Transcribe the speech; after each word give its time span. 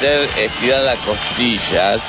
Hacer 0.00 0.28
estirar 0.38 0.80
las 0.80 0.96
costillas 1.00 2.00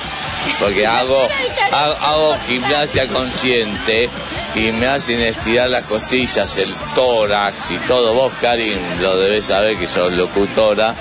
porque 0.62 0.88
hago, 0.88 1.28
hago, 1.74 2.38
gimnasia 2.48 3.06
consciente 3.08 4.10
y 4.56 4.72
me 4.72 4.88
hacen 4.88 5.20
estirar 5.20 5.70
las 5.70 5.88
costillas, 5.88 6.58
el 6.58 6.74
tórax 6.96 7.72
y 7.72 7.78
todo. 7.80 8.14
Vos, 8.14 8.32
Karin, 8.40 8.80
lo 9.02 9.18
debes 9.18 9.46
saber 9.46 9.76
que 9.76 9.88
sos 9.88 10.14
locutora 10.14 10.96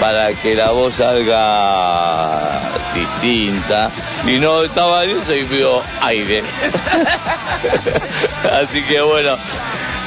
para 0.00 0.32
que 0.32 0.56
la 0.56 0.72
voz 0.72 0.94
salga 0.94 2.60
distinta. 2.92 3.92
Y 4.26 4.38
no 4.38 4.64
estaba 4.64 5.04
eso 5.04 5.32
y 5.32 5.44
vio 5.44 5.80
aire. 6.02 6.42
Así 8.60 8.82
que 8.82 9.00
bueno, 9.00 9.36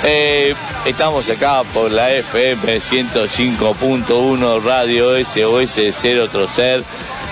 eh, 0.04 0.54
estamos 0.86 1.30
acá 1.30 1.64
por 1.74 1.92
la 1.92 2.12
FM 2.12 2.78
105.1 2.78 4.64
Radio 4.64 5.24
SOS 5.24 5.80
0 5.92 6.30
Trocer, 6.30 6.84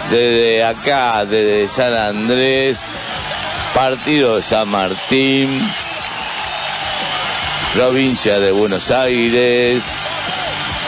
desde 0.09 0.63
acá, 0.63 1.25
desde 1.25 1.69
San 1.69 1.93
Andrés, 1.93 2.79
partido 3.73 4.35
de 4.37 4.41
San 4.41 4.69
Martín, 4.69 5.49
provincia 7.73 8.39
de 8.39 8.51
Buenos 8.51 8.91
Aires, 8.91 9.83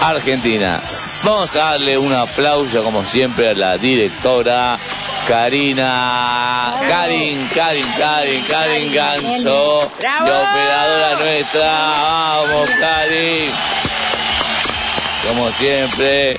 Argentina. 0.02 0.82
Vamos 1.24 1.56
a 1.56 1.72
darle 1.72 1.98
un 1.98 2.14
aplauso 2.14 2.84
como 2.84 3.06
siempre 3.06 3.50
a 3.50 3.54
la 3.54 3.78
directora 3.78 4.78
Karina, 5.28 6.39
Karin, 6.88 7.48
Karin, 7.54 7.86
Karin, 7.98 8.44
Karin 8.44 8.94
Ganso, 8.94 9.88
la 10.02 10.40
operadora 10.40 11.16
nuestra. 11.20 11.92
Vamos, 11.94 12.70
Karin. 12.70 13.52
Como 15.28 15.50
siempre. 15.52 16.38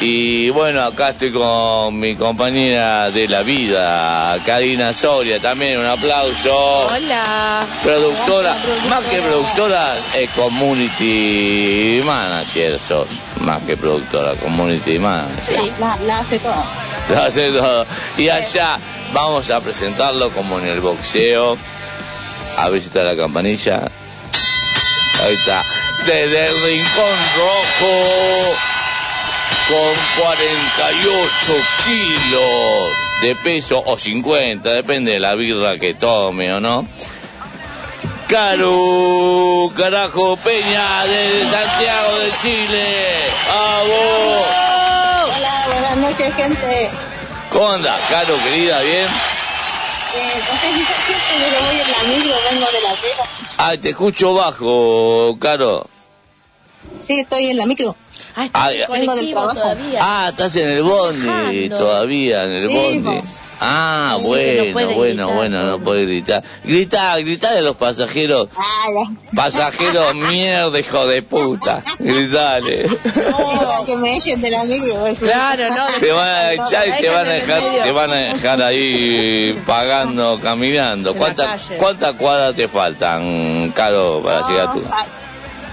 Y 0.00 0.50
bueno, 0.50 0.82
acá 0.82 1.10
estoy 1.10 1.30
con 1.32 1.98
mi 1.98 2.14
compañera 2.16 3.10
de 3.10 3.28
la 3.28 3.42
vida, 3.42 4.36
Karina 4.44 4.92
Soria, 4.92 5.40
también 5.40 5.78
un 5.78 5.86
aplauso. 5.86 6.86
Hola. 6.88 7.64
Productora, 7.82 8.56
más 8.90 9.02
que 9.04 9.22
productora, 9.22 9.94
es 10.18 10.28
community 10.30 12.02
manager 12.04 12.78
sos, 12.78 13.06
más 13.40 13.62
que 13.62 13.76
productora, 13.76 14.34
community 14.34 14.98
manager. 14.98 15.60
Sí, 15.60 15.72
la, 15.78 15.96
la 16.06 16.18
hace 16.18 16.38
todo. 16.38 16.64
Lo 17.08 17.22
hace 17.22 17.52
todo. 17.52 17.86
Y 18.18 18.28
allá 18.28 18.78
vamos 19.14 19.48
a 19.50 19.60
presentarlo 19.60 20.30
como 20.30 20.58
en 20.58 20.66
el 20.66 20.80
boxeo. 20.80 21.56
A 22.58 22.68
está 22.70 23.02
la 23.02 23.16
campanilla. 23.16 23.80
Ahí 25.24 25.34
está. 25.34 25.64
Desde 26.04 26.46
el 26.46 26.62
rincón 26.62 27.16
rojo 27.36 28.54
con 29.68 30.24
48 30.24 31.52
kilos 31.86 32.90
de 33.22 33.36
peso 33.36 33.82
o 33.86 33.98
50, 33.98 34.68
depende 34.70 35.12
de 35.12 35.20
la 35.20 35.34
birra 35.34 35.78
que 35.78 35.94
tome 35.94 36.52
o 36.52 36.60
no. 36.60 36.86
Caru, 38.28 39.72
carajo, 39.76 40.36
Peña 40.38 41.04
desde 41.06 41.50
Santiago 41.50 42.18
de 42.18 42.30
Chile. 42.42 42.86
¡A 43.50 43.82
vos! 43.82 44.46
Hola, 45.36 45.66
buenas 45.66 45.96
noches, 45.98 46.34
gente. 46.34 47.13
¿Cómo 47.54 47.70
andas, 47.70 48.00
Caro, 48.10 48.34
querida? 48.44 48.80
¿Bien? 48.80 49.06
Eh, 49.06 50.42
no 50.50 50.58
sé 50.58 50.72
si 50.74 50.80
se 50.80 50.94
siente, 51.06 51.24
pero 51.38 51.66
voy 51.66 51.76
en 51.80 51.90
la 51.92 52.16
micro, 52.16 52.36
vengo 52.50 52.66
de 52.66 52.82
la 52.82 52.90
Vega. 53.00 53.24
Ay, 53.58 53.78
te 53.78 53.90
escucho 53.90 54.34
bajo, 54.34 55.36
Caro. 55.40 55.86
Sí, 57.00 57.20
estoy 57.20 57.46
en 57.50 57.56
la 57.58 57.66
micro. 57.66 57.94
Ah, 58.36 58.44
está 58.46 58.64
Ah, 58.64 58.72
en 58.72 58.74
el 58.74 58.80
ya. 58.80 58.86
Vengo 58.92 59.14
del 59.14 59.34
colectivo 59.34 59.52
todavía. 59.54 59.98
Ah, 60.02 60.26
estás 60.30 60.56
en 60.56 60.68
el 60.68 60.82
bondi 60.82 61.68
todavía, 61.68 62.42
en 62.42 62.52
el 62.52 62.68
Sí, 62.68 62.74
bondi. 62.74 63.20
Ah, 63.60 64.18
no 64.20 64.26
bueno, 64.26 64.72
bueno, 64.72 64.98
gritar, 65.00 65.26
bueno, 65.34 65.62
no 65.64 65.78
puede 65.78 66.04
gritar. 66.06 66.42
Grita, 66.64 67.16
grita 67.18 67.52
de 67.52 67.62
los 67.62 67.76
pasajeros. 67.76 68.48
Ah. 68.56 68.86
Pasajeros, 69.34 70.14
mierda, 70.30 70.78
hijo 70.78 71.06
de 71.06 71.22
puta. 71.22 71.82
Gritale. 71.98 72.88
Que 73.86 73.96
me 73.96 74.16
echen 74.16 74.40
de 74.42 74.50
la 74.50 74.64
micro. 74.64 75.04
Claro, 75.20 75.68
no. 75.70 75.86
Te 76.00 76.12
van 76.12 76.28
a 76.28 76.52
echar 76.52 76.88
y 76.88 77.02
te 77.02 77.08
van 77.08 77.26
a 77.26 77.30
dejar, 77.30 77.62
te 77.82 77.92
van 77.92 78.10
a 78.10 78.16
dejar 78.16 78.62
ahí 78.62 79.62
pagando, 79.66 80.40
caminando. 80.42 81.14
¿Cuántas 81.14 81.66
calle. 81.66 81.78
cuántas 81.78 82.14
cuadras 82.14 82.54
te 82.56 82.68
faltan, 82.68 83.72
Caro, 83.74 84.20
para 84.22 84.40
No, 84.40 84.48
llegar 84.48 84.72
tú? 84.72 84.82
ah, 84.90 85.04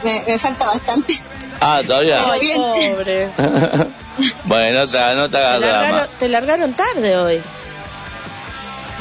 Me, 0.04 0.24
me 0.28 0.40
falta 0.40 0.66
bastante. 0.66 1.16
Ah, 1.60 1.82
todavía. 1.86 2.20
Ay, 2.32 2.52
pobre. 2.56 3.30
bueno, 4.46 4.80
no 4.80 4.88
te, 4.88 5.16
no 5.16 5.30
te 5.30 5.38
hagas 5.38 6.10
te 6.18 6.28
largaron 6.28 6.74
tarde 6.74 7.18
hoy. 7.18 7.42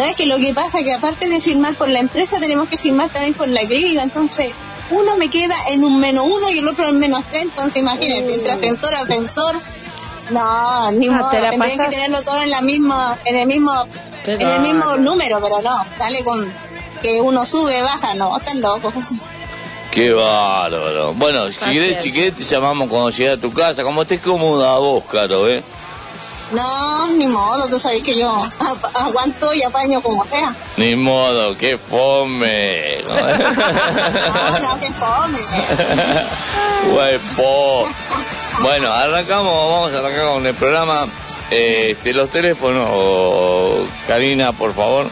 ¿Sabes 0.00 0.16
que 0.16 0.26
lo 0.26 0.36
que 0.38 0.54
pasa 0.54 0.78
es 0.78 0.84
que 0.84 0.94
aparte 0.94 1.28
de 1.28 1.40
firmar 1.40 1.74
por 1.74 1.88
la 1.88 1.98
empresa 2.00 2.40
tenemos 2.40 2.68
que 2.68 2.78
firmar 2.78 3.08
también 3.10 3.34
por 3.34 3.48
la 3.48 3.60
clínica? 3.60 4.02
Entonces, 4.02 4.52
uno 4.90 5.16
me 5.18 5.28
queda 5.30 5.54
en 5.68 5.84
un 5.84 6.00
menos 6.00 6.26
uno 6.26 6.50
y 6.50 6.58
el 6.60 6.68
otro 6.68 6.88
en 6.88 6.98
menos 6.98 7.22
tres, 7.30 7.42
entonces 7.44 7.76
imagínate, 7.76 8.34
entre 8.34 8.52
ascensor, 8.52 8.94
ascensor. 8.94 9.54
No, 10.30 10.92
ni 10.92 11.08
Ah, 11.08 11.12
modo, 11.12 11.30
te 11.30 11.40
la 11.40 11.50
tendría 11.50 11.76
pasas- 11.76 11.88
que 11.90 11.94
tenerlo 11.96 12.22
todo 12.22 12.40
en 12.40 12.50
la 12.50 12.60
misma, 12.62 13.18
en 13.24 13.36
el 13.36 13.46
mismo, 13.46 13.72
en 14.26 14.40
el 14.40 14.60
mismo 14.60 14.96
número, 14.98 15.40
pero 15.42 15.60
no, 15.62 15.84
dale 15.98 16.24
con 16.24 16.40
que 17.02 17.20
uno 17.20 17.44
sube, 17.44 17.82
baja, 17.82 18.14
no, 18.14 18.36
están 18.38 18.60
locos. 18.60 18.92
Qué 19.90 20.12
bárbaro. 20.12 21.14
Bueno, 21.14 21.50
si 21.50 21.58
querés, 21.58 22.02
si 22.02 22.12
querés 22.12 22.36
te 22.36 22.44
llamamos 22.44 22.88
cuando 22.88 23.10
llegue 23.10 23.30
a 23.30 23.40
tu 23.40 23.52
casa, 23.52 23.82
como 23.82 24.02
estés 24.02 24.20
cómoda 24.20 24.78
vos, 24.78 25.02
Caro, 25.10 25.48
¿eh? 25.48 25.62
No, 26.52 27.12
ni 27.14 27.28
modo, 27.28 27.68
tú 27.68 27.78
sabes 27.78 28.02
que 28.02 28.18
yo 28.18 28.34
aguanto 28.94 29.54
y 29.54 29.62
apaño 29.62 30.00
como 30.00 30.24
sea. 30.24 30.54
Ni 30.76 30.96
modo, 30.96 31.56
qué 31.56 31.78
fome. 31.78 33.04
No, 33.10 34.58
no, 34.58 34.80
que 34.80 34.92
fome. 34.92 35.38
Huepo. 36.94 37.86
Bueno, 38.62 38.92
arrancamos, 38.92 39.52
vamos 39.52 39.92
a 39.92 39.98
arrancar 39.98 40.26
con 40.26 40.46
el 40.46 40.54
programa. 40.54 41.06
Este, 41.50 42.14
los 42.14 42.30
teléfonos, 42.30 43.88
Karina, 44.06 44.52
por 44.52 44.74
favor. 44.74 45.06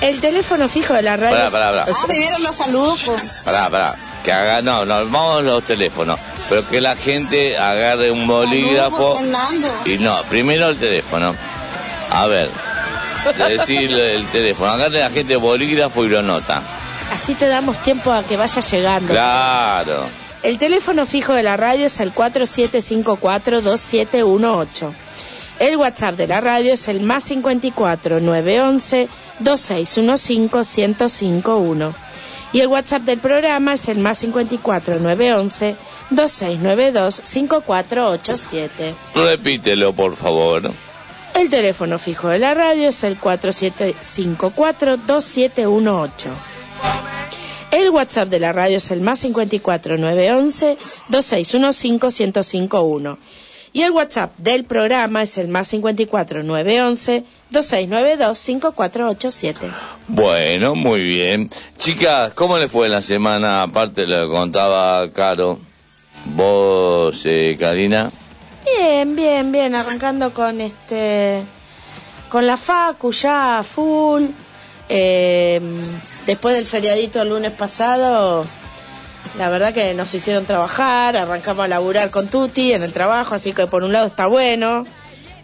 El 0.00 0.20
teléfono 0.20 0.68
fijo 0.68 0.92
de 0.94 1.02
la 1.02 1.16
radio. 1.16 1.36
Pará, 1.36 1.50
pará, 1.50 1.70
pará. 1.70 1.86
Ah, 1.88 2.06
primero 2.06 2.38
los 2.40 2.56
saludos, 2.56 3.02
pues. 3.06 3.42
Pará, 3.44 3.70
pará. 3.70 3.94
Que 4.24 4.32
haga, 4.32 4.62
no, 4.62 4.84
no, 4.84 4.96
vamos 5.08 5.38
a 5.38 5.42
los 5.42 5.64
teléfonos. 5.64 6.18
Pero 6.48 6.66
que 6.68 6.80
la 6.80 6.96
gente 6.96 7.56
agarre 7.56 8.10
un 8.10 8.26
bolígrafo. 8.26 9.20
Y 9.86 9.98
no, 9.98 10.18
primero 10.28 10.68
el 10.68 10.78
teléfono. 10.78 11.34
A 12.10 12.26
ver, 12.26 12.50
decir 13.48 13.92
el 13.92 14.26
teléfono. 14.26 14.72
Agarre 14.72 14.98
la 15.00 15.10
gente 15.10 15.36
bolígrafo 15.36 16.04
y 16.04 16.08
lo 16.08 16.22
nota. 16.22 16.62
Así 17.12 17.34
te 17.34 17.46
damos 17.46 17.78
tiempo 17.78 18.12
a 18.12 18.22
que 18.22 18.36
vaya 18.36 18.60
llegando. 18.60 19.12
Claro. 19.12 20.04
El 20.42 20.58
teléfono 20.58 21.06
fijo 21.06 21.32
de 21.32 21.42
la 21.42 21.56
radio 21.56 21.86
es 21.86 21.98
el 22.00 22.14
4754-2718. 22.14 24.92
El 25.60 25.76
WhatsApp 25.76 26.16
de 26.16 26.26
la 26.26 26.40
radio 26.40 26.74
es 26.74 26.88
el 26.88 27.00
más 27.00 27.22
54 27.24 28.20
911 28.20 29.08
2615 29.38 30.88
1051. 30.88 31.94
Y 32.52 32.60
el 32.60 32.66
WhatsApp 32.66 33.02
del 33.02 33.18
programa 33.18 33.74
es 33.74 33.88
el 33.88 33.98
más 33.98 34.18
54 34.18 35.00
911 35.00 35.76
2692 36.14 37.20
5487. 37.24 38.94
Repítelo, 39.14 39.92
por 39.92 40.16
favor. 40.16 40.62
El 41.34 41.50
teléfono 41.50 41.98
fijo 41.98 42.28
de 42.28 42.38
la 42.38 42.54
radio 42.54 42.88
es 42.90 43.02
el 43.04 43.18
4754-2718. 43.20 46.10
El 47.72 47.90
WhatsApp 47.90 48.28
de 48.28 48.38
la 48.40 48.52
radio 48.52 48.76
es 48.76 48.90
el 48.92 49.00
más 49.00 49.18
54 49.20 49.96
911 49.98 50.76
2615 51.08 52.24
1051. 52.26 53.18
Y 53.72 53.82
el 53.82 53.90
WhatsApp 53.90 54.36
del 54.38 54.62
programa 54.64 55.24
es 55.24 55.36
el 55.38 55.48
más 55.48 55.66
54 55.66 56.44
911 56.44 57.24
2692 57.50 58.38
5487. 58.38 59.66
Bueno, 60.06 60.76
muy 60.76 61.02
bien. 61.02 61.48
Chicas, 61.76 62.32
¿cómo 62.34 62.56
le 62.58 62.68
fue 62.68 62.88
la 62.88 63.02
semana? 63.02 63.64
Aparte 63.64 64.06
lo 64.06 64.30
contaba 64.30 65.10
Caro. 65.10 65.58
Vos, 66.26 67.22
eh, 67.26 67.56
Karina. 67.58 68.08
Bien, 68.64 69.14
bien, 69.14 69.52
bien, 69.52 69.74
arrancando 69.74 70.32
con 70.32 70.60
este 70.60 71.42
con 72.28 72.46
la 72.46 72.56
facu 72.56 73.12
ya 73.12 73.62
full. 73.62 74.24
Eh, 74.88 75.60
después 76.26 76.56
del 76.56 76.64
feriadito 76.64 77.22
el 77.22 77.28
lunes 77.28 77.52
pasado, 77.52 78.44
la 79.38 79.48
verdad 79.48 79.72
que 79.72 79.94
nos 79.94 80.12
hicieron 80.14 80.44
trabajar, 80.44 81.16
arrancamos 81.16 81.64
a 81.64 81.68
laburar 81.68 82.10
con 82.10 82.28
Tuti 82.28 82.72
en 82.72 82.82
el 82.82 82.92
trabajo, 82.92 83.34
así 83.34 83.52
que 83.52 83.66
por 83.66 83.82
un 83.82 83.92
lado 83.92 84.06
está 84.06 84.26
bueno, 84.26 84.84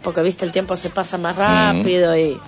porque 0.03 0.21
viste 0.21 0.45
el 0.45 0.51
tiempo 0.51 0.77
se 0.77 0.89
pasa 0.89 1.17
más 1.17 1.35
rápido 1.35 2.15
y 2.17 2.39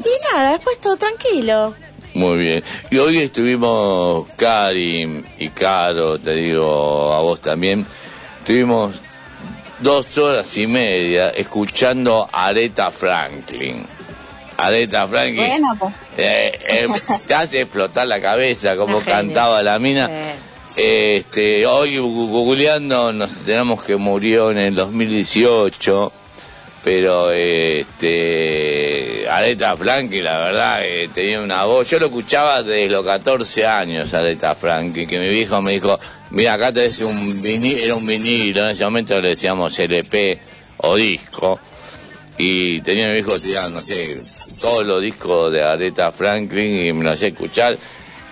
y 0.00 0.32
nada, 0.32 0.52
después 0.52 0.80
todo 0.80 0.96
tranquilo. 0.96 1.74
Muy 2.20 2.36
bien. 2.38 2.62
Y 2.90 2.98
hoy 2.98 3.16
estuvimos, 3.16 4.26
Karim 4.36 5.24
y 5.38 5.48
Caro, 5.48 6.18
te 6.18 6.34
digo 6.34 7.14
a 7.14 7.20
vos 7.22 7.40
también, 7.40 7.86
estuvimos 8.40 8.94
dos 9.78 10.18
horas 10.18 10.58
y 10.58 10.66
media 10.66 11.30
escuchando 11.30 12.28
a 12.30 12.48
Aretha 12.48 12.90
Franklin. 12.90 13.86
Aretha 14.58 15.08
Franklin 15.08 15.46
Bueno, 15.46 15.76
pues. 15.78 15.94
eh, 16.18 16.60
eh, 16.68 16.88
te 17.26 17.32
hace 17.32 17.62
explotar 17.62 18.06
la 18.06 18.20
cabeza 18.20 18.76
como 18.76 19.00
cantaba 19.00 19.62
la 19.62 19.78
mina. 19.78 20.08
Sí. 20.08 20.82
Este, 21.16 21.64
hoy 21.64 21.96
googleando 21.96 23.14
nos 23.14 23.34
enteramos 23.38 23.82
que 23.82 23.96
murió 23.96 24.50
en 24.50 24.58
el 24.58 24.74
2018, 24.74 26.12
pero 26.82 27.30
este 27.30 29.28
Aretha 29.28 29.76
Franklin, 29.76 30.24
la 30.24 30.38
verdad, 30.38 30.84
eh, 30.84 31.10
tenía 31.12 31.40
una 31.40 31.64
voz. 31.64 31.88
Yo 31.90 31.98
lo 31.98 32.06
escuchaba 32.06 32.62
desde 32.62 32.88
los 32.88 33.04
14 33.04 33.66
años, 33.66 34.14
Aretha 34.14 34.54
Franklin, 34.54 35.06
que 35.06 35.18
mi 35.18 35.28
viejo 35.28 35.60
me 35.60 35.72
dijo, 35.72 35.98
mira, 36.30 36.54
acá 36.54 36.72
tenés 36.72 37.02
un 37.02 37.42
vinilo, 37.42 37.84
era 37.84 37.94
un 37.94 38.06
vinilo, 38.06 38.64
en 38.64 38.70
ese 38.70 38.84
momento 38.84 39.20
le 39.20 39.30
decíamos 39.30 39.78
LP 39.78 40.38
o 40.78 40.96
disco, 40.96 41.60
y 42.38 42.80
tenía 42.80 43.08
mi 43.08 43.14
viejo 43.14 43.38
tenía, 43.38 43.60
no 43.68 43.80
sé, 43.80 44.06
todos 44.60 44.86
los 44.86 45.02
discos 45.02 45.52
de 45.52 45.62
Aretha 45.62 46.10
Franklin 46.10 46.86
y 46.86 46.92
me 46.92 47.04
lo 47.04 47.10
hacía 47.12 47.28
escuchar. 47.28 47.76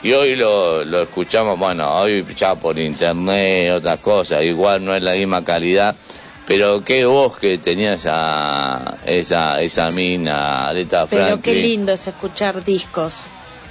Y 0.03 0.13
hoy 0.13 0.37
lo, 0.37 0.85
lo 0.85 1.03
escuchamos, 1.03 1.59
bueno, 1.59 1.93
hoy 2.01 2.25
ya 2.37 2.55
por 2.55 2.79
internet, 2.79 3.73
otras 3.73 3.99
cosas, 3.99 4.45
igual 4.45 4.85
no 4.85 4.95
es 4.95 5.03
la 5.03 5.15
misma 5.15 5.45
calidad, 5.45 5.95
pero 6.49 6.83
qué 6.83 7.05
voz 7.05 7.39
que 7.39 7.59
tenía 7.59 7.93
esa, 7.93 8.97
esa, 9.07 9.61
esa 9.61 9.91
mina, 9.91 10.69
Aretha 10.71 11.07
Pero 11.07 11.25
Franklin. 11.27 11.43
qué 11.43 11.55
lindo 11.63 11.93
es 11.93 12.07
escuchar 12.09 12.65
discos. 12.65 13.27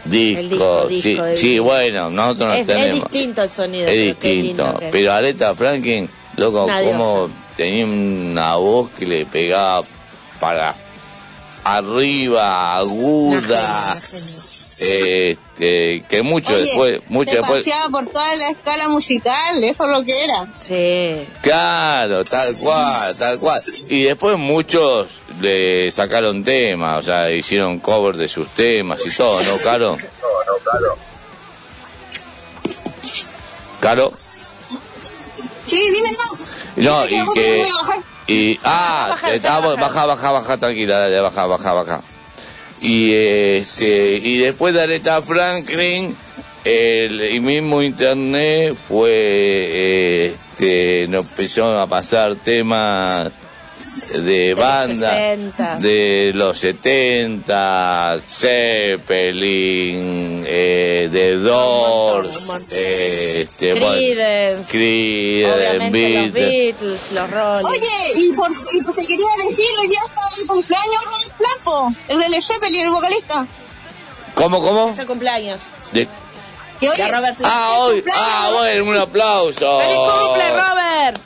Disco, 0.06 0.40
el 0.40 0.50
disco, 0.50 0.86
sí, 0.88 0.96
disco 1.10 1.24
de 1.24 1.36
sí, 1.38 1.60
bueno, 1.60 2.10
nosotros 2.12 2.48
no 2.50 2.54
Es, 2.54 2.62
es 2.62 2.68
tenemos. 2.68 2.94
distinto 3.12 3.42
el 3.42 3.50
sonido. 3.50 3.88
Es 3.88 4.16
pero 4.16 4.32
distinto, 4.36 4.80
que- 4.80 4.88
pero 4.90 5.12
Aretha 5.12 5.54
Franklin, 5.56 6.08
loco, 6.38 6.66
como 6.68 7.30
tenía 7.58 7.86
una 7.86 8.56
voz 8.56 8.90
que 8.92 9.06
le 9.08 9.26
pegaba 9.26 9.82
para 10.40 10.76
arriba, 11.66 12.78
aguda. 12.78 13.96
Este, 14.80 16.04
que 16.07 16.22
mucho 16.22 16.54
Oye, 16.54 16.64
después, 16.64 17.02
mucho 17.10 17.31
se 17.31 17.38
después, 17.38 17.66
por 17.92 18.07
toda 18.07 18.36
la 18.36 18.50
escala 18.50 18.90
musical, 18.90 19.64
eso 19.64 19.86
es 19.86 19.92
lo 19.92 20.04
que 20.04 20.24
era. 20.24 20.48
Sí. 20.60 21.28
claro, 21.42 22.24
tal 22.24 22.56
cual, 22.57 23.16
tal 23.18 23.40
cual, 23.40 23.62
y 23.90 24.04
después 24.04 24.38
muchos 24.38 25.22
le 25.42 25.90
sacaron 25.92 26.44
temas, 26.44 27.02
o 27.02 27.06
sea, 27.06 27.31
hicieron 27.31 27.80
cover 27.80 28.18
de 28.18 28.28
sus 28.28 28.48
temas 28.50 29.06
y 29.06 29.10
todo, 29.10 29.42
¿no, 29.42 29.57
Caro? 29.64 29.98
Caro, 33.80 34.12
Sí, 34.16 35.78
dime 35.92 36.10
no. 36.78 37.06
no, 37.06 37.06
y 37.06 37.34
que. 37.34 37.68
Y, 38.28 38.60
ah, 38.64 39.07
Baja, 39.10 39.28
baja, 39.38 39.60
baja. 39.60 39.76
baja, 39.76 40.06
baja, 40.06 40.31
baja, 40.31 40.57
tranquila, 40.57 41.00
dale, 41.00 41.19
baja, 41.22 41.46
baja, 41.46 41.74
baja. 41.74 42.02
Y 42.81 43.14
este, 43.14 44.18
y 44.18 44.38
después 44.38 44.74
de 44.74 44.81
Aretha 44.81 45.22
Franklin, 45.22 46.16
el, 46.64 47.42
mismo 47.42 47.81
internet 47.81 48.76
fue, 48.76 50.26
este, 50.26 51.07
nos 51.10 51.30
empezaron 51.30 51.80
a 51.80 51.88
pasar 51.88 52.36
temas 52.36 53.31
de 54.14 54.54
banda 54.54 55.10
60. 55.10 55.76
de 55.80 56.32
los 56.36 56.58
70, 56.58 58.18
Zeppelin, 59.18 60.44
eh, 60.48 61.10
The 61.12 61.36
Doors, 61.38 62.38
un 62.42 62.48
montón. 62.48 62.68
eh, 62.74 63.42
este, 63.42 63.72
Creedence. 63.74 64.72
Creedence, 64.72 65.68
Obviamente 65.70 66.14
los 66.24 66.34
Beatles. 66.34 66.34
Beatles, 66.34 67.12
los 67.14 67.32
Rolling. 67.32 67.66
Oye, 67.66 68.14
y, 68.16 68.34
por, 68.34 68.50
y 68.52 68.82
pues 68.84 68.96
te 68.96 69.02
quería 69.06 69.26
decir, 69.48 69.66
hoy 69.82 69.88
día 69.88 70.00
está 70.06 70.22
el 70.42 70.48
cumpleaños 70.48 71.04
del 71.12 71.32
Flapo, 71.38 71.92
el 72.08 72.20
del 72.20 72.44
Zeppelin, 72.46 72.82
el 72.86 72.92
vocalista. 72.92 73.46
¿Cómo, 74.36 74.62
cómo? 74.62 74.90
Es 74.90 75.00
el 75.00 75.08
cumpleaños. 75.08 75.62
De- 75.94 76.08
Que 76.80 76.90
hoy 76.90 76.98
De 76.98 77.08
Robert. 77.12 77.38
Ah, 77.44 77.76
hoy, 77.80 78.04
ah, 78.14 78.50
bueno, 78.58 78.84
un 78.86 78.98
aplauso. 78.98 79.80
¡Feliz 79.80 79.98
cumple, 79.98 80.50
Robert! 80.52 81.20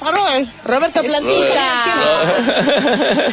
Robert. 0.00 0.48
Roberto 0.64 1.02
Plantita. 1.02 1.72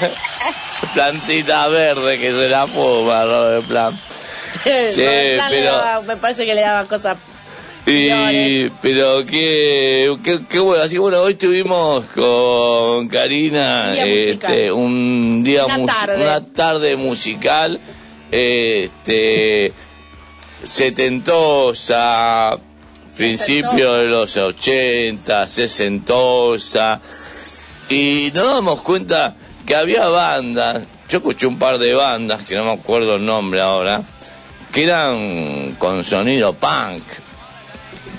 Plantita 0.93 1.67
verde 1.67 2.19
que 2.19 2.31
se 2.31 2.49
la 2.49 2.67
fuma, 2.67 3.25
Robert 3.25 3.65
Plant. 3.67 3.99
Pero- 4.63 5.63
daba- 5.71 6.01
me 6.01 6.15
parece 6.17 6.45
que 6.45 6.55
le 6.55 6.61
daba 6.61 6.85
cosas 6.87 7.17
Y, 7.85 8.69
pero 8.81 9.25
qué, 9.25 10.15
qué, 10.23 10.45
qué 10.49 10.59
bueno, 10.59 10.83
así 10.83 10.95
que 10.95 10.99
bueno, 10.99 11.19
hoy 11.21 11.35
tuvimun 11.35 12.03
con 12.13 13.07
Karina 13.07 13.85
Un 13.87 13.93
día 13.93 14.05
este, 14.05 14.71
un 14.71 15.43
día 15.43 15.65
Una 15.65 15.77
mus- 15.77 15.87
tarde. 15.91 16.21
una 16.21 16.41
tarde 16.45 16.95
musical, 16.97 17.79
este, 18.31 19.71
setentosa, 20.63 22.57
principio 23.15 23.93
de 23.93 24.07
los 24.07 24.35
80, 24.37 25.47
sesentosa, 25.47 27.01
y 27.89 28.31
nos 28.33 28.45
damos 28.47 28.81
cuenta 28.81 29.35
que 29.65 29.75
había 29.75 30.07
bandas, 30.07 30.83
yo 31.09 31.17
escuché 31.17 31.47
un 31.47 31.57
par 31.59 31.77
de 31.79 31.93
bandas, 31.93 32.47
que 32.47 32.55
no 32.55 32.65
me 32.65 32.71
acuerdo 32.73 33.15
el 33.15 33.25
nombre 33.25 33.61
ahora, 33.61 34.01
que 34.71 34.83
eran 34.83 35.75
con 35.79 36.03
sonido 36.03 36.53
punk. 36.53 37.01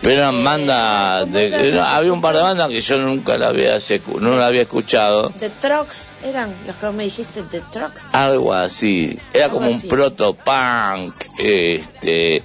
Pero 0.03 0.15
eran 0.23 0.43
bandas 0.43 1.31
de, 1.31 1.49
era- 1.69 1.95
había 1.95 2.11
un 2.13 2.23
par 2.23 2.35
de 2.35 2.41
bandas 2.41 2.71
que 2.71 2.81
yo 2.81 2.97
nunca 2.99 3.37
la 3.37 3.49
había 3.49 3.77
secu- 3.77 4.19
no 4.19 4.35
la 4.39 4.47
había 4.47 4.63
escuchado. 4.63 5.29
The 5.39 5.51
Trucks 5.51 6.13
eran 6.25 6.51
los 6.67 6.75
que 6.77 6.91
me 6.91 7.05
dijiste, 7.05 7.43
The 7.43 7.61
Trucks. 7.71 8.15
Algo 8.15 8.55
así. 8.55 9.19
Era 9.35 9.51
como 9.51 9.69
un 9.69 9.83
proto 9.83 10.33
punk, 10.35 11.13
este, 11.39 12.43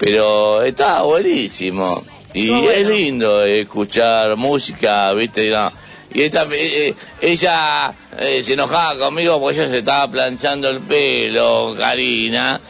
pero 0.00 0.62
estaba 0.62 1.02
buenísimo. 1.02 2.02
Y 2.32 2.48
bueno. 2.48 2.70
es 2.70 2.88
lindo 2.88 3.44
escuchar 3.44 4.34
música, 4.36 5.12
viste, 5.12 5.46
y 5.46 5.50
no. 5.50 5.70
Y 6.12 6.22
esta, 6.22 6.42
eh, 6.44 6.48
eh, 6.88 6.94
ella 7.20 7.92
eh, 8.18 8.42
se 8.42 8.54
enojaba 8.54 8.98
conmigo 8.98 9.38
porque 9.40 9.58
ella 9.60 9.68
se 9.68 9.78
estaba 9.78 10.10
planchando 10.10 10.68
el 10.70 10.80
pelo, 10.80 11.74
Karina, 11.78 12.60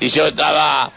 y 0.00 0.08
yo 0.08 0.28
estaba 0.28 0.90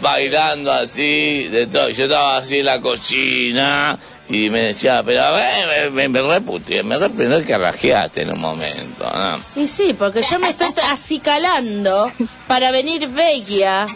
bailando 0.00 0.72
así, 0.72 1.46
de 1.48 1.66
todo. 1.66 1.90
Yo 1.90 2.04
estaba 2.04 2.38
así 2.38 2.60
en 2.60 2.66
la 2.66 2.80
cocina 2.80 3.98
y 4.30 4.48
me 4.48 4.62
decía, 4.68 5.02
pero 5.04 5.22
a 5.22 5.30
ver, 5.32 5.90
me, 5.90 6.08
me, 6.08 6.22
me 6.22 6.34
reputé, 6.34 6.82
me 6.82 6.96
reprendí 6.96 7.44
que 7.44 7.58
rajeaste 7.58 8.22
en 8.22 8.32
un 8.32 8.40
momento, 8.40 9.04
¿no? 9.14 9.38
Y 9.56 9.66
sí, 9.66 9.94
porque 9.96 10.22
yo 10.22 10.38
me 10.38 10.48
estoy 10.48 10.68
acicalando 10.90 12.10
para 12.48 12.70
venir 12.72 13.08
bella. 13.08 13.86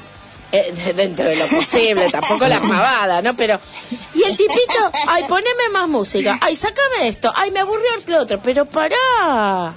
Eh, 0.52 0.72
de- 0.72 0.92
dentro 0.94 1.28
de 1.28 1.36
lo 1.36 1.46
posible, 1.46 2.08
tampoco 2.12 2.46
las 2.46 2.60
pavadas, 2.60 3.22
¿no? 3.24 3.34
Pero. 3.36 3.58
Y 4.14 4.22
el 4.22 4.36
tipito, 4.36 4.90
ay, 5.08 5.24
poneme 5.28 5.68
más 5.72 5.88
música, 5.88 6.38
ay, 6.40 6.56
sácame 6.56 7.08
esto, 7.08 7.32
ay, 7.34 7.50
me 7.50 7.60
aburrió 7.60 7.88
el 8.06 8.14
otro, 8.14 8.40
pero 8.42 8.64
pará. 8.64 9.74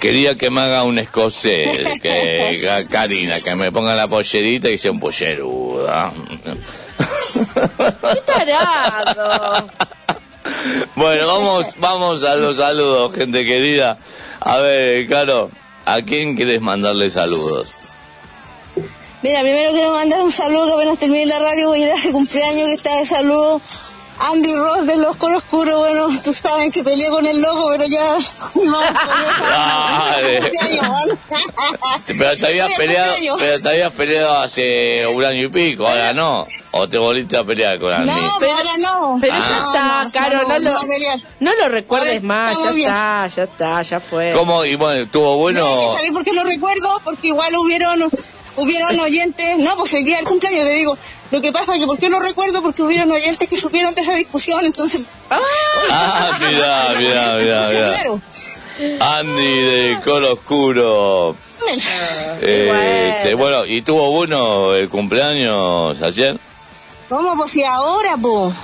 Quería 0.00 0.34
que 0.36 0.50
me 0.50 0.60
haga 0.60 0.84
un 0.84 0.98
escocés, 0.98 1.98
que, 2.00 2.60
que- 2.60 2.86
Karina, 2.90 3.40
que 3.40 3.54
me 3.56 3.72
ponga 3.72 3.94
la 3.94 4.06
pollerita 4.06 4.68
y 4.68 4.78
sea 4.78 4.92
un 4.92 5.00
polleruda. 5.00 6.12
¡Qué 8.12 8.20
tarado! 8.26 9.68
Bueno, 10.94 11.26
vamos, 11.26 11.66
vamos 11.78 12.22
a 12.24 12.36
los 12.36 12.56
saludos, 12.56 13.14
gente 13.14 13.44
querida. 13.44 13.98
A 14.40 14.58
ver, 14.58 15.08
Caro, 15.08 15.50
¿a 15.84 16.00
quién 16.02 16.36
quieres 16.36 16.60
mandarle 16.60 17.10
saludos? 17.10 17.85
Mira, 19.26 19.40
primero 19.40 19.72
quiero 19.72 19.92
mandar 19.92 20.22
un 20.22 20.30
saludo 20.30 20.66
que 20.66 20.72
apenas 20.74 20.98
termine 21.00 21.26
la 21.26 21.40
radio, 21.40 21.66
voy 21.66 21.82
a 21.82 21.86
ir 21.86 21.90
a 21.90 21.94
ese 21.96 22.12
cumpleaños 22.12 22.68
que 22.68 22.74
está 22.74 22.94
de 22.96 23.06
saludo. 23.06 23.60
Andy 24.18 24.54
Ross 24.54 24.86
de 24.86 24.96
Los 24.98 25.16
Coros 25.16 25.38
Oscuro, 25.42 25.80
bueno, 25.80 26.08
tú 26.24 26.32
sabes 26.32 26.70
que 26.70 26.84
peleé 26.84 27.10
con 27.10 27.26
el 27.26 27.42
loco, 27.42 27.66
pero 27.70 27.84
ya... 27.86 28.14
ni. 28.54 28.62
Pero 32.18 32.36
te 32.36 32.46
habías 32.46 32.72
peleado, 32.74 33.14
pero 33.38 33.60
te 33.60 33.68
habías 33.68 33.90
peleado 33.92 34.36
hace 34.38 35.06
un 35.08 35.24
año 35.24 35.42
y 35.44 35.48
pico, 35.48 35.86
ahora 35.86 36.12
no. 36.12 36.46
O 36.72 36.88
te 36.88 36.98
volviste 36.98 37.36
a 37.36 37.44
pelear 37.44 37.78
con 37.80 37.92
Andy. 37.92 38.06
No, 38.10 38.32
pero 38.38 38.54
ahora 38.54 38.70
no. 38.78 39.18
Pero 39.20 39.32
ya 39.34 39.40
Ah. 39.40 40.02
está, 40.06 40.20
Caro, 40.20 40.48
no, 40.48 40.58
lo, 40.58 40.80
pelear. 40.80 41.18
no 41.40 41.54
lo 41.56 41.68
recuerdes 41.68 42.12
ver, 42.14 42.22
más, 42.22 42.56
ya 42.62 42.70
bien. 42.70 42.88
está, 42.88 43.26
ya 43.28 43.42
está, 43.44 43.82
ya 43.82 44.00
fue. 44.00 44.32
¿Cómo? 44.32 44.64
Y 44.64 44.76
bueno, 44.76 45.02
estuvo 45.02 45.36
bueno. 45.38 45.60
No, 45.60 45.92
¿Sabes 45.94 46.12
por 46.12 46.24
qué 46.24 46.32
lo 46.32 46.44
recuerdo? 46.44 47.00
Porque 47.04 47.28
igual 47.28 47.54
hubieron 47.56 48.10
hubieron 48.56 48.98
oyentes, 48.98 49.58
no, 49.58 49.76
pues 49.76 49.94
el 49.94 50.04
día 50.04 50.16
del 50.16 50.26
cumpleaños 50.26 50.64
te 50.64 50.72
digo, 50.72 50.98
lo 51.30 51.40
que 51.40 51.52
pasa 51.52 51.74
es 51.74 51.80
que 51.80 51.86
¿por 51.86 51.98
qué 51.98 52.08
lo 52.08 52.20
recuerdo? 52.20 52.62
Porque 52.62 52.82
hubieron 52.82 53.10
oyentes 53.10 53.48
que 53.48 53.56
supieron 53.56 53.94
de 53.94 54.02
esa 54.02 54.14
discusión, 54.14 54.64
entonces... 54.64 55.06
Ah, 55.30 56.30
mirá, 56.40 56.94
mirá, 56.98 57.34
mirá, 57.34 57.68
mirá. 57.68 57.90
Claro. 57.92 58.20
Andy 59.00 59.60
de 59.62 60.00
Colo 60.04 60.34
Oscuro. 60.34 61.36
Eh, 62.42 63.08
este, 63.08 63.34
bueno, 63.34 63.64
¿y 63.66 63.82
tuvo 63.82 64.10
bueno 64.10 64.74
el 64.74 64.88
cumpleaños 64.88 66.00
ayer? 66.02 66.38
¿Cómo? 67.08 67.34
Pues 67.36 67.52
si 67.52 67.64
ahora, 67.64 68.16
pues... 68.20 68.54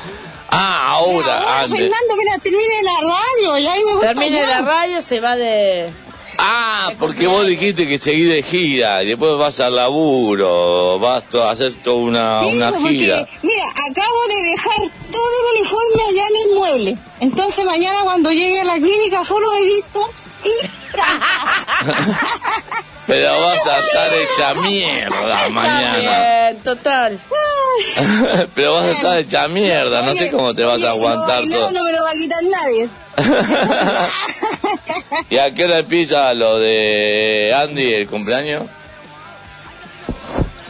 Ah, 0.54 0.96
ahora, 0.96 1.38
Ahora. 1.38 1.68
Fernando, 1.68 2.16
mira, 2.18 2.38
termine 2.38 2.82
la 2.82 3.14
radio 3.14 3.58
y 3.58 3.84
me 3.84 3.92
voy 3.94 4.00
Termine 4.02 4.46
la 4.46 4.61
radio, 4.61 5.00
se 5.00 5.18
va 5.20 5.34
de... 5.34 5.90
Ah, 6.38 6.90
porque 6.98 7.26
vos 7.26 7.46
dijiste 7.46 7.86
que 7.86 7.98
seguís 7.98 8.28
de 8.28 8.42
gira 8.42 9.02
y 9.02 9.08
después 9.08 9.36
vas 9.38 9.60
al 9.60 9.76
laburo, 9.76 10.98
vas 10.98 11.22
a 11.34 11.50
hacer 11.50 11.72
toda 11.74 11.96
una, 11.96 12.40
Sí, 12.40 12.56
una 12.56 12.70
porque, 12.72 12.88
gira. 12.90 13.26
mira, 13.42 13.64
acabo 13.90 14.18
de 14.28 14.50
dejar 14.50 14.76
todo 15.10 15.22
el 15.22 15.56
uniforme 15.58 16.02
allá 16.08 16.22
en 16.28 16.50
el 16.50 16.56
mueble. 16.56 16.96
Entonces 17.20 17.64
mañana 17.64 18.00
cuando 18.04 18.30
llegue 18.32 18.60
a 18.60 18.64
la 18.64 18.74
clínica 18.74 19.24
solo 19.24 19.46
me 19.52 19.62
visto 19.64 20.10
y... 20.44 20.81
Pero 23.06 23.30
vas 23.40 23.66
a 23.66 23.78
estar 23.78 24.11
hecha 24.14 24.54
mierda 24.62 25.49
mañana. 25.50 25.96
bien, 25.99 26.58
total. 26.62 27.18
Pero 28.54 28.75
vas 28.75 28.84
a 28.84 28.90
estar 28.92 29.18
hecha 29.18 29.49
mierda, 29.49 30.02
no 30.02 30.14
sé 30.14 30.30
cómo 30.30 30.54
te 30.54 30.62
vas 30.64 30.82
a 30.84 30.90
aguantar 30.90 31.44
no, 31.44 31.50
todo. 31.52 31.70
No 31.72 31.84
me 31.84 31.92
lo 31.92 32.02
va 32.04 32.11
a 32.11 32.14
quitar 32.14 32.42
nadie. 32.44 32.88
¿Y 35.30 35.38
a 35.38 35.52
qué 35.52 35.64
hora 35.64 35.78
empieza 35.78 36.32
lo 36.34 36.58
de 36.58 37.54
Andy, 37.56 37.92
el 37.94 38.06
cumpleaños? 38.06 38.62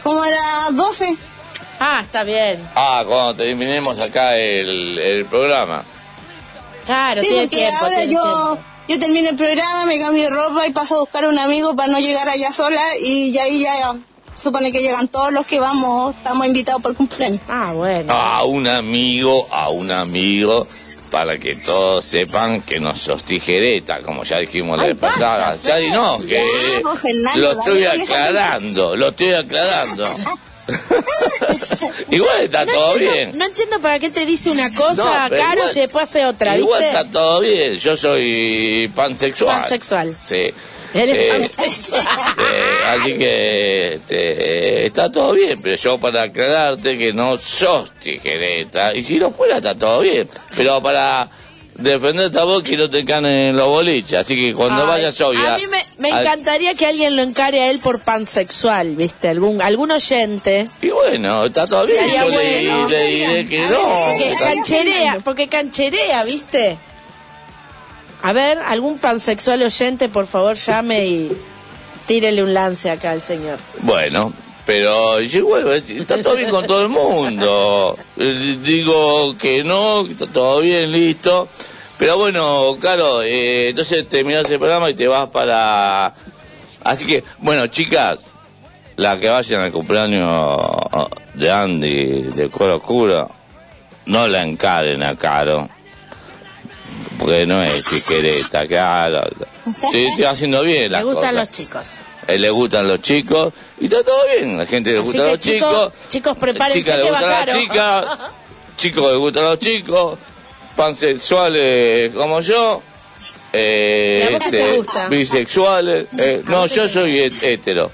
Como 0.01 0.21
a 0.21 0.29
las 0.29 0.75
12. 0.75 1.15
Ah, 1.79 2.01
está 2.03 2.23
bien. 2.23 2.59
Ah, 2.75 3.03
cuando 3.07 3.35
terminemos 3.35 3.99
acá 4.01 4.35
el, 4.37 4.97
el 4.97 5.25
programa. 5.25 5.83
Claro, 6.85 7.21
Sí, 7.21 7.27
tiene 7.27 7.43
porque 7.43 7.57
tiempo. 7.57 7.85
ahora 7.85 7.97
tiene 7.97 8.13
yo, 8.13 8.21
tiempo. 8.23 8.59
Yo 8.87 8.99
termino 8.99 9.29
el 9.29 9.35
programa, 9.35 9.85
me 9.85 9.99
cambio 9.99 10.23
de 10.23 10.29
ropa 10.29 10.67
y 10.67 10.71
paso 10.71 10.95
a 10.95 10.99
buscar 10.99 11.23
a 11.25 11.29
un 11.29 11.39
amigo 11.39 11.75
para 11.75 11.91
no 11.91 11.99
llegar 11.99 12.27
allá 12.29 12.51
sola 12.51 12.81
y 13.01 13.31
ya 13.31 13.43
ahí 13.43 13.59
ya 13.61 13.95
supone 14.35 14.71
que 14.71 14.81
llegan 14.81 15.07
todos 15.07 15.31
los 15.31 15.45
que 15.45 15.59
vamos, 15.59 16.15
estamos 16.15 16.47
invitados 16.47 16.81
por 16.81 16.95
cumpleaños. 16.95 17.39
Ah, 17.47 17.71
bueno. 17.75 18.11
A 18.13 18.43
un 18.43 18.67
amigo, 18.67 19.47
a 19.51 19.69
un 19.69 19.91
amigo, 19.91 20.65
para 21.11 21.37
que 21.37 21.55
todos 21.55 22.03
sepan 22.03 22.61
que 22.63 22.79
no 22.79 22.95
sos 22.95 23.21
tijereta, 23.23 24.01
como 24.01 24.23
ya 24.23 24.39
dijimos 24.39 24.77
la 24.77 24.85
Ay, 24.85 24.89
vez 24.93 24.99
pasada. 24.99 25.49
basta, 25.49 25.67
Ya 25.69 25.75
di 25.77 25.91
no, 25.91 26.17
que 26.17 26.41
Ya, 26.83 26.95
Fernando, 26.95 27.41
lo 27.41 27.51
estoy 27.51 27.83
dale, 27.83 28.03
aclarando, 28.03 28.95
lo 28.95 29.07
estoy 29.09 29.33
aclarando. 29.33 30.03
Igual 32.11 32.41
está 32.41 32.65
todo 32.65 32.93
entiendo, 32.93 33.13
bien. 33.15 33.37
no 33.37 33.45
entiendo 33.45 33.79
para 33.81 33.99
qué 33.99 34.09
te 34.09 34.25
dice 34.25 34.51
una 34.51 34.69
cosa, 34.75 35.29
No, 35.29 35.35
Caro, 35.35 35.61
igual- 35.61 35.71
y 35.77 35.79
después 35.79 36.03
hace 36.03 36.25
otra, 36.25 36.57
Igual 36.57 36.81
¿viste? 36.81 36.97
está 36.97 37.11
todo 37.11 37.39
bien, 37.41 37.75
yo 37.75 37.97
soy 37.97 38.91
pansexual. 38.95 39.61
Pansexual. 39.61 40.13
Sí. 40.13 40.53
Eres 40.93 41.17
Eh, 41.21 41.29
pansexual. 41.31 42.05
eh, 42.37 42.85
así 42.87 43.17
que 43.17 43.93
este, 43.95 44.85
está 44.85 45.11
todo 45.11 45.33
bien, 45.33 45.59
pero 45.61 45.75
yo 45.75 45.97
para 45.99 46.23
aclararte 46.23 46.97
que 46.97 47.13
no 47.13 47.37
sos 47.37 47.91
tijereta, 47.99 48.93
y 48.95 49.03
si 49.03 49.17
lo 49.17 49.31
fuera 49.31 49.57
está 49.57 49.75
todo 49.75 50.01
bien, 50.01 50.29
pero 50.55 50.81
para 50.83 51.27
defenderte 51.75 52.37
a 52.39 52.43
vos 52.43 52.63
que 52.63 52.77
no 52.77 52.89
te 52.89 53.03
canen 53.03 53.55
los 53.55 53.67
boliches, 53.67 54.19
así 54.19 54.35
que 54.35 54.53
cuando 54.53 54.81
Ay, 54.83 54.87
vayas 54.87 55.19
hoy 55.21 55.37
a 55.37 55.55
mí 55.55 55.63
me, 55.99 56.09
encantaría 56.09 56.73
que 56.75 56.85
alguien 56.85 57.15
lo 57.15 57.23
encare 57.23 57.61
a 57.61 57.71
él 57.71 57.79
por 57.79 58.01
pansexual, 58.01 58.95
¿viste? 58.95 59.29
Algún 59.29 59.61
algún 59.61 59.91
oyente 59.91 60.65
Y 60.81 60.89
bueno, 60.89 61.45
está 61.45 61.65
todo 61.65 61.85
bien, 61.85 61.99
Sería 61.99 62.23
yo 62.23 62.87
le, 62.87 63.07
diré 63.07 63.47
que 63.47 63.63
A 63.63 63.69
no. 63.69 63.87
ver, 63.87 64.17
que 64.17 64.29
Ay, 64.29 64.55
cancherea, 64.55 65.17
porque 65.23 65.47
cancherea, 65.47 66.23
¿viste? 66.25 66.77
A 68.21 68.31
ver, 68.31 68.59
algún 68.59 68.97
pansexual 68.99 69.61
oyente, 69.63 70.07
por 70.09 70.27
favor, 70.27 70.55
llame 70.55 71.05
y 71.05 71.31
tírele 72.05 72.43
un 72.43 72.53
lance 72.53 72.89
acá 72.89 73.11
al 73.11 73.21
señor. 73.21 73.59
Bueno, 73.81 74.31
pero 74.65 75.19
yo 75.21 75.39
igual 75.39 75.67
está 75.69 76.21
todo 76.23 76.35
bien 76.35 76.49
con 76.49 76.65
todo 76.65 76.81
el 76.83 76.89
mundo. 76.89 77.97
Eh, 78.17 78.57
Digo 78.63 79.35
que 79.37 79.63
no, 79.63 80.05
que 80.05 80.13
está 80.13 80.27
todo 80.27 80.59
bien, 80.61 80.91
listo. 80.91 81.47
Pero 81.97 82.17
bueno, 82.17 82.77
claro, 82.79 83.21
eh, 83.21 83.69
entonces 83.69 84.07
terminás 84.09 84.49
el 84.49 84.59
programa 84.59 84.89
y 84.89 84.93
te 84.93 85.07
vas 85.07 85.29
para... 85.29 86.13
Así 86.83 87.05
que, 87.05 87.23
bueno, 87.39 87.67
chicas, 87.67 88.19
las 88.97 89.19
que 89.19 89.29
vayan 89.29 89.61
al 89.61 89.71
cumpleaños 89.71 90.67
de 91.33 91.51
Andy, 91.51 92.05
de 92.23 92.49
Coro 92.49 92.77
Oscuro, 92.77 93.29
no 94.05 94.27
la 94.27 94.43
encaren 94.43 95.01
a 95.03 95.15
Caro. 95.15 95.69
porque 97.19 97.45
no 97.45 97.61
es 97.63 97.85
chiquereta, 97.85 98.67
claro. 98.67 99.21
Sí, 99.91 100.03
estoy 100.05 100.25
haciendo 100.25 100.61
bien 100.63 100.91
las 100.91 101.05
Me 101.05 101.13
gustan 101.13 101.35
cosas. 101.35 101.47
los 101.47 101.57
chicos. 101.57 101.89
Eh, 102.27 102.37
le 102.37 102.49
gustan 102.49 102.87
los 102.87 103.01
chicos 103.01 103.53
y 103.79 103.85
está 103.85 104.03
todo 104.03 104.17
bien. 104.37 104.57
La 104.57 104.65
gente 104.65 104.91
le 104.91 104.99
Así 104.99 105.05
gusta 105.07 105.23
que 105.23 105.31
los 105.31 105.39
chicos. 105.39 105.69
chicos, 105.69 105.93
chicos, 106.09 106.37
prepárense 106.37 106.79
chicas 106.81 106.97
le 106.97 107.03
gustan 107.09 107.29
las 107.29 107.45
chicas. 107.59 108.05
Chicos 108.77 109.11
le 109.11 109.17
gustan 109.17 109.43
los 109.43 109.59
chicos. 109.59 110.19
Pansexuales 110.75 112.11
como 112.13 112.39
yo. 112.41 112.81
Eh, 113.53 114.19
¿Y 114.29 114.33
a 114.33 114.37
vos 114.37 114.45
qué 114.49 114.57
te 114.57 114.77
gusta? 114.77 115.07
bisexuales. 115.09 116.05
eh, 116.17 116.41
no, 116.45 116.65
yo 116.65 116.87
soy 116.87 117.19
het- 117.19 117.43
hetero. 117.43 117.91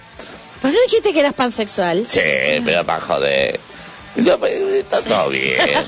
¿Pero 0.62 0.74
no 0.74 0.80
dijiste 0.86 1.12
que 1.14 1.20
eras 1.20 1.34
pansexual? 1.34 2.06
Sí, 2.08 2.20
pero 2.66 2.86
para 2.86 3.00
joder. 3.02 3.60
Está 4.16 5.02
todo 5.02 5.30
bien. 5.30 5.58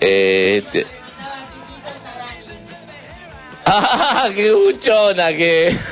Eh, 0.00 0.62
este. 0.64 0.86
¡Ah, 3.70 4.28
qué 4.34 4.52
buchona 4.52 5.32
que! 5.32 5.76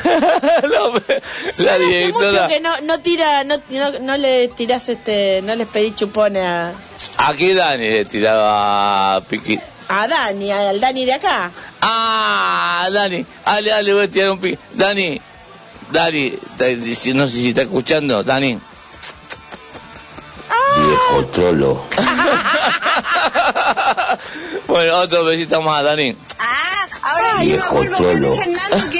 No, 0.62 0.92
la 1.64 1.74
Hace 1.74 2.12
mucho 2.12 2.48
que 2.48 2.60
no, 2.60 2.70
no 2.82 3.00
tira, 3.00 3.44
no, 3.44 3.56
no, 3.70 3.98
no 4.00 4.16
le 4.16 4.48
tirás 4.48 4.88
este, 4.88 5.42
no 5.42 5.54
les 5.54 5.68
pedís 5.68 5.94
chupones 5.94 6.44
a, 6.44 6.72
¿A 7.18 7.34
qué 7.34 7.54
Dani 7.54 7.88
le 7.90 8.04
tiraba 8.04 9.20
piqui? 9.28 9.58
a 9.88 10.08
Dani, 10.08 10.50
al 10.50 10.80
Dani 10.80 11.04
de 11.04 11.14
acá. 11.14 11.50
¡Ah, 11.80 12.88
Dani! 12.92 13.24
Dale, 13.44 13.70
dale, 13.70 13.94
voy 13.94 14.04
a 14.04 14.10
tirar 14.10 14.30
un 14.30 14.40
piqui. 14.40 14.58
Dani, 14.74 15.20
Dani, 15.92 16.32
no 17.14 17.28
sé 17.28 17.36
si 17.36 17.48
está 17.48 17.62
escuchando, 17.62 18.22
Dani. 18.22 18.58
Viejo 20.76 21.24
trolo. 21.32 21.82
bueno, 24.66 24.98
otro 24.98 25.24
besito 25.24 25.62
más, 25.62 25.84
Dani. 25.84 26.14
Ah, 27.38 27.44
yo 27.44 27.56
me 27.56 27.62
acuerdo 27.62 27.96
trolo. 27.96 28.14
de 28.30 28.36
Fernando 28.36 28.90
que, 28.90 28.98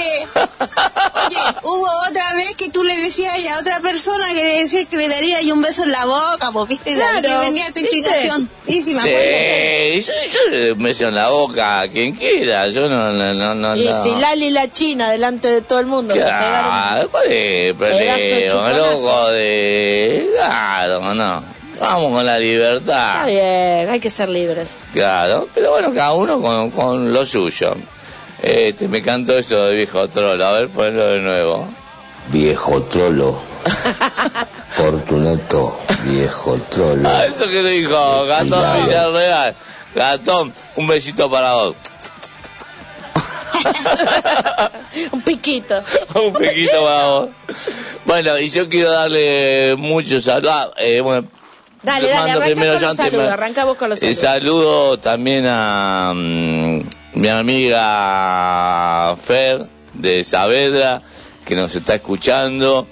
oye, 1.25 1.57
hubo 1.63 1.87
otra 2.09 2.33
vez 2.35 2.55
que 2.55 2.69
tú 2.69 2.83
le 2.83 2.95
decías 2.97 3.33
a 3.55 3.59
otra 3.59 3.79
persona 3.79 4.25
que 4.33 4.43
le 4.43 4.63
decías 4.63 4.85
que 4.85 4.97
le 4.97 5.07
daría 5.09 5.41
y 5.41 5.51
un 5.51 5.61
beso 5.61 5.83
en 5.83 5.91
la 5.91 6.05
boca, 6.05 6.51
pues 6.53 6.69
viste, 6.69 6.91
ahí 6.91 6.97
Claro, 6.97 7.21
que 7.41 7.45
venía 7.47 7.71
tu 7.71 7.79
inclinación. 7.79 8.49
Sí, 8.67 8.83
sí, 8.83 8.93
me 8.93 8.99
acuerdo. 8.99 9.17
Sí, 9.17 10.01
yo, 10.01 10.13
yo 10.33 10.49
le 10.57 10.73
beso 10.73 11.07
en 11.07 11.15
la 11.15 11.29
boca 11.29 11.81
a 11.81 11.87
quien 11.87 12.13
quiera, 12.13 12.67
yo 12.67 12.87
no, 12.89 13.11
no, 13.13 13.33
no, 13.33 13.55
no. 13.55 13.75
Y 13.75 13.85
no. 13.85 14.03
si 14.03 14.15
Lali 14.21 14.45
y 14.47 14.49
la 14.51 14.71
China 14.71 15.09
delante 15.09 15.47
de 15.49 15.61
todo 15.61 15.79
el 15.79 15.87
mundo 15.87 16.13
se 16.13 16.21
pegaron. 16.21 16.69
Claro, 16.69 17.09
¿cuál 17.09 17.31
es 17.31 17.69
el 17.69 17.75
problema, 17.75 18.71
loco 18.73 19.27
de... 19.31 20.29
Claro, 20.35 21.13
no. 21.13 21.57
Vamos 21.79 22.11
con 22.11 22.25
la 22.25 22.37
Está 22.37 22.39
libertad. 22.39 23.25
bien, 23.27 23.89
hay 23.89 23.99
que 23.99 24.09
ser 24.09 24.29
libres. 24.29 24.69
Claro, 24.93 25.47
pero 25.53 25.71
bueno, 25.71 25.93
cada 25.93 26.13
uno 26.13 26.41
con, 26.41 26.71
con 26.71 27.13
lo 27.13 27.23
suyo. 27.25 27.75
Este, 28.41 28.87
me 28.87 29.01
cantó 29.01 29.37
eso 29.37 29.65
de 29.65 29.75
viejo 29.75 30.07
trolo, 30.09 30.45
a 30.45 30.51
ver, 30.53 30.69
ponlo 30.69 31.07
de 31.07 31.19
nuevo. 31.21 31.67
Viejo 32.29 32.81
trolo. 32.83 33.37
Fortunato. 34.69 35.79
Viejo 36.03 36.57
trolo. 36.69 37.09
Ah, 37.09 37.25
eso 37.25 37.47
que 37.47 37.63
dijo 37.63 38.25
Gatón 38.27 38.49
Cuidado. 38.49 38.83
Villarreal. 38.85 39.55
Gatón, 39.95 40.53
un 40.75 40.87
besito 40.87 41.29
para 41.31 41.53
vos. 41.55 41.75
Un 45.11 45.21
piquito. 45.21 45.75
un 46.15 46.33
piquito 46.33 46.83
para 46.83 47.05
vos. 47.07 47.29
Bueno, 48.05 48.37
y 48.37 48.49
yo 48.49 48.69
quiero 48.69 48.91
darle 48.91 49.75
muchos 49.77 50.23
saludos. 50.23 50.53
Ah, 50.55 50.71
eh, 50.77 51.01
bueno, 51.01 51.27
Dale, 51.83 52.05
le 52.07 52.09
dale, 52.09 52.31
arranca 52.31 52.45
primero 52.45 52.71
con 52.73 52.81
yo 52.81 52.87
los 52.87 52.99
antes 52.99 53.05
saludos, 53.11 53.31
arranca 53.31 53.63
vos 53.65 53.77
con 53.77 53.89
los 53.89 54.01
Eh, 54.03 54.13
saludos. 54.13 54.63
saludo 54.63 54.99
también 54.99 55.45
a 55.47 56.11
mm, 56.15 56.81
mi 57.17 57.29
amiga 57.29 59.15
Fer 59.15 59.59
de 59.93 60.23
Saavedra, 60.23 61.01
que 61.45 61.55
nos 61.55 61.75
está 61.75 61.95
escuchando, 61.95 62.87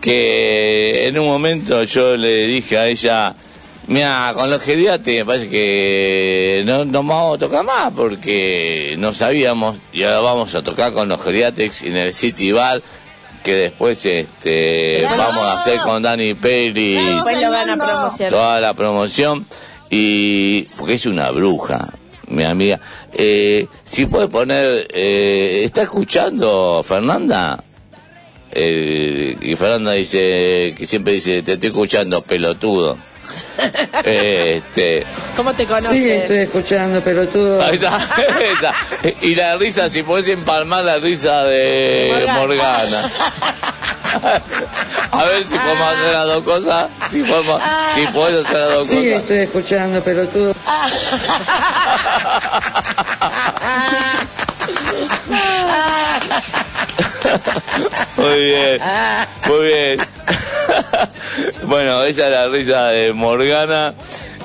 que 0.00 1.06
en 1.06 1.18
un 1.18 1.26
momento 1.26 1.84
yo 1.84 2.16
le 2.16 2.46
dije 2.46 2.76
a 2.76 2.88
ella, 2.88 3.34
mira, 3.86 4.32
con 4.34 4.50
los 4.50 4.62
geriates 4.62 5.14
me 5.14 5.24
parece 5.24 5.48
que 5.48 6.62
no 6.66 6.84
nos 6.84 7.06
vamos 7.06 7.36
a 7.36 7.38
tocar 7.38 7.64
más 7.64 7.92
porque 7.92 8.96
no 8.98 9.12
sabíamos 9.12 9.76
y 9.92 10.02
ahora 10.02 10.20
vamos 10.20 10.54
a 10.56 10.62
tocar 10.62 10.92
con 10.92 11.08
los 11.08 11.22
geriatex 11.22 11.82
en 11.82 11.96
el 11.96 12.12
City 12.12 12.50
Bar 12.50 12.80
que 13.44 13.54
después 13.54 14.04
este 14.06 15.00
Bravo. 15.02 15.16
vamos 15.18 15.42
a 15.44 15.60
hacer 15.60 15.78
con 15.80 16.02
Dani 16.02 16.34
Peri 16.34 16.98
toda 18.28 18.60
la 18.60 18.74
promoción 18.74 19.46
y 19.90 20.62
porque 20.78 20.94
es 20.94 21.06
una 21.06 21.30
bruja 21.30 21.92
mi 22.32 22.44
amiga. 22.44 22.80
Eh, 23.12 23.66
si 23.84 24.06
puede 24.06 24.28
poner 24.28 24.88
eh, 24.92 25.62
está 25.64 25.82
escuchando 25.82 26.82
Fernanda 26.82 27.62
Eh, 28.54 29.34
y 29.40 29.56
Fernanda 29.56 29.92
dice 29.92 30.74
que 30.76 30.84
siempre 30.84 31.14
dice 31.14 31.40
te 31.42 31.52
estoy 31.52 31.68
escuchando 31.70 32.20
pelotudo 32.28 32.98
este 34.04 35.06
¿Cómo 35.36 35.52
te 35.54 35.66
conoces? 35.66 35.90
Sí, 35.90 36.10
estoy 36.10 36.36
escuchando, 36.38 37.00
pelotudo. 37.02 37.62
ahí 37.62 37.74
está, 37.74 37.96
ahí 38.16 38.52
está. 38.54 38.72
y 39.22 39.34
la 39.34 39.56
risa 39.56 39.88
si 39.88 40.02
podés 40.02 40.28
empalmar 40.28 40.84
la 40.84 40.98
risa 40.98 41.44
de 41.44 42.08
Morgana. 42.34 42.40
Morgana 42.40 43.10
a 45.12 45.24
ver 45.24 45.42
si 45.48 45.56
podemos 45.56 45.88
hacer 45.88 46.12
las 46.12 46.26
dos 46.26 46.42
cosas 46.44 46.86
si 47.10 47.22
podemos 47.22 47.62
si 47.94 48.06
podés 48.08 48.44
hacer 48.44 48.58
las 48.60 48.70
dos 48.72 48.86
Sí, 48.88 48.94
cosas 48.96 49.20
estoy 49.22 49.38
escuchando, 49.38 50.04
pelotudo. 50.04 50.54
Muy 58.16 58.44
bien, 58.44 58.80
muy 59.48 59.66
bien. 59.66 59.98
bueno, 61.64 62.04
esa 62.04 62.26
es 62.26 62.32
la 62.32 62.48
risa 62.48 62.88
de 62.88 63.12
Morgana 63.12 63.94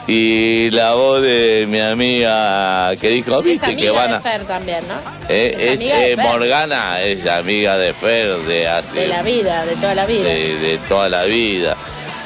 y 0.07 0.69
la 0.69 0.93
voz 0.93 1.21
de 1.21 1.65
mi 1.67 1.79
amiga 1.79 2.91
que 2.99 3.09
dijo, 3.09 3.41
viste 3.41 3.75
que 3.75 3.89
van 3.89 4.11
de 4.11 4.15
a... 4.15 4.21
Fer 4.21 4.45
también, 4.45 4.79
¿no? 4.87 4.95
Eh, 5.27 5.55
es 5.59 5.79
de 5.79 6.13
eh, 6.13 6.15
Fer. 6.15 6.25
Morgana, 6.25 7.01
es 7.03 7.25
amiga 7.27 7.77
de 7.77 7.93
Fer 7.93 8.37
de 8.37 8.67
hace... 8.67 9.01
De 9.01 9.07
la 9.09 9.21
vida, 9.21 9.65
de 9.65 9.75
toda 9.75 9.95
la 9.95 10.05
vida. 10.05 10.29
de, 10.29 10.59
de 10.59 10.77
toda 10.87 11.09
la 11.09 11.23
vida. 11.25 11.75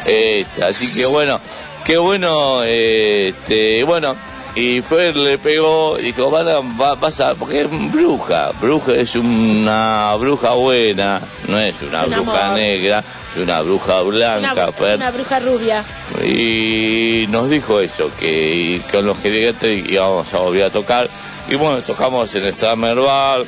Este, 0.06 0.64
así 0.64 1.00
que 1.00 1.08
bueno, 1.08 1.40
qué 1.86 1.98
bueno, 1.98 2.64
este, 2.64 3.84
bueno, 3.84 4.16
y 4.56 4.82
Fer 4.82 5.16
le 5.16 5.38
pegó, 5.38 5.96
dijo, 5.98 6.30
van 6.30 6.46
va 6.80 6.92
a 6.92 6.96
pasar, 6.98 7.36
porque 7.36 7.62
es 7.62 7.92
bruja, 7.92 8.52
bruja 8.60 8.94
es 8.94 9.16
una 9.16 10.14
bruja 10.20 10.52
buena, 10.52 11.22
no 11.48 11.58
es 11.58 11.82
una 11.82 12.02
Es 12.02 12.10
bruja 12.10 12.46
amor. 12.48 12.58
negra, 12.60 13.04
es 13.34 13.42
una 13.42 13.62
bruja 13.62 14.02
blanca, 14.02 14.52
una, 14.54 14.66
es 14.70 14.76
Fer. 14.76 14.96
una 14.98 15.12
bruja 15.12 15.40
rubia. 15.40 15.84
Y 16.26 17.28
nos 17.30 17.50
dijo 17.50 17.80
eso, 17.80 18.12
que 18.20 18.82
con 18.92 19.06
los 19.06 19.18
geriátricos 19.20 19.90
íbamos 19.90 20.34
a 20.34 20.40
volver 20.40 20.64
a 20.66 20.70
tocar. 20.70 21.10
Y 21.50 21.56
bueno, 21.56 21.82
tocamos 21.82 22.34
en 22.36 22.46
el 22.46 22.54
Stramer 22.54 22.98
Bar. 23.00 23.44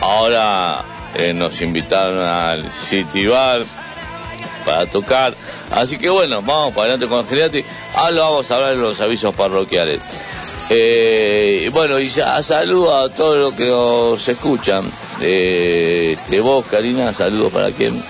Ahora 0.00 0.82
eh, 1.16 1.32
nos 1.32 1.60
invitaron 1.60 2.18
al 2.24 2.70
City 2.70 3.26
Bar 3.26 3.62
para 4.64 4.86
tocar. 4.86 5.34
Así 5.72 5.98
que 5.98 6.10
bueno, 6.10 6.42
vamos 6.42 6.74
para 6.74 6.88
adelante 6.88 7.06
con 7.06 7.18
los 7.18 7.28
geriátricos. 7.28 7.70
Ahora 7.96 8.22
vamos 8.22 8.50
a 8.50 8.56
hablar 8.56 8.76
de 8.76 8.82
los 8.82 9.00
avisos 9.00 9.34
parroquiales. 9.34 10.02
Eh, 10.70 11.68
bueno, 11.72 11.98
y 11.98 12.08
ya 12.08 12.42
saludo 12.42 12.96
a 12.96 13.08
todos 13.08 13.38
los 13.38 13.52
que 13.52 13.66
nos 13.66 14.28
escuchan. 14.28 14.90
Eh, 15.20 16.14
este, 16.16 16.40
vos, 16.40 16.64
Karina, 16.70 17.12
saludos 17.12 17.52
para 17.52 17.70
quien. 17.70 18.02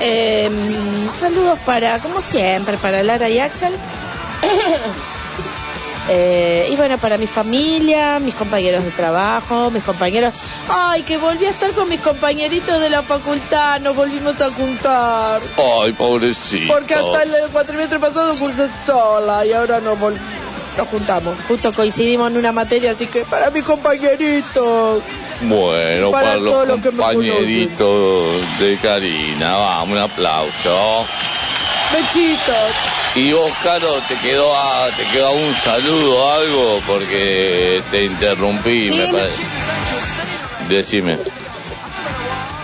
Eh, 0.00 0.50
saludos 1.14 1.58
para, 1.64 1.98
como 1.98 2.20
siempre, 2.20 2.76
para 2.78 3.02
Lara 3.02 3.28
y 3.28 3.38
Axel. 3.38 3.72
Eh, 6.08 6.68
y 6.70 6.76
bueno, 6.76 6.98
para 6.98 7.16
mi 7.16 7.26
familia, 7.26 8.18
mis 8.18 8.34
compañeros 8.34 8.84
de 8.84 8.90
trabajo, 8.90 9.70
mis 9.70 9.84
compañeros... 9.84 10.34
Ay, 10.68 11.02
que 11.02 11.16
volví 11.16 11.46
a 11.46 11.50
estar 11.50 11.70
con 11.72 11.88
mis 11.88 12.00
compañeritos 12.00 12.80
de 12.80 12.90
la 12.90 13.02
facultad, 13.02 13.80
nos 13.80 13.94
volvimos 13.94 14.40
a 14.40 14.50
juntar. 14.50 15.40
Ay, 15.56 15.92
pobrecito. 15.92 16.72
Porque 16.72 16.94
hasta 16.94 17.22
el 17.22 17.32
cuatrimestre 17.52 17.98
pasado 17.98 18.30
cursé 18.36 18.68
sola 18.84 19.46
y 19.46 19.52
ahora 19.52 19.80
nos, 19.80 19.98
nos 19.98 20.88
juntamos. 20.90 21.36
Justo 21.46 21.72
coincidimos 21.72 22.30
en 22.30 22.38
una 22.38 22.52
materia, 22.52 22.90
así 22.90 23.06
que 23.06 23.24
para 23.24 23.50
mis 23.50 23.64
compañeritos. 23.64 25.02
Bueno, 25.42 26.10
Para 26.10 26.28
para, 26.28 26.38
los 26.38 26.52
todos 26.52 26.68
los 26.68 26.80
que 26.80 26.90
me 26.90 26.98
compañeritos 26.98 28.58
de 28.58 28.76
Karina, 28.78 29.56
vamos, 29.56 29.96
un 29.96 30.02
aplauso. 30.02 31.06
Y 33.14 33.32
vos, 33.32 33.52
Caro, 33.62 33.94
te 34.08 34.16
quedó 34.16 34.50
a, 34.56 34.88
te 34.96 35.04
quedó 35.12 35.32
un 35.32 35.54
saludo 35.54 36.16
o 36.16 36.32
algo 36.32 36.80
porque 36.86 37.82
te 37.90 38.04
interrumpí, 38.04 38.84
Sí, 38.84 38.90
me 38.90 39.06
parece. 39.06 39.42
Decime. 40.68 41.18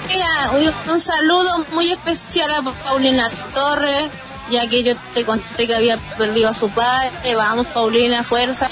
Mira, 0.08 0.50
un, 0.52 0.92
un 0.92 1.00
saludo 1.00 1.66
muy 1.72 1.90
especial 1.90 2.50
a 2.50 2.62
Paulina 2.62 3.28
Torres, 3.52 4.10
ya 4.50 4.66
que 4.66 4.82
yo 4.82 4.96
te 5.12 5.24
conté 5.24 5.66
que 5.66 5.74
había 5.74 5.98
perdido 6.16 6.48
a 6.48 6.54
su 6.54 6.70
padre. 6.70 7.34
Vamos, 7.34 7.66
Paulina, 7.66 8.24
fuerza. 8.24 8.68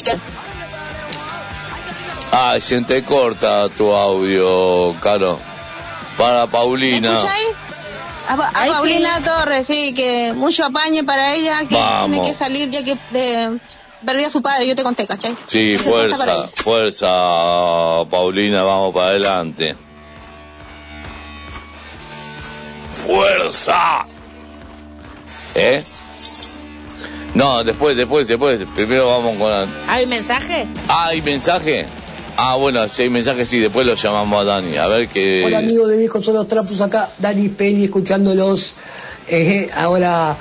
Ay, 2.33 2.61
se 2.61 2.81
te 2.83 3.05
corta 3.05 3.69
tu 3.69 3.93
audio, 3.93 4.95
Caro. 5.01 5.39
Para 6.17 6.47
Paulina. 6.47 7.23
A, 8.29 8.65
sí. 8.65 8.71
Paulina 8.71 9.21
Torres, 9.23 9.67
sí, 9.67 9.95
que 9.95 10.33
mucho 10.35 10.65
apañe 10.65 11.05
para 11.05 11.35
ella, 11.35 11.61
que 11.69 11.77
Vamos. 11.77 12.11
tiene 12.11 12.27
que 12.29 12.35
salir 12.37 12.71
ya 12.71 12.83
que 12.85 12.99
de- 13.11 13.59
perdió 14.05 14.27
a 14.27 14.31
su 14.31 14.43
padre, 14.43 14.67
yo 14.69 14.77
te 14.77 14.83
conté, 14.83 15.07
¿cachai? 15.07 15.37
Sí, 15.47 15.77
fuerza, 15.79 16.49
fuerza, 16.55 17.07
Paulina, 18.11 18.63
vamos 18.63 18.93
para 18.95 19.07
adelante. 19.09 19.77
¡Fuerza! 22.95 24.05
¿Eh? 25.55 25.83
No, 27.35 27.63
después, 27.65 27.97
después, 27.97 28.27
después. 28.27 28.65
Primero 28.75 29.09
vamos 29.09 29.37
con 29.37 29.51
la... 29.51 29.67
¿Hay 29.89 30.07
mensaje? 30.07 30.67
Ah, 30.89 31.07
¿hay 31.09 31.23
mensaje? 31.23 31.87
Ah, 32.39 32.57
bueno, 32.57 32.87
si 32.89 33.03
hay 33.03 33.11
mensaje, 33.11 33.47
sí, 33.47 33.59
después 33.59 33.87
lo 33.87 33.95
llamamos 33.95 34.43
a 34.43 34.45
Dani. 34.45 34.77
A 34.77 34.87
ver 34.87 35.09
qué... 35.09 35.45
Hola 35.47 35.59
amigos 35.59 35.89
de 35.89 35.97
Viejos 35.97 36.25
Son 36.25 36.35
los 36.35 36.47
Trapos 36.47 36.81
acá, 36.83 37.09
Dani 37.19 37.49
Penny 37.49 37.85
escuchándolos. 37.85 38.75
Eh, 39.29 39.71
ahora, 39.75 40.37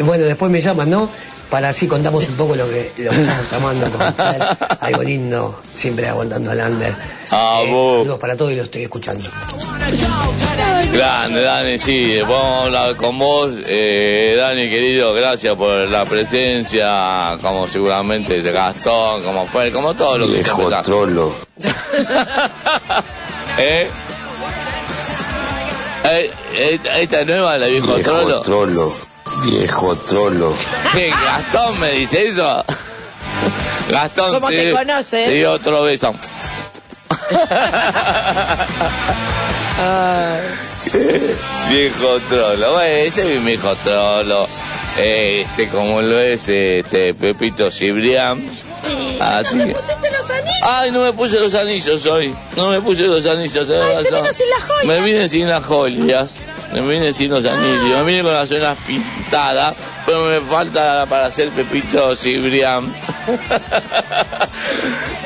bueno, 0.00 0.24
después 0.24 0.50
me 0.50 0.60
llaman, 0.60 0.90
¿no? 0.90 1.08
Para 1.50 1.68
así 1.68 1.86
contamos 1.86 2.26
un 2.28 2.34
poco 2.34 2.56
lo 2.56 2.68
que, 2.68 2.90
lo 2.98 3.10
que 3.12 3.22
estamos 3.22 3.76
hacer 4.00 4.42
algo 4.80 5.02
lindo, 5.04 5.60
siempre 5.76 6.08
aguantando 6.08 6.50
al 6.50 6.72
under. 6.72 6.92
Ah, 7.30 7.62
Eh, 7.64 7.70
vos. 7.70 7.92
saludos 7.94 8.18
para 8.18 8.36
todos 8.36 8.52
y 8.52 8.56
lo 8.56 8.62
estoy 8.62 8.82
escuchando. 8.84 9.24
Grande, 10.92 11.42
Dani, 11.42 11.78
sí, 11.78 12.18
vamos 12.20 12.44
a 12.44 12.62
hablar 12.64 12.96
con 12.96 13.18
vos. 13.18 13.50
Eh, 13.68 14.36
Dani, 14.38 14.68
querido, 14.68 15.12
gracias 15.12 15.54
por 15.56 15.88
la 15.88 16.04
presencia, 16.04 17.36
como 17.42 17.66
seguramente 17.68 18.42
de 18.42 18.52
Gastón, 18.52 19.22
como 19.24 19.46
fue, 19.46 19.72
como 19.72 19.94
todo 19.94 20.18
lo 20.18 20.26
que 20.28 20.40
está. 20.40 20.82
trolo. 20.82 21.32
¿Eh? 23.58 23.88
Eh, 26.08 26.30
¿Esta 26.98 27.20
es 27.20 27.26
nueva, 27.26 27.58
la 27.58 27.66
viejo 27.66 27.94
Viejo 27.94 28.10
trolo? 28.10 28.40
trolo. 28.42 28.92
Viejo 29.44 29.96
trolo. 29.96 30.54
¿Qué, 30.94 31.10
Gastón 31.10 31.80
me 31.80 31.90
dice 31.92 32.28
eso? 32.28 32.64
Gastón, 33.90 34.34
¿Cómo 34.34 34.48
te 34.48 34.72
conoce? 34.72 35.24
Te 35.24 35.30
dio 35.32 35.52
otro 35.52 35.82
beso. 35.82 36.14
viejo 41.70 42.20
trolo, 42.28 42.72
bueno, 42.72 42.82
ese 42.82 43.22
es 43.22 43.40
mi 43.40 43.44
viejo 43.44 43.74
trolo. 43.76 44.46
Este, 44.98 45.68
como 45.68 46.00
lo 46.00 46.18
es 46.18 46.48
este 46.48 47.12
Pepito 47.12 47.70
Cibrián. 47.70 48.42
Sí. 48.48 49.18
¿No 49.18 49.50
sí. 49.50 49.58
te 49.58 49.66
pusiste 49.66 50.10
los 50.10 50.30
anillos? 50.30 50.62
Ay, 50.62 50.90
no 50.90 51.00
me 51.02 51.12
puse 51.12 51.38
los 51.38 51.54
anillos 51.54 52.06
hoy. 52.06 52.34
No 52.56 52.70
me 52.70 52.80
puse 52.80 53.02
los 53.02 53.26
anillos. 53.26 53.68
Ay, 53.68 54.04
se 54.04 54.10
razón. 54.10 54.22
vino 54.22 54.32
sin 54.32 54.48
las 54.48 54.64
joyas. 54.64 54.86
Me 54.86 55.00
vine 55.00 55.28
sin 55.28 55.48
las 55.48 55.64
joyas. 55.64 56.36
Me 56.72 56.80
vine 56.80 57.12
sin 57.12 57.30
los 57.30 57.44
anillos. 57.44 57.98
Me 57.98 58.04
vine 58.04 58.22
con 58.22 58.32
las 58.32 58.50
uñas 58.50 58.76
pintadas. 58.86 59.76
Pero 60.06 60.24
me 60.24 60.40
falta 60.40 61.04
para 61.06 61.26
hacer 61.26 61.50
Pepito 61.50 62.16
Cibrián. 62.16 62.86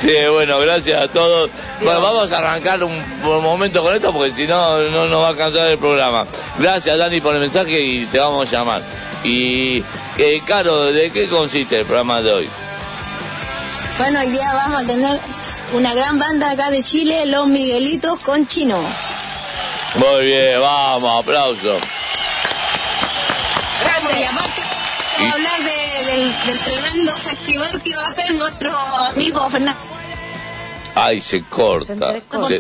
sí, 0.00 0.14
bueno, 0.33 0.59
gracias 0.59 1.02
a 1.02 1.09
todos. 1.09 1.50
Bueno, 1.80 2.00
vamos 2.00 2.33
a 2.33 2.38
arrancar 2.38 2.83
un, 2.83 2.92
un 2.92 3.42
momento 3.42 3.85
con 3.85 3.94
esto 3.94 4.12
porque 4.12 4.33
si 4.33 4.46
no, 4.46 4.78
no 4.78 5.06
nos 5.06 5.22
va 5.22 5.28
a 5.28 5.37
cansar 5.37 5.66
el 5.68 5.78
programa. 5.78 6.26
Gracias, 6.59 6.98
Dani, 6.98 7.20
por 7.20 7.35
el 7.35 7.40
mensaje 7.40 7.80
y 7.80 8.06
te 8.06 8.18
vamos 8.18 8.52
a 8.52 8.56
llamar. 8.56 8.83
Y, 9.24 9.83
eh, 10.18 10.42
Caro, 10.46 10.92
¿de 10.92 11.11
qué 11.12 11.28
consiste 11.28 11.78
el 11.80 11.85
programa 11.87 12.22
de 12.22 12.33
hoy? 12.33 12.48
Bueno, 13.98 14.20
hoy 14.20 14.28
día 14.30 14.50
vamos 14.54 14.83
a 14.83 14.87
tener 14.87 15.20
una 15.74 15.94
gran 15.94 16.18
banda 16.18 16.50
acá 16.52 16.70
de 16.70 16.83
Chile, 16.83 17.26
Los 17.26 17.48
Miguelitos 17.48 18.24
con 18.24 18.46
Chino. 18.48 18.78
Muy 19.96 20.24
bien, 20.24 20.61
vamos, 20.61 21.22
aplauso. 21.22 21.76
Y 24.18 24.22
aparte, 24.24 24.62
vamos 25.18 25.33
a 25.33 25.35
hablar 25.35 25.61
de- 25.62 26.04
del, 26.11 26.46
del 26.46 26.59
tremendo 26.59 27.12
festival 27.12 27.83
que 27.83 27.94
va 27.96 28.02
a 28.02 28.06
hacer 28.06 28.35
nuestro 28.35 28.76
amigo 28.76 29.50
Fernando 29.50 29.80
Ay, 30.94 31.20
se 31.20 31.42
corta. 31.44 31.87
Se 31.87 31.92
entrecorta. 31.92 32.48
Se, 32.48 32.59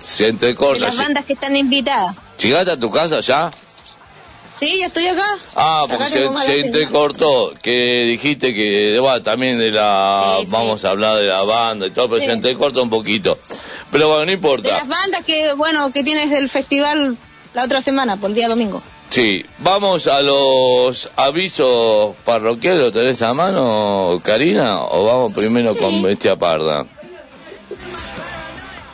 se 0.00 0.24
de 0.24 0.30
entrecorta. 0.30 0.84
las 0.86 0.96
bandas 0.96 1.24
que 1.26 1.34
están 1.34 1.54
invitadas. 1.56 2.16
¿Llegaste 2.40 2.70
a 2.72 2.78
tu 2.80 2.90
casa 2.90 3.20
ya? 3.20 3.50
Sí, 4.60 4.78
ya 4.80 4.86
estoy 4.86 5.06
acá. 5.06 5.24
Ah, 5.54 5.82
Acá 5.86 5.94
porque 5.98 6.10
se, 6.10 6.36
se 6.44 6.60
entrecortó, 6.60 7.54
que 7.62 8.04
dijiste 8.06 8.52
que 8.54 8.98
bueno, 9.00 9.22
también 9.22 9.58
de 9.58 9.70
la, 9.70 10.24
Sí, 10.40 10.46
sí. 10.46 10.52
vamos 10.52 10.84
a 10.84 10.90
hablar 10.90 11.16
de 11.16 11.24
la 11.26 11.42
banda 11.42 11.86
y 11.86 11.90
todo, 11.92 12.08
pero 12.08 12.20
Sí. 12.20 12.26
se 12.26 12.32
entrecorta 12.32 12.80
un 12.80 12.90
poquito. 12.90 13.38
Pero 13.92 14.08
bueno, 14.08 14.22
no 14.22 14.26
De 14.26 14.32
importa. 14.32 14.70
las 14.70 14.88
bandas 14.88 15.24
que, 15.24 15.52
bueno, 15.54 15.92
que 15.92 16.02
tienes 16.02 16.30
del 16.30 16.48
festival 16.50 17.16
la 17.54 17.64
otra 17.64 17.80
semana, 17.82 18.16
por 18.16 18.30
el 18.30 18.34
día 18.36 18.48
domingo. 18.48 18.82
Sí, 19.10 19.46
vamos 19.58 20.06
a 20.06 20.20
los 20.22 21.08
avisos 21.16 22.14
parroquiales, 22.24 22.82
¿lo 22.82 22.92
tenés 22.92 23.22
a 23.22 23.32
mano, 23.34 24.20
Karina? 24.24 24.82
¿O 24.82 25.04
vamos 25.04 25.32
primero 25.34 25.74
con 25.76 26.02
Bestia 26.02 26.36
Parda? 26.36 26.84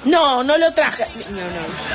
No, 0.05 0.45
no 0.45 0.59
lo 0.59 0.73
traje. 0.75 1.05
No, 1.31 1.37
no. 1.39 1.45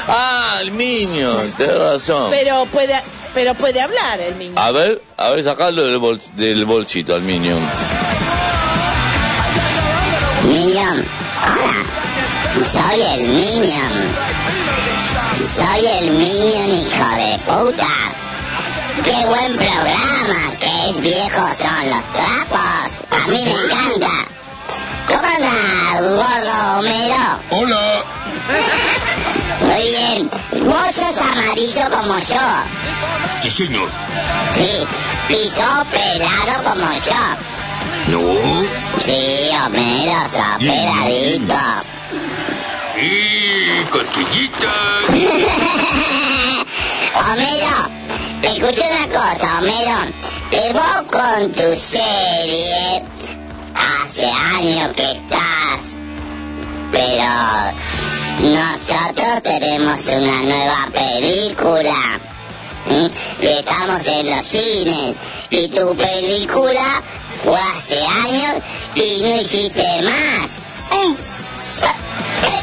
Ah, 0.08 0.58
el 0.62 0.72
Minion, 0.72 1.52
tenés 1.52 1.76
razón. 1.78 2.32
Pero 2.32 2.66
puede, 2.66 2.94
pero 3.34 3.54
puede 3.56 3.82
hablar 3.82 4.20
el 4.20 4.38
niño. 4.38 4.54
A 4.60 4.72
ver, 4.72 5.02
a 5.18 5.30
ver, 5.30 5.44
sacalo 5.44 5.84
del, 5.84 6.00
bol- 6.00 6.22
del 6.36 6.66
bolsito 6.66 7.14
al 7.16 7.22
Minion. 7.22 7.60
Minion. 10.44 11.06
Hola. 11.46 12.66
Soy 12.66 13.02
el 13.02 13.28
Minion. 13.30 13.92
Soy 15.56 15.86
el 16.02 16.12
Minion, 16.12 16.70
hijo 16.74 17.16
de 17.16 17.40
puta. 17.46 17.88
Qué 19.04 19.26
buen 19.28 19.54
programa, 19.56 20.56
que 20.60 20.90
es 20.90 21.00
viejo 21.00 21.48
son 21.58 21.90
los 21.90 22.04
trapos. 22.14 22.90
A 23.12 23.28
mí 23.32 23.44
me 23.46 23.52
encanta. 23.52 24.12
¿Cómo 25.08 25.22
anda, 25.22 26.02
gordo 26.02 26.80
Homero? 26.80 27.40
Hola. 27.52 28.04
Muy 29.70 29.86
bien. 29.90 30.30
Vos 30.66 30.96
sos 30.96 31.18
amarillo 31.18 31.90
como 31.92 32.18
yo. 32.18 32.48
Sí, 33.44 33.52
señor. 33.52 33.90
Sí. 34.56 34.88
Y 35.30 35.50
sos 35.50 35.86
pelado 35.92 36.64
como 36.64 36.92
yo. 36.94 37.24
No. 38.08 38.22
Sí, 39.00 39.50
Homero, 39.66 40.20
sos 40.30 40.58
peladito. 40.60 41.62
Y 42.98 43.86
cosquillitas. 43.92 45.06
Homero, 47.16 47.78
escucha 48.42 48.86
una 48.90 49.06
cosa, 49.20 49.48
Homero. 49.60 50.00
Eh, 50.52 50.74
vos 50.74 51.02
con 51.12 51.52
tu 51.52 51.76
serie, 51.76 53.04
hace 53.76 54.26
años 54.26 54.94
que 54.96 55.12
estás, 55.12 55.98
pero 56.92 57.34
nosotros 58.42 59.44
tenemos 59.44 60.08
una 60.08 60.42
nueva 60.44 60.88
película. 60.94 62.20
¿m? 62.90 63.12
Y 63.42 63.48
estamos 63.48 64.08
en 64.08 64.30
los 64.30 64.46
cines. 64.46 65.16
Y 65.50 65.68
tu 65.68 65.94
película 65.96 67.02
fue 67.44 67.60
hace 67.76 68.02
años 68.02 68.56
y 68.96 69.22
no 69.22 69.42
hiciste 69.42 69.84
más. 70.04 70.58
Eh, 70.92 71.16
eh, 72.44 72.62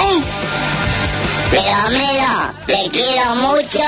eh. 0.00 0.22
Pero 1.50 1.76
Homero, 1.86 2.52
te 2.66 2.90
quiero 2.90 3.34
mucho 3.36 3.84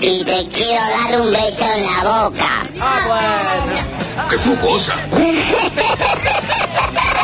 y 0.00 0.24
te 0.24 0.48
quiero 0.48 0.82
dar 0.82 1.20
un 1.20 1.30
beso 1.32 1.64
en 1.76 1.84
la 1.84 2.02
boca. 2.02 2.62
Ah, 2.80 3.04
bueno. 3.06 4.28
Qué 4.28 4.38
fogosa. 4.38 4.94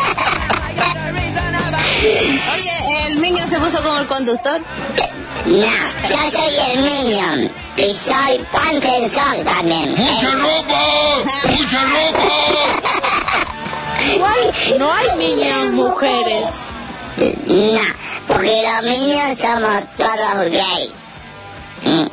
Oye, 2.02 3.06
el 3.06 3.22
niño 3.22 3.48
se 3.48 3.60
puso 3.60 3.80
como 3.82 3.98
el 4.00 4.06
conductor. 4.06 4.60
No, 5.46 5.66
yo 6.08 6.30
soy 6.30 6.54
el 6.72 6.82
Minion 6.82 7.52
y 7.76 7.94
soy 7.94 8.44
Panther 8.50 9.08
también. 9.44 9.94
¡Mucha 9.96 10.30
ropa! 10.30 10.80
¡Mucha 11.56 11.84
ropa! 11.84 12.28
Igual 14.14 14.54
no 14.78 14.92
hay 14.92 15.16
niñas 15.16 15.72
mujeres. 15.72 16.44
No, 17.46 17.80
porque 18.26 18.62
los 18.62 18.82
Minions 18.82 19.38
somos 19.38 19.84
todos 19.96 20.50
gay. 20.50 20.92
Mm. 21.84 22.06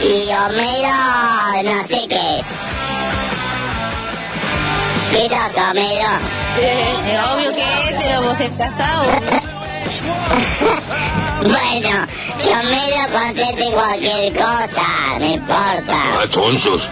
Y 0.00 0.30
Homero, 0.32 1.64
no 1.64 1.84
sé 1.84 2.06
qué 2.08 2.38
es. 2.38 2.44
¿Qué 5.10 5.28
sos, 5.28 5.56
Homero? 5.70 6.12
Es 6.60 7.18
obvio 7.32 7.50
que 7.54 7.62
es 7.62 7.68
hetero, 7.90 8.22
vos 8.22 8.40
es 8.40 8.50
casado. 8.50 9.06
Bueno, 11.42 12.06
que 12.42 12.50
Homero 12.50 13.08
conteste 13.12 13.66
cualquier 13.72 14.32
cosa, 14.34 14.86
no 15.18 15.26
importa. 15.26 15.92
Ah, 15.92 16.26
tontos. 16.30 16.82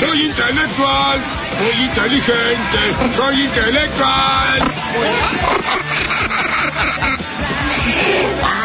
Soy 0.00 0.22
intelectual. 0.26 1.20
Muy 1.60 1.76
inteligente. 1.84 2.80
Soy 3.16 3.40
intelectual. 3.42 4.60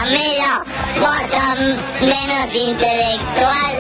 Homero, 0.02 0.54
vos 1.00 1.22
sos 1.32 1.62
menos 2.02 2.50
intelectual 2.56 3.74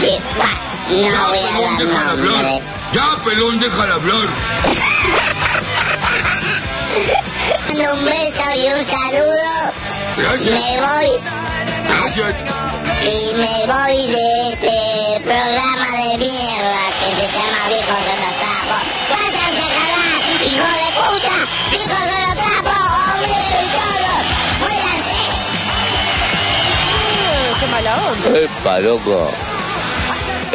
que... 0.00 0.12
No 0.88 0.94
voy 1.28 1.38
a 1.38 1.42
dar 1.42 1.52
Pelón, 1.52 1.76
déjala 1.78 2.10
hablar. 2.10 2.32
nombres. 2.32 2.62
Ya, 2.92 3.06
pelón, 3.24 3.60
déjala 3.60 3.94
hablar. 3.94 4.28
Un 7.92 8.04
beso 8.04 8.46
y 8.56 8.66
un 8.68 8.86
saludo. 8.86 9.72
Gracias. 10.16 10.54
Me 10.54 10.80
voy 10.80 11.10
Gracias. 11.88 12.34
y 13.02 13.34
me 13.34 13.56
voy 13.66 13.96
de 14.06 14.26
este 14.50 14.76
programa 15.22 15.86
de 15.96 16.18
mierda 16.18 16.82
que 17.00 17.06
se 17.16 17.26
llama 17.36 17.60
Viejos 17.68 18.02
de 18.06 18.14
los 18.22 18.34
Trapos. 18.40 18.82
¡Váyanse 19.10 19.62
a 19.62 19.68
cagar, 19.76 20.18
hijo 20.46 20.68
de 20.72 20.88
puta! 20.96 21.36
¡Viejos 21.70 22.04
de 22.06 22.16
los 22.26 22.34
Trapos! 22.36 22.84
¡Homero 23.14 23.58
y 23.62 23.68
todos! 23.76 24.20
¡Muéranse! 24.60 25.20
Qué 27.60 27.66
mala 27.66 27.92
onda. 28.10 28.28
Epa, 28.38 28.74
loco. 28.80 29.16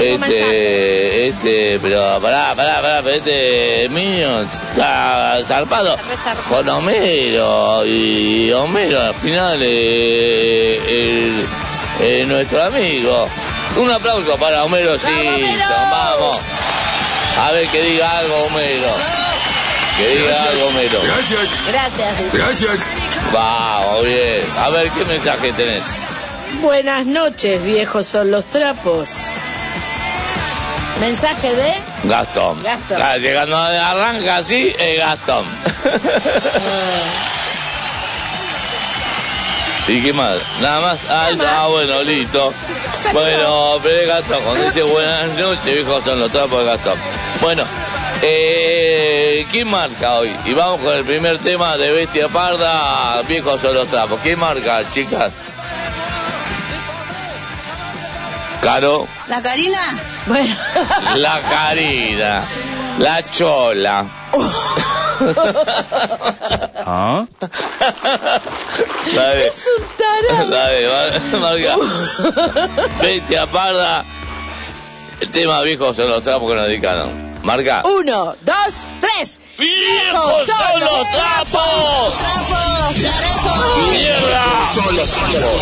Este, 0.03 1.27
este, 1.27 1.79
pero 1.81 2.19
pará, 2.21 2.53
pará, 2.55 2.81
pará, 2.81 3.01
pero 3.03 3.15
este 3.17 3.87
Minions 3.89 4.53
está 4.53 5.39
zarpado 5.45 5.95
con 6.49 6.67
Homero 6.69 7.85
y 7.85 8.51
Homero 8.51 9.01
al 9.01 9.13
final 9.15 9.59
eh, 9.61 10.79
el- 10.87 11.45
eh, 12.05 12.25
nuestro 12.25 12.63
amigo. 12.63 13.27
Un 13.77 13.91
aplauso 13.91 14.35
para 14.37 14.63
Homero 14.65 14.97
Simpson, 14.99 15.89
vamos. 15.91 16.37
A 17.43 17.51
ver 17.51 17.67
que 17.67 17.81
diga 17.81 18.17
algo 18.17 18.35
Homero. 18.45 18.87
Que 19.97 20.07
diga 20.17 20.43
algo 20.43 20.67
Homero. 20.67 20.99
Gracias. 21.03 21.49
Gracias. 21.71 22.33
Gracias. 22.33 22.79
Vamos, 23.31 24.03
bien. 24.05 24.43
A 24.57 24.69
ver 24.69 24.89
qué 24.89 25.05
mensaje 25.05 25.53
tenés. 25.53 25.83
Buenas 26.61 27.05
noches, 27.05 27.63
viejos 27.63 28.05
son 28.07 28.29
los 28.31 28.45
trapos. 28.47 29.09
Mensaje 31.01 31.53
de... 31.55 31.73
Gastón. 32.03 32.61
Gastón. 32.61 33.01
Ah, 33.01 33.17
Llegando 33.17 33.57
arranca 33.57 34.37
así, 34.37 34.71
el 34.77 34.97
Gastón. 34.97 35.43
¿Y 39.87 39.99
qué 40.03 40.13
más? 40.13 40.37
Nada 40.61 40.79
más. 40.79 40.99
Ah, 41.09 41.31
ah, 41.47 41.67
bueno, 41.69 42.03
listo. 42.03 42.53
Bueno, 43.13 43.79
pero 43.81 44.07
Gastón. 44.07 44.43
Cuando 44.43 44.63
dice 44.63 44.83
buenas 44.83 45.31
noches, 45.39 45.73
viejos 45.73 46.03
son 46.03 46.19
los 46.19 46.31
trapos 46.31 46.59
de 46.59 46.65
Gastón. 46.65 46.99
Bueno, 47.41 47.63
eh, 48.21 49.43
¿quién 49.51 49.69
marca 49.69 50.19
hoy? 50.19 50.31
Y 50.45 50.53
vamos 50.53 50.81
con 50.81 50.95
el 50.95 51.03
primer 51.03 51.39
tema 51.39 51.77
de 51.77 51.93
Bestia 51.93 52.27
Parda, 52.27 53.23
viejos 53.27 53.59
son 53.59 53.73
los 53.73 53.87
trapos. 53.87 54.19
¿Quién 54.21 54.37
marca, 54.37 54.83
chicas? 54.91 55.31
Caro, 58.61 59.07
¿La 59.27 59.41
Karina? 59.41 59.79
Bueno. 60.27 60.55
la 61.15 61.41
Karina, 61.41 62.43
la 62.99 63.23
Chola. 63.31 64.05
¿Ah? 66.85 67.25
Dale. 69.15 69.47
Es 69.47 69.67
un 69.77 69.83
tarado. 69.97 70.51
Dale, 70.51 70.87
marca. 71.39 71.75
Bestia 73.01 73.51
parda. 73.51 74.05
El 75.21 75.31
tema 75.31 75.61
viejo 75.63 75.91
son 75.93 76.09
los 76.09 76.21
trapos 76.23 76.49
que 76.49 76.55
nos 76.55 76.67
dedicaron. 76.67 77.31
Marca. 77.43 77.81
Uno, 77.85 78.35
dos, 78.41 78.87
tres. 78.99 79.39
¡Viejos 79.57 80.45
son 80.45 80.79
los 80.79 81.09
trapos! 81.09 82.13
¡Trapos! 82.19 82.95
¡Mierda! 83.91 84.43
Son 84.73 84.95
los 84.95 85.09
trapos. 85.09 85.61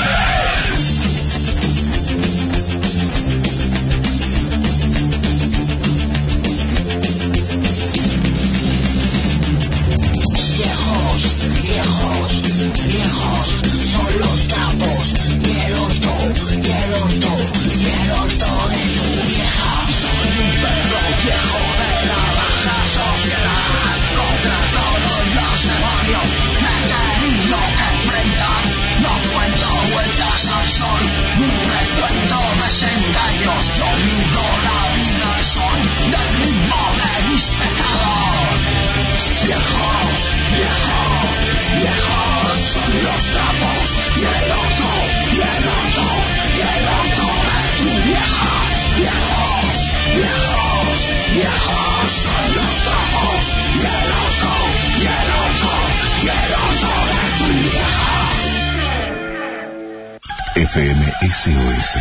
SOS 61.31 61.97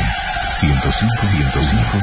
105 0.58 1.22
105 1.22 1.98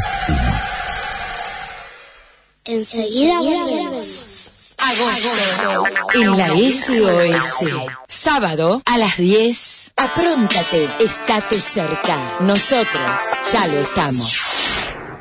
Enseguida 2.63 3.41
volvemos. 3.41 4.75
Agosto. 4.77 5.83
En 6.13 6.37
la 6.37 6.47
SOS. 6.47 7.73
Sábado 8.07 8.81
a 8.85 8.97
las 8.97 9.17
10. 9.17 9.93
Apróntate. 9.97 10.89
Estate 11.01 11.59
cerca. 11.59 12.37
Nosotros 12.39 13.21
ya 13.51 13.67
lo 13.67 13.79
estamos. 13.79 14.33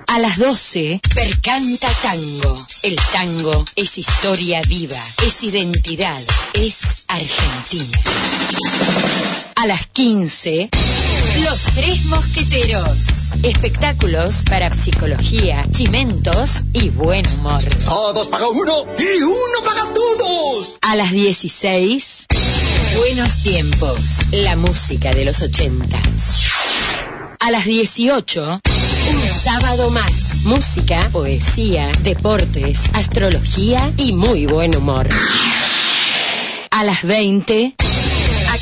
A 0.07 0.21
las 0.21 0.39
12, 0.39 1.01
Percanta 1.13 1.89
Tango. 2.03 2.67
El 2.85 2.97
tango 3.13 3.65
es 3.75 3.99
historia 3.99 4.63
viva, 4.63 5.03
es 5.27 5.43
identidad, 5.43 6.23
es 6.55 7.03
Argentina. 7.09 7.99
A 9.57 9.67
las 9.67 9.89
15, 9.89 10.71
Los 11.45 11.63
Tres 11.75 12.05
Mosqueteros. 12.07 13.05
Espectáculos 13.43 14.45
para 14.49 14.73
psicología, 14.73 15.67
chimentos 15.71 16.63
y 16.73 16.89
buen 16.91 17.27
humor. 17.27 17.63
Todos 17.85 18.29
pagan 18.29 18.49
uno 18.53 18.87
y 18.99 19.23
uno 19.23 19.65
paga 19.65 19.93
todos. 19.93 20.79
A 20.81 20.97
las 20.97 21.11
16, 21.11 22.27
Buenos 22.97 23.43
Tiempos, 23.43 24.01
la 24.31 24.57
música 24.57 25.11
de 25.11 25.25
los 25.27 25.43
80. 25.43 25.99
A 27.41 27.51
las 27.51 27.65
18, 27.65 28.61
un 29.13 29.29
sábado 29.29 29.91
más. 29.91 30.37
Música, 30.45 30.99
poesía, 31.13 31.91
deportes, 32.03 32.85
astrología 32.95 33.93
y 33.99 34.13
muy 34.13 34.47
buen 34.47 34.75
humor. 34.75 35.09
A 36.71 36.85
las 36.85 37.05
20, 37.05 37.75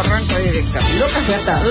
arranca 0.00 0.38
directa. 0.38 0.80
Locas 0.98 1.26
de 1.26 1.34
Atar. 1.34 1.62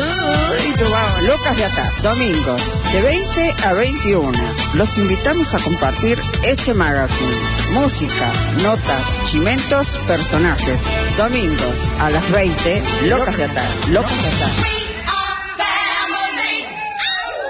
Locas 1.24 1.58
de 1.58 1.66
Atar. 1.66 1.92
Domingos, 2.02 2.62
de 2.94 3.02
20 3.02 3.56
a 3.66 3.74
21. 3.74 4.32
Los 4.76 4.98
invitamos 4.98 5.54
a 5.54 5.60
compartir 5.60 6.22
este 6.44 6.74
magazine. 6.74 7.36
Música, 7.74 8.32
notas, 8.64 9.26
chimentos, 9.26 10.00
personajes. 10.08 10.80
Domingos, 11.18 11.76
a 12.00 12.10
las 12.10 12.32
20, 12.32 12.82
Locas 13.08 13.36
de 13.38 13.44
Atar. 13.46 13.68
Locas 13.90 14.22
de 14.22 14.28
Atar. 14.30 14.50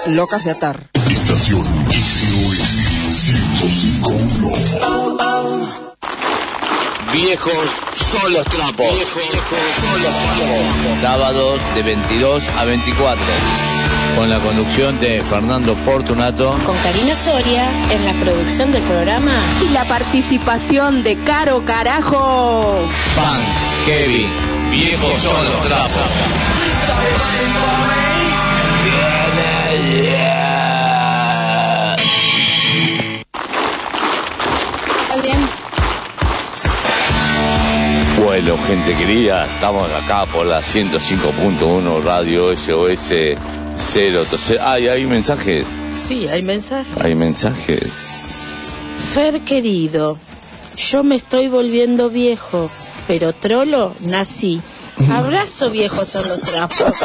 Locas 0.06 0.44
de 0.44 0.50
Atar. 0.50 0.86
Estación 1.10 1.66
SOS 1.90 2.80
1051. 3.60 5.89
Viejos 7.12 7.52
son 7.94 8.32
los 8.32 8.44
trapos. 8.44 8.86
Viejos 8.94 9.24
son 9.80 10.02
los 10.02 10.12
trapos. 10.12 11.00
Sábados 11.00 11.60
de 11.74 11.82
22 11.82 12.48
a 12.48 12.64
24. 12.64 13.24
Con 14.16 14.30
la 14.30 14.38
conducción 14.38 15.00
de 15.00 15.22
Fernando 15.22 15.76
Portunato. 15.84 16.56
Con 16.64 16.76
Karina 16.78 17.14
Soria 17.14 17.64
en 17.90 18.04
la 18.04 18.12
producción 18.24 18.70
del 18.70 18.82
programa. 18.82 19.32
Y 19.68 19.72
la 19.72 19.84
participación 19.84 21.02
de 21.02 21.16
Caro 21.24 21.64
Carajo. 21.64 22.86
Pan, 23.16 23.40
Kevin, 23.86 24.28
viejos 24.70 25.20
son 25.20 25.44
los 25.44 25.62
trapos. 25.62 26.02
Bueno, 38.24 38.58
gente 38.58 38.94
querida, 38.96 39.46
estamos 39.46 39.90
acá 39.92 40.26
por 40.26 40.44
la 40.44 40.60
105.1 40.60 42.02
Radio 42.02 42.54
SOS 42.54 43.38
0. 43.76 44.24
Ay, 44.60 44.88
hay 44.88 45.06
mensajes. 45.06 45.66
Sí, 45.90 46.28
hay 46.28 46.42
mensajes. 46.42 46.92
Hay 47.02 47.14
mensajes. 47.14 48.44
Fer 49.14 49.40
querido, 49.40 50.18
yo 50.76 51.02
me 51.02 51.16
estoy 51.16 51.48
volviendo 51.48 52.10
viejo, 52.10 52.70
pero 53.08 53.32
trolo 53.32 53.94
nací. 54.00 54.60
Abrazo 55.10 55.70
viejo 55.70 56.04
son 56.04 56.28
los 56.28 56.40
trapos. 56.42 57.04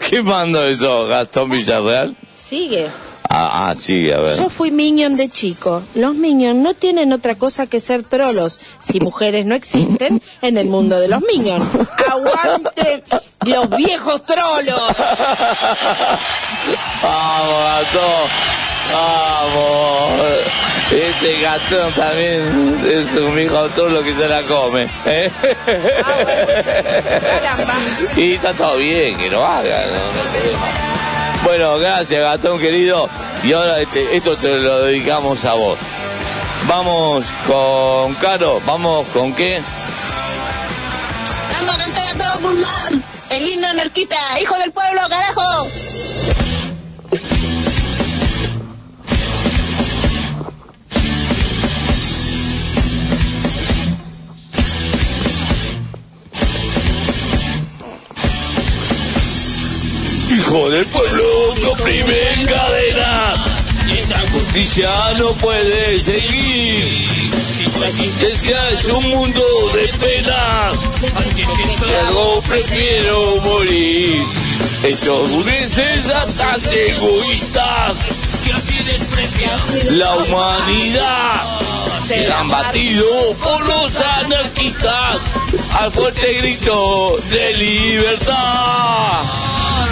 ¿Qué 0.08 0.22
mando 0.22 0.62
eso, 0.64 1.06
Gastón 1.06 1.50
Villarreal? 1.50 2.16
Sigue. 2.34 2.86
Ah, 3.28 3.68
ah, 3.68 3.74
sí, 3.74 4.10
a 4.10 4.18
ver. 4.18 4.36
Yo 4.38 4.48
fui 4.48 4.70
minion 4.70 5.16
de 5.16 5.28
chico. 5.28 5.82
Los 5.94 6.14
minions 6.14 6.60
no 6.60 6.74
tienen 6.74 7.12
otra 7.12 7.34
cosa 7.34 7.66
que 7.66 7.80
ser 7.80 8.02
trolos. 8.02 8.60
Si 8.80 9.00
mujeres 9.00 9.46
no 9.46 9.54
existen 9.54 10.22
en 10.42 10.58
el 10.58 10.68
mundo 10.68 11.00
de 11.00 11.08
los 11.08 11.22
minions. 11.22 11.64
¡Aguante 12.10 13.02
los 13.46 13.70
viejos 13.70 14.24
trolos! 14.24 14.66
Vamos, 17.02 17.64
Gastón. 17.64 18.30
Vamos. 18.92 20.20
Este 20.92 21.40
Gastón 21.40 21.92
también 21.94 22.80
es 22.86 23.20
un 23.20 23.38
hijo 23.40 23.68
lo 23.88 24.02
que 24.02 24.14
se 24.14 24.28
la 24.28 24.42
come. 24.42 24.88
¿eh? 25.06 25.30
Y 28.16 28.32
está 28.34 28.54
todo 28.54 28.76
bien, 28.76 29.18
que 29.18 29.28
lo 29.28 29.44
haga. 29.44 29.84
no-. 29.86 30.95
Bueno, 31.46 31.78
gracias, 31.78 32.20
Gastón 32.20 32.58
querido. 32.58 33.08
Y 33.44 33.52
ahora 33.52 33.80
este, 33.80 34.16
esto 34.16 34.34
te 34.34 34.58
lo 34.58 34.82
dedicamos 34.82 35.44
a 35.44 35.54
vos. 35.54 35.78
Vamos 36.66 37.24
con 37.46 38.14
Caro, 38.16 38.60
vamos 38.66 39.08
con 39.10 39.32
qué? 39.32 39.62
Vamos 41.52 41.74
a 41.76 41.78
cantar 41.78 42.08
a 42.08 42.18
todo 42.18 42.40
pulmón. 42.40 43.04
El 43.30 43.48
himno 43.48 43.68
anarquista, 43.68 44.16
hijo 44.40 44.56
del 44.56 44.72
pueblo, 44.72 45.02
carajo. 45.08 45.66
Hijo 60.56 60.70
del 60.70 60.86
pueblo 60.86 61.54
que 61.54 61.66
oprime 61.66 62.32
en 62.32 62.46
cadena. 62.46 63.34
Esta 63.92 64.20
justicia 64.32 64.90
no 65.18 65.34
puede 65.34 66.00
seguir. 66.00 67.08
La 67.80 67.88
existencia 67.88 68.70
es 68.70 68.86
un 68.86 69.10
mundo 69.10 69.42
de 69.74 69.86
pena. 69.98 70.70
Algo 72.06 72.42
prefiero 72.42 73.40
morir. 73.42 74.24
Estos 74.84 75.30
burgueses 75.32 76.06
tan 76.38 76.60
egoístas. 76.72 77.94
La 79.90 80.14
humanidad 80.16 81.60
se 82.02 82.32
han 82.32 82.48
batido 82.48 83.34
por 83.42 83.66
los 83.66 84.00
anarquistas 84.00 85.20
al 85.80 85.92
fuerte 85.92 86.32
grito 86.32 87.16
de 87.28 87.54
libertad. 87.58 89.45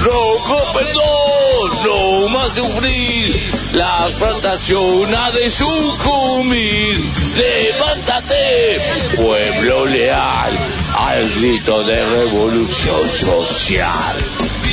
Rojo 0.05 0.73
perdón, 0.75 1.71
no 1.83 2.29
más 2.29 2.53
sufrir, 2.53 3.53
la 3.73 4.07
explotación 4.07 5.15
ha 5.15 5.31
de 5.31 5.49
sucumbir. 5.49 7.11
Levántate, 7.35 9.17
pueblo 9.17 9.87
leal, 9.87 10.53
al 10.93 11.31
grito 11.37 11.85
de 11.85 12.05
revolución 12.05 13.09
social. 13.09 14.17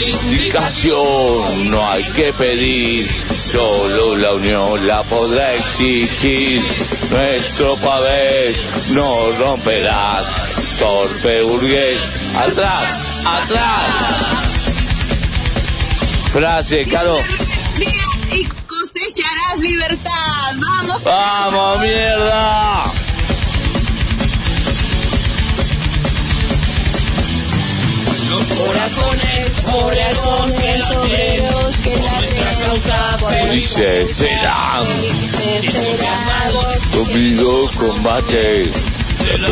Indicación 0.05 1.71
no 1.71 1.89
hay 1.91 2.03
que 2.11 2.33
pedir, 2.33 3.09
solo 3.33 4.17
la 4.17 4.33
unión 4.33 4.85
la 4.85 5.01
podrá 5.03 5.53
exigir. 5.53 6.61
Nuestro 7.09 7.77
pavés 7.77 8.89
no 8.89 9.31
romperás, 9.39 10.27
torpe 10.77 11.41
burgués, 11.43 11.99
atrás, 12.35 13.23
atrás 13.25 14.40
frase, 16.31 16.85
Caro. 16.85 17.17
Y 18.31 18.45
cosecharás 18.45 19.59
libertad. 19.59 20.55
Vamos. 20.59 21.03
Vamos, 21.03 21.81
mierda. 21.81 22.83
Los 28.29 28.47
corazones, 28.47 29.51
corazones 29.71 30.91
obreros 30.95 31.77
que 31.83 31.95
la 31.97 33.17
por 33.19 33.33
felices 33.33 34.15
serán. 34.15 34.85
Cumplido 36.93 37.69
combate 37.77 38.90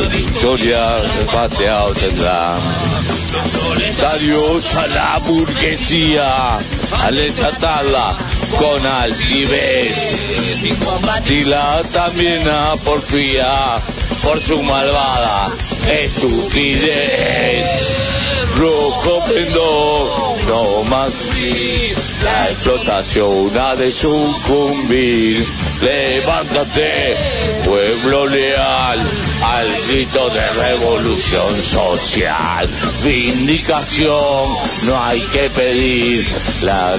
victoria 0.10 1.02
pateado 1.32 1.94
tendrán. 1.94 2.60
Solidarios 3.46 4.76
a 4.76 4.88
la 4.88 5.20
burguesía, 5.20 6.58
al 7.04 7.34
tratarla 7.34 8.16
con 8.58 8.86
altivez, 8.86 10.20
combatirla 10.86 11.82
también 11.94 12.48
a 12.50 12.76
porfía 12.84 13.82
por 14.24 14.40
su 14.40 14.62
malvada 14.64 15.48
estupidez. 16.04 17.68
Rojo 18.56 19.24
pendón, 19.26 20.39
no 20.50 20.84
más 20.86 21.14
la 22.24 22.50
explotación 22.50 23.56
ha 23.56 23.76
de 23.76 23.92
sucumbir. 23.92 25.46
Levántate, 25.80 27.16
pueblo 27.64 28.26
leal, 28.26 29.00
al 29.44 29.68
grito 29.88 30.30
de 30.30 30.50
revolución 30.54 31.64
social. 31.64 32.68
Vindicación, 33.04 34.48
no 34.86 35.04
hay 35.04 35.22
que 35.22 35.50
pedir. 35.52 36.28
La, 36.64 36.98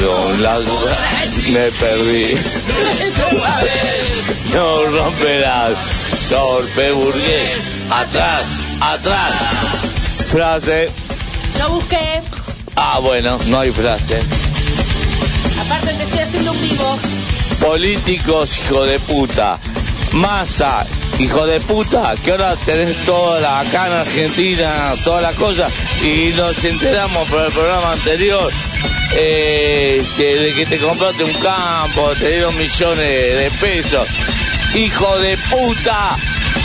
no, 0.00 0.32
la, 0.42 0.60
me 1.52 1.70
perdí. 1.72 2.34
No 4.54 4.86
romperás, 4.86 5.72
torpe 6.30 6.92
burgués. 6.92 7.66
Atrás, 7.90 8.46
atrás. 8.80 9.32
Frase. 10.30 10.88
No 11.58 11.70
busqué. 11.70 12.15
Ah, 12.76 12.98
bueno, 13.00 13.38
no 13.46 13.60
hay 13.60 13.72
frase. 13.72 14.18
Aparte 15.60 15.94
te 15.94 16.02
estoy 16.04 16.20
haciendo 16.20 16.52
un 16.52 16.60
vivo. 16.60 16.98
Políticos, 17.60 18.58
hijo 18.58 18.84
de 18.84 18.98
puta. 19.00 19.58
Masa, 20.12 20.86
hijo 21.18 21.46
de 21.46 21.58
puta, 21.60 22.14
que 22.22 22.32
ahora 22.32 22.54
tenés 22.56 22.94
toda 23.06 23.40
la 23.40 23.60
acá 23.60 23.86
en 23.86 23.92
Argentina, 23.94 24.94
toda 25.04 25.22
la 25.22 25.32
cosa, 25.32 25.66
y 26.02 26.32
nos 26.36 26.62
enteramos 26.64 27.28
por 27.28 27.44
el 27.44 27.52
programa 27.52 27.92
anterior 27.92 28.52
eh, 29.12 30.02
que 30.16 30.36
de 30.36 30.54
que 30.54 30.66
te 30.66 30.78
compraste 30.78 31.24
un 31.24 31.32
campo, 31.32 32.12
te 32.18 32.28
dieron 32.28 32.56
millones 32.58 32.98
de 32.98 33.50
pesos. 33.58 34.06
Hijo 34.74 35.18
de 35.20 35.36
puta, 35.38 36.16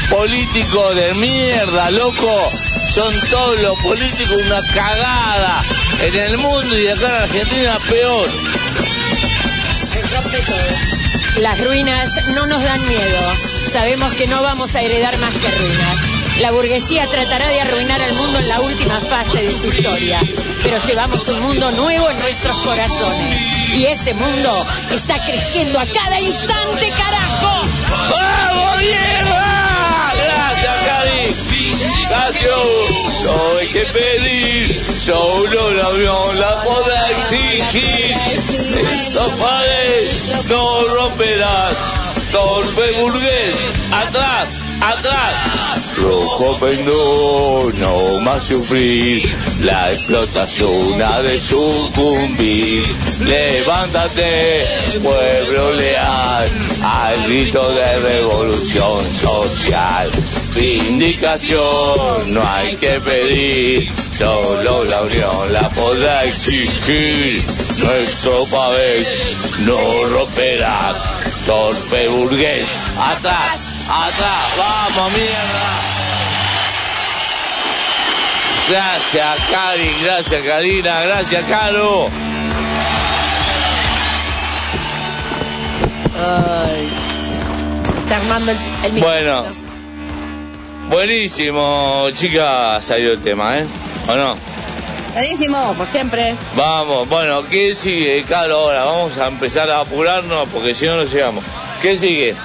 político 0.09 0.93
de 0.93 1.14
mierda, 1.16 1.89
loco. 1.91 2.51
Son 2.93 3.14
todos 3.30 3.62
los 3.62 3.80
políticos 3.80 4.36
una 4.45 4.62
cagada 4.74 5.64
en 6.04 6.16
el 6.16 6.38
mundo 6.38 6.80
y 6.80 6.88
acá 6.88 7.08
en 7.08 7.24
Argentina 7.24 7.78
peor. 7.89 8.30
Las 11.41 11.64
ruinas 11.64 12.10
no 12.36 12.47
nos 12.47 12.64
dan 12.64 12.88
miedo. 12.88 13.34
Sabemos 13.72 14.14
que 14.16 14.28
no 14.28 14.41
vamos 14.41 14.76
a 14.76 14.82
heredar 14.82 15.18
más 15.20 15.34
que 15.34 15.49
ruinas. 15.49 15.95
La 16.39 16.52
burguesía 16.52 17.06
tratará 17.08 17.47
de 17.47 17.62
arruinar 17.62 18.02
al 18.02 18.14
mundo 18.16 18.39
en 18.39 18.47
la 18.47 18.62
última 18.62 18.99
fase 18.99 19.43
de 19.43 19.54
su 19.54 19.68
historia, 19.68 20.20
pero 20.64 20.78
llevamos 20.80 21.28
un 21.28 21.39
mundo 21.41 21.72
nuevo 21.72 22.10
en 22.10 22.18
nuestros 22.18 22.58
corazones. 22.58 23.41
Y 23.76 23.86
ese 23.86 24.14
mundo 24.14 24.66
está 24.91 25.24
creciendo 25.24 25.80
a 25.80 25.86
cada 25.86 26.20
instante, 26.20 26.89
carajo. 26.89 27.62
¡Vamos, 28.10 28.78
mierda! 28.82 30.14
Gracias, 30.24 30.76
Cari. 30.86 31.36
Gracias. 32.10 32.80
No 33.24 33.58
hay 33.58 33.68
que 33.68 33.86
pedir, 33.86 34.86
solo 34.91 35.72
la 35.72 35.89
unión 35.89 36.39
la 36.39 36.64
podrá 36.64 37.10
exigir. 37.12 38.16
Estos 38.93 39.32
pares 39.39 40.45
no 40.49 40.88
romperás. 40.88 41.78
Torpe 42.32 42.91
burgués, 42.91 43.58
atrás, 43.91 44.47
atrás. 44.82 45.61
Rojo 46.02 46.58
pendón, 46.60 47.80
no 47.80 48.20
más 48.22 48.43
sufrir. 48.43 49.24
La 49.62 49.91
explotación 49.91 51.02
ha 51.02 51.22
de 51.22 51.39
sucumbir. 51.39 52.84
Levántate, 53.22 54.66
pueblo 55.02 55.74
leal, 55.74 56.49
al 56.84 57.24
grito 57.28 57.62
de 57.74 57.99
revolución 57.99 59.02
social. 59.14 60.12
Vindicación 60.56 62.34
no 62.34 62.41
hay 62.45 62.76
que 62.76 62.99
pedir, 62.99 63.91
solo 64.18 64.84
la 64.86 65.02
unión 65.04 65.54
la 65.54 65.70
podrá 65.70 66.24
exigir. 66.26 67.41
Nuestro 67.78 68.45
papel 68.45 69.08
no 69.60 69.78
romperás, 70.10 70.97
torpe 71.45 72.08
burgués, 72.10 72.68
atrás, 72.97 73.72
atrás, 73.88 74.58
vamos 74.58 75.14
mierda. 75.14 75.80
Gracias, 78.72 79.38
Cari, 79.51 79.91
gracias, 80.01 80.43
Karina, 80.43 81.01
gracias, 81.01 81.43
Caro. 81.43 82.09
Ay. 86.26 86.89
Está 87.97 88.15
armando 88.15 88.51
el, 88.51 88.57
el 88.86 88.93
micrófono. 88.93 89.43
Bueno, 89.43 89.45
buenísimo, 90.89 92.07
chicas, 92.13 92.86
salió 92.86 93.11
el 93.11 93.19
tema, 93.19 93.57
¿eh? 93.57 93.65
¿O 94.07 94.15
no? 94.15 94.38
Buenísimo. 95.15 95.57
Como 95.67 95.86
siempre. 95.86 96.34
Vamos, 96.55 97.09
bueno, 97.09 97.43
¿qué 97.49 97.76
sigue, 97.76 98.24
Caro? 98.24 98.55
Ahora 98.55 98.86
vamos 98.86 99.17
a 99.17 99.28
empezar 99.28 99.69
a 99.69 99.82
apurarnos 99.82 100.47
porque 100.47 100.74
si 100.74 100.86
no, 100.86 100.95
no 100.95 101.03
llegamos. 101.03 101.43
¿Qué 101.82 101.97
sigue? 101.97 102.38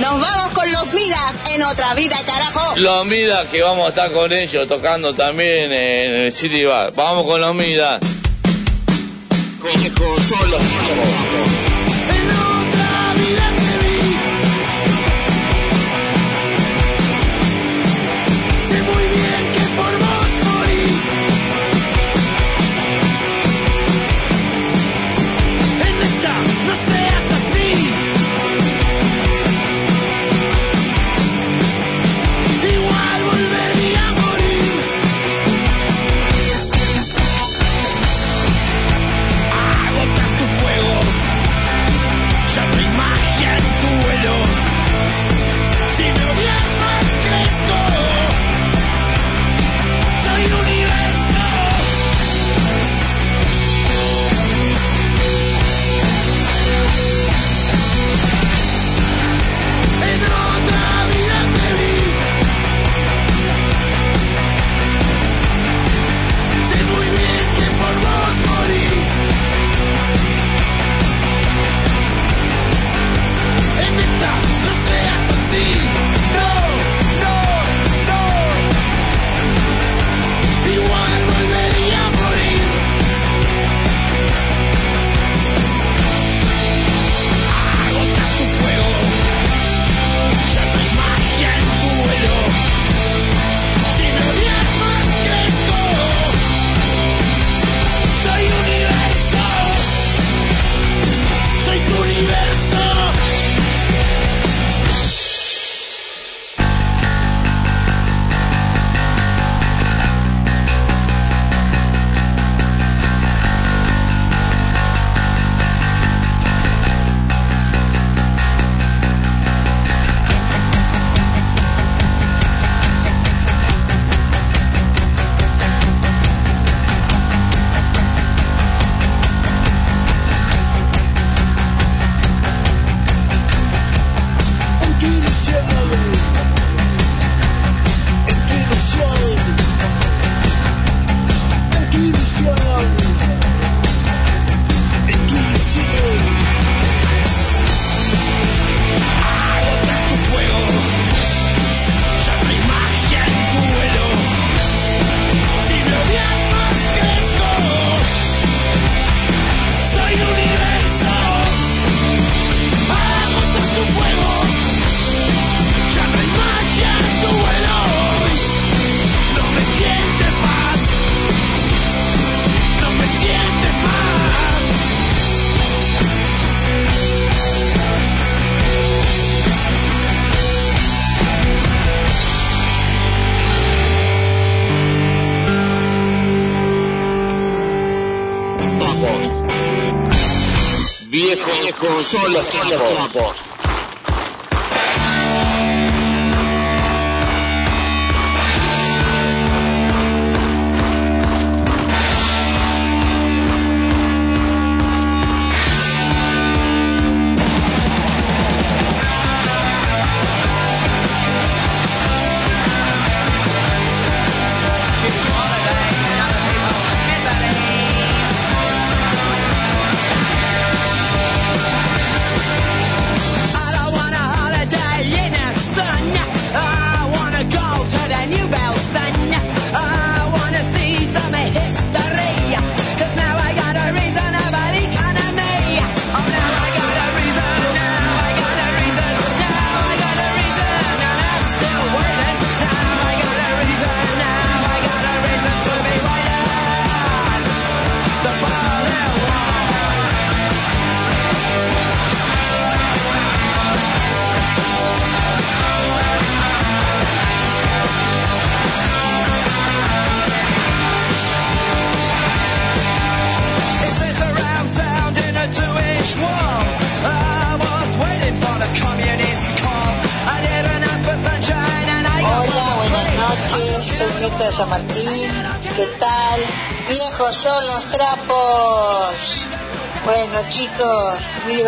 Nos 0.00 0.20
vamos 0.20 0.48
con 0.54 0.72
los 0.72 0.92
Midas 0.92 1.34
en 1.50 1.62
otra 1.62 1.94
vida, 1.94 2.16
carajo. 2.26 2.76
Los 2.76 3.06
Midas, 3.06 3.46
que 3.46 3.62
vamos 3.62 3.86
a 3.86 3.88
estar 3.90 4.10
con 4.12 4.32
ellos 4.32 4.66
tocando 4.66 5.14
también 5.14 5.72
en 5.72 6.14
el 6.22 6.32
City 6.32 6.64
Bar. 6.64 6.92
Vamos 6.96 7.24
con 7.24 7.40
los 7.40 7.54
Midas. 7.54 8.00
Conejo, 9.60 10.16
solo 10.28 10.58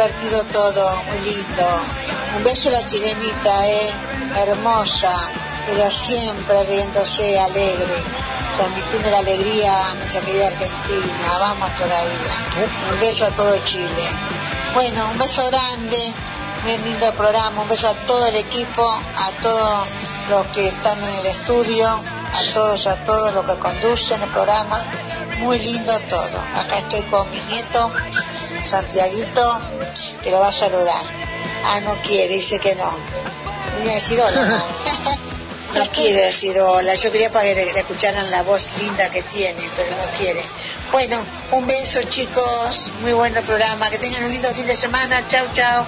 divertido 0.06 0.44
todo, 0.52 1.02
muy 1.04 1.30
lindo. 1.30 1.80
Un 2.36 2.44
beso 2.44 2.68
a 2.68 2.72
la 2.72 2.86
chilenita, 2.86 3.66
¿eh? 3.66 3.92
Hermosa, 4.36 5.14
pero 5.66 5.90
siempre 5.90 6.64
riéndose 6.64 7.38
alegre, 7.40 8.02
transmitiendo 8.56 9.10
la 9.10 9.18
alegría 9.18 9.88
a 9.88 9.94
nuestra 9.94 10.20
querida 10.20 10.46
Argentina. 10.46 11.38
Vamos 11.40 11.70
todavía. 11.76 12.68
Un 12.92 13.00
beso 13.00 13.24
a 13.24 13.30
todo 13.30 13.56
Chile. 13.64 14.08
Bueno, 14.74 15.10
un 15.10 15.18
beso 15.18 15.44
grande, 15.46 16.12
muy 16.64 16.78
lindo 16.78 17.12
programa, 17.14 17.62
un 17.62 17.68
beso 17.68 17.88
a 17.88 17.94
todo 18.06 18.26
el 18.26 18.36
equipo, 18.36 18.88
a 19.16 19.30
todos 19.42 19.88
los 20.30 20.46
que 20.48 20.68
están 20.68 21.02
en 21.02 21.14
el 21.18 21.26
estudio, 21.26 22.00
a 22.32 22.42
todos, 22.54 22.86
a 22.86 22.96
todos 23.04 23.34
los 23.34 23.44
que 23.44 23.58
conducen 23.58 24.22
el 24.22 24.28
programa, 24.30 24.82
muy 25.38 25.58
lindo 25.58 25.98
todo. 26.00 26.40
Acá 26.56 26.78
estoy 26.78 27.02
con 27.02 27.30
mi 27.30 27.40
nieto, 27.40 27.92
Santiaguito, 28.62 29.60
que 30.22 30.30
lo 30.30 30.40
va 30.40 30.48
a 30.48 30.52
saludar. 30.52 31.04
Ah, 31.64 31.80
no 31.80 31.94
quiere, 32.02 32.34
dice 32.34 32.58
que 32.58 32.74
no. 32.74 32.90
Venía 33.76 33.92
a 33.92 33.94
decir 33.96 34.20
hola, 34.20 34.44
no. 34.44 34.62
No 35.74 35.84
quiere 35.90 36.22
decir 36.26 36.58
hola, 36.58 36.94
yo 36.94 37.10
quería 37.10 37.30
para 37.30 37.44
que 37.44 37.54
le 37.54 37.78
escucharan 37.78 38.30
la 38.30 38.42
voz 38.44 38.66
linda 38.78 39.10
que 39.10 39.22
tiene, 39.22 39.68
pero 39.76 39.90
no 39.96 40.04
quiere. 40.16 40.42
Bueno, 40.90 41.18
un 41.50 41.66
beso 41.66 42.00
chicos, 42.08 42.92
muy 43.02 43.12
buen 43.12 43.34
programa, 43.34 43.90
que 43.90 43.98
tengan 43.98 44.24
un 44.24 44.30
lindo 44.30 44.54
fin 44.54 44.66
de 44.66 44.76
semana, 44.76 45.22
chao, 45.28 45.44
chao. 45.52 45.84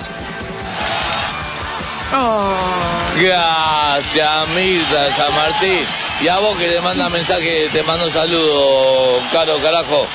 Gracias, 3.16 4.48
Mirta 4.48 5.04
de 5.04 5.12
San 5.12 5.34
Martín. 5.34 5.86
Y 6.20 6.28
a 6.28 6.38
vos 6.38 6.56
que 6.58 6.66
te 6.66 6.80
manda 6.80 7.08
mensaje, 7.10 7.68
te 7.72 7.82
mando 7.84 8.10
saludos, 8.10 9.22
caro 9.32 9.56
carajo. 9.58 10.06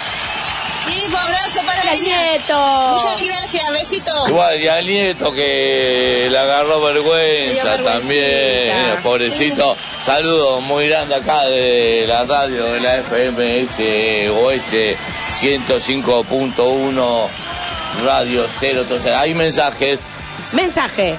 Y 0.89 1.08
un 1.08 1.16
abrazo 1.16 1.62
para 1.66 1.93
¡El 1.93 2.01
nieto! 2.01 2.89
Muchas 2.91 3.22
gracias, 3.22 3.72
besitos. 3.72 4.28
Igual, 4.28 4.62
y 4.62 4.68
al 4.68 4.86
nieto 4.86 5.32
que 5.32 6.28
le 6.30 6.38
agarró 6.38 6.82
vergüenza, 6.82 7.78
Le 7.78 7.84
también, 7.84 8.22
eh, 8.22 8.95
pobrecito. 9.01 9.78
Saludos 10.01 10.62
muy 10.64 10.89
grande 10.89 11.16
acá 11.16 11.45
de 11.45 12.04
la 12.06 12.26
radio 12.26 12.66
de 12.66 12.82
la 12.82 13.01
FMS 13.01 13.80
OS 14.30 14.74
105.1 15.41 17.28
Radio 18.04 18.45
0. 18.60 18.82
Entonces, 18.82 19.14
hay 19.14 19.34
mensajes. 19.36 20.01
Mensaje. 20.54 21.18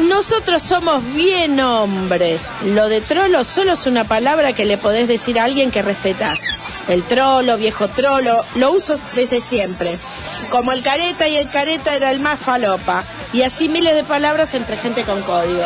Nosotros 0.00 0.60
somos 0.62 1.04
bien 1.14 1.60
hombres. 1.60 2.50
Lo 2.64 2.88
de 2.88 3.00
trolo 3.00 3.44
solo 3.44 3.74
es 3.74 3.86
una 3.86 4.04
palabra 4.04 4.52
que 4.52 4.64
le 4.64 4.76
podés 4.76 5.06
decir 5.06 5.38
a 5.38 5.44
alguien 5.44 5.70
que 5.70 5.82
respetás. 5.82 6.38
El 6.88 7.04
trolo, 7.04 7.56
viejo 7.56 7.88
trolo, 7.88 8.44
lo 8.56 8.72
uso 8.72 8.94
desde 9.14 9.40
siempre. 9.40 9.88
Como 10.50 10.72
el 10.72 10.82
careta 10.82 11.28
y 11.28 11.36
el 11.36 11.48
careta 11.48 11.94
era 11.94 12.10
el 12.10 12.20
más 12.20 12.38
falopa. 12.40 13.04
Y 13.32 13.42
así 13.42 13.68
miles 13.68 13.94
de 13.94 14.04
palabras 14.04 14.54
entre 14.54 14.76
gente 14.76 15.02
con 15.02 15.20
código. 15.22 15.64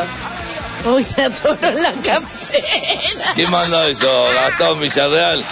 Uy, 0.85 1.03
se 1.03 1.23
atoró 1.23 1.71
la 1.71 1.93
campera. 1.93 3.33
¿Quién 3.35 3.51
mandó 3.51 3.83
eso? 3.85 4.27
Gastón 4.35 4.81
Villarreal. 4.81 5.45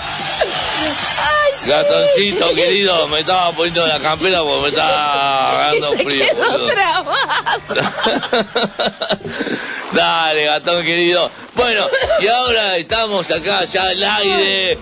Ay, 1.19 1.53
Gatoncito 1.69 2.55
querido, 2.55 3.09
me 3.09 3.21
estaba 3.21 3.51
poniendo 3.53 3.87
la 3.87 3.99
campera 3.99 4.43
porque 4.43 4.63
me 4.63 4.69
estaba 4.69 5.51
agarrando 5.51 5.91
se 5.93 6.05
frío. 6.05 6.27
quedó. 6.27 6.67
Dale, 9.93 10.45
gatón 10.45 10.85
querido. 10.85 11.31
Bueno, 11.55 11.87
y 12.21 12.27
ahora 12.29 12.77
estamos 12.77 13.31
acá 13.31 13.65
ya 13.65 13.83
al 13.85 14.05
aire 14.05 14.79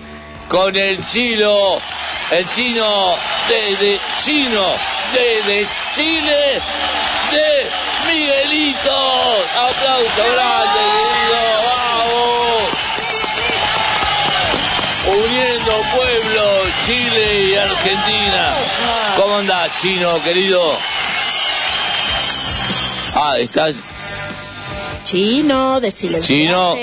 con 0.49 0.75
el 0.75 0.97
chino, 1.07 1.77
el 2.31 2.45
chino 2.53 3.15
desde 3.47 3.97
chino, 4.23 4.65
desde 5.13 5.65
Chile, 5.95 6.59
de 7.31 7.65
Miguelito. 8.13 8.97
Aplauso 9.57 10.23
grande, 10.33 10.79
querido. 10.95 11.39
Vamos. 11.65 12.69
Uniendo 15.07 15.71
pueblos, 15.95 16.67
Chile 16.85 17.49
y 17.49 17.55
Argentina. 17.55 18.53
¿Cómo 19.17 19.35
andás, 19.37 19.71
chino, 19.81 20.23
querido? 20.23 20.61
Ah, 23.15 23.37
estás 23.39 23.81
Chino, 25.05 25.79
de 25.79 25.91
Chino. 25.91 26.75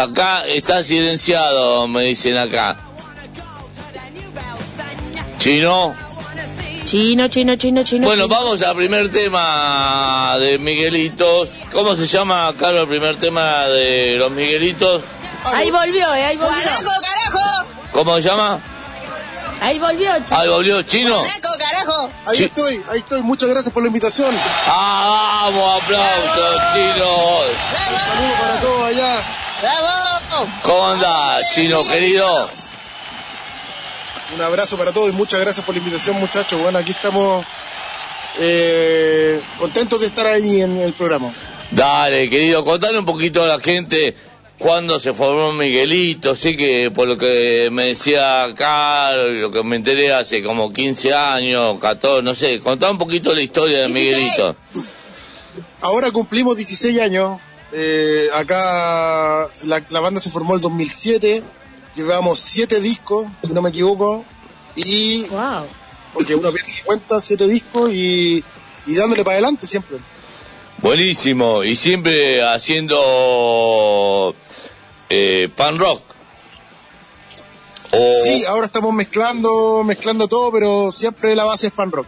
Acá 0.00 0.44
está 0.46 0.84
silenciado, 0.84 1.88
me 1.88 2.02
dicen 2.02 2.36
acá. 2.36 2.76
Chino. 5.38 5.94
Chino, 6.84 7.28
chino, 7.28 7.56
chino, 7.56 7.82
chino. 7.82 8.06
Bueno, 8.06 8.24
chino. 8.24 8.34
vamos 8.36 8.62
al 8.62 8.76
primer 8.76 9.10
tema 9.10 10.36
de 10.38 10.58
Miguelitos. 10.58 11.48
¿Cómo 11.72 11.96
se 11.96 12.06
llama, 12.06 12.52
Carlos, 12.58 12.82
el 12.82 12.88
primer 12.88 13.16
tema 13.16 13.66
de 13.66 14.16
los 14.18 14.30
Miguelitos? 14.30 15.02
Ahí 15.44 15.70
volvió, 15.70 16.14
eh, 16.14 16.24
ahí 16.24 16.36
volvió. 16.36 16.56
¡Guanaco, 16.56 17.00
carajo! 17.00 17.72
¿Cómo 17.92 18.16
se 18.16 18.22
llama? 18.22 18.58
Ahí 19.60 19.78
volvió, 19.78 20.10
chino. 20.24 20.38
Ahí 20.38 20.48
volvió, 20.48 20.82
Chino. 20.82 21.14
¡Guanaco, 21.16 21.48
carajo! 21.58 22.10
Ahí 22.26 22.42
estoy, 22.44 22.82
ahí 22.90 22.98
estoy. 22.98 23.22
Muchas 23.22 23.48
gracias 23.48 23.72
por 23.72 23.82
la 23.82 23.88
invitación. 23.88 24.34
Ah, 24.66 25.50
vamos, 25.52 25.82
aplausos, 25.82 26.60
Chino. 26.72 27.40
Saludos 28.08 28.38
para 28.40 28.60
todos 28.60 28.82
allá. 28.86 29.22
¡Bravo! 29.62 30.48
¿Cómo 30.62 30.88
andás, 30.88 31.54
Chino, 31.54 31.84
querido? 31.86 32.48
Un 34.34 34.40
abrazo 34.40 34.76
para 34.76 34.92
todos 34.92 35.10
y 35.10 35.12
muchas 35.12 35.40
gracias 35.40 35.64
por 35.64 35.74
la 35.74 35.80
invitación, 35.80 36.18
muchachos. 36.18 36.60
Bueno, 36.60 36.78
aquí 36.78 36.92
estamos 36.92 37.44
eh, 38.38 39.40
contentos 39.58 40.00
de 40.00 40.06
estar 40.06 40.26
ahí 40.26 40.62
en 40.62 40.80
el 40.80 40.92
programa. 40.94 41.30
Dale, 41.70 42.28
querido, 42.28 42.64
contale 42.64 42.98
un 42.98 43.04
poquito 43.04 43.44
a 43.44 43.46
la 43.46 43.60
gente 43.60 44.16
cuándo 44.62 44.98
se 44.98 45.12
formó 45.12 45.52
Miguelito. 45.52 46.34
Sé 46.34 46.56
que 46.56 46.90
por 46.90 47.08
lo 47.08 47.18
que 47.18 47.68
me 47.70 47.88
decía 47.88 48.44
acá, 48.44 49.12
lo 49.16 49.50
que 49.50 49.62
me 49.62 49.76
enteré 49.76 50.14
hace 50.14 50.42
como 50.42 50.72
15 50.72 51.12
años, 51.12 51.78
14, 51.80 52.22
no 52.22 52.34
sé, 52.34 52.60
contá 52.60 52.90
un 52.90 52.98
poquito 52.98 53.34
la 53.34 53.42
historia 53.42 53.82
de 53.82 53.88
Miguelito. 53.88 54.56
Ahora 55.80 56.10
cumplimos 56.10 56.56
16 56.56 57.00
años. 57.00 57.40
Eh, 57.72 58.28
acá 58.34 59.48
la, 59.64 59.82
la 59.90 60.00
banda 60.00 60.20
se 60.20 60.30
formó 60.30 60.54
el 60.54 60.60
2007. 60.60 61.42
Llevamos 61.96 62.38
7 62.38 62.80
discos, 62.80 63.26
si 63.44 63.52
no 63.52 63.60
me 63.60 63.70
equivoco. 63.70 64.24
Y. 64.76 65.26
Porque 66.14 66.34
uno 66.34 66.52
pierde 66.52 66.72
cuenta, 66.84 67.20
siete 67.20 67.46
discos 67.48 67.90
y, 67.90 68.44
y 68.86 68.94
dándole 68.94 69.24
para 69.24 69.34
adelante 69.34 69.66
siempre. 69.66 69.96
Buenísimo. 70.82 71.62
Y 71.64 71.76
siempre 71.76 72.42
haciendo 72.42 74.34
eh, 75.08 75.48
pan 75.56 75.76
rock. 75.76 76.02
O- 77.92 78.24
Sí, 78.24 78.44
ahora 78.46 78.66
estamos 78.66 78.92
mezclando, 78.92 79.82
mezclando 79.84 80.26
todo, 80.28 80.50
pero 80.50 80.90
siempre 80.92 81.36
la 81.36 81.44
base 81.44 81.68
es 81.68 81.72
pan 81.72 81.90
rock. 81.92 82.06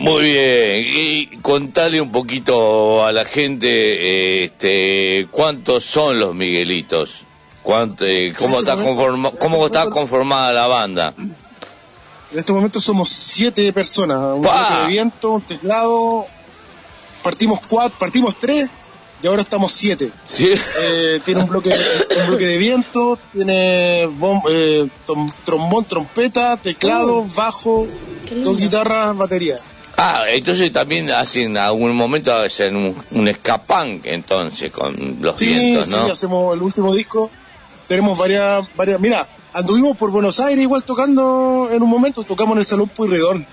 Muy 0.00 0.22
bien. 0.24 0.86
Y 0.94 1.26
contale 1.42 2.00
un 2.00 2.12
poquito 2.12 3.04
a 3.04 3.12
la 3.12 3.24
gente 3.24 4.44
este, 4.44 5.26
cuántos 5.30 5.84
son 5.84 6.18
los 6.20 6.34
Miguelitos. 6.34 7.24
Cuánto, 7.62 8.04
eh, 8.06 8.32
cómo, 8.38 8.58
está 8.60 8.76
conforma- 8.76 9.32
cómo 9.38 9.64
está 9.66 9.88
conformada 9.90 10.52
la 10.52 10.66
banda. 10.66 11.14
En 11.18 12.38
este 12.38 12.52
momento 12.52 12.80
somos 12.80 13.08
siete 13.08 13.72
personas, 13.72 14.18
un 14.26 14.42
de 14.42 14.86
viento, 14.88 15.30
un 15.32 15.40
teclado, 15.42 16.26
partimos 17.24 17.58
cuatro, 17.68 17.98
partimos 17.98 18.36
tres 18.38 18.68
y 19.22 19.26
ahora 19.26 19.42
estamos 19.42 19.72
siete. 19.72 20.10
Eh, 20.38 21.20
tiene 21.24 21.40
un 21.42 21.48
bloque, 21.48 21.70
un 22.20 22.26
bloque 22.28 22.44
de 22.44 22.58
viento, 22.58 23.18
tiene 23.32 24.06
bom- 24.06 24.42
eh, 24.48 24.86
tom- 25.06 25.32
trombón, 25.44 25.84
trompeta, 25.86 26.56
teclado, 26.58 27.20
Uh. 27.20 27.28
bajo, 27.34 27.86
dos 28.44 28.58
guitarras, 28.58 29.16
batería. 29.16 29.58
Ah, 29.96 30.24
entonces 30.28 30.72
también 30.72 31.10
hacen 31.10 31.52
en 31.52 31.56
algún 31.58 31.94
momento 31.96 32.32
hacen 32.34 32.76
un, 32.76 32.94
un 33.12 33.28
escapán 33.28 34.00
entonces 34.04 34.72
con 34.72 34.94
los 35.20 35.38
Sí, 35.38 35.46
vientos, 35.46 35.86
sí, 35.86 35.94
¿no? 35.96 36.10
hacemos 36.12 36.54
el 36.54 36.62
último 36.62 36.92
disco. 36.94 37.30
Tenemos 37.86 38.18
varias, 38.18 38.64
varias. 38.76 38.98
Mira, 39.00 39.24
anduvimos 39.52 39.96
por 39.96 40.10
Buenos 40.10 40.40
Aires 40.40 40.62
igual 40.62 40.82
tocando 40.84 41.68
en 41.70 41.80
un 41.82 41.88
momento, 41.88 42.24
tocamos 42.24 42.54
en 42.54 42.58
el 42.60 42.64
Salón 42.64 42.88
Pueyrredón. 42.88 43.46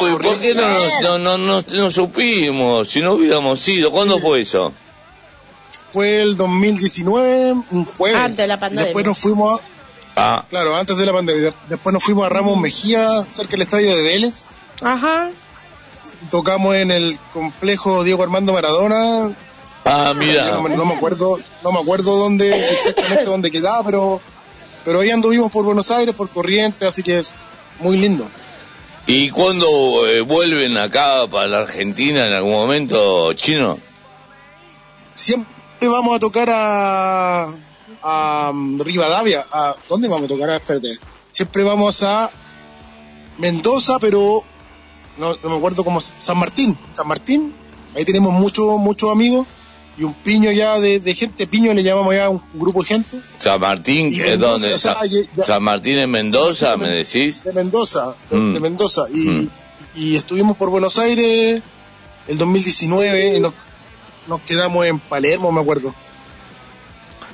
Uy, 0.00 0.10
¿por 0.22 0.40
qué 0.40 0.54
no, 0.54 0.62
no, 1.02 1.18
no, 1.18 1.38
no, 1.38 1.64
no 1.68 1.90
supimos? 1.90 2.88
Si 2.88 3.00
no 3.00 3.12
hubiéramos 3.14 3.66
ido, 3.68 3.90
¿cuándo 3.90 4.18
fue 4.18 4.40
eso? 4.42 4.72
Fue 5.90 6.22
el 6.22 6.36
2019, 6.36 7.52
un 7.70 7.84
jueves. 7.84 8.18
Antes 8.18 8.36
de 8.38 8.46
la 8.46 8.60
pandemia. 8.60 8.84
Después 8.84 9.04
nos 9.06 9.18
fuimos 9.18 9.60
a, 9.60 9.64
Ah, 10.16 10.44
Claro, 10.50 10.74
antes 10.76 10.96
de 10.96 11.06
la 11.06 11.12
pandemia. 11.12 11.52
Después 11.68 11.92
nos 11.92 12.02
fuimos 12.02 12.24
a 12.26 12.28
Ramos 12.28 12.58
Mejía, 12.58 13.24
cerca 13.30 13.52
del 13.52 13.62
estadio 13.62 13.96
de 13.96 14.02
Vélez. 14.02 14.50
Ajá. 14.82 15.30
Tocamos 16.30 16.74
en 16.74 16.90
el 16.90 17.18
complejo 17.32 18.04
Diego 18.04 18.22
Armando 18.22 18.52
Maradona. 18.52 19.32
ah, 19.84 20.12
mira. 20.16 20.50
No, 20.52 20.62
me- 20.62 20.76
no 20.76 20.84
me 20.84 20.94
acuerdo, 20.94 21.38
no 21.64 21.72
me 21.72 21.80
acuerdo 21.80 22.16
dónde 22.16 22.50
exactamente 22.72 23.24
dónde 23.24 23.50
quedaba, 23.50 23.82
pero 23.84 24.20
pero 24.84 25.00
ahí 25.00 25.10
anduvimos 25.10 25.50
por 25.52 25.64
Buenos 25.64 25.90
Aires, 25.90 26.14
por 26.14 26.28
Corrientes, 26.28 26.86
así 26.88 27.02
que 27.02 27.18
es 27.18 27.34
muy 27.80 27.96
lindo. 27.98 28.26
¿Y 29.06 29.30
cuándo 29.30 30.06
eh, 30.06 30.20
vuelven 30.20 30.76
acá 30.76 31.26
para 31.26 31.46
la 31.48 31.60
Argentina 31.60 32.26
en 32.26 32.32
algún 32.32 32.52
momento, 32.52 33.32
chino? 33.32 33.78
Siempre 35.12 35.88
vamos 35.88 36.16
a 36.16 36.20
tocar 36.20 36.48
a, 36.50 37.48
a 38.02 38.50
um, 38.52 38.78
Rivadavia. 38.78 39.44
A, 39.50 39.74
¿Dónde 39.88 40.08
vamos 40.08 40.26
a 40.26 40.28
tocar? 40.28 40.50
Ah, 40.50 40.56
espérate. 40.56 40.98
Siempre 41.30 41.64
vamos 41.64 42.02
a 42.02 42.30
Mendoza, 43.38 43.98
pero 43.98 44.44
no, 45.16 45.36
no 45.42 45.50
me 45.50 45.56
acuerdo 45.56 45.82
cómo. 45.82 46.00
San 46.00 46.38
Martín. 46.38 46.76
San 46.92 47.08
Martín. 47.08 47.52
Ahí 47.96 48.04
tenemos 48.04 48.32
muchos 48.32 48.78
muchos 48.78 49.10
amigos 49.10 49.46
y 49.98 50.04
un 50.04 50.14
piño 50.14 50.50
ya 50.52 50.78
de, 50.80 50.98
de 51.00 51.14
gente. 51.14 51.46
Piño 51.46 51.74
le 51.74 51.82
llamamos 51.82 52.14
ya 52.14 52.28
un 52.28 52.40
grupo 52.54 52.80
de 52.82 52.86
gente. 52.88 53.18
San 53.38 53.60
Martín, 53.60 54.08
Y 54.12 54.20
¿es 54.20 54.38
donde? 54.38 54.72
o 54.72 54.78
sea, 54.78 54.94
Sa- 54.94 55.06
ya- 55.06 55.20
ya- 55.36 55.44
San 55.44 55.62
Martín 55.62 55.98
en 55.98 56.10
Mendoza, 56.10 56.76
¿me 56.76 56.88
decís? 56.88 57.44
De 57.44 57.52
Mendoza. 57.52 58.14
De, 58.30 58.36
Mm. 58.36 58.54
de 58.54 58.60
Mendoza. 58.60 59.04
Y, 59.12 59.48
y 59.94 60.16
estuvimos 60.16 60.56
por 60.56 60.70
Buenos 60.70 60.98
Aires 60.98 61.62
el 62.28 62.38
2019 62.38 63.36
y 63.36 63.40
nos, 63.40 63.52
nos 64.28 64.40
quedamos 64.42 64.86
en 64.86 64.98
Palermo, 64.98 65.50
me 65.52 65.60
acuerdo. 65.60 65.92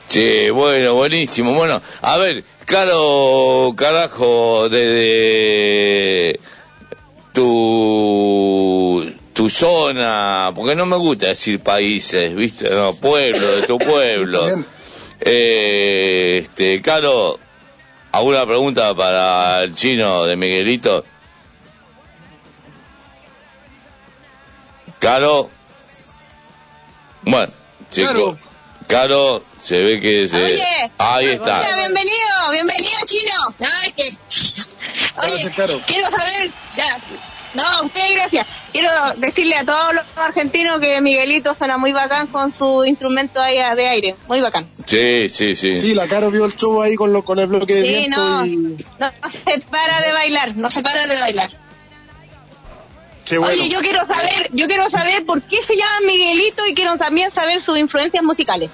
Sí, 0.08 0.50
bueno, 0.50 0.94
buenísimo. 0.94 1.52
Bueno, 1.52 1.80
a 2.02 2.16
ver, 2.16 2.44
claro, 2.64 3.74
carajo, 3.76 4.68
desde 4.68 6.38
tu, 7.32 9.12
tu 9.36 9.50
zona, 9.50 10.50
porque 10.54 10.74
no 10.74 10.86
me 10.86 10.96
gusta 10.96 11.26
decir 11.26 11.60
países, 11.60 12.34
¿viste? 12.34 12.70
No, 12.70 12.94
pueblo, 12.94 13.46
de 13.56 13.66
tu 13.66 13.78
pueblo. 13.78 14.48
Eh, 15.20 16.40
este, 16.42 16.80
Caro, 16.80 17.38
¿alguna 18.12 18.46
pregunta 18.46 18.94
para 18.94 19.62
el 19.62 19.74
chino 19.74 20.24
de 20.24 20.36
Miguelito? 20.36 21.04
Caro. 24.98 25.50
Bueno, 27.20 27.52
chicos. 27.90 28.12
Caro. 28.12 28.38
Caro, 28.88 29.42
se 29.60 29.82
ve 29.82 30.00
que 30.00 30.28
se... 30.28 30.44
Oye, 30.44 30.90
Ahí 30.96 31.26
está. 31.26 31.58
Hola, 31.58 31.76
bienvenido, 31.76 32.50
bienvenido, 32.52 32.98
chino. 33.04 33.54
No, 33.58 33.68
es 33.84 33.92
que... 33.92 34.16
Oye, 35.22 35.80
quiero 35.86 36.10
saber, 36.10 36.50
ya, 36.76 36.98
no, 37.56 37.82
usted 37.86 38.02
gracias. 38.12 38.46
Quiero 38.72 38.90
decirle 39.16 39.56
a 39.56 39.64
todos 39.64 39.94
los 39.94 40.04
argentinos 40.16 40.80
que 40.80 41.00
Miguelito 41.00 41.54
suena 41.54 41.78
muy 41.78 41.92
bacán 41.92 42.26
con 42.26 42.52
su 42.56 42.84
instrumento 42.84 43.40
ahí 43.40 43.56
de 43.74 43.88
aire, 43.88 44.14
muy 44.28 44.40
bacán. 44.40 44.66
Sí, 44.86 45.28
sí, 45.28 45.54
sí. 45.56 45.78
Sí, 45.78 45.94
la 45.94 46.06
Caro 46.06 46.30
vio 46.30 46.44
el 46.44 46.54
show 46.54 46.82
ahí 46.82 46.94
con, 46.94 47.12
lo, 47.12 47.24
con 47.24 47.38
el 47.38 47.46
bloque 47.46 47.74
de 47.74 47.82
Sí, 47.82 47.88
viento 47.88 48.24
no, 48.24 48.46
y 48.46 48.56
no 48.56 49.10
se 49.30 49.60
para 49.70 50.00
de 50.02 50.12
bailar, 50.12 50.56
no 50.56 50.70
se 50.70 50.82
para 50.82 51.06
de 51.06 51.18
bailar. 51.18 51.50
qué 53.24 53.38
bueno. 53.38 53.54
Oye, 53.60 53.70
yo 53.70 53.80
quiero 53.80 54.06
saber, 54.06 54.48
yo 54.52 54.66
quiero 54.66 54.88
saber 54.90 55.24
por 55.24 55.42
qué 55.42 55.58
se 55.66 55.76
llama 55.76 56.00
Miguelito 56.06 56.66
y 56.66 56.74
quiero 56.74 56.96
también 56.96 57.30
saber 57.32 57.60
sus 57.62 57.78
influencias 57.78 58.22
musicales. 58.22 58.70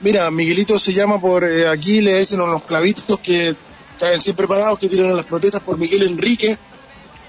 Mira, 0.00 0.30
Miguelito 0.30 0.78
se 0.78 0.92
llama 0.92 1.20
por 1.20 1.44
eh, 1.44 1.66
aquí, 1.68 2.00
le 2.02 2.18
dicen 2.18 2.40
a 2.40 2.46
los 2.46 2.62
clavitos 2.64 3.18
que 3.20 3.54
caen 3.98 4.20
siempre 4.20 4.46
parados, 4.46 4.78
que 4.78 4.88
tiran 4.88 5.10
a 5.10 5.14
las 5.14 5.24
protestas 5.24 5.62
por 5.62 5.78
Miguel 5.78 6.02
Enrique, 6.02 6.58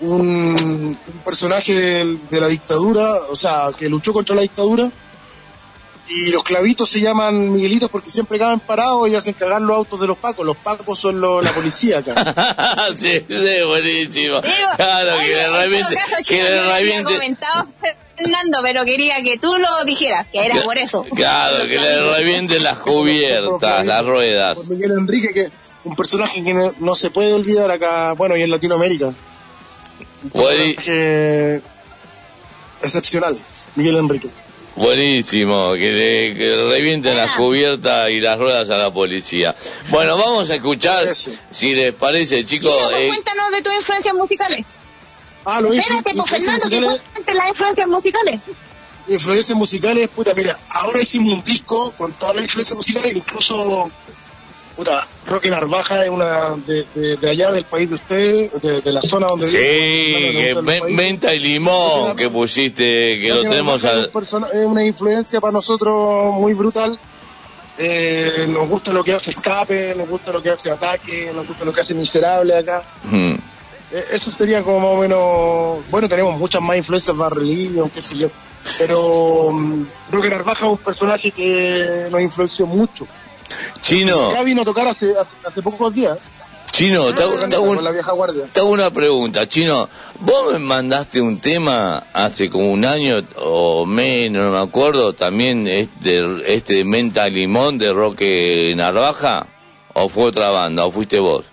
un, 0.02 0.98
un 1.08 1.20
personaje 1.24 1.74
de 1.74 2.42
la 2.42 2.48
dictadura, 2.48 3.08
o 3.30 3.36
sea, 3.36 3.68
que 3.78 3.90
luchó 3.90 4.14
contra 4.14 4.36
la 4.36 4.42
dictadura. 4.42 4.90
Y 6.08 6.30
los 6.30 6.44
clavitos 6.44 6.88
se 6.88 7.02
llaman 7.02 7.52
Miguelitos 7.52 7.90
porque 7.90 8.12
siempre 8.12 8.38
caen 8.38 8.60
parados 8.60 9.10
y 9.10 9.16
hacen 9.16 9.34
cagar 9.34 9.60
los 9.64 9.76
autos 9.76 10.00
de 10.00 10.06
los 10.06 10.16
pacos. 10.18 10.46
Los 10.46 10.56
pacos 10.56 11.00
son 11.00 11.20
lo- 11.20 11.42
la 11.42 11.52
policía 11.52 11.98
acá. 11.98 12.14
sí, 12.98 13.26
sí, 13.28 13.64
buenísimo. 13.66 14.40
Claro, 14.76 15.18
que 15.18 15.28
le 15.34 15.48
reviente, 15.62 15.96
que 16.28 16.44
le 16.44 16.62
reviente, 16.62 17.12
comentado 17.12 17.66
Fernando, 18.16 18.60
pero 18.62 18.86
quería 18.86 19.24
que 19.24 19.40
tú 19.40 19.52
lo 19.58 19.84
dijeras, 19.84 20.28
que 20.32 20.46
era 20.46 20.62
por 20.62 20.78
eso. 20.78 21.04
claro, 21.16 21.58
que 21.68 21.80
le 21.80 22.14
revienten 22.16 22.62
las 22.64 22.78
cubiertas, 22.78 23.88
las 23.88 24.06
ruedas. 24.06 24.60
Por 24.60 24.70
Miguel 24.70 24.92
Enrique, 25.00 25.34
que 25.34 25.50
un 25.86 25.96
personaje 25.96 26.44
que 26.44 26.54
no, 26.54 26.72
no 26.82 26.94
se 26.94 27.10
puede 27.10 27.34
olvidar 27.34 27.72
acá, 27.72 28.14
bueno, 28.14 28.38
y 28.38 28.44
en 28.44 28.52
Latinoamérica. 28.52 29.12
Personaje 30.32 31.62
excepcional, 32.82 33.38
Miguel 33.76 33.98
Enrique. 33.98 34.30
Buenísimo, 34.76 35.74
que 35.74 35.92
le, 35.92 36.34
que 36.36 36.56
revienten 36.70 37.16
las 37.16 37.36
cubiertas 37.38 38.10
y 38.10 38.20
las 38.20 38.38
ruedas 38.38 38.70
a 38.70 38.78
la 38.78 38.92
policía. 38.92 39.56
Bueno, 39.90 40.18
vamos 40.18 40.50
a 40.50 40.56
escuchar, 40.56 41.08
si 41.16 41.74
les 41.74 41.94
parece, 41.96 42.44
chicos. 42.46 42.74
eh, 42.98 43.08
Cuéntanos 43.08 43.52
de 43.52 43.62
tus 43.62 43.74
influencias 43.74 44.14
musicales. 44.14 44.66
Ah, 45.46 45.62
lo 45.62 45.70
hice. 45.74 45.80
Espérate, 45.94 46.12
pues, 46.16 46.30
Fernando, 46.30 46.70
que 46.70 46.76
musicales. 46.82 47.02
cuentes 47.14 47.36
las 47.36 47.48
influencias 47.48 47.88
musicales. 47.88 48.40
Influencias 49.08 49.58
musicales, 49.58 50.08
puta, 50.10 50.34
mira, 50.34 50.58
ahora 50.72 51.02
hicimos 51.02 51.34
un 51.34 51.44
disco 51.44 51.92
con 51.92 52.12
todas 52.14 52.36
las 52.36 52.44
influencias 52.46 52.76
musicales, 52.76 53.16
incluso, 53.16 53.90
puta, 54.76 55.08
Roque 55.28 55.50
Narvaja 55.50 56.04
es 56.04 56.10
una 56.10 56.56
de, 56.68 56.86
de, 56.96 57.18
de 57.18 57.30
allá 57.30 57.52
del 57.52 57.64
país 57.66 57.90
de 57.90 57.96
ustedes, 57.96 58.62
de, 58.62 58.82
de 58.82 58.92
la 58.92 59.02
zona 59.02 59.28
donde 59.28 59.48
sí, 59.50 59.58
que 59.58 60.54
del 60.56 60.62
me- 60.64 60.80
país. 60.82 60.96
menta 60.96 61.34
y 61.34 61.40
limón 61.40 62.16
que 62.16 62.30
pusiste, 62.30 63.20
que 63.20 63.30
lo 63.30 63.42
tenemos 63.44 63.86
al... 63.86 64.12
es 64.54 64.66
una 64.66 64.84
influencia 64.84 65.40
para 65.40 65.54
nosotros 65.54 66.34
muy 66.36 66.54
brutal. 66.54 66.98
Eh, 67.78 68.46
nos 68.48 68.70
gusta 68.70 68.92
lo 68.94 69.04
que 69.04 69.14
hace 69.14 69.32
Escape, 69.32 69.96
nos 69.98 70.08
gusta 70.08 70.32
lo 70.32 70.42
que 70.42 70.50
hace 70.50 70.72
Ataque, 70.72 71.32
nos 71.36 71.46
gusta 71.48 71.66
lo 71.66 71.74
que 71.74 71.82
hace 71.82 71.94
Miserable 71.94 72.56
acá. 72.56 72.82
Mm. 73.04 73.34
Eh, 73.92 74.06
Eso 74.14 74.32
sería 74.32 74.62
como 74.64 74.80
más 74.80 74.90
o 74.90 75.02
menos. 75.02 75.92
Bueno, 75.92 76.08
tenemos 76.08 76.38
muchas 76.38 76.62
más 76.62 76.78
influencias, 76.78 77.16
Barrelillo, 77.18 77.90
qué 77.94 78.02
sé 78.02 78.18
yo. 78.18 78.30
Pero 78.80 79.52
creo 80.10 80.22
que 80.22 80.30
Narvaja 80.30 80.66
es 80.66 80.72
un 80.72 80.78
personaje 80.78 81.32
que 81.32 82.08
nos 82.12 82.22
influenció 82.22 82.66
mucho. 82.66 83.06
Chino, 83.86 84.34
Ya 84.34 84.42
vino 84.44 84.64
a 84.64 84.66
tocar 84.66 84.88
hace, 84.88 85.12
hace, 85.18 85.30
hace 85.46 85.62
pocos 85.62 85.94
días. 85.94 86.18
Chino, 86.72 87.14
te 87.14 87.22
hago- 87.24 87.36
un-. 87.70 87.78
Te 88.52 88.60
hago 88.60 88.70
una 88.72 88.90
pregunta, 88.90 89.48
Chino. 89.48 89.88
Vos 90.22 90.52
me 90.54 90.60
mandaste 90.60 91.22
un 91.22 91.40
tema 91.40 92.04
hace 92.14 92.50
como 92.50 92.72
un 92.72 92.84
año 92.84 93.18
o 93.38 93.86
menos, 93.86 94.44
no 94.46 94.52
me 94.52 94.58
acuerdo, 94.58 95.14
también 95.14 95.68
este, 95.68 96.24
este 96.54 96.84
Menta 96.84 97.30
Limón 97.30 97.78
de 97.78 97.94
Roque 97.94 98.74
Narvaja, 98.76 99.46
o 99.94 100.10
fue 100.10 100.26
otra 100.26 100.50
banda, 100.50 100.86
o 100.86 100.92
fuiste 100.92 101.20
vos. 101.20 101.46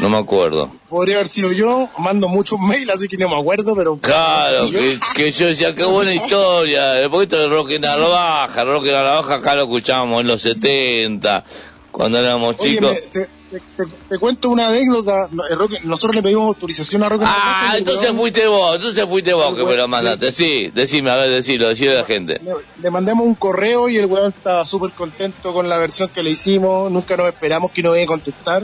No 0.00 0.08
me 0.10 0.18
acuerdo. 0.18 0.70
Podría 0.88 1.16
haber 1.16 1.28
sido 1.28 1.52
yo, 1.52 1.88
mando 1.98 2.28
muchos 2.28 2.58
mails, 2.60 2.90
así 2.92 3.08
que 3.08 3.16
no 3.16 3.28
me 3.28 3.36
acuerdo, 3.38 3.74
pero... 3.76 3.96
Claro, 3.98 4.68
que, 4.70 4.98
que 5.14 5.30
yo 5.30 5.46
decía, 5.46 5.74
qué 5.74 5.84
buena 5.84 6.12
historia. 6.14 7.00
El 7.00 7.10
poquito 7.10 7.36
de 7.38 7.78
Navaja, 7.78 8.64
rock 8.64 8.86
en 8.86 8.92
Navaja 8.92 9.34
acá 9.36 9.54
lo 9.54 9.62
escuchábamos 9.62 10.20
en 10.20 10.26
los 10.28 10.42
70, 10.42 11.44
cuando 11.90 12.18
éramos 12.18 12.56
Oye, 12.58 12.74
chicos. 12.74 12.92
me- 12.92 13.00
te, 13.00 13.20
te- 13.50 13.60
te- 13.60 13.90
te 14.10 14.18
cuento 14.18 14.50
una 14.50 14.68
anécdota. 14.68 15.28
Roque- 15.56 15.80
Nosotros 15.84 16.16
le 16.16 16.22
pedimos 16.22 16.48
autorización 16.48 17.02
a 17.04 17.08
Roque 17.08 17.24
Ah, 17.26 17.74
entonces 17.78 18.10
fuiste 18.10 18.46
vos, 18.46 18.76
entonces 18.76 19.04
fuiste 19.06 19.32
vos 19.32 19.56
que 19.56 19.64
me 19.64 19.76
lo 19.76 19.88
mandaste. 19.88 20.30
Sí, 20.32 20.70
decime, 20.74 21.10
a 21.10 21.16
ver, 21.16 21.30
decilo, 21.30 21.68
decilo 21.68 21.92
a 21.92 21.96
la 21.96 22.04
gente. 22.04 22.38
Le, 22.44 22.52
le 22.82 22.90
mandamos 22.90 23.24
un 23.24 23.34
correo 23.34 23.88
y 23.88 23.96
el 23.98 24.06
weón 24.06 24.34
estaba 24.36 24.64
súper 24.66 24.90
contento 24.92 25.54
con 25.54 25.68
la 25.68 25.78
versión 25.78 26.08
que 26.10 26.22
le 26.22 26.30
hicimos. 26.30 26.90
Nunca 26.90 27.16
nos 27.16 27.28
esperamos 27.28 27.72
que 27.72 27.82
nos 27.82 27.96
iba 27.96 28.04
a 28.04 28.08
contestar. 28.08 28.62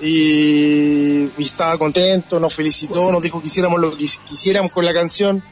Y, 0.00 1.28
y 1.38 1.42
estaba 1.44 1.76
contento, 1.78 2.40
nos 2.40 2.54
felicitó, 2.54 3.12
nos 3.12 3.22
dijo 3.22 3.40
que 3.40 3.46
hiciéramos 3.48 3.80
lo 3.80 3.90
que 3.96 4.04
quis- 4.04 4.18
quisiéramos 4.28 4.72
con 4.72 4.84
la 4.84 4.92
canción. 4.94 5.42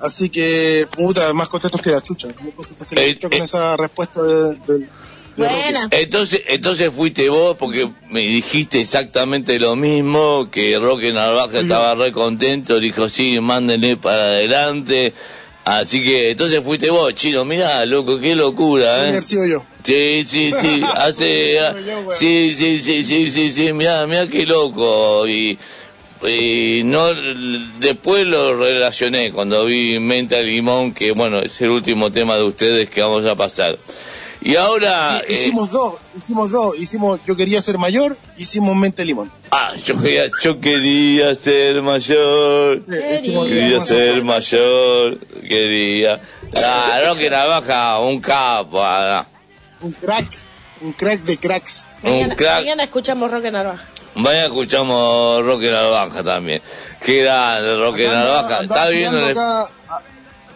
Así 0.00 0.28
que, 0.28 0.86
puta, 0.96 1.32
más 1.34 1.48
contentos 1.48 1.80
que 1.80 1.90
la 1.90 2.00
chucha. 2.02 2.28
Muy 2.40 2.52
contentos 2.52 2.86
que 2.86 2.94
la 2.94 3.02
Eh, 3.02 3.14
chucha 3.14 3.30
con 3.30 3.42
esa 3.42 3.76
respuesta 3.76 4.22
de, 4.22 4.54
de- 4.54 4.78
de 4.78 4.86
Buena. 5.36 5.88
Entonces, 5.90 6.42
entonces 6.46 6.92
fuiste 6.94 7.28
vos 7.28 7.56
porque 7.56 7.88
me 8.08 8.20
dijiste 8.20 8.80
exactamente 8.80 9.58
lo 9.58 9.74
mismo, 9.74 10.48
que 10.50 10.78
Roque 10.78 11.12
Narvaja 11.12 11.58
estaba 11.58 11.94
re 11.96 12.12
contento, 12.12 12.78
dijo 12.78 13.08
sí, 13.08 13.40
mándenle 13.40 13.96
para 13.96 14.22
adelante. 14.22 15.12
Así 15.64 16.04
que 16.04 16.32
entonces 16.32 16.62
fuiste 16.62 16.90
vos, 16.90 17.14
chino, 17.14 17.44
mirá, 17.46 17.86
loco, 17.86 18.20
qué 18.20 18.34
locura, 18.34 19.08
¿eh? 19.08 19.22
sido 19.22 19.46
yo. 19.46 19.62
Sí, 19.82 20.22
sí, 20.26 20.52
sí, 20.52 20.82
hace, 20.96 21.58
sí, 22.12 22.54
sí, 22.54 22.80
sí, 22.80 23.02
sí, 23.02 23.30
sí, 23.30 23.50
sí, 23.50 23.72
mirá, 23.72 24.06
mirá 24.06 24.28
qué 24.28 24.44
loco 24.44 25.26
y, 25.26 25.58
y 26.26 26.82
no, 26.84 27.08
después 27.78 28.26
lo 28.26 28.56
relacioné 28.56 29.32
cuando 29.32 29.64
vi 29.64 29.98
Menta 30.00 30.38
Limón, 30.42 30.92
que 30.92 31.12
bueno, 31.12 31.38
es 31.38 31.58
el 31.62 31.70
último 31.70 32.12
tema 32.12 32.36
de 32.36 32.42
ustedes 32.42 32.90
que 32.90 33.00
vamos 33.00 33.24
a 33.24 33.34
pasar. 33.34 33.78
Y 34.44 34.56
ahora, 34.56 35.22
Y- 35.26 35.32
eh, 35.32 35.34
hicimos 35.34 35.70
dos, 35.72 35.94
hicimos 36.16 36.50
dos. 36.50 36.76
Hicimos 36.78 37.18
Yo 37.26 37.34
quería 37.34 37.60
ser 37.62 37.78
mayor, 37.78 38.14
hicimos 38.36 38.76
Mente 38.76 39.04
Limón. 39.04 39.32
ah, 39.50 39.72
yo 39.84 39.98
quería, 40.00 40.24
yo 40.42 40.60
quería 40.60 41.34
ser 41.34 41.80
mayor, 41.80 42.84
quería 42.84 43.80
ser 43.80 44.22
mayor, 44.22 45.18
quería, 45.48 46.20
ah, 46.62 47.00
Roque 47.06 47.30
Navaja, 47.30 47.98
un 48.00 48.20
capo, 48.20 48.82
ah, 48.82 49.26
Un 49.80 49.92
crack, 49.92 50.26
un 50.82 50.92
crack 50.92 51.20
de 51.22 51.36
cracks. 51.38 51.86
un 52.02 52.10
Mañana, 52.10 52.36
crack. 52.36 52.60
mañana 52.60 52.82
escuchamos 52.84 53.30
Rock 53.30 53.44
en 53.46 53.52
Narvaja. 53.54 53.84
Mañana 54.14 54.44
escuchamos 54.46 55.44
Roque 55.44 55.70
Narvaja 55.70 56.22
también. 56.22 56.60
Qué 57.04 57.22
grande, 57.22 57.76
Roque 57.76 58.06
Narvaja. 58.06 58.60
Está 58.62 58.88
viendo 58.90 59.28
en 59.30 59.36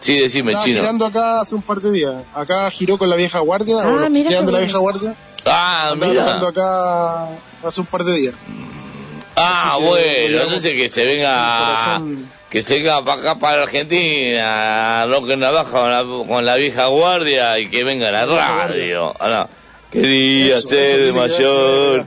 Sí, 0.01 0.17
decime, 0.19 0.51
estaba 0.51 0.65
chino. 0.65 0.79
girando 0.79 1.05
acá 1.05 1.41
hace 1.41 1.55
un 1.55 1.61
par 1.61 1.79
de 1.81 1.91
días. 1.91 2.15
Acá 2.33 2.69
giró 2.71 2.97
con 2.97 3.09
la 3.09 3.15
vieja 3.15 3.39
guardia, 3.39 3.75
Ah, 3.81 4.05
o 4.05 4.09
mira 4.09 4.29
girando 4.29 4.51
la 4.51 4.59
vieja 4.59 4.77
guardia. 4.77 5.15
Ah, 5.45 5.89
Andaba 5.91 6.11
mira. 6.11 6.23
tocando 6.25 6.47
acá 6.47 7.27
hace 7.63 7.81
un 7.81 7.87
par 7.87 8.03
de 8.03 8.13
días. 8.13 8.35
Ah, 9.35 9.75
que, 9.79 9.85
bueno, 9.85 10.37
entonces 10.43 10.71
que 10.73 10.87
se 10.89 11.05
venga... 11.05 12.01
Que 12.49 12.61
se 12.63 12.79
venga 12.79 13.03
para 13.05 13.21
acá, 13.21 13.35
para 13.35 13.61
Argentina, 13.63 15.05
Roque 15.05 15.37
Narvaja 15.37 15.69
con 15.69 15.91
la, 15.91 16.25
con 16.27 16.45
la 16.45 16.55
vieja 16.55 16.87
guardia 16.87 17.59
y 17.59 17.69
que 17.69 17.83
venga 17.83 18.09
a 18.09 18.11
la 18.11 18.25
radio. 18.25 19.13
Ah, 19.19 19.29
no. 19.29 19.49
Quería 19.91 20.57
Eso, 20.57 20.67
ser 20.67 21.01
eso 21.01 21.13
que 21.13 21.19
mayor. 21.19 22.05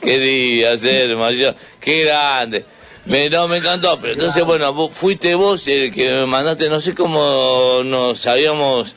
Quería 0.00 0.76
ser 0.76 1.16
mayor. 1.16 1.54
Qué 1.80 2.04
grande. 2.04 2.64
Me, 3.06 3.30
no, 3.30 3.48
me 3.48 3.56
encantó, 3.58 3.98
pero 4.00 4.12
entonces, 4.12 4.44
bueno, 4.44 4.72
vos- 4.74 4.90
fuiste 4.94 5.34
vos 5.34 5.66
el 5.68 5.92
que 5.92 6.10
me 6.12 6.26
mandaste, 6.26 6.68
no 6.68 6.80
sé 6.80 6.94
cómo 6.94 7.80
nos 7.84 8.26
habíamos 8.26 8.94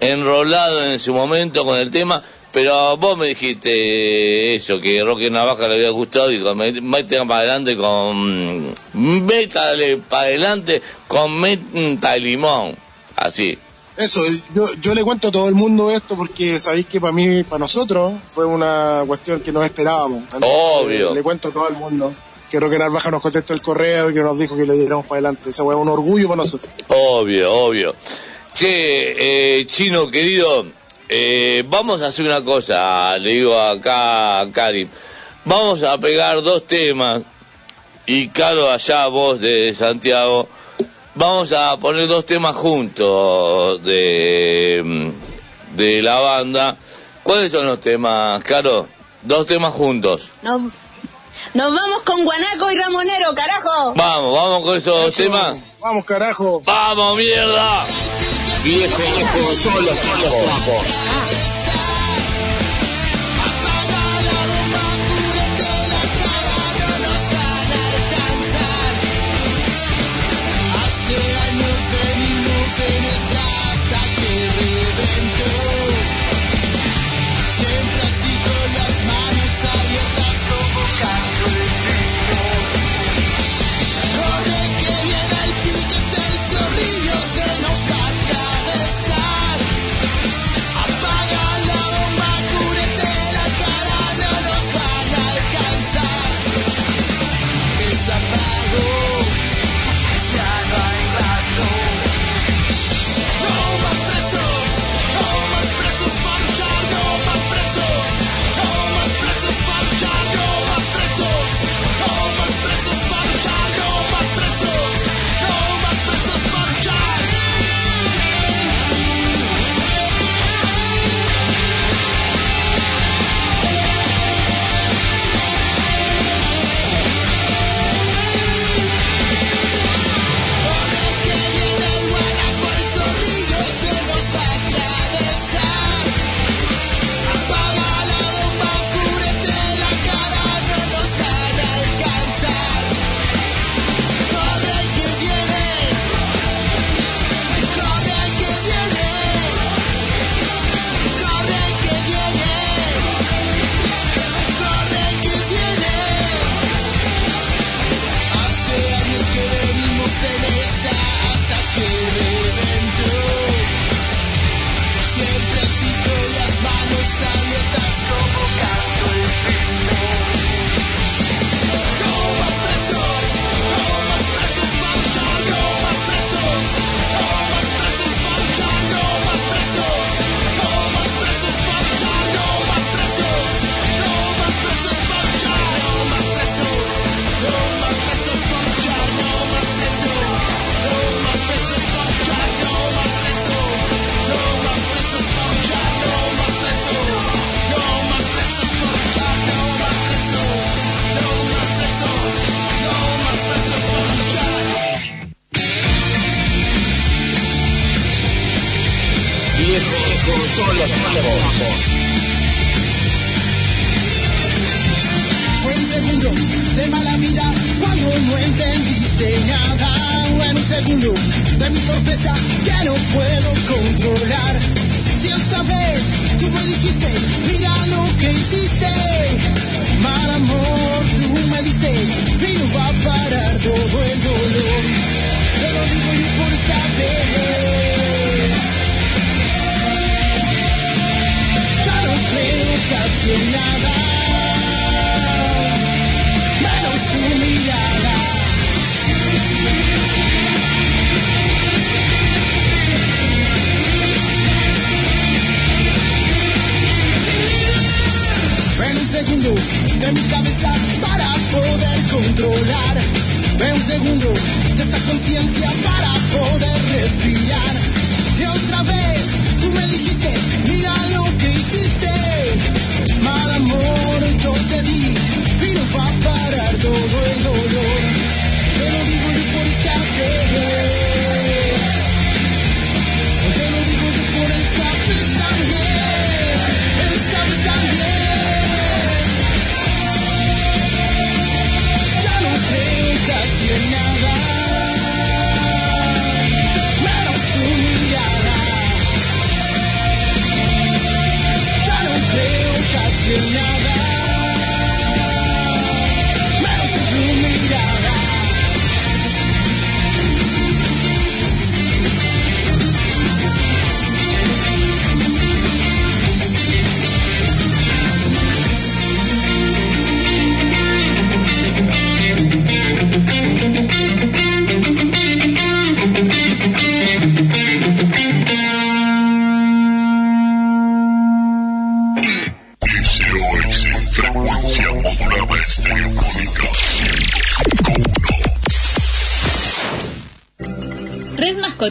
enrolado 0.00 0.84
en 0.84 0.98
su 0.98 1.14
momento 1.14 1.64
con 1.64 1.78
el 1.78 1.90
tema, 1.90 2.22
pero 2.52 2.96
vos 2.98 3.16
me 3.16 3.26
dijiste 3.28 4.54
eso, 4.54 4.78
que 4.80 5.02
Roque 5.02 5.30
Navaja 5.30 5.68
le 5.68 5.74
había 5.76 5.90
gustado 5.90 6.30
y 6.32 6.40
con, 6.40 6.58
métale 6.58 7.26
para 7.26 7.40
adelante 7.40 7.76
con, 7.76 8.74
métale 8.92 9.96
para 9.98 10.24
adelante 10.24 10.82
con 11.08 11.38
menta 11.40 12.16
y 12.16 12.20
limón, 12.20 12.76
así. 13.16 13.58
Eso, 13.96 14.20
yo, 14.54 14.68
yo 14.82 14.94
le 14.94 15.02
cuento 15.02 15.28
a 15.28 15.32
todo 15.32 15.48
el 15.48 15.54
mundo 15.54 15.90
esto 15.90 16.14
porque 16.16 16.58
sabéis 16.58 16.84
que 16.86 17.00
para 17.00 17.14
mí, 17.14 17.42
para 17.44 17.60
nosotros, 17.60 18.12
fue 18.30 18.44
una 18.44 19.02
cuestión 19.06 19.40
que 19.40 19.52
no 19.52 19.64
esperábamos. 19.64 20.18
Entonces, 20.24 20.50
Obvio. 20.52 21.14
Le 21.14 21.22
cuento 21.22 21.48
a 21.48 21.52
todo 21.52 21.68
el 21.68 21.74
mundo 21.76 22.12
que 22.50 22.60
Roque 22.60 22.78
Narvaja 22.78 23.10
nos 23.10 23.22
contestó 23.22 23.52
el 23.52 23.60
correo 23.60 24.10
y 24.10 24.14
que 24.14 24.20
nos 24.20 24.38
dijo 24.38 24.56
que 24.56 24.66
le 24.66 24.74
diéramos 24.74 25.06
para 25.06 25.18
adelante. 25.18 25.50
Esa 25.50 25.64
fue 25.64 25.74
un 25.74 25.88
orgullo 25.88 26.28
para 26.28 26.42
nosotros. 26.42 26.72
Obvio, 26.88 27.52
obvio. 27.52 27.94
Che, 28.54 29.58
eh, 29.58 29.66
chino 29.66 30.10
querido, 30.10 30.64
eh, 31.08 31.64
vamos 31.68 32.02
a 32.02 32.08
hacer 32.08 32.24
una 32.26 32.42
cosa, 32.42 33.18
le 33.18 33.30
digo 33.30 33.58
acá 33.58 34.40
a 34.40 34.50
Karim. 34.50 34.88
Vamos 35.44 35.82
a 35.82 35.98
pegar 35.98 36.42
dos 36.42 36.66
temas 36.66 37.22
y 38.06 38.28
Caro 38.28 38.70
allá, 38.70 39.06
vos 39.08 39.40
de 39.40 39.74
Santiago, 39.74 40.48
vamos 41.14 41.52
a 41.52 41.76
poner 41.76 42.08
dos 42.08 42.24
temas 42.24 42.54
juntos 42.54 43.82
de, 43.82 45.12
de 45.76 46.02
la 46.02 46.20
banda. 46.20 46.76
¿Cuáles 47.22 47.52
son 47.52 47.66
los 47.66 47.80
temas, 47.80 48.42
Caro? 48.44 48.88
Dos 49.22 49.46
temas 49.46 49.72
juntos. 49.72 50.30
Nos, 50.42 50.62
nos 51.56 51.72
vamos 51.72 52.02
con 52.04 52.22
Guanaco 52.22 52.70
y 52.70 52.76
Ramonero, 52.76 53.34
carajo. 53.34 53.94
Vamos, 53.94 54.34
vamos 54.34 54.62
con 54.62 54.76
esos 54.76 55.08
Eso, 55.08 55.22
temas. 55.22 55.56
Vamos, 55.80 56.04
carajo. 56.04 56.62
¡Vamos, 56.64 57.16
mierda! 57.16 57.86
Viejo, 58.62 58.96
viejo, 58.98 59.54
solo 59.54 59.90
trapo. 59.90 61.45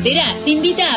Red 0.06 0.46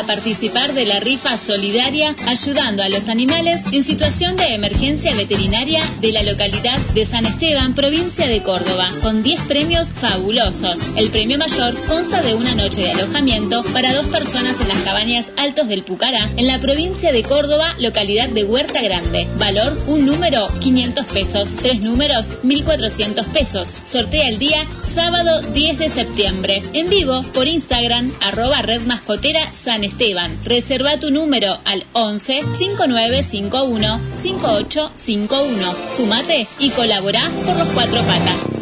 participar 0.09 0.73
de 0.73 0.87
la 0.87 0.99
rifa 0.99 1.37
solidaria 1.37 2.15
ayudando 2.25 2.81
a 2.81 2.89
los 2.89 3.09
animales 3.09 3.61
en 3.71 3.83
situación 3.83 4.35
de 4.37 4.55
emergencia 4.55 5.13
veterinaria 5.13 5.83
de 6.01 6.11
la 6.11 6.23
localidad 6.23 6.79
de 6.95 7.05
San 7.05 7.27
Esteban, 7.27 7.75
provincia 7.75 8.25
de 8.25 8.41
Córdoba, 8.41 8.89
con 9.03 9.21
10 9.21 9.41
premios 9.41 9.91
fabulosos. 9.91 10.89
El 10.95 11.09
premio 11.09 11.37
mayor 11.37 11.75
consta 11.87 12.23
de 12.23 12.33
una 12.33 12.55
noche 12.55 12.81
de 12.81 12.91
alojamiento 12.93 13.63
para 13.71 13.93
dos 13.93 14.07
personas 14.07 14.59
en 14.59 14.69
las 14.69 14.79
cabañas 14.79 15.31
Altos 15.37 15.67
del 15.67 15.83
Pucará, 15.83 16.27
en 16.37 16.47
la 16.47 16.57
provincia 16.57 17.11
de 17.11 17.21
Córdoba, 17.21 17.75
localidad 17.77 18.29
de 18.29 18.45
Huerta 18.45 18.81
Grande. 18.81 19.27
Valor, 19.37 19.77
un 19.85 20.07
número, 20.07 20.47
500 20.59 21.05
pesos. 21.05 21.55
Tres 21.55 21.81
números, 21.81 22.41
1.400 22.43 23.25
pesos. 23.25 23.77
Sortea 23.85 24.27
el 24.27 24.39
día 24.39 24.65
sábado 24.81 25.39
10 25.53 25.77
de 25.77 25.89
septiembre. 25.91 26.63
En 26.73 26.89
vivo 26.89 27.21
por 27.35 27.47
Instagram, 27.47 28.11
arroba 28.21 28.63
Red 28.63 28.87
Mascotera 28.87 29.53
San 29.53 29.83
Esteban. 29.83 29.98
Reserva 30.45 30.97
tu 30.97 31.11
número 31.11 31.59
al 31.65 31.85
11 31.91 32.43
5951 32.57 33.99
5851. 34.13 35.75
Sumate 35.89 36.47
y 36.57 36.69
colabora 36.69 37.29
por 37.45 37.57
los 37.57 37.67
cuatro 37.69 38.01
patas. 38.03 38.59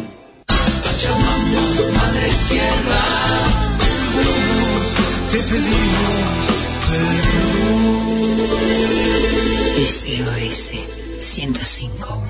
SOS 9.86 10.72
1051. 11.20 12.27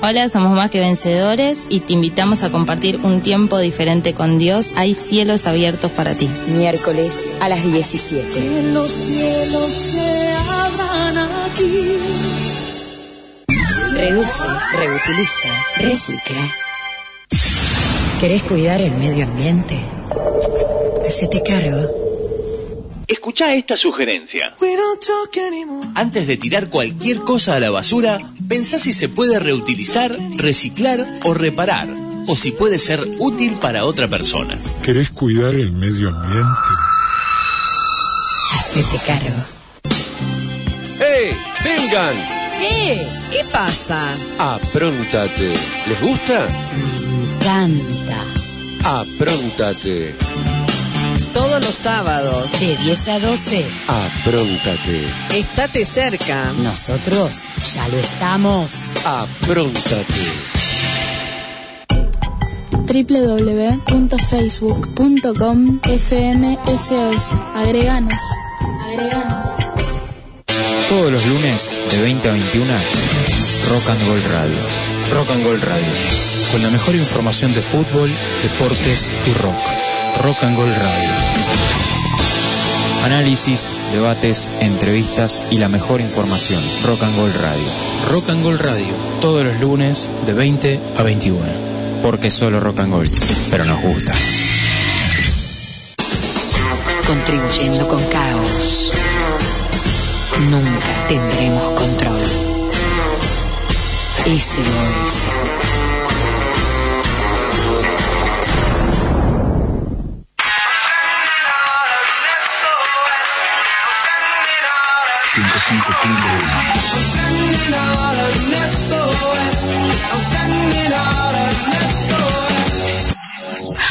Hola, 0.00 0.28
somos 0.28 0.52
más 0.52 0.70
que 0.70 0.78
vencedores 0.78 1.66
y 1.68 1.80
te 1.80 1.92
invitamos 1.92 2.44
a 2.44 2.50
compartir 2.50 3.00
un 3.02 3.20
tiempo 3.20 3.58
diferente 3.58 4.14
con 4.14 4.38
Dios. 4.38 4.74
Hay 4.76 4.94
cielos 4.94 5.48
abiertos 5.48 5.90
para 5.90 6.14
ti. 6.14 6.30
Miércoles 6.46 7.34
a 7.40 7.48
las 7.48 7.64
17. 7.64 8.32
Que 8.32 8.62
los 8.72 8.92
cielos 8.92 9.72
se 9.72 10.36
abran 10.50 11.18
aquí. 11.18 11.98
Reduce, 13.92 14.46
reutiliza, 14.76 15.48
recicla. 15.78 16.54
¿Querés 18.20 18.44
cuidar 18.44 18.80
el 18.80 18.92
medio 18.92 19.24
ambiente? 19.24 19.80
Hacete 21.04 21.42
cargo. 21.42 22.07
Escucha 23.08 23.46
esta 23.54 23.74
sugerencia. 23.80 24.54
Antes 25.94 26.26
de 26.26 26.36
tirar 26.36 26.68
cualquier 26.68 27.16
cosa 27.20 27.56
a 27.56 27.60
la 27.60 27.70
basura, 27.70 28.18
pensá 28.46 28.78
si 28.78 28.92
se 28.92 29.08
puede 29.08 29.40
reutilizar, 29.40 30.14
reciclar 30.36 31.06
o 31.24 31.32
reparar, 31.32 31.88
o 32.26 32.36
si 32.36 32.50
puede 32.50 32.78
ser 32.78 33.00
útil 33.18 33.54
para 33.54 33.86
otra 33.86 34.08
persona. 34.08 34.58
¿Querés 34.82 35.08
cuidar 35.08 35.54
el 35.54 35.72
medio 35.72 36.10
ambiente? 36.10 36.68
Hacete 38.54 38.98
cargo. 39.06 39.42
¡Hey! 40.98 41.30
¡Vengan! 41.64 42.14
¿Qué? 42.60 43.06
¿Qué 43.32 43.44
pasa? 43.50 43.98
Apróntate. 44.38 45.54
¿Les 45.86 46.02
gusta? 46.02 46.46
Canta. 47.42 48.24
Apróntate. 48.84 50.14
Todos 51.32 51.64
los 51.64 51.74
sábados. 51.74 52.60
De 52.60 52.76
10 52.76 53.08
a 53.08 53.18
12. 53.20 53.66
Apróntate. 53.88 55.08
Estate 55.34 55.84
cerca. 55.84 56.52
Nosotros 56.62 57.48
ya 57.74 57.88
lo 57.88 57.98
estamos. 57.98 58.92
Apróntate. 59.04 60.24
www.facebook.com 62.88 65.80
FMSOS. 65.82 67.32
Agreganos. 67.54 68.22
Agreganos. 68.86 69.46
Todos 70.88 71.12
los 71.12 71.26
lunes 71.26 71.80
de 71.90 72.00
20 72.00 72.28
a 72.28 72.32
21, 72.32 72.72
Rock 73.68 73.90
and 73.90 74.08
Gold 74.08 74.26
Radio. 74.32 74.56
Rock 75.10 75.30
and 75.30 75.44
Gold 75.44 75.62
Radio. 75.64 75.92
Con 76.50 76.62
la 76.62 76.70
mejor 76.70 76.94
información 76.94 77.52
de 77.52 77.60
fútbol, 77.60 78.10
deportes 78.42 79.12
y 79.26 79.32
rock. 79.34 79.60
Rock 80.22 80.42
and 80.42 80.56
Gold 80.56 80.76
Radio. 80.76 81.10
Análisis, 83.04 83.72
debates, 83.92 84.50
entrevistas 84.60 85.44
y 85.50 85.58
la 85.58 85.68
mejor 85.68 86.00
información. 86.00 86.60
Rock 86.84 87.04
and 87.04 87.16
Gold 87.16 87.34
Radio. 87.36 87.68
Rock 88.10 88.30
and 88.30 88.42
Gold 88.42 88.60
Radio. 88.60 88.94
Todos 89.20 89.44
los 89.44 89.60
lunes 89.60 90.10
de 90.26 90.34
20 90.34 90.80
a 90.98 91.02
21. 91.04 91.40
Porque 92.02 92.30
solo 92.30 92.58
Rock 92.58 92.80
and 92.80 92.92
Gold. 92.92 93.10
Pero 93.50 93.64
nos 93.64 93.80
gusta. 93.80 94.12
Contribuyendo 97.06 97.86
con 97.86 98.04
caos. 98.06 98.92
Nunca 100.50 101.06
tendremos 101.08 101.80
control. 101.80 102.24
SOS. 104.26 105.67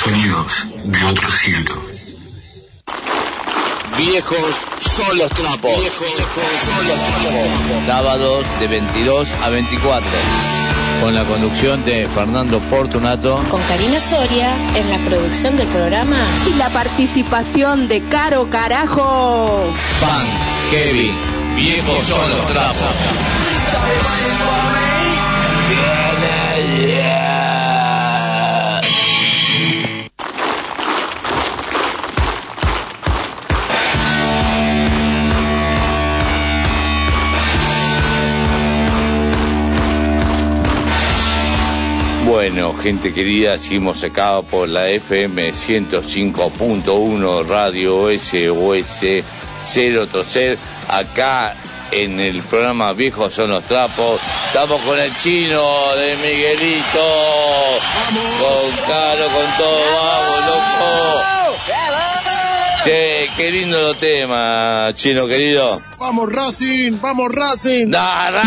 Sonidos 0.04 0.52
de 0.86 1.06
otro 1.06 1.30
siglo. 1.30 1.76
Viejos 3.96 4.40
solos 4.80 5.30
trapos. 5.30 5.80
Viejos 5.80 6.08
son 6.66 6.88
los 6.88 6.98
trapos. 6.98 7.86
Sábados 7.86 8.46
de 8.60 8.68
22 8.68 9.34
a 9.34 9.50
24. 9.50 10.10
Con 11.02 11.14
la 11.14 11.26
conducción 11.26 11.86
de 11.86 12.08
Fernando 12.08 12.60
Portunato. 12.70 13.40
Con 13.52 13.62
Karina 13.62 14.00
Soria 14.00 14.52
en 14.76 14.90
la 14.90 14.98
producción 15.08 15.56
del 15.56 15.68
programa. 15.68 16.18
Y 16.50 16.58
la 16.58 16.70
participación 16.70 17.88
de 17.88 18.02
Caro 18.02 18.50
Carajo. 18.50 19.72
Pan, 20.02 20.26
Kevin. 20.72 21.37
Viejos 21.58 22.06
son 22.06 22.30
los. 22.30 22.48
Bueno, 42.28 42.72
gente 42.74 43.14
querida, 43.14 43.58
seguimos 43.58 44.04
acá 44.04 44.42
por 44.42 44.70
la 44.70 44.90
FM 44.90 45.52
105.1 45.52 47.46
Radio 47.48 48.10
SOS 48.18 49.24
0 49.64 50.08
Toser, 50.08 50.58
acá 50.88 51.54
en 51.92 52.20
el 52.20 52.42
programa 52.44 52.94
Viejos 52.94 53.34
son 53.34 53.50
los 53.52 53.64
trapos. 53.64 54.20
Estamos 54.48 54.82
con 54.82 55.00
el 55.00 55.16
chino 55.18 55.62
de 55.96 56.16
Miguelito, 56.18 57.06
con 58.40 58.72
Caro, 58.88 59.26
con 59.28 59.58
todo, 59.58 59.80
vamos, 59.96 60.40
loco. 60.48 61.24
Che, 62.84 63.30
qué 63.36 63.52
lindo 63.52 63.80
los 63.90 63.98
temas, 63.98 64.96
chino 64.96 65.26
querido. 65.28 65.70
Vamos 66.00 66.32
Racing, 66.32 67.00
vamos 67.02 67.32
Racing. 67.34 67.88
No, 67.90 67.98
ra- 67.98 68.44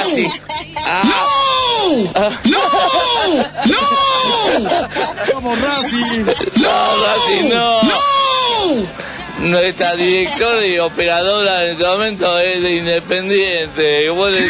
Racing. 0.00 0.30
Ah. 0.86 1.02
¡No! 2.44 2.58
¡No! 3.66 3.78
¡Vamos 5.34 5.60
Racing! 5.60 6.24
No, 6.56 6.70
Racing, 7.04 7.48
no. 7.50 7.80
Nuestra 9.40 9.94
directora 9.94 10.66
y 10.66 10.78
operadora 10.78 11.64
en 11.64 11.72
este 11.72 11.84
momento 11.84 12.38
es 12.40 12.60
de 12.62 12.70
Independiente. 12.76 14.08
vos 14.10 14.30
le- 14.32 14.48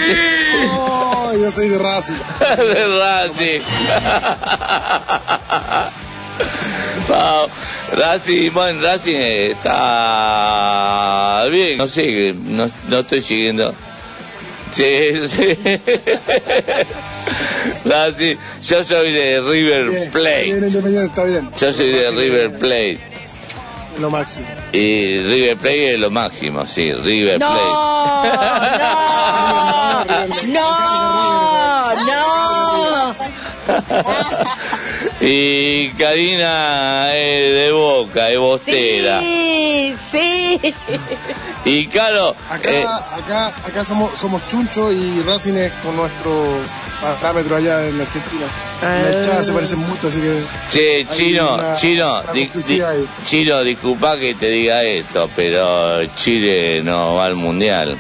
Oh, 0.71 1.33
yo 1.39 1.53
soy 1.53 1.69
de 1.69 1.79
Racing. 1.79 2.15
de 2.57 2.87
Racing. 2.99 3.61
Wow. 7.09 7.49
Racing, 7.97 8.51
bueno, 8.53 8.81
Racing 8.83 9.17
está 9.19 9.75
bien, 11.51 11.79
no 11.79 11.89
sé, 11.89 12.33
no, 12.35 12.71
no 12.89 12.99
estoy 13.01 13.21
siguiendo. 13.23 13.75
Sí, 14.71 15.13
sí. 15.27 15.59
Racing, 17.87 18.37
yo 18.63 18.85
soy 18.85 19.13
de 19.13 19.41
River 19.41 19.89
Bien, 19.89 20.11
Plate. 20.11 20.43
bien, 20.45 20.59
Independiente, 20.65 21.07
está 21.07 21.25
bien. 21.25 21.51
Yo 21.59 21.73
soy 21.73 21.91
de 21.91 22.11
River 22.11 22.59
Plate. 22.59 22.99
Lo 24.01 24.11
máximo. 24.11 24.47
Y 24.73 25.21
River 25.23 25.57
Plate 25.57 25.95
es 25.95 26.01
lo 26.01 26.11
máximo, 26.11 26.67
sí, 26.67 26.93
River 26.93 27.41
No, 27.41 27.49
Plate. 27.49 27.65
no, 30.49 31.95
no, 31.95 31.95
no. 32.07 33.15
y 35.21 35.89
Karina 35.91 37.15
es 37.15 37.55
de 37.55 37.73
Boca, 37.73 38.31
es 38.31 38.39
bostera. 38.39 39.21
Sí, 39.21 39.95
sí. 40.11 40.75
Y 41.65 41.87
claro, 41.89 42.35
Acá, 42.51 42.71
eh, 42.71 42.85
acá, 42.85 43.47
acá 43.67 43.85
somos, 43.85 44.11
somos 44.19 44.41
chuncho 44.49 44.91
y 44.93 45.23
Racing 45.27 45.55
es 45.55 45.73
con 45.83 45.97
nuestro 45.97 46.33
parámetro 47.21 47.57
allá 47.57 47.87
en 47.87 48.01
Argentina. 48.01 48.47
La 48.81 49.13
hinchada 49.19 49.43
se 49.43 49.53
parecen 49.53 49.81
mucho, 49.81 50.09
así 50.09 50.19
que. 50.21 50.41
che, 50.71 51.07
chino, 51.15 51.55
una- 51.55 51.75
chino, 51.75 52.21
una 52.23 52.33
di- 52.33 52.45
complicidad 52.47 52.93
di- 52.95 53.01
ahí. 53.01 53.09
chino, 53.25 53.63
disculpa 53.65 54.17
que 54.17 54.35
te 54.35 54.49
diga 54.51 54.83
esto, 54.85 55.29
pero 55.37 56.05
Chile 56.17 56.81
no 56.83 57.15
va 57.17 57.27
al 57.27 57.35
mundial. 57.35 57.99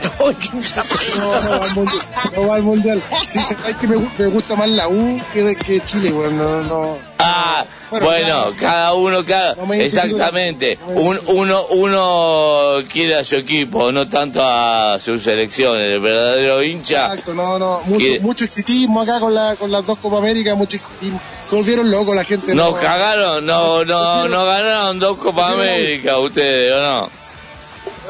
No, 0.00 1.40
no 1.42 1.58
va 1.60 1.64
al 1.64 1.74
mundial. 1.74 2.02
No 2.36 2.46
va 2.46 2.54
al 2.56 2.62
mundial. 2.62 3.02
Sí, 3.28 3.38
es 3.38 3.76
que 3.76 3.86
me, 3.86 3.96
me 4.18 4.26
gusta 4.26 4.56
más 4.56 4.68
la 4.68 4.88
U 4.88 5.20
que, 5.32 5.42
de- 5.42 5.56
que 5.56 5.80
Chile, 5.80 6.10
bueno, 6.12 6.36
no, 6.36 6.62
no. 6.62 6.96
Ah, 7.18 7.64
Bueno, 7.90 8.06
bueno, 8.06 8.26
claro. 8.26 8.54
cada 8.58 8.94
uno, 8.94 9.24
cada, 9.26 9.54
No 9.56 9.72
exactamente. 9.74 10.78
Un, 10.86 11.20
uno, 11.26 11.66
uno 11.70 12.82
quiere 12.90 13.16
a 13.16 13.24
su 13.24 13.36
equipo, 13.36 13.92
no 13.92 14.08
tanto 14.08 14.40
a 14.42 14.98
sus 14.98 15.22
selecciones. 15.22 15.82
El 15.94 16.00
verdadero 16.00 16.62
hincha. 16.62 17.06
Exacto, 17.12 17.34
no, 17.34 17.58
no. 17.58 17.80
Mucho, 17.84 17.98
Quiere- 17.98 18.20
mucho 18.20 18.44
exitismo 18.44 19.00
acá 19.02 19.20
con, 19.20 19.34
la, 19.34 19.54
con 19.56 19.70
las 19.70 19.84
dos 19.84 19.98
Copa 19.98 20.18
América, 20.18 20.54
mucho 20.54 20.76
exitismo. 20.78 21.20
Se 21.46 21.56
volvieron 21.56 21.90
locos 21.90 22.14
la 22.16 22.24
gente. 22.24 22.54
Nos 22.54 22.72
no- 22.74 22.80
cagaron, 22.80 23.44
no, 23.44 23.84
no, 23.84 24.28
no 24.28 24.46
ganaron 24.46 24.98
dos 24.98 25.18
Copa 25.18 25.52
América 25.52 26.18
ustedes, 26.18 26.72
¿o 26.72 26.80
no? 26.80 27.10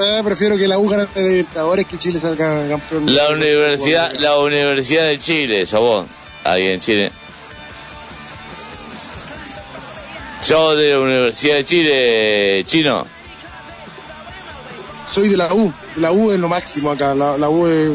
Eh, 0.03 0.23
prefiero 0.25 0.57
que 0.57 0.67
la 0.67 0.79
U 0.79 0.89
gane 0.89 1.07
de 1.15 1.23
Libertadores 1.23 1.85
que 1.87 1.99
Chile 1.99 2.19
salga 2.19 2.67
campeón. 2.69 3.15
La 3.15 3.29
universidad, 3.31 4.13
la 4.15 4.39
Universidad 4.39 5.05
de 5.05 5.19
Chile, 5.19 5.67
vos, 5.73 6.07
ahí 6.45 6.69
en 6.69 6.81
Chile. 6.81 7.13
Yo 10.47 10.75
de 10.75 10.91
la 10.91 11.01
Universidad 11.01 11.57
de 11.57 11.65
Chile, 11.65 12.65
chino. 12.67 13.07
Soy 15.07 15.29
de 15.29 15.37
la 15.37 15.53
U. 15.53 15.71
La 15.97 16.13
U 16.13 16.31
es 16.31 16.39
lo 16.39 16.49
máximo 16.49 16.91
acá. 16.91 17.15
La, 17.15 17.37
la 17.37 17.51
U 17.51 17.67
es 17.67 17.91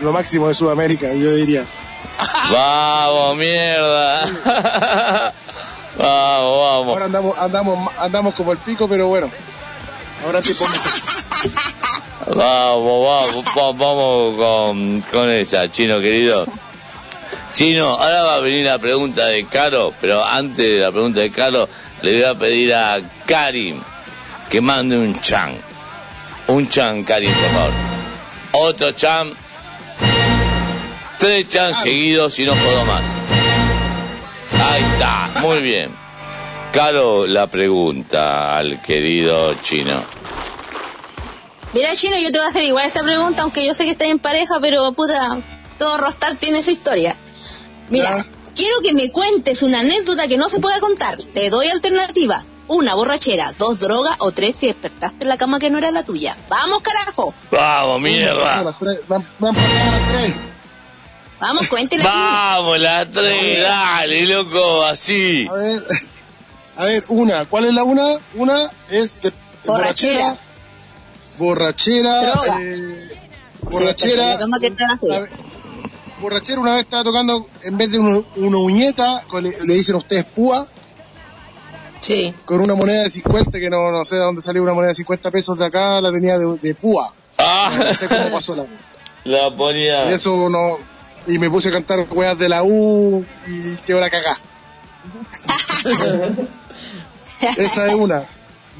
lo 0.00 0.12
máximo 0.12 0.46
de 0.46 0.54
Sudamérica, 0.54 1.12
yo 1.12 1.34
diría. 1.34 1.64
Vamos, 2.52 3.36
mierda. 3.36 4.20
vamos, 5.98 6.62
vamos. 6.62 6.88
Ahora 6.88 7.04
andamos, 7.06 7.38
andamos, 7.38 7.92
andamos 7.98 8.34
como 8.34 8.52
el 8.52 8.58
pico, 8.58 8.86
pero 8.86 9.08
bueno. 9.08 9.28
Ahora 10.24 10.42
te 10.42 10.54
pones. 10.54 11.26
Vamos, 12.26 13.06
vamos, 13.06 13.44
va- 13.56 13.72
vamos 13.72 14.36
con, 14.36 15.00
con 15.10 15.30
esa, 15.30 15.70
chino 15.70 16.00
querido. 16.00 16.44
Chino, 17.54 17.86
ahora 17.88 18.22
va 18.22 18.34
a 18.36 18.40
venir 18.40 18.66
la 18.66 18.78
pregunta 18.78 19.26
de 19.26 19.44
Caro, 19.46 19.92
pero 20.00 20.24
antes 20.24 20.56
de 20.58 20.78
la 20.78 20.90
pregunta 20.92 21.20
de 21.20 21.30
Caro, 21.30 21.68
le 22.02 22.12
voy 22.14 22.24
a 22.24 22.34
pedir 22.34 22.74
a 22.74 23.00
Karim 23.26 23.80
que 24.50 24.60
mande 24.60 24.96
un 24.98 25.18
chan. 25.20 25.54
Un 26.48 26.68
chan, 26.68 27.04
Karim, 27.04 27.30
por 27.32 27.50
favor. 27.50 27.72
Otro 28.52 28.92
chan. 28.92 29.30
Tres 31.18 31.48
chan 31.48 31.74
seguidos 31.74 32.38
y 32.38 32.44
no 32.44 32.52
puedo 32.54 32.84
más. 32.84 33.04
Ahí 34.70 34.82
está, 34.94 35.40
muy 35.40 35.58
bien. 35.62 35.90
Caro, 36.78 37.26
la 37.26 37.48
pregunta 37.48 38.56
al 38.56 38.80
querido 38.80 39.52
chino. 39.54 40.00
Mira, 41.72 41.92
Chino, 41.96 42.16
yo 42.18 42.30
te 42.30 42.38
voy 42.38 42.46
a 42.46 42.50
hacer 42.50 42.62
igual 42.66 42.86
esta 42.86 43.02
pregunta, 43.02 43.42
aunque 43.42 43.66
yo 43.66 43.74
sé 43.74 43.82
que 43.82 43.90
estás 43.90 44.06
en 44.06 44.20
pareja, 44.20 44.60
pero 44.60 44.92
puta, 44.92 45.18
todo 45.76 45.98
Rostar 45.98 46.36
tiene 46.36 46.60
esa 46.60 46.70
historia. 46.70 47.16
Mira, 47.88 48.24
quiero 48.54 48.76
que 48.84 48.94
me 48.94 49.10
cuentes 49.10 49.64
una 49.64 49.80
anécdota 49.80 50.28
que 50.28 50.36
no 50.36 50.48
se 50.48 50.60
pueda 50.60 50.78
contar. 50.78 51.16
Te 51.16 51.50
doy 51.50 51.66
alternativas. 51.66 52.44
Una, 52.68 52.94
borrachera. 52.94 53.52
Dos, 53.58 53.80
droga. 53.80 54.14
O 54.20 54.30
tres, 54.30 54.54
si 54.60 54.66
despertaste 54.66 55.24
en 55.24 55.30
la 55.30 55.36
cama 55.36 55.58
que 55.58 55.70
no 55.70 55.78
era 55.78 55.90
la 55.90 56.04
tuya. 56.04 56.36
¡Vamos, 56.48 56.80
carajo! 56.82 57.34
Vamos, 57.50 58.00
mierda. 58.00 58.34
Las 58.34 58.44
pasado 58.44 58.64
las 58.64 58.78
tres. 58.78 60.34
Vamos, 61.40 61.66
cuéntela. 61.66 62.04
Vamos, 62.04 62.78
la 62.78 63.04
tres, 63.04 63.62
dale, 63.62 64.26
loco, 64.26 64.84
así. 64.84 65.44
A 65.50 65.54
ver, 65.54 65.84
a 66.78 66.84
ver, 66.86 67.04
una. 67.08 67.44
¿Cuál 67.44 67.66
es 67.66 67.74
la 67.74 67.84
una? 67.84 68.04
Una 68.36 68.56
es 68.90 69.20
de 69.20 69.32
borrachera. 69.66 70.34
Borrachera. 71.38 72.22
Droga. 72.22 72.58
eh, 72.62 73.10
borrachera. 73.62 74.38
Borrachera 76.20 76.60
una 76.60 76.72
vez 76.72 76.80
estaba 76.84 77.04
tocando, 77.04 77.46
en 77.62 77.76
vez 77.78 77.92
de 77.92 77.98
una 78.00 78.58
uñeta, 78.58 79.22
le, 79.40 79.52
le 79.66 79.74
dicen 79.74 79.94
ustedes 79.94 80.24
púa, 80.24 80.66
Sí. 82.00 82.34
con 82.44 82.60
una 82.60 82.74
moneda 82.74 83.02
de 83.04 83.10
50, 83.10 83.58
que 83.60 83.70
no, 83.70 83.90
no 83.92 84.04
sé 84.04 84.16
de 84.16 84.22
dónde 84.22 84.42
salió 84.42 84.62
una 84.62 84.72
moneda 84.72 84.88
de 84.88 84.94
50 84.96 85.30
pesos 85.30 85.58
de 85.58 85.66
acá, 85.66 86.00
la 86.00 86.10
tenía 86.10 86.36
de, 86.38 86.58
de 86.60 86.74
púa. 86.74 87.12
Ah, 87.38 87.70
No 87.84 87.94
sé 87.94 88.08
cómo 88.08 88.30
pasó 88.32 88.56
la 88.56 88.64
la 89.24 89.50
ponía. 89.54 90.10
Y 90.10 90.14
eso 90.14 90.48
no. 90.48 90.78
Y 91.28 91.38
me 91.38 91.48
puse 91.50 91.68
a 91.68 91.72
cantar 91.72 92.04
weas 92.10 92.38
de 92.38 92.48
la 92.48 92.62
U 92.64 93.24
y 93.46 93.76
quedó 93.86 94.00
la 94.00 94.10
cagá. 94.10 94.36
Esa 97.56 97.86
es 97.88 97.94
una. 97.94 98.22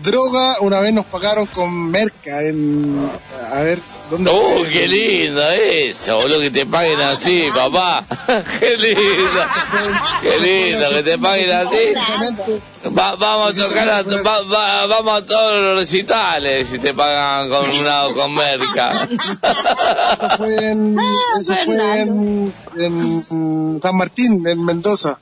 Droga, 0.03 0.57
una 0.61 0.81
vez 0.81 0.93
nos 0.93 1.07
pagaron 1.07 1.47
con 1.47 1.91
merca 1.91 2.41
en. 2.43 3.11
A 3.53 3.61
ver, 3.63 3.81
¿Dónde 4.11 4.31
¡Uh, 4.31 4.61
fue? 4.61 4.69
qué 4.71 4.87
lindo 4.89 5.43
eso! 5.51 6.17
Boludo, 6.21 6.41
que 6.41 6.51
te 6.51 6.65
paguen 6.67 6.99
así, 7.01 7.49
papá. 7.55 8.05
¡Qué 8.61 8.77
lindo! 8.79 9.41
¡Qué 10.23 10.39
lindo 10.41 10.89
que 10.91 11.03
te 11.03 11.19
paguen 11.19 11.51
así! 11.51 12.89
Va- 12.97 13.17
vamos 13.17 13.59
a 13.59 13.63
tocar 13.69 13.89
a, 13.91 14.03
va- 14.03 14.43
va- 14.43 14.87
vamos 14.87 15.23
a 15.23 15.27
todos 15.27 15.61
los 15.63 15.81
recitales 15.81 16.69
si 16.69 16.79
te 16.79 16.95
pagan 16.95 17.51
con 17.51 17.69
una 17.71 18.05
con 18.15 18.35
merca. 18.35 18.91
Eso 18.91 20.37
fue 20.39 20.55
en, 20.71 20.97
eso 21.41 21.57
fue 21.57 21.99
en, 22.01 22.53
en 22.79 23.81
San 23.83 23.97
Martín, 23.97 24.47
en 24.47 24.65
Mendoza. 24.65 25.19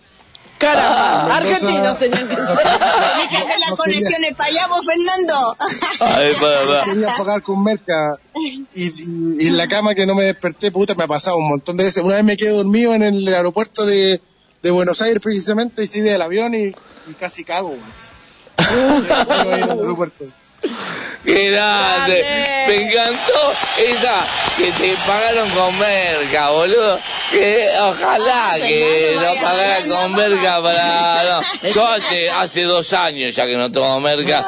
Caramba, 0.59 1.27
Ah, 1.35 1.37
argentinos 1.37 1.99
tenían 1.99 2.27
que 2.29 2.35
ser. 2.35 2.47
Tenés 2.47 3.29
que 3.31 3.37
hacer 3.37 3.59
las 3.61 3.75
conexiones 3.77 4.35
para 4.37 4.49
allá, 4.51 4.67
vos, 4.69 4.87
Fernando. 4.87 5.57
Ay, 6.01 6.33
para, 6.41 6.61
para. 6.67 6.85
Quería 6.85 7.09
pagar 7.19 7.43
con 7.43 7.63
merca 7.63 8.15
y, 8.35 8.65
y- 8.75 9.37
y 9.45 9.47
en 9.49 9.57
la 9.57 9.69
cama 9.69 9.95
que 9.95 10.07
no 10.07 10.15
me 10.15 10.25
desperté, 10.25 10.71
puta, 10.71 10.95
me 10.95 11.05
ha 11.05 11.09
pasado 11.09 11.37
un 11.37 11.49
montón 11.49 11.77
de 11.77 11.85
veces. 11.85 12.03
Una 12.03 12.15
vez 12.17 12.25
me 12.25 12.37
quedé 12.37 12.51
dormido 12.51 12.95
en 12.95 13.03
el 13.03 13.29
aeropuerto 13.35 13.85
de, 13.85 14.21
de 14.63 14.71
Buenos 14.71 15.03
Aires 15.03 15.21
precisamente 15.23 15.83
y 15.83 15.87
salí 15.87 16.03
del 16.03 16.23
avión 16.23 16.55
y, 16.55 16.69
y 16.69 17.15
casi 17.21 17.45
cago. 17.45 17.69
güey. 17.69 17.81
A. 20.71 21.17
¡Qué 21.25 21.51
grande! 21.51 22.64
Me 22.69 22.83
encantó 22.83 23.53
esa 23.79 24.14
que 24.57 24.71
te 24.73 24.95
pagaron 25.07 25.49
con 25.51 25.79
merca, 25.79 26.51
boludo. 26.51 27.01
Que 27.33 27.69
ojalá 27.81 28.55
que 28.59 29.17
no 29.17 29.35
pagaran 29.43 29.89
con 29.91 30.14
merca 30.14 30.62
para... 30.62 31.41
no. 31.62 31.69
Yo 31.71 31.87
hace, 31.89 32.31
hace 32.31 32.62
dos 32.62 32.93
años 32.93 33.35
ya 33.35 33.45
que 33.47 33.57
no 33.57 33.71
tomo 33.73 33.99
merca, 34.01 34.45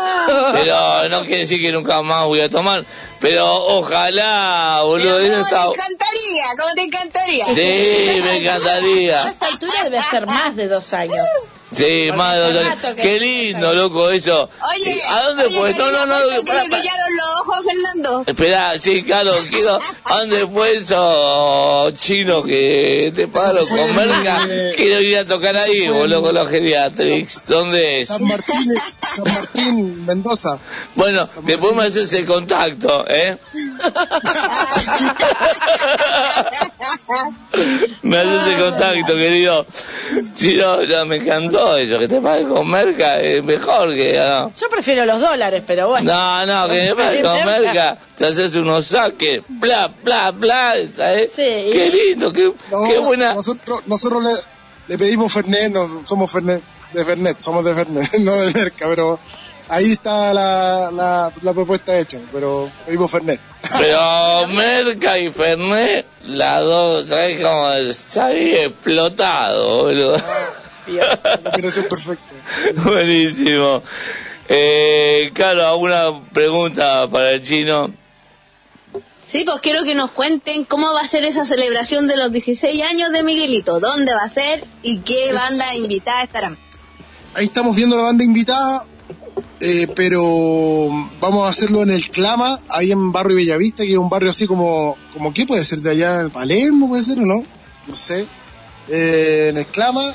pero 0.52 1.08
no 1.08 1.22
quiere 1.24 1.40
decir 1.40 1.60
que 1.60 1.72
nunca 1.72 2.00
más 2.02 2.26
voy 2.26 2.40
a 2.40 2.48
tomar. 2.48 2.84
Pero 3.20 3.52
ojalá, 3.78 4.82
boludo, 4.84 5.18
eso 5.18 5.40
está... 5.40 5.64
¿Cómo 5.64 5.72
te 5.72 5.82
encantaría? 5.82 6.44
¿Cómo 6.56 6.74
te 6.74 6.82
encantaría? 6.82 7.44
Sí, 7.46 8.20
me 8.22 8.30
A 8.30 8.36
encantaría. 8.36 9.22
esta 9.30 9.46
altura 9.46 9.72
debe 9.84 10.02
ser 10.02 10.26
más 10.26 10.54
de 10.54 10.68
dos 10.68 10.92
años. 10.92 11.26
Sí, 11.70 12.10
más 12.16 12.34
de 12.34 12.40
dos 12.40 12.50
hace 12.50 12.58
años. 12.60 12.82
rato 12.82 12.96
que- 12.96 13.02
Qué 13.02 13.20
lindo, 13.20 13.74
loco, 13.74 14.08
eso. 14.10 14.48
Oye, 14.74 15.02
¿A 15.06 15.22
dónde 15.28 15.44
oye, 15.46 15.54
fue? 15.58 15.70
No, 15.70 15.76
querido, 15.76 15.92
no, 15.92 16.06
no. 16.06 16.14
¿cuánto 16.24 16.44
que 16.44 16.46
pará, 16.46 16.62
le 16.64 16.70
pará. 16.70 16.82
brillaron 16.82 17.16
los 17.16 17.26
ojos, 17.42 17.64
Fernando? 17.66 18.24
Espera, 18.26 18.78
sí, 18.78 19.02
claro, 19.02 19.32
quiero. 19.50 19.78
¿A 20.04 20.18
dónde 20.20 20.46
fue 20.46 20.74
eso 20.76 21.90
chino 21.92 22.42
que 22.42 23.12
te 23.14 23.26
fue 23.28 23.42
con 23.68 23.94
merca? 23.96 24.46
Quiero 24.76 25.00
ir 25.00 25.18
a 25.18 25.24
tocar 25.26 25.56
ahí, 25.56 25.88
boludo, 25.88 26.22
con 26.22 26.34
los 26.34 26.48
geriatrics. 26.48 27.46
¿Dónde 27.48 28.00
es? 28.02 28.08
San 28.08 28.24
Martín, 28.24 28.74
San 29.02 29.24
Martín, 29.34 30.06
Mendoza. 30.06 30.58
Bueno, 30.94 31.28
después 31.42 31.74
me 31.76 31.84
haces 31.84 32.10
el 32.14 32.24
contacto, 32.24 33.04
¿eh? 33.08 33.36
me 38.02 38.18
haces 38.18 38.46
el 38.46 38.58
contacto, 38.60 39.14
querido. 39.14 39.66
Chino, 40.34 40.82
ya 40.84 41.04
me 41.04 41.16
encantó 41.16 41.57
eso, 41.76 41.98
que 41.98 42.08
te 42.08 42.20
paguen 42.20 42.48
con 42.48 42.68
merca 42.70 43.18
es 43.20 43.42
mejor 43.44 43.94
que. 43.94 44.18
¿no? 44.18 44.52
Yo 44.54 44.68
prefiero 44.70 45.04
los 45.04 45.20
dólares, 45.20 45.62
pero 45.66 45.88
bueno. 45.88 46.12
No, 46.12 46.46
no, 46.46 46.68
que 46.68 46.86
me 46.88 46.94
paguen 47.02 47.22
con 47.22 47.44
merca, 47.44 47.96
te 48.16 48.26
haces 48.26 48.54
unos 48.56 48.86
saques, 48.86 49.42
bla, 49.48 49.90
bla, 50.02 50.30
bla, 50.30 50.74
¿sabes? 50.94 51.32
Sí, 51.34 51.42
y- 51.42 51.72
Qué 51.72 51.90
lindo, 51.90 52.32
qué, 52.32 52.52
No, 52.70 52.84
qué 52.88 52.98
buena. 52.98 53.34
Nosotros, 53.34 53.80
nosotros 53.86 54.22
le, 54.24 54.32
le 54.88 54.98
pedimos 54.98 55.32
Fernet, 55.32 55.72
no, 55.72 55.86
somos 56.06 56.30
Fernet, 56.30 56.62
de 56.92 57.04
Fernet, 57.04 57.40
somos 57.40 57.64
de 57.64 57.74
Fernet, 57.74 58.12
no 58.20 58.36
de 58.38 58.52
Merca, 58.52 58.86
pero 58.88 59.18
ahí 59.68 59.92
está 59.92 60.32
la, 60.32 60.90
la, 60.92 61.32
la 61.42 61.52
propuesta 61.52 61.98
hecha, 61.98 62.18
pero 62.32 62.68
pedimos 62.86 63.10
Fernet. 63.10 63.40
Pero 63.78 64.46
Merca 64.54 65.18
y 65.18 65.28
Fernet, 65.30 66.06
las 66.28 66.62
dos, 66.62 67.06
¿sabes 67.08 67.40
cómo 67.44 67.68
salí 67.92 68.54
explotado, 68.54 69.84
boludo? 69.84 70.16
Combinación 71.44 71.86
perfecta. 71.88 72.24
Buenísimo. 72.84 73.82
Eh, 74.48 75.30
claro, 75.34 75.66
¿alguna 75.66 76.20
pregunta 76.32 77.08
para 77.10 77.32
el 77.32 77.42
chino? 77.42 77.92
Sí, 79.26 79.44
pues 79.44 79.60
quiero 79.60 79.84
que 79.84 79.94
nos 79.94 80.10
cuenten 80.12 80.64
cómo 80.64 80.90
va 80.94 81.02
a 81.02 81.06
ser 81.06 81.22
esa 81.24 81.44
celebración 81.44 82.08
de 82.08 82.16
los 82.16 82.32
16 82.32 82.82
años 82.84 83.12
de 83.12 83.22
Miguelito, 83.22 83.78
dónde 83.78 84.14
va 84.14 84.22
a 84.22 84.30
ser 84.30 84.66
y 84.82 85.00
qué 85.00 85.34
banda 85.34 85.76
invitada 85.76 86.22
estarán. 86.22 86.56
Ahí 87.34 87.44
estamos 87.44 87.76
viendo 87.76 87.98
la 87.98 88.04
banda 88.04 88.24
invitada, 88.24 88.86
eh, 89.60 89.86
pero 89.94 90.88
vamos 91.20 91.44
a 91.44 91.48
hacerlo 91.48 91.82
en 91.82 91.90
el 91.90 92.08
Clama, 92.08 92.58
ahí 92.70 92.90
en 92.90 93.12
Barrio 93.12 93.36
Bellavista, 93.36 93.84
que 93.84 93.92
es 93.92 93.98
un 93.98 94.08
barrio 94.08 94.30
así 94.30 94.46
como, 94.46 94.96
como 95.12 95.34
¿qué 95.34 95.44
puede 95.44 95.62
ser 95.62 95.80
de 95.80 95.90
allá? 95.90 96.22
¿En 96.22 96.30
Palermo 96.30 96.88
puede 96.88 97.02
ser 97.02 97.18
o 97.18 97.26
no? 97.26 97.44
No 97.86 97.96
sé. 97.96 98.24
Eh, 98.88 99.48
en 99.50 99.58
el 99.58 99.66
Clama, 99.66 100.14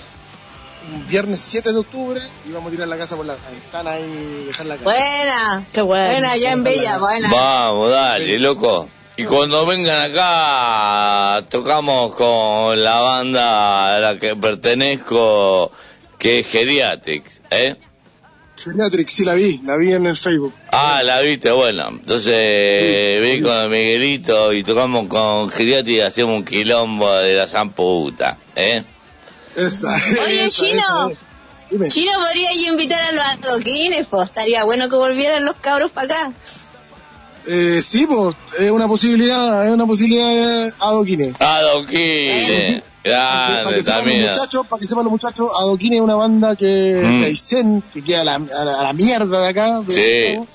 un 0.92 1.08
viernes 1.08 1.40
7 1.40 1.72
de 1.72 1.78
octubre, 1.80 2.22
y 2.48 2.52
vamos 2.52 2.68
a 2.68 2.72
tirar 2.72 2.88
la 2.88 2.98
casa 2.98 3.16
por 3.16 3.26
la 3.26 3.36
ventana 3.36 4.00
y 4.00 4.46
dejar 4.46 4.66
la 4.66 4.76
casa. 4.76 4.84
Buena, 4.86 5.66
Qué 5.72 5.82
bueno. 5.82 6.06
buena, 6.06 6.32
allá 6.32 6.52
en 6.52 6.64
Bella, 6.64 6.98
buena. 6.98 7.30
Vamos, 7.32 7.92
dale, 7.92 8.40
loco. 8.40 8.90
Y 9.16 9.26
cuando 9.26 9.66
vengan 9.66 10.12
acá, 10.12 11.46
tocamos 11.50 12.16
con 12.16 12.84
la 12.84 13.00
banda 13.00 13.96
a 13.96 14.00
la 14.00 14.18
que 14.20 14.36
pertenezco, 14.36 15.72
que 16.18 16.40
es 16.40 16.48
Geriatrix, 16.48 17.42
¿eh? 17.52 17.76
Geriatrix, 18.58 19.14
sí 19.14 19.26
la 19.26 19.34
vi, 19.34 19.60
la 19.66 19.78
vi 19.78 19.92
en 19.92 20.08
el 20.08 20.18
Facebook. 20.18 20.54
Ah, 20.72 21.04
la 21.04 21.20
viste, 21.22 21.52
bueno. 21.52 21.90
Entonces, 21.90 23.22
vi 23.22 23.42
con 23.42 23.56
el 23.58 23.70
Miguelito 23.70 24.52
y 24.54 24.64
tocamos 24.64 25.08
con 25.08 25.48
Geriatrix 25.50 25.98
y 25.98 26.02
hacemos 26.02 26.38
un 26.38 26.46
quilombo 26.46 27.12
de 27.14 27.36
la 27.36 27.46
san 27.46 27.70
puta, 27.72 28.38
¿eh? 28.56 28.84
Esa, 29.56 29.94
Oye, 30.26 30.46
esa, 30.46 30.50
Chino. 30.52 31.10
esa. 31.10 31.20
Dime. 31.70 31.88
Chino 31.90 32.12
podría 32.20 32.54
yo 32.54 32.72
invitar 32.74 33.02
a 33.04 33.12
los 33.12 33.26
adoquines, 33.50 34.08
pues 34.08 34.26
estaría 34.26 34.64
bueno 34.64 34.90
que 34.90 34.96
volvieran 34.96 35.44
los 35.46 35.56
cabros 35.56 35.92
para 35.92 36.06
acá. 36.08 36.32
Eh, 37.46 37.82
sí, 37.82 38.06
pues, 38.08 38.36
es 38.60 38.72
una 38.72 38.88
posibilidad, 38.88 39.66
es 39.68 39.74
una 39.74 39.86
posibilidad 39.86 40.28
de 40.28 40.74
adoquines. 40.80 41.36
Adoquines, 41.42 42.84
Para 43.04 43.64
grande 43.64 43.76
que 43.76 43.82
sepan 43.82 43.98
los 43.98 44.06
también. 44.06 44.30
muchachos, 44.30 44.68
para 44.68 44.80
que 44.80 44.86
sepan 44.86 45.04
los 45.04 45.12
muchachos, 45.12 45.50
Adoquines 45.60 45.98
es 45.98 46.04
una 46.04 46.16
banda 46.16 46.56
que 46.56 47.02
Mm. 47.04 47.20
de 47.22 47.26
Aysén, 47.28 47.84
que 47.94 48.02
queda 48.04 48.22
a 48.22 48.24
la, 48.24 48.36
a 48.36 48.66
la, 48.66 48.80
a 48.80 48.84
la 48.84 48.94
mierda 48.94 49.40
de 49.42 49.48
acá. 49.48 49.82
de 49.82 49.94
Sí. 49.94 50.02
Santiago. 50.02 50.48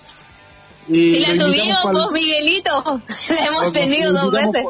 Y 0.88 1.14
Si 1.14 1.20
la 1.20 1.44
tuvimos, 1.44 1.92
vos, 1.92 2.12
Miguelito, 2.12 2.84
la 3.30 3.46
hemos 3.46 3.72
tenido 3.72 4.12
dos 4.12 4.30
veces. 4.30 4.64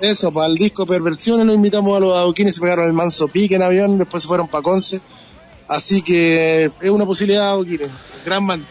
Eso, 0.00 0.32
para 0.32 0.46
el 0.46 0.56
disco 0.56 0.86
Perversiones 0.86 1.46
lo 1.46 1.54
invitamos 1.54 1.96
a 1.96 2.00
los 2.00 2.16
adoquines, 2.16 2.54
se 2.54 2.60
pegaron 2.60 2.86
el 2.86 2.92
manso 2.92 3.28
pique 3.28 3.54
en 3.54 3.62
avión, 3.62 3.98
después 3.98 4.22
se 4.22 4.28
fueron 4.28 4.48
para 4.48 4.62
Conce. 4.62 5.00
Así 5.68 6.02
que 6.02 6.70
es 6.80 6.90
una 6.90 7.04
posibilidad 7.04 7.50
adoquines. 7.50 7.90
Gran. 8.24 8.64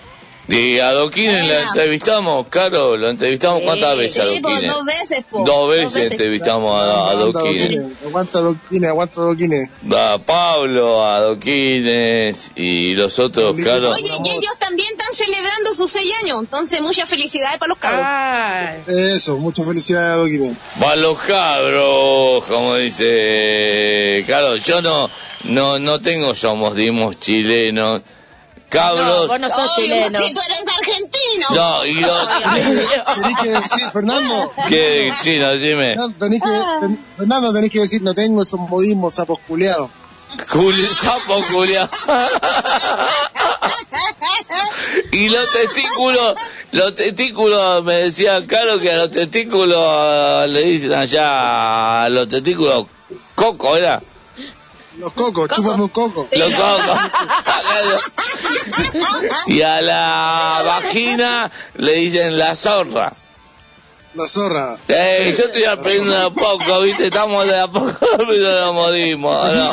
Y 0.50 0.80
a 0.80 0.90
Adoquines 0.90 1.46
la 1.46 1.62
entrevistamos, 1.62 2.48
Caro, 2.48 2.96
lo 2.96 3.10
entrevistamos 3.10 3.62
cuántas 3.64 3.98
veces 3.98 4.24
Sí, 4.32 4.40
pues 4.42 4.64
Adoquines. 4.64 4.74
dos 4.74 4.86
veces, 4.86 5.26
pues. 5.30 5.46
Dos 5.46 5.70
veces 5.70 6.12
entrevistamos 6.12 6.74
a, 6.74 7.10
Adoquines. 7.10 7.82
Aguanta 8.06 8.40
adoquines, 8.40 8.90
aguanta 8.90 9.22
adoquines. 9.22 9.70
A 9.94 10.18
Pablo, 10.26 11.04
Adoquines 11.04 12.52
y 12.56 12.94
los 12.94 13.20
otros, 13.20 13.58
claro. 13.58 13.92
Oye, 13.92 14.04
y 14.04 14.30
ellos 14.30 14.58
también 14.58 14.88
están 14.90 15.14
celebrando 15.14 15.37
sus 15.74 15.92
seis 15.92 16.12
años, 16.24 16.38
entonces 16.42 16.82
muchas 16.82 17.10
felicidades 17.10 17.58
para 17.58 17.70
los 17.70 17.78
cabros. 17.78 18.02
Ay. 18.06 18.84
Eso, 19.16 19.38
muchas 19.38 19.66
felicidades 19.66 20.14
adoquines. 20.16 20.56
Va 20.82 20.96
los 20.96 21.18
cabros, 21.20 22.44
como 22.46 22.76
dice 22.76 24.24
Claro, 24.26 24.56
yo 24.58 24.82
no, 24.82 25.10
no, 25.46 25.80
no 25.80 26.00
tengo 26.02 26.34
somos 26.36 26.76
dimos 26.76 27.20
chilenos. 27.20 28.02
No, 28.02 28.18
Cabros, 28.70 29.28
vos 29.30 29.40
no 29.40 29.50
sos 29.50 29.76
chileno. 29.78 30.20
Si 30.22 30.34
tú 30.34 30.42
eres 30.42 30.66
argentino. 30.78 31.48
no, 31.52 31.86
y 31.86 31.94
los... 31.94 32.28
Tenés 33.16 33.38
que 33.42 33.50
decir, 33.50 33.90
Fernando. 33.94 34.52
¿Qué? 34.68 35.10
Fernando, 35.24 36.14
tenés 36.20 36.42
que, 36.42 36.50
ten- 36.82 37.06
Fernando, 37.18 37.54
tenés 37.54 37.70
que 37.72 37.80
decir, 37.80 38.02
no 38.02 38.14
tengo 38.14 38.42
esos 38.42 38.60
modismos 38.60 39.16
sapos 39.16 39.40
culeados. 39.48 39.90
Culi, 40.46 40.86
sapo 40.86 41.42
culiao. 41.52 41.90
y 45.12 45.30
los 45.30 45.52
testículos, 45.52 46.36
los 46.72 46.96
testículos, 46.96 47.84
me 47.84 47.96
decía 47.96 48.46
Caro 48.46 48.80
que 48.80 48.92
a 48.92 48.98
los 48.98 49.12
testículos 49.12 49.78
eh, 49.80 50.46
le 50.50 50.64
dicen 50.64 50.94
allá, 50.94 52.04
a 52.04 52.10
los 52.10 52.30
testículos, 52.30 52.86
coco, 53.36 53.76
¿era? 53.76 54.02
Los 54.98 55.14
cocos, 55.14 55.50
chúpame 55.54 55.84
un 55.84 55.90
coco. 55.90 56.28
Los 56.32 56.54
cocos. 56.54 57.00
y 59.48 59.62
a 59.62 59.80
la 59.82 60.62
vagina 60.66 61.52
le 61.76 61.94
dicen 61.94 62.38
la 62.38 62.56
zorra. 62.56 63.14
La 64.18 64.28
zorra. 64.28 64.76
Eh, 64.88 65.34
yo 65.38 65.46
estoy 65.46 65.64
aprendiendo 65.66 66.12
de 66.12 66.24
a 66.26 66.30
poco, 66.30 66.82
¿viste? 66.82 67.06
Estamos 67.08 67.48
de 67.48 67.60
a 67.60 67.68
poco, 67.68 67.92
pero 68.28 68.66
nos 68.66 68.74
modimos, 68.74 69.54
¿no? 69.56 69.72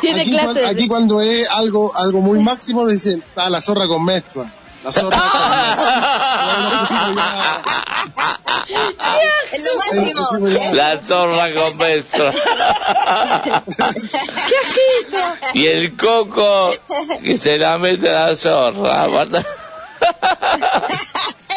Tiene 0.00 0.22
aquí, 0.22 0.30
clase 0.30 0.60
cuan- 0.62 0.74
aquí 0.74 0.88
cuando 0.88 1.20
es 1.20 1.46
algo, 1.48 1.92
algo 1.96 2.20
muy 2.20 2.38
máximo, 2.40 2.86
le 2.86 2.94
dicen, 2.94 3.22
está 3.26 3.50
la 3.50 3.60
zorra 3.60 3.86
con 3.86 4.04
menstrua. 4.04 4.46
La 4.84 4.90
zorra 4.92 5.16
con 5.18 5.28
máximo. 10.34 10.72
La 10.74 10.98
zorra 11.00 11.52
con 11.54 11.78
beso. 11.78 12.32
¡Qué 13.76 14.56
ajito! 14.62 15.18
Y 15.54 15.66
el 15.66 15.96
coco 15.96 16.70
que 17.22 17.36
se 17.36 17.58
la 17.58 17.78
mete 17.78 18.08
a 18.08 18.28
la 18.30 18.36
zorra. 18.36 19.06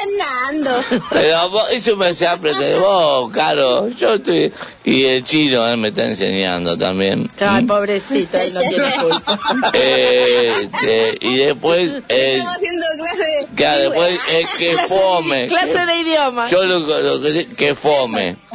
Fernando. 0.05 0.83
Pero 1.09 1.49
vos- 1.49 1.69
eso 1.71 1.95
me 1.97 2.07
hace 2.07 2.27
aprender 2.27 2.77
vos, 2.79 3.31
Caro. 3.31 3.87
Yo 3.89 4.15
estoy... 4.15 4.53
Y 4.83 5.03
el 5.05 5.23
chino 5.23 5.67
él 5.67 5.77
me 5.77 5.87
está 5.87 6.03
enseñando 6.03 6.77
también. 6.77 7.29
Ay, 7.39 7.65
pobrecito, 7.65 8.37
él 8.37 8.53
no 8.53 8.59
tiene 8.59 8.85
culpa. 9.01 9.71
Eh, 9.73 10.53
este, 10.61 11.17
y 11.21 11.37
después... 11.37 11.91
eh, 12.09 12.33
Estamos 12.33 12.55
haciendo 12.55 12.85
clase 12.97 13.23
de... 13.23 13.47
que 13.55 13.65
después 13.65 14.33
es 14.33 14.53
que 14.55 14.77
fome. 14.87 15.47
Clase 15.47 15.85
de 15.85 15.95
idioma. 16.01 16.47
Yo 16.49 16.63
lo, 16.65 16.79
lo 16.79 17.21
que 17.21 17.33
sé 17.33 17.47
que 17.47 17.73
fome. 17.75 18.37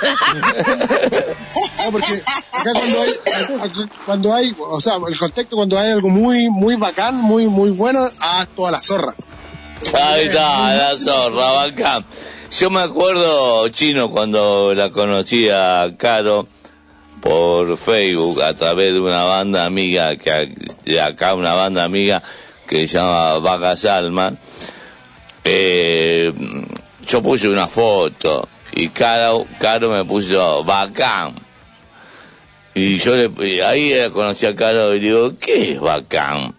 No, 0.00 1.90
porque 1.90 2.22
acá 2.52 2.70
cuando 2.72 3.02
hay, 3.02 3.10
acá 3.10 3.88
cuando 4.06 4.34
hay, 4.34 4.54
o 4.58 4.80
sea, 4.80 4.94
el 5.08 5.18
contexto 5.18 5.56
cuando 5.56 5.76
hay 5.78 5.90
algo 5.90 6.08
muy, 6.08 6.48
muy 6.50 6.76
bacán, 6.76 7.16
muy, 7.16 7.46
muy 7.46 7.70
bueno, 7.70 8.08
a 8.20 8.46
toda 8.54 8.70
la 8.70 8.80
zorra. 8.80 9.14
Ahí 9.94 10.26
está, 10.26 10.74
la 10.74 10.96
zorra, 10.96 11.52
bacán. 11.52 12.04
Yo 12.58 12.70
me 12.70 12.80
acuerdo, 12.80 13.68
Chino, 13.68 14.10
cuando 14.10 14.74
la 14.74 14.90
conocí 14.90 15.48
a 15.50 15.94
Caro 15.96 16.48
por 17.20 17.76
Facebook 17.76 18.42
a 18.42 18.54
través 18.54 18.94
de 18.94 19.00
una 19.00 19.22
banda 19.24 19.66
amiga, 19.66 20.16
que 20.16 20.52
de 20.84 21.00
acá 21.00 21.34
una 21.34 21.54
banda 21.54 21.84
amiga 21.84 22.22
que 22.66 22.88
se 22.88 22.98
llama 22.98 23.38
Vaca 23.38 23.76
Salma. 23.76 24.32
Eh, 25.44 26.32
yo 27.06 27.22
puse 27.22 27.48
una 27.48 27.68
foto 27.68 28.48
y 28.72 28.88
Caro, 28.88 29.46
Caro 29.60 29.90
me 29.90 30.04
puso 30.04 30.64
bacán. 30.64 31.34
Y 32.74 32.98
yo 32.98 33.16
le, 33.16 33.64
ahí 33.64 33.92
conocí 34.10 34.46
a 34.46 34.56
Caro 34.56 34.94
y 34.94 34.98
digo, 34.98 35.38
¿qué 35.38 35.72
es 35.72 35.80
bacán? 35.80 36.54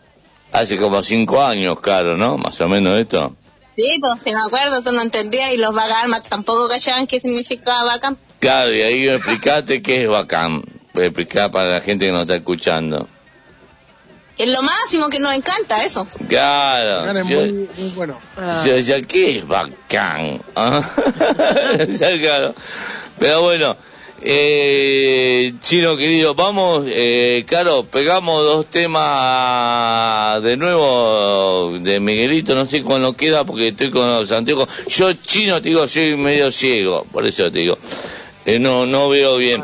Hace 0.52 0.78
como 0.78 1.04
cinco 1.04 1.44
años, 1.44 1.80
Caro, 1.80 2.18
¿no? 2.18 2.38
Más 2.38 2.60
o 2.62 2.68
menos 2.68 2.98
esto. 2.98 3.36
Sí, 3.76 3.98
pues 4.02 4.24
si 4.24 4.32
me 4.34 4.42
acuerdo, 4.46 4.82
tú 4.82 4.92
no 4.92 5.02
entendías 5.02 5.54
y 5.54 5.58
los 5.58 5.74
vagalmas 5.74 6.24
tampoco 6.24 6.68
cachaban 6.68 7.08
qué 7.08 7.20
significaba 7.20 7.84
bacán. 7.86 8.18
Claro, 8.40 8.74
y 8.74 8.82
ahí 8.82 9.08
explicaste 9.08 9.82
qué 9.82 10.04
es 10.04 10.10
bacán. 10.10 10.64
Voy 10.94 11.04
a 11.04 11.08
explicar 11.08 11.52
para 11.52 11.70
la 11.70 11.82
gente 11.82 12.06
que 12.06 12.12
nos 12.12 12.24
está 12.24 12.36
escuchando. 12.36 13.08
Es 14.38 14.48
lo 14.48 14.62
máximo 14.62 15.10
que 15.10 15.20
nos 15.20 15.36
encanta 15.36 15.84
eso. 15.84 16.08
Claro. 16.28 16.98
Bacán 17.02 17.18
es 17.18 17.28
Yo, 17.28 17.40
muy, 17.40 17.52
muy 17.78 17.90
bueno. 17.96 18.20
yo 18.66 18.74
decía, 18.74 19.02
¿qué 19.04 19.38
es 19.38 19.48
bacán? 19.48 20.42
Ah, 20.56 20.82
claro. 22.22 22.56
Pero 23.20 23.42
bueno, 23.44 23.76
eh, 24.22 25.54
chino 25.62 25.96
querido, 25.98 26.36
vamos, 26.36 26.86
eh, 26.88 27.46
claro, 27.48 27.84
pegamos 27.84 28.44
dos 28.44 28.66
temas 28.66 30.42
de 30.44 30.58
nuevo 30.58 31.78
de 31.80 32.00
Miguelito, 32.00 32.56
no 32.56 32.66
sé 32.66 32.84
cuándo 32.84 33.14
queda 33.14 33.44
porque 33.44 33.70
estoy 33.70 33.92
con 33.92 34.08
los 34.10 34.32
anteojos. 34.32 34.68
Yo 34.88 35.14
chino 35.14 35.62
te 35.62 35.70
digo, 35.70 35.88
soy 35.88 36.16
medio 36.18 36.52
ciego, 36.52 37.06
por 37.12 37.26
eso 37.26 37.52
te 37.52 37.60
digo, 37.60 37.78
Eh, 38.46 38.58
no, 38.60 38.86
no 38.86 39.10
veo 39.10 39.38
bien. 39.38 39.64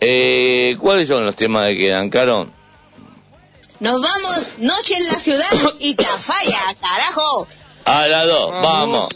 Eh, 0.00 0.76
¿Cuáles 0.80 1.08
son 1.08 1.24
los 1.26 1.34
temas 1.34 1.68
que 1.68 1.78
quedan, 1.78 2.08
Caro? 2.10 2.48
Nos 3.80 4.00
vamos 4.00 4.54
Noche 4.58 4.94
en 4.96 5.06
la 5.08 5.18
Ciudad 5.18 5.74
y 5.78 5.94
Tafalla, 5.94 6.76
carajo. 6.80 7.48
A 7.86 8.06
las 8.08 8.26
dos, 8.26 8.50
vamos. 8.62 9.08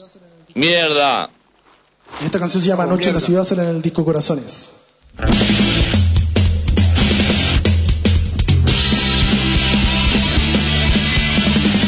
Mierda. 0.54 1.30
Y 2.22 2.26
esta 2.26 2.38
canción 2.38 2.62
se 2.62 2.68
llama 2.68 2.86
Noche 2.86 3.08
en 3.10 3.14
la 3.14 3.20
ciudad, 3.20 3.44
sale 3.44 3.62
en 3.62 3.68
el 3.68 3.82
disco 3.82 4.04
Corazones. 4.04 4.73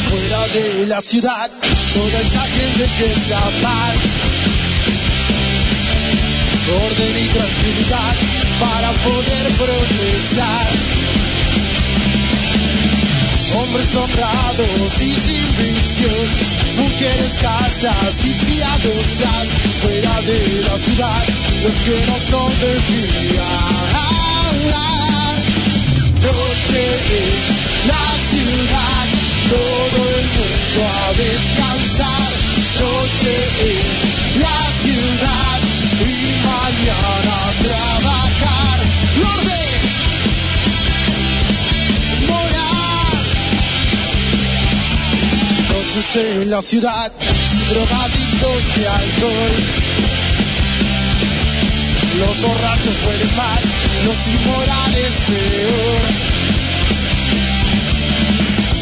Fuera 0.09 0.49
de 0.55 0.87
la 0.87 1.01
ciudad, 1.01 1.51
toda 1.95 2.21
esa 2.21 2.43
gente 2.43 2.87
que 2.99 3.13
escapar. 3.13 3.95
Orden 6.69 7.13
y 7.19 7.27
tranquilidad 7.29 8.15
para 8.59 8.91
poder 9.05 9.26
honrados 13.97 15.03
y 15.03 15.15
sin 15.15 15.47
vicios, 15.57 16.31
mujeres 16.77 17.39
castas 17.41 18.25
y 18.25 18.35
piadosas, 18.35 19.49
fuera 19.83 20.21
de 20.23 20.61
la 20.63 20.79
ciudad, 20.79 21.25
los 21.63 21.75
que 21.75 22.07
no 22.07 22.19
son 22.19 22.53
de 22.61 22.81
fiar. 22.81 23.87
Noche 26.23 26.85
en 27.17 27.89
la 27.89 28.07
ciudad, 28.31 29.07
todo 29.49 30.01
el 30.19 30.27
mundo 30.37 30.81
a 30.93 31.13
descansar. 31.15 32.31
Noche 32.81 33.35
en 33.61 34.41
la 34.43 34.61
ciudad 34.83 35.61
y 36.01 36.15
mañana 36.45 37.35
a 37.37 37.53
trabajar. 37.63 38.79
¡Orden! 39.39 39.56
Noches 45.97 46.17
en 46.17 46.51
la 46.51 46.61
ciudad, 46.61 47.11
drogadictos 47.71 48.75
de 48.77 48.87
alcohol. 48.87 49.55
Los 52.19 52.43
borrachos 52.43 52.97
huelen 53.07 53.35
mal, 53.35 53.63
los 54.05 54.19
inmorales 54.29 55.13
peor. 55.27 56.05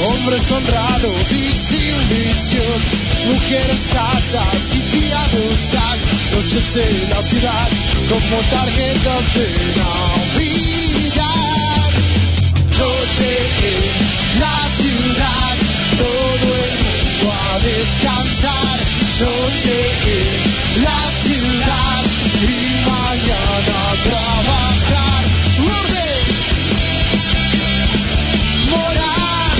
Hombres 0.08 0.50
honrados 0.50 1.30
y 1.30 1.52
sin 1.52 1.94
vicios, 2.08 2.82
mujeres 3.26 3.82
castas 3.92 4.74
y 4.74 4.80
piadosas, 4.82 5.98
noches 6.34 6.76
en 6.78 7.10
la 7.10 7.22
ciudad 7.22 7.68
como 8.08 8.36
tarjetas 8.50 9.34
de 9.34 9.46
Navidad. 9.76 11.14
Noche 12.76 13.30
en 13.62 14.40
la 14.40 14.63
descansar. 17.64 18.78
Noche 19.20 19.76
en 20.06 20.82
la 20.82 21.00
ciudad 21.22 22.02
y 22.42 22.52
mañana 22.84 23.78
trabajar. 24.04 25.22
¡Orden! 25.64 26.22
Morar. 28.70 29.54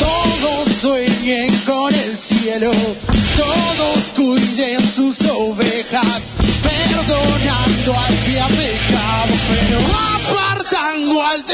Todos 0.00 0.64
sueñen 0.80 1.50
con 1.66 1.94
el 1.94 2.16
cielo, 2.16 2.72
todos 3.36 3.98
cuiden 4.16 4.80
sus 4.88 5.20
ovejas, 5.20 6.34
perdonando 6.62 7.98
al 7.98 8.14
que 8.24 8.40
ha 8.40 8.48
pecado, 8.48 9.34
pero 9.50 9.78
apartando 10.16 11.22
al 11.22 11.44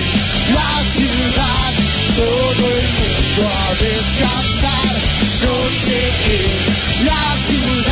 la 0.54 0.72
ciudad, 0.92 1.72
todo 2.16 2.64
el 2.74 2.86
mundo 2.98 3.42
a 3.46 3.74
descansar. 3.80 4.94
Noche 5.44 5.98
en 6.34 7.06
la 7.06 7.24
ciudad 7.46 7.83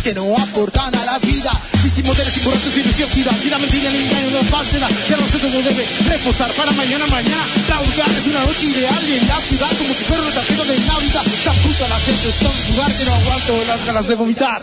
que 0.00 0.14
no 0.14 0.24
aportan 0.36 0.94
a 0.94 1.04
la 1.04 1.18
vida. 1.18 1.52
Y 1.84 2.02
modelos 2.04 2.36
importantes 2.36 2.76
y 2.76 2.82
viciosidad. 2.82 3.36
Y 3.44 3.50
la 3.50 3.58
mentira, 3.58 3.88
el 3.88 3.96
engaño, 3.96 4.30
la 4.30 4.44
falsedad. 4.44 4.90
Ya 5.08 5.16
no 5.16 5.28
sé 5.28 5.38
cómo 5.40 5.60
debe 5.60 5.86
reposar 6.08 6.50
para 6.52 6.70
mañana, 6.72 7.06
mañana. 7.06 7.44
La 7.68 7.80
urgana 7.80 8.18
es 8.18 8.26
una 8.26 8.44
noche 8.44 8.66
ideal 8.66 9.02
y 9.08 9.18
en 9.18 9.28
la 9.28 9.40
ciudad 9.40 9.68
como 9.76 9.92
si 9.92 10.04
fuera 10.04 10.22
una 10.22 10.32
tarjeta 10.32 10.64
de 10.64 10.78
Navidad. 10.78 11.22
Tan 11.44 11.56
puta 11.56 11.88
la 11.88 11.98
gente 11.98 12.28
está 12.28 12.46
en 12.46 12.52
un 12.52 12.76
lugar 12.76 12.92
que 12.92 13.04
no 13.04 13.14
aguanto 13.14 13.64
las 13.66 13.84
ganas 13.84 14.08
de 14.08 14.14
vomitar. 14.14 14.62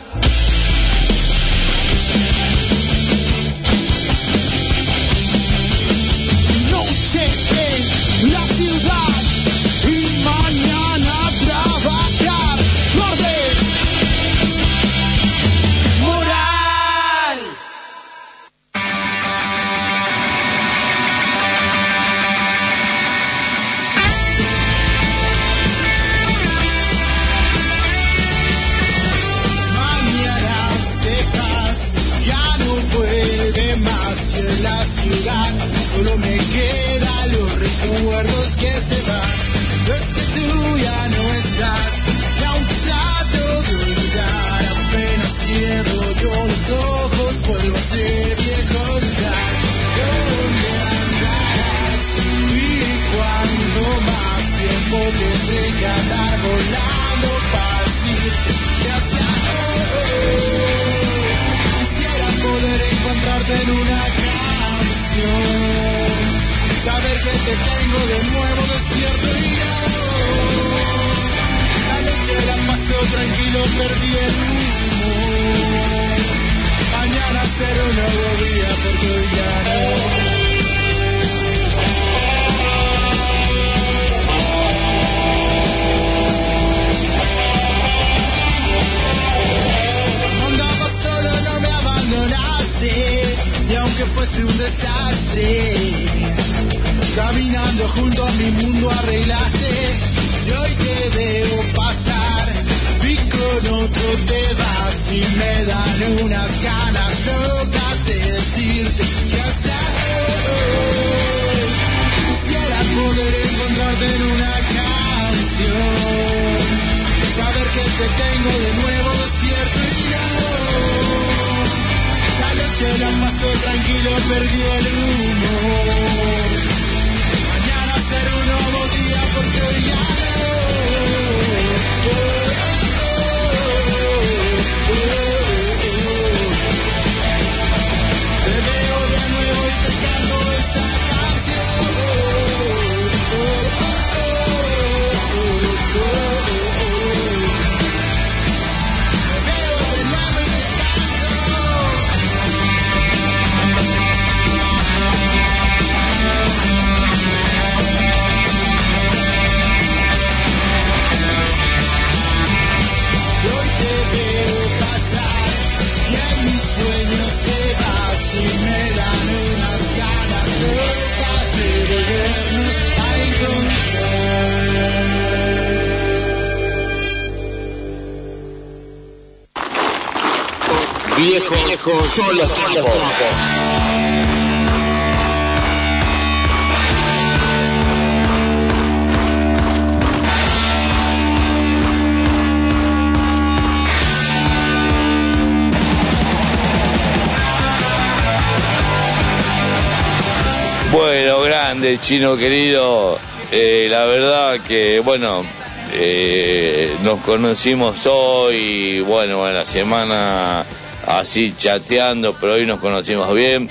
Chino 202.09 202.35
querido. 202.37 203.19
Eh, 203.51 203.87
la 203.87 204.05
verdad 204.05 204.59
que, 204.67 204.99
bueno, 204.99 205.45
eh, 205.93 206.91
nos 207.03 207.19
conocimos 207.19 208.07
hoy, 208.07 208.99
bueno, 209.01 209.47
en 209.47 209.53
la 209.53 209.63
semana 209.63 210.65
así 211.05 211.53
chateando, 211.55 212.33
pero 212.33 212.53
hoy 212.53 212.65
nos 212.65 212.79
conocimos 212.79 213.31
bien. 213.35 213.69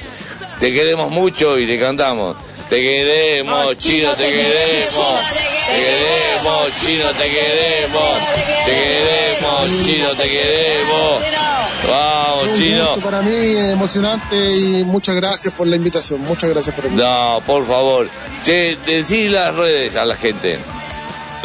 Te 0.60 0.72
queremos 0.72 1.10
mucho 1.10 1.58
y 1.58 1.66
te 1.66 1.80
cantamos. 1.80 2.36
Te 2.70 2.80
queremos, 2.80 3.76
chino, 3.76 4.14
te 4.14 4.30
queremos. 4.30 5.20
Te 5.66 5.80
queremos, 5.82 6.86
chino, 6.86 7.10
te 7.10 7.28
queremos. 7.28 8.18
Te 8.66 8.72
queremos, 8.72 9.84
chino, 9.84 10.10
te 10.10 10.30
queremos. 10.30 11.27
Vamos, 11.86 12.48
Un 12.48 12.54
chino. 12.54 12.86
gusto 12.94 13.00
para 13.02 13.22
mí, 13.22 13.34
emocionante 13.56 14.36
y 14.56 14.84
muchas 14.84 15.14
gracias 15.16 15.54
por 15.54 15.66
la 15.66 15.76
invitación. 15.76 16.20
Muchas 16.22 16.50
gracias 16.50 16.74
por 16.74 16.84
invitación. 16.86 17.16
No, 17.34 17.40
por 17.46 17.66
favor. 17.66 18.08
Che, 18.44 18.76
decí 18.86 19.28
las 19.28 19.54
redes 19.54 19.94
a 19.96 20.04
la 20.04 20.16
gente. 20.16 20.58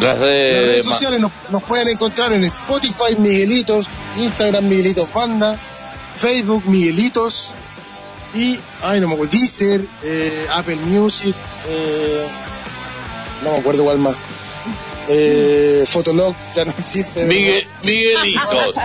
Las 0.00 0.18
redes, 0.18 0.60
redes 0.62 0.76
de 0.84 0.88
ma- 0.88 0.94
sociales 0.94 1.20
nos, 1.20 1.32
nos 1.50 1.62
pueden 1.62 1.88
encontrar 1.88 2.32
en 2.32 2.44
Spotify 2.44 3.14
Miguelitos, 3.16 3.86
Instagram 4.16 4.68
Miguelitos 4.68 5.12
Banda, 5.14 5.56
Facebook 6.16 6.64
Miguelitos 6.66 7.50
y, 8.34 8.58
ay 8.82 9.00
no 9.00 9.06
me 9.06 9.14
acuerdo, 9.14 9.32
Deezer, 9.32 9.80
eh, 10.02 10.46
Apple 10.52 10.76
Music, 10.76 11.34
eh, 11.68 12.26
no 13.44 13.52
me 13.52 13.58
acuerdo 13.58 13.84
cuál 13.84 13.98
más. 13.98 14.16
Eh, 15.08 15.84
Fotolog 15.86 16.34
ya 16.56 16.64
no 16.64 16.72
existe. 16.78 17.24
Miguel, 17.26 17.66
Miguelitos. 17.82 18.76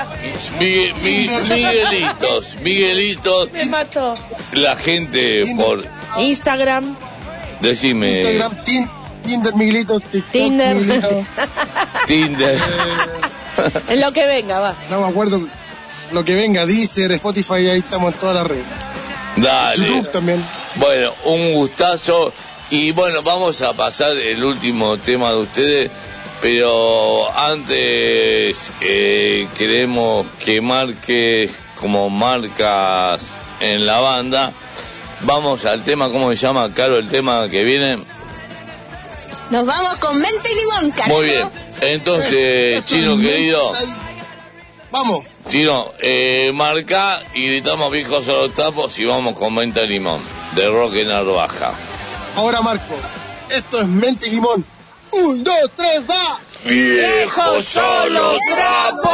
Migue- 0.59 0.93
Mi- 1.01 1.27
Miguelitos. 1.55 2.55
Miguelitos. 2.61 3.51
Me 3.53 3.65
mató. 3.65 4.15
La 4.53 4.75
gente 4.75 5.45
por. 5.57 5.83
Instagram. 6.17 6.95
Decime. 7.61 8.11
Instagram, 8.13 8.63
Tin- 8.63 8.89
Tinder 9.25 9.55
Miguelitos, 9.55 10.01
TikTok 10.03 10.31
Tinder. 10.31 10.75
Miguelitos. 10.75 11.13
Tinder. 12.07 12.57
En 13.89 14.01
lo 14.01 14.11
que 14.13 14.25
venga, 14.25 14.59
va. 14.59 14.75
No 14.89 15.01
me 15.01 15.07
acuerdo 15.07 15.41
lo 16.11 16.25
que 16.25 16.35
venga, 16.35 16.65
Deezer, 16.65 17.11
Spotify, 17.13 17.53
ahí 17.69 17.79
estamos 17.79 18.13
en 18.13 18.19
todas 18.19 18.35
las 18.35 18.47
redes. 18.47 18.67
Dale. 19.37 19.85
YouTube 19.87 20.09
también. 20.11 20.43
Bueno, 20.75 21.13
un 21.25 21.53
gustazo. 21.53 22.33
Y 22.71 22.91
bueno, 22.91 23.23
vamos 23.23 23.61
a 23.61 23.73
pasar 23.73 24.15
el 24.15 24.43
último 24.43 24.97
tema 24.99 25.31
de 25.31 25.37
ustedes. 25.37 25.91
Pero 26.41 27.29
antes 27.37 28.71
eh, 28.81 29.47
queremos 29.57 30.25
que 30.43 30.61
marques 30.61 31.59
como 31.79 32.09
marcas 32.09 33.39
en 33.59 33.85
la 33.85 33.99
banda. 33.99 34.53
Vamos 35.21 35.65
al 35.65 35.83
tema, 35.83 36.09
¿cómo 36.09 36.29
se 36.29 36.37
llama, 36.37 36.73
Caro, 36.73 36.97
el 36.97 37.09
tema 37.09 37.49
que 37.49 37.63
viene? 37.63 37.97
Nos 39.49 39.65
vamos 39.65 39.95
con 39.95 40.17
mente 40.19 40.49
y 40.49 40.55
limón, 40.55 40.91
carajo. 40.91 41.17
Muy 41.17 41.25
bien. 41.25 41.49
Entonces, 41.81 42.83
Chino 42.85 43.17
querido, 43.17 43.73
Vamos. 44.91 45.23
Chino, 45.47 45.91
eh, 45.99 46.51
marca 46.53 47.21
y 47.33 47.47
gritamos 47.47 47.91
viejos 47.91 48.27
a 48.27 48.33
los 48.33 48.53
tapos 48.53 48.97
y 48.99 49.05
vamos 49.05 49.37
con 49.37 49.55
venta 49.55 49.81
de 49.81 49.87
limón, 49.87 50.21
de 50.55 50.67
Roque 50.67 51.05
Narvaja. 51.05 51.73
Ahora 52.35 52.61
Marco, 52.61 52.95
esto 53.49 53.81
es 53.81 53.87
Mente 53.87 54.27
y 54.27 54.31
Limón. 54.31 54.65
Un, 55.11 55.43
dos, 55.43 55.71
tres, 55.75 56.01
va. 56.09 56.39
¡Viejo 56.65 57.61
solo 57.61 58.37
trapos! 58.55 59.09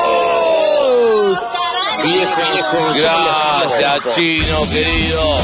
Viejo, 2.04 2.42
viejo, 2.54 2.78
Gracias, 2.96 4.16
Chino 4.16 4.70
querido. 4.70 5.40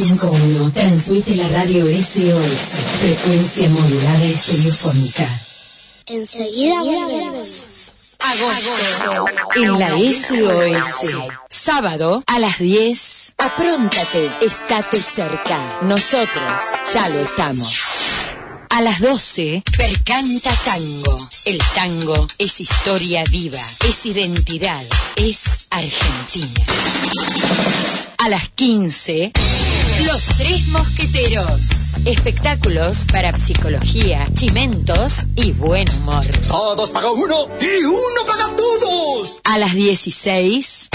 105.1 0.00 0.72
transmite 0.72 1.36
la 1.36 1.46
radio 1.48 1.84
SOS, 1.84 2.78
frecuencia 3.00 3.68
modulada 3.68 4.24
estereofónica. 4.24 5.28
Enseguida 6.06 6.82
volvemos. 6.82 8.16
En 9.56 9.78
la 9.78 9.90
SOS, 9.90 11.14
sábado 11.50 12.22
a 12.26 12.38
las 12.38 12.58
10, 12.58 13.34
apróntate, 13.36 14.30
estate 14.40 14.98
cerca. 14.98 15.80
Nosotros 15.82 16.62
ya 16.94 17.06
lo 17.10 17.20
estamos. 17.20 17.74
A 18.70 18.80
las 18.80 19.00
12, 19.00 19.62
Percanta 19.76 20.50
Tango. 20.64 21.28
El 21.44 21.58
tango 21.74 22.26
es 22.38 22.60
historia 22.60 23.22
viva, 23.24 23.62
es 23.86 24.06
identidad, 24.06 24.82
es 25.16 25.66
Argentina. 25.70 26.64
A 28.18 28.28
las 28.28 28.48
15, 28.50 29.32
Los 30.06 30.24
Tres 30.38 30.66
Mosqueteros. 30.68 31.60
Espectáculos 32.04 33.06
para 33.12 33.36
psicología, 33.36 34.26
chimentos 34.32 35.26
y 35.36 35.52
buen 35.52 35.88
humor. 35.90 36.24
Todos 36.48 36.90
paga 36.90 37.10
uno 37.10 37.48
y 37.60 37.84
uno 37.84 38.26
paga 38.26 38.56
todos. 38.56 39.40
A 39.44 39.58
las 39.58 39.74
16, 39.74 40.88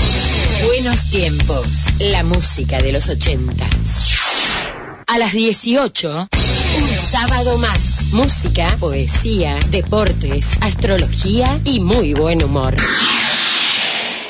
Buenos 0.65 1.09
Tiempos, 1.09 1.67
la 1.99 2.23
música 2.23 2.79
de 2.79 2.93
los 2.93 3.09
80. 3.09 3.65
A 5.07 5.17
las 5.17 5.33
18, 5.33 6.29
un 6.77 6.97
sábado 6.97 7.57
más. 7.57 8.05
Música, 8.11 8.75
poesía, 8.79 9.59
deportes, 9.69 10.57
astrología 10.61 11.59
y 11.63 11.79
muy 11.79 12.13
buen 12.13 12.43
humor. 12.43 12.75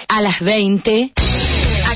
A 0.08 0.22
las 0.22 0.42
20, 0.42 1.14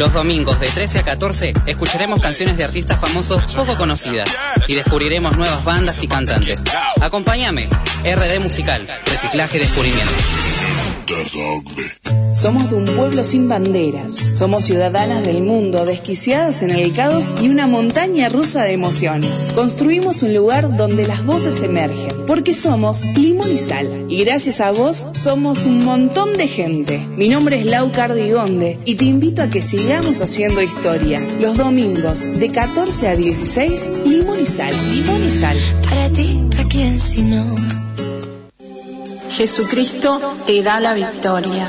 Los 0.00 0.14
domingos 0.14 0.58
de 0.58 0.66
13 0.66 1.00
a 1.00 1.02
14 1.02 1.52
escucharemos 1.66 2.22
canciones 2.22 2.56
de 2.56 2.64
artistas 2.64 2.98
famosos 2.98 3.54
poco 3.54 3.76
conocidas 3.76 4.34
y 4.66 4.74
descubriremos 4.74 5.36
nuevas 5.36 5.62
bandas 5.62 6.02
y 6.02 6.08
cantantes. 6.08 6.64
Acompáñame, 7.02 7.68
RD 8.02 8.40
Musical, 8.40 8.88
Reciclaje 9.04 9.58
y 9.58 9.60
Descubrimiento. 9.60 10.14
Somos 12.40 12.70
de 12.70 12.76
un 12.76 12.86
pueblo 12.86 13.22
sin 13.22 13.50
banderas. 13.50 14.30
Somos 14.32 14.64
ciudadanas 14.64 15.26
del 15.26 15.42
mundo, 15.42 15.84
desquiciadas 15.84 16.62
en 16.62 16.70
el 16.70 16.90
caos 16.94 17.34
y 17.42 17.50
una 17.50 17.66
montaña 17.66 18.30
rusa 18.30 18.62
de 18.62 18.72
emociones. 18.72 19.52
Construimos 19.54 20.22
un 20.22 20.32
lugar 20.32 20.74
donde 20.74 21.06
las 21.06 21.26
voces 21.26 21.60
emergen, 21.60 22.24
porque 22.26 22.54
somos 22.54 23.04
limón 23.04 23.52
y 23.52 23.58
sal. 23.58 24.06
Y 24.08 24.24
gracias 24.24 24.62
a 24.62 24.70
vos 24.70 25.06
somos 25.12 25.66
un 25.66 25.84
montón 25.84 26.32
de 26.32 26.48
gente. 26.48 27.06
Mi 27.14 27.28
nombre 27.28 27.60
es 27.60 27.66
Lau 27.66 27.92
Cardigonde 27.92 28.78
y 28.86 28.94
te 28.94 29.04
invito 29.04 29.42
a 29.42 29.50
que 29.50 29.60
sigamos 29.60 30.22
haciendo 30.22 30.62
historia. 30.62 31.20
Los 31.40 31.58
domingos 31.58 32.24
de 32.24 32.48
14 32.48 33.08
a 33.08 33.16
16, 33.16 33.90
limón 34.06 34.42
y 34.42 34.46
sal, 34.46 34.74
limón 34.94 35.22
y 35.28 35.30
sal. 35.30 35.58
Para 35.82 36.08
ti, 36.08 36.40
¿a 36.58 36.66
quién 36.70 36.98
si 37.02 37.20
no? 37.20 37.44
Jesucristo 39.28 40.18
te 40.46 40.62
da 40.62 40.80
la 40.80 40.94
victoria. 40.94 41.68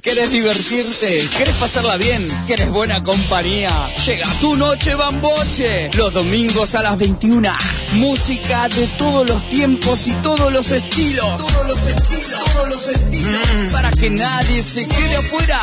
¿Quieres 0.00 0.30
divertirte? 0.30 1.28
¿Quieres 1.36 1.56
pasarla 1.56 1.96
bien? 1.96 2.28
¿Quieres 2.46 2.70
buena 2.70 3.02
compañía? 3.02 3.70
Llega 4.06 4.28
tu 4.40 4.54
noche 4.54 4.94
bamboche. 4.94 5.90
Los 5.94 6.12
domingos 6.12 6.76
a 6.76 6.82
las 6.82 6.96
21. 6.98 7.50
Música 7.94 8.68
de 8.68 8.86
todos 8.98 9.26
los 9.26 9.48
tiempos 9.48 10.06
y 10.06 10.12
todos 10.22 10.52
los 10.52 10.70
estilos. 10.70 11.38
Todos 11.38 11.66
los 11.66 11.82
estilos. 11.86 12.44
Todos 12.44 12.68
los 12.68 12.88
estilos. 12.88 13.72
Para 13.72 13.90
que 13.90 14.10
nadie 14.10 14.62
se 14.62 14.86
quede 14.86 15.16
afuera. 15.16 15.60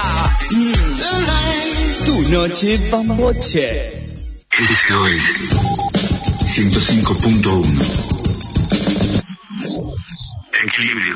Mm. 0.52 0.74
Tu 2.06 2.22
noche 2.30 2.78
bamboche. 2.90 3.92
SOS 4.52 5.22
105.1 6.56 8.26
Equilibrio. 10.66 11.16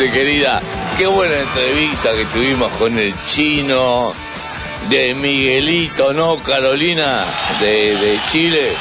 Gente 0.00 0.18
querida, 0.18 0.62
qué 0.96 1.06
buena 1.06 1.38
entrevista 1.38 2.10
que 2.12 2.24
tuvimos 2.26 2.72
con 2.78 2.98
el 2.98 3.14
chino 3.26 4.14
de 4.88 5.14
Miguelito, 5.14 6.14
¿no, 6.14 6.36
Carolina? 6.42 7.22
De, 7.60 7.96
de 7.96 8.18
Chile. 8.32 8.72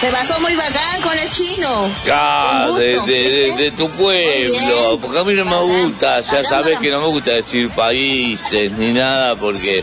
Se 0.00 0.10
pasó 0.10 0.38
muy 0.40 0.54
bacán 0.54 1.00
con 1.02 1.18
el 1.18 1.30
chino. 1.30 1.90
Ah, 2.12 2.68
de, 2.76 3.72
tu 3.74 3.88
pueblo, 3.92 4.98
porque 5.00 5.18
a 5.18 5.24
mí 5.24 5.32
no 5.32 5.46
me 5.46 5.56
gusta, 5.56 6.20
ya 6.20 6.44
sabes 6.44 6.78
que 6.78 6.90
no 6.90 7.00
me 7.00 7.06
gusta 7.06 7.30
decir 7.30 7.70
países 7.70 8.72
ni 8.72 8.92
nada, 8.92 9.34
porque 9.36 9.82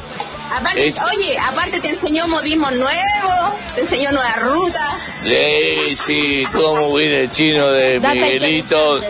Aparte, 0.55 0.87
Es- 0.87 1.01
oye, 1.01 1.35
aparte 1.49 1.79
te 1.79 1.89
enseñó 1.89 2.27
modismos 2.27 2.71
nuevos, 2.73 3.53
te 3.73 3.81
enseñó 3.81 4.11
nuevas 4.11 4.39
rutas. 4.43 5.25
eh, 5.25 5.95
sí, 5.95 6.43
todo 6.51 6.89
muy 6.91 7.07
bien 7.07 7.21
el 7.21 7.31
chino 7.31 7.71
de 7.71 7.99
Miguelito. 7.99 9.01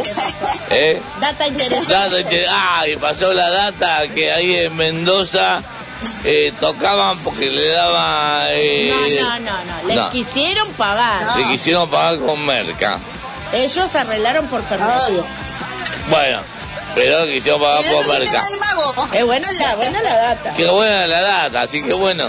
¿Eh? 0.74 1.02
Data 1.22 1.48
interesante. 1.48 1.94
Data 1.94 2.20
inter- 2.20 2.48
ah, 2.50 2.88
y 2.88 2.95
pasó 2.98 3.34
la 3.34 3.50
data 3.50 4.08
que 4.14 4.32
ahí 4.32 4.56
en 4.58 4.76
Mendoza 4.76 5.62
eh, 6.26 6.52
tocaban 6.60 7.18
porque 7.20 7.50
le 7.50 7.70
daban... 7.70 8.48
Eh, 8.52 9.18
No, 9.22 9.40
no, 9.40 9.40
no, 9.40 9.52
no. 9.82 9.88
Les 9.88 9.95
no. 9.98 10.10
quisieron 10.10 10.70
pagar. 10.74 11.38
Le 11.38 11.44
quisieron 11.48 11.90
pagar 11.90 12.20
con 12.20 12.45
merca. 12.45 13.00
Ellos 13.54 13.94
arreglaron 13.95 14.48
por 14.48 14.64
Fernández. 14.64 15.24
Bueno, 16.10 16.40
pero 16.95 17.26
le 17.26 17.34
quisieron 17.34 17.62
pagar 17.62 17.84
por 17.91 18.08
merca. 18.08 18.41
Es 19.14 19.26
buena 19.26 19.48
la, 19.60 19.76
buena 19.76 20.02
la 20.02 20.18
data. 20.18 20.54
Qué 20.56 20.66
buena 20.68 21.08
la 21.08 21.22
data, 21.22 21.62
así 21.62 21.84
que 21.84 21.94
bueno, 21.94 22.28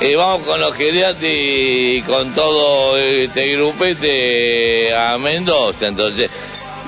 eh, 0.00 0.16
vamos 0.16 0.42
con 0.46 0.60
los 0.60 0.74
geriatres 0.74 1.30
y 1.32 2.02
con 2.02 2.32
todo 2.34 2.96
este 2.96 3.54
grupete 3.54 4.96
a 4.96 5.18
Mendoza, 5.18 5.86
entonces. 5.86 6.30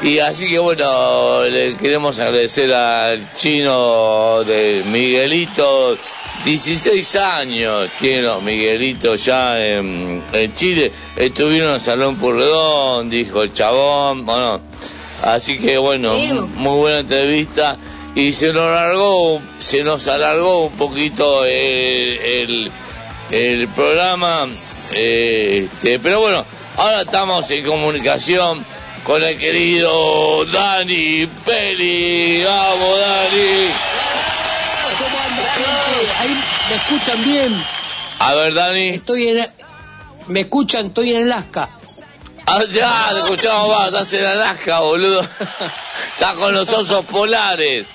Y 0.04 0.18
así 0.18 0.50
que 0.50 0.58
bueno, 0.58 1.44
le 1.44 1.78
queremos 1.78 2.18
agradecer 2.18 2.70
al 2.74 3.34
chino 3.36 4.44
de 4.44 4.82
Miguelito, 4.92 5.96
16 6.44 7.16
años 7.16 7.88
tiene 7.98 8.20
los 8.20 8.42
Miguelitos 8.42 9.24
ya 9.24 9.58
en, 9.64 10.22
en 10.30 10.52
Chile, 10.52 10.92
estuvieron 11.16 11.72
en 11.72 11.80
Salón 11.80 12.16
Purredón, 12.16 13.08
dijo 13.08 13.40
el 13.40 13.54
chabón, 13.54 14.26
bueno, 14.26 14.60
así 15.22 15.56
que 15.56 15.78
bueno, 15.78 16.12
muy 16.56 16.78
buena 16.80 17.00
entrevista. 17.00 17.78
Y 18.14 18.32
se 18.32 18.52
nos 18.52 18.66
alargó, 18.66 19.40
se 19.58 19.84
nos 19.84 20.06
alargó 20.06 20.66
un 20.66 20.72
poquito 20.74 21.46
el, 21.46 22.18
el, 22.18 22.70
el 23.30 23.68
programa, 23.68 24.46
eh, 24.92 25.66
este, 25.72 25.98
pero 25.98 26.20
bueno, 26.20 26.44
ahora 26.76 27.00
estamos 27.00 27.50
en 27.50 27.64
comunicación 27.64 28.62
con 29.04 29.22
el 29.22 29.38
querido 29.38 30.44
Dani 30.46 31.26
Peli, 31.44 32.42
vamos 32.42 32.98
Dani. 32.98 33.70
Ahí 36.20 36.44
me 36.70 36.76
escuchan 36.76 37.24
bien. 37.24 37.64
A 38.18 38.34
ver 38.34 38.54
Dani. 38.54 38.88
Estoy 38.88 39.28
en. 39.28 39.46
Me 40.28 40.40
escuchan, 40.40 40.86
estoy 40.86 41.14
en 41.14 41.24
Alaska. 41.24 41.68
Ah, 42.46 42.62
ya, 42.72 43.10
te 43.12 43.20
escuchamos 43.20 43.68
más, 43.70 43.86
estás 43.88 44.12
en 44.14 44.24
Alaska, 44.24 44.80
boludo. 44.80 45.20
Estás 46.12 46.34
con 46.34 46.54
los 46.54 46.68
osos 46.68 47.04
polares. 47.06 47.86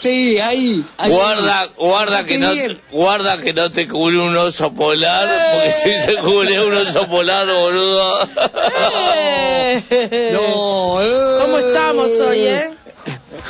Sí, 0.00 0.38
ahí. 0.38 0.84
ahí. 0.96 1.10
Guarda, 1.10 1.68
guarda 1.76 2.24
que 2.24 2.38
no, 2.38 2.52
bien. 2.52 2.80
guarda 2.90 3.40
que 3.40 3.52
no 3.52 3.70
te 3.70 3.88
cubre 3.88 4.18
un 4.18 4.36
oso 4.36 4.72
polar, 4.72 5.28
porque 5.54 5.72
si 5.72 6.06
te 6.06 6.16
cubre 6.22 6.64
un 6.64 6.74
oso 6.74 7.06
polar, 7.08 7.46
boludo. 7.46 8.18
No, 10.32 11.02
eh. 11.02 11.38
¿Cómo 11.42 11.58
estamos 11.58 12.12
hoy, 12.20 12.38
eh? 12.46 12.70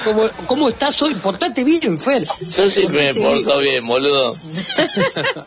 ¿Cómo, 0.04 0.22
cómo 0.46 0.68
estás 0.68 1.02
hoy? 1.02 1.14
Portate 1.14 1.64
bien, 1.64 1.98
Fer. 1.98 2.24
Yo 2.24 2.70
siempre 2.70 3.12
me 3.12 3.20
porto 3.20 3.58
bien, 3.58 3.86
boludo. 3.86 4.32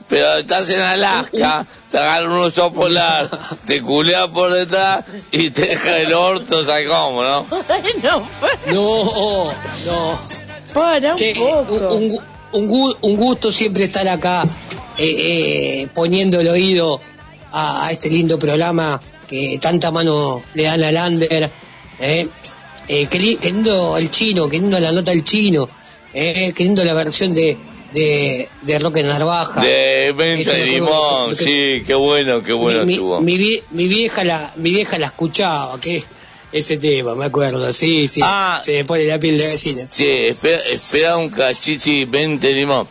Pero 0.10 0.36
estás 0.36 0.69
en 0.69 0.82
Alaska, 0.82 1.65
te 1.90 1.98
agarra 1.98 2.28
un 2.28 2.38
oso 2.38 2.72
polar, 2.72 3.30
te 3.65 3.82
culea 3.82 4.28
por 4.28 4.52
detrás 4.52 5.06
y 5.32 5.49
te 5.52 5.61
deja 5.68 5.98
el 5.99 6.14
orto, 6.14 6.64
¿sabes 6.65 6.88
cómo, 6.90 7.23
no? 7.23 7.48
no, 8.03 8.28
No, 8.68 9.53
no. 9.86 10.19
Para 10.73 11.11
un 11.14 11.18
Che, 11.18 11.34
poco. 11.35 11.93
un, 11.95 12.03
un 12.03 12.10
gu- 12.10 12.22
un 12.53 12.68
gu- 12.68 12.98
un 13.02 13.15
gusto 13.18 13.52
siempre 13.52 13.84
estar 13.85 14.07
acá 14.07 14.43
eh, 14.98 15.03
eh, 15.84 15.88
poniendo 15.93 16.39
el 16.39 16.48
oído 16.49 16.99
a, 17.52 17.85
a 17.88 17.91
este 17.91 18.10
lindo 18.10 18.38
programa 18.39 19.02
que 19.27 19.57
tanta 19.61 19.91
mano 19.91 20.43
le 20.53 20.64
dan 20.64 20.84
al 20.84 20.93
Lander. 20.93 21.49
Eh, 21.99 22.27
eh, 22.88 23.07
el 23.11 24.11
chino, 24.11 24.49
queriendo 24.49 24.80
la 24.80 24.91
nota 24.91 25.11
del 25.11 25.23
chino, 25.23 25.69
eh, 26.14 26.52
queriendo 26.53 26.84
la 26.84 26.93
versión 26.93 27.34
de, 27.34 27.56
de, 27.93 28.49
de 28.64 28.80
Roque 28.80 29.03
Narvaja. 29.03 29.61
De 29.61 30.11
venta 30.15 30.52
de 30.52 30.64
Eso, 30.64 30.73
limón, 30.73 31.30
que- 31.38 31.43
sí, 31.80 31.84
qué 31.85 31.93
bueno, 31.95 32.43
qué 32.43 32.52
bueno 32.53 32.85
mi, 32.85 32.93
estuvo. 32.93 33.22
mi 33.22 33.38
vie- 33.38 33.64
mi 33.72 33.88
vieja 33.88 34.23
la 34.26 34.52
mi 34.57 34.72
vieja 34.72 34.98
la 34.98 35.07
escuchaba 35.07 35.80
que 35.80 36.03
ese 36.53 36.78
tema 36.78 37.15
me 37.15 37.26
acuerdo 37.26 37.72
sí 37.73 38.07
sí 38.07 38.22
Ah. 38.23 38.61
se 38.64 38.73
me 38.73 38.86
pone 38.86 39.06
la 39.06 39.19
piel 39.19 39.38
de 39.38 39.48
gallina 39.48 39.86
Sí, 39.90 40.06
espera, 40.07 40.57
espera 40.69 41.18
un 41.18 41.30
cachichi, 41.30 42.06
20 42.06 42.52
limón. 42.53 42.88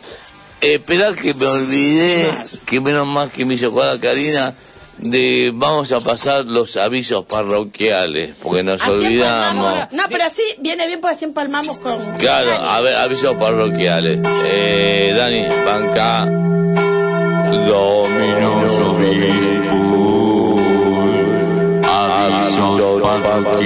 Espera 0.61 1.11
que 1.15 1.33
me 1.33 1.45
olvidé, 1.47 2.29
que 2.67 2.79
menos 2.79 3.07
mal 3.07 3.31
que 3.31 3.45
me 3.45 3.55
hizo 3.55 3.67
acordar 3.69 3.99
Karina, 3.99 4.53
de 4.99 5.49
vamos 5.55 5.91
a 5.91 5.99
pasar 5.99 6.45
los 6.45 6.77
avisos 6.77 7.25
parroquiales, 7.25 8.35
porque 8.43 8.61
nos 8.61 8.79
Así 8.79 8.91
olvidamos. 8.91 9.73
empalmamos. 9.73 9.93
No, 9.93 10.03
pero 10.09 10.23
así 10.25 10.43
viene 10.59 10.85
bien 10.85 11.01
porque 11.01 11.15
así 11.15 11.25
empalmamos 11.25 11.77
con. 11.77 11.97
Claro, 12.17 12.51
a 12.51 12.79
ver, 12.81 12.95
avisos 12.95 13.33
parroquiales. 13.37 14.19
Eh, 14.53 15.13
Dani, 15.17 15.47
banca. 15.65 16.25
Dominus 17.65 18.71
avisos 22.21 23.01
parroquiales, 23.01 23.61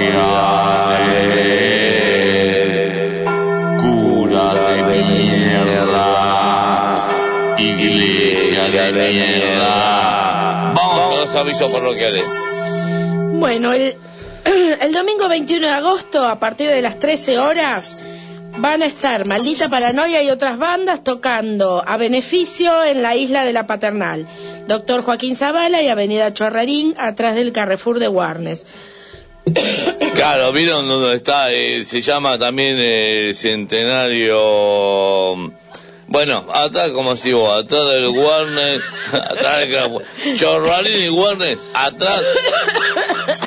cura 3.80 4.54
de 4.54 4.86
mierda, 5.04 6.06
iglesia 7.58 8.64
de 8.70 8.92
mierda. 8.92 10.72
Vamos 10.74 11.14
a 11.14 11.16
los 11.20 11.34
avisos 11.34 11.72
parroquiales. 11.72 12.28
Bueno, 13.38 13.72
el, 13.72 13.94
el 14.80 14.92
domingo 14.92 15.28
21 15.28 15.66
de 15.66 15.72
agosto, 15.72 16.24
a 16.24 16.38
partir 16.38 16.70
de 16.70 16.80
las 16.80 16.98
13 16.98 17.38
horas, 17.38 18.06
van 18.58 18.82
a 18.82 18.86
estar 18.86 19.26
Maldita 19.26 19.68
Paranoia 19.68 20.22
y 20.22 20.30
otras 20.30 20.58
bandas 20.58 21.04
tocando 21.04 21.84
a 21.86 21.98
beneficio 21.98 22.84
en 22.84 23.02
la 23.02 23.14
isla 23.14 23.44
de 23.44 23.52
la 23.52 23.66
Paternal. 23.66 24.26
Doctor 24.66 25.02
Joaquín 25.02 25.36
Zavala 25.36 25.82
y 25.82 25.88
Avenida 25.88 26.32
Chorrarín, 26.32 26.94
atrás 26.98 27.34
del 27.34 27.52
Carrefour 27.52 27.98
de 27.98 28.08
Warnes. 28.08 28.66
Claro, 30.14 30.52
¿vieron 30.52 30.88
dónde 30.88 31.14
está? 31.14 31.52
Eh, 31.52 31.84
se 31.84 32.00
llama 32.00 32.38
también 32.38 32.74
eh, 32.78 33.30
Centenario... 33.32 34.34
Bueno, 36.08 36.46
atrás 36.54 36.92
como 36.92 37.16
si 37.16 37.32
vos, 37.32 37.64
atrás 37.64 37.82
del 37.88 38.06
Warner, 38.08 38.80
atrás 39.12 39.68
del. 39.68 40.36
Chorralín 40.38 41.02
y 41.04 41.08
Warner, 41.08 41.58
atrás 41.74 42.22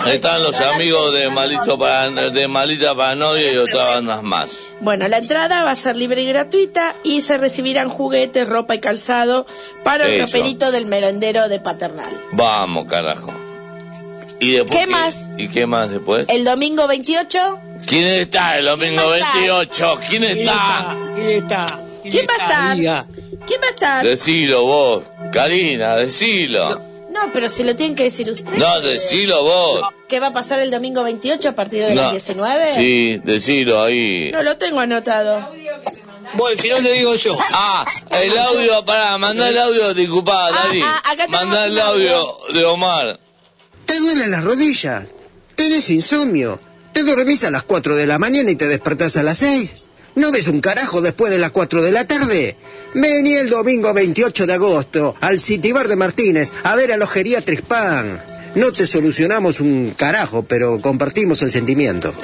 están 0.08 0.44
los 0.44 0.60
amigos 0.60 1.14
de 1.14 1.30
Malito 1.30 1.78
para, 1.80 2.10
de 2.10 2.48
Malita 2.50 2.96
Paranoia 2.96 3.54
y 3.54 3.58
otras 3.58 3.88
bandas 3.88 4.24
más. 4.24 4.60
Bueno, 4.82 5.08
la 5.08 5.18
entrada 5.20 5.64
va 5.64 5.72
a 5.72 5.76
ser 5.76 5.96
libre 5.96 6.22
y 6.22 6.28
gratuita 6.28 6.96
y 7.04 7.22
se 7.22 7.38
recibirán 7.38 7.88
juguetes, 7.90 8.48
ropa 8.48 8.76
y 8.76 8.80
calzado 8.80 9.48
para 9.86 10.08
el 10.08 10.20
Eso. 10.20 10.38
roperito 10.38 10.72
del 10.72 10.86
merendero 10.86 11.48
de 11.48 11.60
Paternal. 11.62 12.10
Vamos, 12.34 12.88
carajo. 12.88 13.34
¿Y 14.42 14.52
después 14.52 14.78
¿Qué 14.80 14.88
más? 14.88 15.30
¿Y 15.38 15.48
qué 15.50 15.66
más 15.66 15.90
después? 15.92 16.28
El 16.30 16.46
domingo 16.46 16.88
28, 16.88 17.60
¿Quién 17.88 18.06
está 18.06 18.58
el 18.58 18.66
domingo 18.66 19.02
¿Quién 19.02 19.10
va 19.10 19.16
a 19.16 19.18
estar? 19.18 19.34
28? 19.36 20.00
¿Quién 20.10 20.24
está? 20.24 20.98
¿Quién 21.16 21.30
está? 21.30 21.80
¿Quién 22.04 22.26
va 22.28 22.34
a 22.34 22.74
estar? 22.74 23.06
¿Quién 23.48 23.62
va 23.62 23.68
a 23.68 23.70
estar? 23.70 24.06
Decilo 24.06 24.66
vos, 24.66 25.04
Karina, 25.34 25.96
decilo. 25.96 26.82
No, 27.12 27.32
pero 27.34 27.50
si 27.50 27.64
lo 27.64 27.76
tienen 27.76 27.96
que 27.96 28.04
decir 28.04 28.30
ustedes. 28.30 28.58
No, 28.60 28.80
decilo 28.82 29.44
vos. 29.44 29.82
¿Qué 30.08 30.20
va 30.20 30.28
a 30.28 30.34
pasar 30.34 30.60
el 30.60 30.72
domingo 30.72 31.04
28 31.04 31.50
a 31.50 31.52
partir 31.54 31.84
de 31.84 31.96
No. 31.96 32.02
las 32.04 32.12
19? 32.12 32.72
Sí, 32.72 33.20
decilo 33.24 33.84
ahí. 33.84 34.32
No 34.32 34.44
lo 34.44 34.58
tengo 34.58 34.80
anotado. 34.80 35.50
Bueno, 36.36 36.62
si 36.62 36.70
no 36.70 36.80
lo 36.80 36.90
digo 36.92 37.16
yo. 37.16 37.38
Ah, 37.54 37.84
el 38.22 38.38
audio, 38.38 38.86
pará, 38.86 39.18
mandá 39.18 39.50
el 39.50 39.58
audio, 39.58 39.94
disculpa, 39.96 40.52
Dani. 40.52 40.82
ah, 40.84 40.98
acá 41.04 41.26
tenemos 41.26 41.42
Mandá 41.46 41.66
el 41.66 41.80
audio 41.80 42.38
de 42.54 42.66
Omar. 42.66 43.20
¿Te 43.86 43.98
duelen 44.00 44.30
las 44.32 44.44
rodillas? 44.44 45.06
¿Tenés 45.56 45.90
insomnio? 45.90 46.60
¿Te 46.94 47.04
dormís 47.04 47.44
a 47.44 47.52
las 47.52 47.64
4 47.64 47.96
de 47.96 48.06
la 48.06 48.20
mañana 48.20 48.52
y 48.52 48.56
te 48.56 48.68
despertás 48.68 49.18
a 49.18 49.24
las 49.24 49.40
6? 49.40 49.88
¿No 50.20 50.32
ves 50.34 50.48
un 50.50 50.60
carajo 50.60 51.02
después 51.02 51.32
de 51.32 51.40
las 51.40 51.52
4 51.52 51.82
de 51.82 51.92
la 51.92 52.06
tarde? 52.06 52.56
Vení 52.94 53.36
el 53.36 53.50
domingo 53.50 53.94
28 53.94 54.46
de 54.48 54.54
agosto 54.54 55.16
al 55.22 55.40
City 55.40 55.72
Bar 55.72 55.88
de 55.88 55.96
Martínez 55.96 56.52
a 56.64 56.76
ver 56.76 56.92
a 56.92 56.98
los 56.98 57.10
geriatres 57.10 57.62
Pan. 57.62 58.22
No 58.56 58.72
te 58.72 58.86
solucionamos 58.86 59.60
un 59.62 59.94
carajo, 59.96 60.44
pero 60.44 60.82
compartimos 60.82 61.42
el 61.44 61.52
sentimiento. 61.52 62.12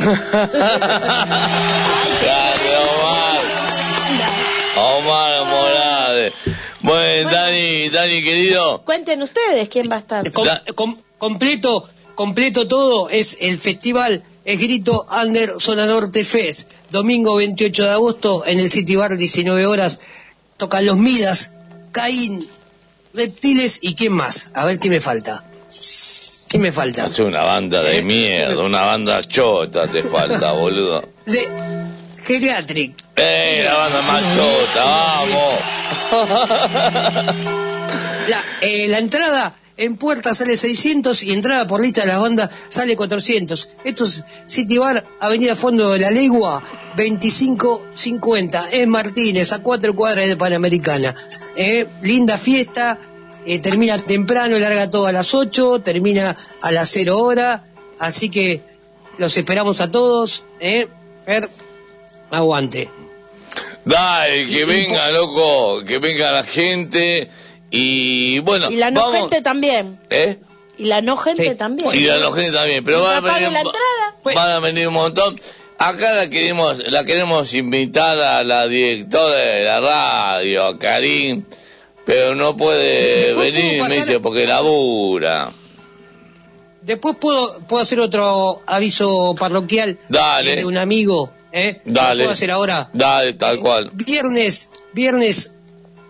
Omar. 4.76 4.98
Omar 4.98 5.46
Morales. 5.46 6.34
Bueno, 6.82 7.30
Dani, 7.32 7.90
Dani 7.90 8.24
querido. 8.24 8.84
Cuenten 8.84 9.22
ustedes 9.24 9.70
quién 9.70 9.90
va 9.90 9.96
a 9.96 10.00
estar. 10.00 10.32
Com- 10.32 10.48
com- 10.76 10.98
completo, 11.18 11.88
completo 12.16 12.68
todo 12.68 13.10
es 13.10 13.38
el 13.40 13.58
festival 13.58 14.22
es 14.46 14.60
Grito 14.60 15.08
Under 15.24 15.56
Zona 15.60 15.88
Norte 15.88 16.24
Fest, 16.24 16.72
domingo 16.92 17.36
28 17.36 17.84
de 17.84 17.90
agosto 17.90 18.46
en 18.46 18.60
el 18.60 18.70
City 18.70 18.96
Bar 18.96 19.18
19 19.18 19.66
horas. 19.66 20.00
Tocan 20.58 20.86
los 20.86 20.98
Midas, 20.98 21.52
Caín, 21.92 22.48
Reptiles 23.14 23.80
y 23.82 23.96
quién 23.96 24.14
más. 24.14 24.52
A 24.54 24.66
ver 24.66 24.80
qué 24.80 24.90
me 24.90 25.02
falta. 25.02 25.44
¿Qué 26.50 26.60
me 26.60 26.72
falta? 26.72 27.06
Hace 27.06 27.24
una 27.24 27.44
banda 27.44 27.82
de 27.82 28.02
mierda, 28.04 28.64
una 28.64 28.84
banda 28.84 29.22
chota 29.24 29.88
te 29.88 30.04
falta, 30.04 30.52
boludo. 30.52 31.02
De 31.26 31.48
Geriatric. 32.24 32.94
¡Eh, 33.16 33.62
la 33.66 33.74
banda 33.74 34.02
más 34.04 34.24
chota, 34.36 34.86
vamos! 34.86 35.56
La, 38.28 38.44
eh, 38.62 38.88
la 38.88 38.98
entrada 38.98 39.54
en 39.78 39.98
puerta 39.98 40.34
sale 40.34 40.56
600 40.56 41.24
y 41.24 41.34
entrada 41.34 41.68
por 41.68 41.82
lista 41.82 42.02
de 42.02 42.08
las 42.08 42.20
bandas 42.20 42.50
sale 42.70 42.96
400. 42.96 43.70
Esto 43.84 44.06
es 44.06 44.24
City 44.48 44.78
Bar, 44.78 45.06
Avenida 45.20 45.56
Fondo 45.56 45.92
de 45.92 46.00
la 46.00 46.12
Legua, 46.12 46.64
2550. 46.96 48.70
Es 48.72 48.88
Martínez, 48.88 49.52
a 49.52 49.62
cuatro 49.62 49.96
cuadras 49.96 50.28
de 50.28 50.38
Panamericana. 50.38 51.16
Eh, 51.58 51.86
linda 52.02 52.38
fiesta, 52.38 52.98
eh, 53.46 53.60
termina 53.60 53.98
temprano, 53.98 54.58
larga 54.58 54.90
todo 54.90 55.08
a 55.08 55.12
las 55.12 55.34
8, 55.34 55.82
termina 55.84 56.36
a 56.62 56.72
las 56.72 56.90
0 56.92 57.18
hora. 57.18 57.64
Así 58.00 58.30
que 58.30 58.62
los 59.18 59.36
esperamos 59.38 59.82
a 59.82 59.92
todos. 59.92 60.44
Eh. 60.60 60.88
Fer, 61.26 61.48
aguante. 62.32 62.88
Dale, 63.84 64.46
que 64.48 64.66
venga, 64.66 65.12
loco, 65.12 65.84
que 65.86 66.00
venga 66.00 66.32
la 66.32 66.44
gente. 66.44 67.30
Y 67.72 68.40
bueno, 68.40 68.70
Y 68.72 68.76
la 68.78 68.92
no 68.92 69.02
vamos. 69.02 69.20
gente 69.22 69.42
también. 69.42 70.00
¿Eh? 70.10 70.38
Y 70.78 70.86
la 70.86 71.02
no 71.02 71.18
gente 71.18 71.56
también. 71.56 71.90
Y 71.94 72.02
la 72.02 72.32
gente 72.32 72.52
también, 72.52 72.84
pero 72.84 73.02
van 73.02 73.18
a, 73.18 73.34
venir, 73.34 73.52
la 73.52 73.62
entrada. 73.62 74.16
van 74.36 74.52
a 74.52 74.60
venir 74.60 74.88
un 74.88 74.94
montón. 74.94 75.36
Acá 75.78 76.14
la 76.14 76.30
queremos, 76.30 76.88
la 76.88 77.04
queremos 77.04 77.54
invitar 77.54 78.20
a 78.20 78.44
la 78.44 78.68
directora 78.68 79.38
de 79.38 79.64
la 79.66 79.80
radio, 79.82 80.66
a 80.66 80.80
Karim, 80.80 81.44
pero 82.06 82.34
no 82.36 82.56
puede 82.56 83.34
venir, 83.34 83.84
me 83.84 83.96
dice, 83.96 84.20
porque 84.20 84.46
labura. 84.46 85.52
Después 86.82 87.16
puedo, 87.20 87.60
puedo 87.68 87.82
hacer 87.82 88.00
otro 88.00 88.62
aviso 88.68 89.36
parroquial 89.38 89.98
Dale. 90.08 90.58
de 90.58 90.66
un 90.66 90.78
amigo. 90.78 91.32
¿eh? 91.52 91.82
¿Lo 91.86 91.94
Dale. 91.94 92.24
puedo 92.24 92.34
hacer 92.34 92.52
ahora? 92.52 92.90
Dale, 92.94 93.34
tal 93.34 93.60
cual. 93.60 93.90
Viernes, 93.94 94.70
viernes 94.94 95.54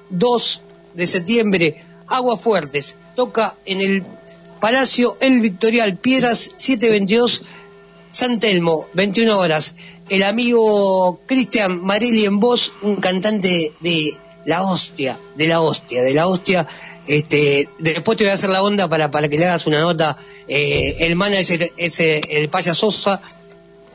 2 0.10 0.62
de 0.96 1.08
septiembre, 1.08 1.76
Aguas 2.08 2.42
Fuertes. 2.42 2.98
Toca 3.16 3.56
en 3.66 3.82
el 3.82 4.04
Palacio 4.60 5.18
El 5.20 5.42
Victorial, 5.42 5.98
Piedras 5.98 6.54
722, 6.58 7.44
San 8.12 8.40
Telmo, 8.40 8.88
21 8.94 9.38
horas. 9.38 9.76
El 10.10 10.24
amigo 10.24 11.20
Cristian 11.26 11.84
Marelli 11.84 12.26
en 12.26 12.40
voz, 12.40 12.74
un 12.82 12.98
cantante 12.98 13.74
de 13.80 14.18
la 14.46 14.62
hostia, 14.62 15.20
de 15.36 15.48
la 15.48 15.62
hostia, 15.62 16.02
de 16.02 16.14
la 16.14 16.28
hostia. 16.28 16.68
Este, 17.08 17.70
después 17.80 18.18
te 18.18 18.24
voy 18.24 18.32
a 18.32 18.36
hacer 18.36 18.50
la 18.50 18.62
onda 18.62 18.88
para, 18.88 19.12
para 19.12 19.28
que 19.28 19.38
le 19.38 19.46
hagas 19.46 19.68
una 19.68 19.82
nota. 19.82 20.18
Eh, 20.48 20.98
el 21.00 21.16
manager 21.16 21.72
es 21.78 22.00
eh, 22.00 22.22
el 22.30 22.50
Paya 22.50 22.74
Sosa, 22.74 23.22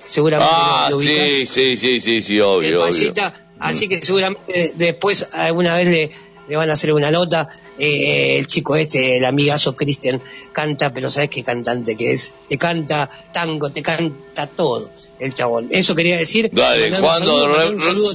seguramente 0.05 0.53
Ah, 0.53 0.89
lo, 0.91 0.97
lo 0.97 1.03
sí, 1.03 1.47
sí, 1.47 1.77
sí, 1.77 2.01
sí, 2.01 2.23
sí, 2.23 2.37
el 2.37 2.43
obvio, 2.43 2.69
obvio. 2.69 2.81
Payita, 2.81 3.35
así 3.61 3.89
que 3.89 4.03
seguramente 4.03 4.73
después 4.77 5.29
alguna 5.33 5.77
vez 5.77 5.89
le, 5.89 6.11
le 6.51 6.57
van 6.57 6.69
a 6.69 6.73
hacer 6.73 6.93
una 6.93 7.13
nota. 7.13 7.49
Eh, 7.79 8.37
el 8.37 8.47
chico 8.49 8.75
este, 8.75 9.19
el 9.19 9.25
amigazo 9.25 9.77
Cristian, 9.77 10.21
canta, 10.53 10.93
pero 10.93 11.09
sabes 11.09 11.31
qué 11.31 11.45
cantante 11.45 11.97
que 11.97 12.13
es. 12.13 12.35
Te 12.49 12.59
canta 12.59 13.09
tango, 13.33 13.71
te 13.71 13.83
canta 13.83 14.49
todo, 14.49 14.91
el 15.21 15.33
chabón. 15.33 15.69
Eso 15.71 15.95
quería 15.95 16.19
decir. 16.19 16.51
Dale, 16.53 16.91
cuando 16.99 17.47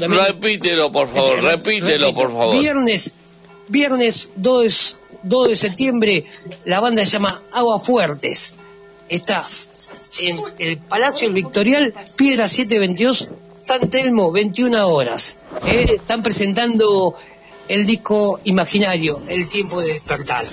repítelo, 0.08 0.92
por 0.92 1.08
favor, 1.08 1.38
Este, 1.38 1.50
repítelo, 1.50 2.08
repito, 2.08 2.14
por 2.14 2.32
favor. 2.32 2.60
Viernes, 2.60 3.14
viernes 3.70 4.30
2, 4.36 4.98
2 5.24 5.48
de 5.48 5.56
septiembre, 5.56 6.26
la 6.66 6.82
banda 6.82 7.06
se 7.06 7.12
llama 7.12 7.42
Agua 7.54 7.80
Fuertes. 7.80 8.56
Está 9.08 9.42
en 10.22 10.38
el 10.60 10.78
Palacio 10.78 11.32
Victorial, 11.32 11.94
Piedra 12.18 12.50
722, 12.50 13.30
San 13.66 13.90
Telmo, 13.90 14.34
21 14.34 14.88
horas. 14.90 15.38
Eh, 15.68 15.86
están 15.96 16.22
presentando 16.22 17.16
el 17.68 17.86
disco 17.86 18.40
Imaginario, 18.44 19.18
El 19.28 19.48
Tiempo 19.48 19.82
de 19.82 19.94
Despertar. 19.94 20.46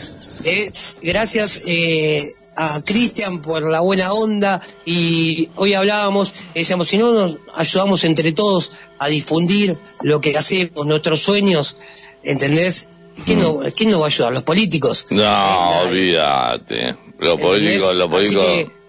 Eh, 0.44 0.70
gracias 1.02 1.62
eh, 1.66 2.34
a 2.56 2.80
Cristian 2.82 3.42
por 3.42 3.62
la 3.62 3.80
buena 3.80 4.12
onda 4.12 4.60
y 4.84 5.48
hoy 5.56 5.74
hablábamos, 5.74 6.32
decíamos, 6.54 6.88
si 6.88 6.98
no 6.98 7.12
nos 7.12 7.36
ayudamos 7.54 8.04
entre 8.04 8.32
todos 8.32 8.72
a 8.98 9.08
difundir 9.08 9.76
lo 10.02 10.20
que 10.20 10.36
hacemos, 10.36 10.86
nuestros 10.86 11.20
sueños, 11.20 11.76
¿entendés? 12.22 12.88
¿Quién, 13.26 13.40
no, 13.40 13.60
¿Quién 13.76 13.90
nos 13.90 14.00
va 14.00 14.04
a 14.04 14.08
ayudar? 14.08 14.32
¿Los 14.32 14.42
políticos? 14.42 15.06
No, 15.10 15.80
olvídate. 15.82 16.96
Lo 17.18 17.36
político, 17.38 17.92
lo 17.92 18.04
Así 18.04 18.10
político. 18.12 18.40
que, 18.42 18.82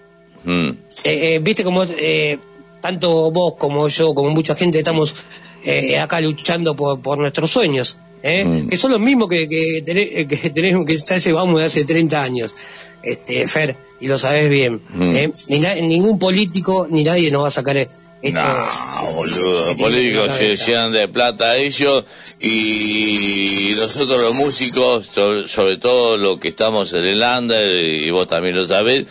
Mm. 0.46 0.70
eh, 1.06 1.36
eh, 1.36 1.40
viste 1.40 1.64
como 1.64 1.84
eh, 1.86 2.38
tanto 2.82 3.32
vos 3.32 3.54
como 3.58 3.88
yo, 3.88 4.14
como 4.14 4.30
mucha 4.32 4.56
gente 4.56 4.78
estamos 4.78 5.16
eh, 5.64 5.98
acá 6.00 6.20
luchando 6.20 6.76
por, 6.76 7.00
por 7.00 7.18
nuestros 7.18 7.50
sueños, 7.50 7.96
¿eh? 8.24 8.44
Mm. 8.46 8.70
que 8.70 8.78
son 8.78 8.92
los 8.92 9.00
mismos 9.00 9.28
que, 9.30 9.48
que, 9.48 9.84
tené- 9.86 10.10
eh, 10.12 10.28
que 10.28 10.50
tenemos 10.50 10.86
que 10.86 10.98
ya 10.98 11.18
llevamos 11.18 11.60
de 11.60 11.66
hace 11.66 11.84
30 11.86 12.24
años, 12.24 12.54
este 13.04 13.48
Fer, 13.48 13.76
y 14.00 14.08
lo 14.08 14.18
sabes 14.18 14.50
bien. 14.50 14.82
Mm. 14.94 15.12
¿eh? 15.16 15.32
Ni 15.50 15.60
na- 15.60 15.76
ningún 15.76 16.18
político 16.18 16.88
ni 16.90 17.04
nadie 17.04 17.30
nos 17.32 17.44
va 17.44 17.48
a 17.50 17.52
sacar 17.52 17.78
esto. 17.78 18.00
No, 18.24 18.42
boludo, 19.18 19.66
los 19.68 19.76
políticos 19.76 20.32
se 20.38 20.56
llenan 20.56 20.94
de 20.94 21.10
plata 21.10 21.58
ellos 21.58 22.06
y 22.42 23.72
nosotros 23.78 24.22
los 24.22 24.34
músicos, 24.36 25.10
sobre, 25.14 25.48
sobre 25.48 25.78
todo 25.78 26.18
los 26.18 26.40
que 26.40 26.48
estamos 26.48 26.94
en 26.94 27.04
el 27.04 27.22
under, 27.22 27.76
y 27.76 28.10
vos 28.12 28.28
también 28.28 28.56
lo 28.56 28.66
sabés, 28.66 29.06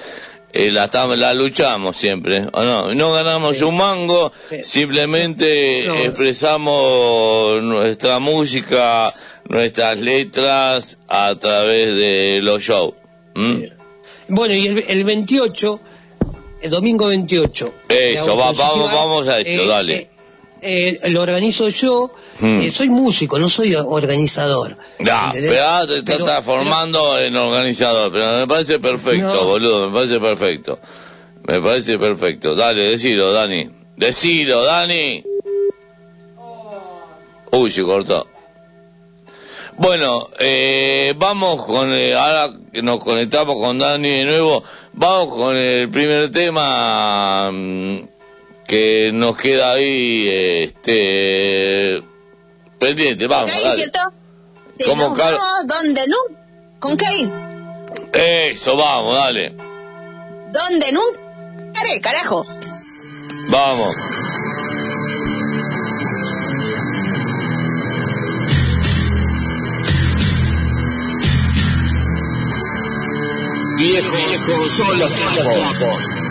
eh, 0.53 0.71
la, 0.71 0.85
estamos- 0.85 1.17
la 1.19 1.33
luchamos 1.35 1.97
siempre, 1.97 2.47
¿o 2.53 2.63
no? 2.63 2.95
No 2.95 3.13
ganamos 3.13 3.61
un 3.63 3.77
mango, 3.77 4.33
simplemente 4.63 5.87
No. 5.87 5.95
expresamos 5.97 7.63
nuestra 7.63 8.19
música, 8.19 9.09
nuestras 9.49 9.99
letras 10.01 10.99
a 11.09 11.35
través 11.37 11.95
de 11.97 12.41
los 12.43 12.63
shows. 12.63 12.95
Bueno, 14.29 14.55
y 14.55 14.67
el, 14.67 14.85
el 14.89 15.05
28, 15.05 15.81
el 16.63 16.71
domingo 16.71 17.07
28. 17.09 17.75
de 17.89 18.13
Eso, 18.15 18.37
va, 18.37 18.53
vamos, 18.53 18.93
vamos 18.93 19.29
a 19.29 19.41
esto, 19.41 19.63
eh, 19.65 19.67
dale. 19.67 19.95
eh, 19.97 20.09
eh, 20.63 20.97
lo 21.11 21.21
organizo 21.23 21.69
yo, 21.69 22.11
Hmm. 22.41 22.61
eh, 22.63 22.71
soy 22.71 22.89
músico, 22.89 23.39
no 23.39 23.49
soy 23.49 23.75
organizador. 23.75 24.77
Pero 24.99 25.13
ahora 25.15 25.87
te 25.87 26.03
Pero- 26.03 26.19
estás 26.27 26.45
formando 26.45 27.19
en 27.19 27.37
organizador, 27.37 28.11
pero 28.13 28.39
me 28.39 28.47
parece 28.47 28.79
perfecto, 28.79 29.35
No. 29.35 29.45
boludo, 29.45 29.89
me 29.91 29.95
parece 29.95 30.19
perfecto. 30.21 30.79
Me 31.47 31.61
parece 31.61 31.99
perfecto. 31.99 32.55
Dale, 32.55 32.83
decilo, 32.91 33.33
Dani. 33.33 33.69
Decilo, 33.97 34.63
Dani. 34.65 35.23
Uy, 37.51 37.71
se 37.71 37.83
cortó. 37.83 38.27
Bueno, 39.79 40.27
eh, 40.39 41.15
vamos 41.17 41.65
con, 41.65 41.93
eh, 41.93 42.15
ahora 42.15 42.51
que 42.73 42.83
nos 42.83 43.03
conectamos 43.03 43.57
con 43.57 43.79
Dani 43.79 44.09
de 44.09 44.25
nuevo, 44.25 44.63
vamos 44.93 45.35
con 45.35 45.57
el 45.57 45.89
primer 45.89 46.31
tema 46.31 47.51
mm, 47.53 47.99
que 48.73 49.11
nos 49.13 49.37
queda 49.37 49.73
ahí, 49.73 50.31
este, 50.65 52.03
pendiente, 52.79 53.27
vamos, 53.27 53.51
Caín, 53.51 53.65
dale. 53.65 53.77
¿cierto? 53.77 54.01
Sí, 54.79 54.85
¿Cómo, 54.87 55.09
nos 55.11 55.19
vamos 55.19 55.43
donde 55.67 56.01
nunca. 56.09 56.43
Con 56.81 56.97
Caín. 56.97 57.35
Eso, 58.15 58.75
vamos, 58.75 59.15
dale. 59.15 59.51
Donde 59.51 60.93
nunca. 60.93 61.21
carajo. 62.01 62.47
Vamos. 63.51 63.95
Viejo, 73.77 74.17
viejo, 74.17 74.69
son 74.69 74.99
los 74.99 75.15
tiempos. 75.15 76.22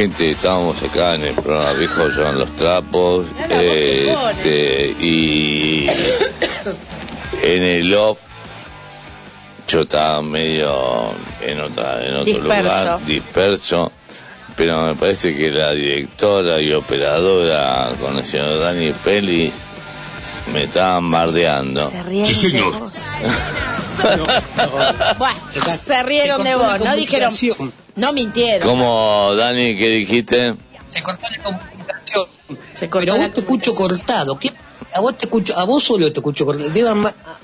Gente, 0.00 0.30
estábamos 0.30 0.82
acá 0.82 1.14
en 1.14 1.24
el 1.24 1.34
programa 1.34 1.74
Viejo 1.74 2.10
Son 2.10 2.38
los 2.38 2.50
Trapos. 2.52 3.26
este, 3.50 4.94
y 4.98 5.86
en 7.42 7.62
el 7.62 7.94
off, 7.94 8.18
yo 9.68 9.82
estaba 9.82 10.22
medio 10.22 11.12
en, 11.42 11.60
otra, 11.60 12.02
en 12.06 12.14
otro 12.14 12.24
Disperso. 12.24 12.62
lugar, 12.62 13.04
disperso. 13.04 13.92
Pero 14.56 14.86
me 14.86 14.94
parece 14.94 15.36
que 15.36 15.50
la 15.50 15.72
directora 15.72 16.62
y 16.62 16.72
operadora 16.72 17.90
con 18.00 18.16
el 18.16 18.24
señor 18.24 18.58
Dani 18.58 18.92
Félix 18.92 19.54
me 20.54 20.64
estaban 20.64 21.10
bardeando. 21.10 21.90
Se 21.90 22.02
rieron 22.04 22.52
de 22.52 22.62
vos. 22.62 22.92
Bueno, 25.18 25.38
se 25.84 26.02
rieron 26.04 26.42
de 26.42 26.54
vos, 26.54 26.80
no 26.80 26.96
dijeron, 26.96 27.30
no 28.00 28.12
mintieron. 28.12 28.68
¿Cómo, 28.68 29.34
Dani, 29.36 29.76
qué 29.76 29.88
dijiste? 29.88 30.54
Se 30.88 31.02
cortó 31.02 31.28
la 31.30 31.42
comunicación. 31.42 32.26
Pero 32.90 33.12
a 33.12 33.16
vos 33.18 33.34
te 33.34 33.40
escucho 33.40 33.74
cortado. 33.74 34.38
¿Qué? 34.38 34.50
A 34.94 35.00
vos 35.00 35.16
te 35.16 35.26
escucho, 35.26 35.56
a 35.56 35.64
vos 35.64 35.84
solo 35.84 36.10
te 36.10 36.18
escucho 36.18 36.46
cortado. 36.46 36.70
Debe 36.70 36.90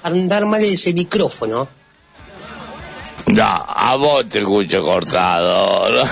andar 0.03 0.47
mal 0.47 0.65
ese 0.65 0.95
micrófono. 0.95 1.69
No, 3.27 3.45
a 3.45 3.97
vos 3.97 4.28
te 4.28 4.41
escucho 4.41 4.83
cortado. 4.83 5.89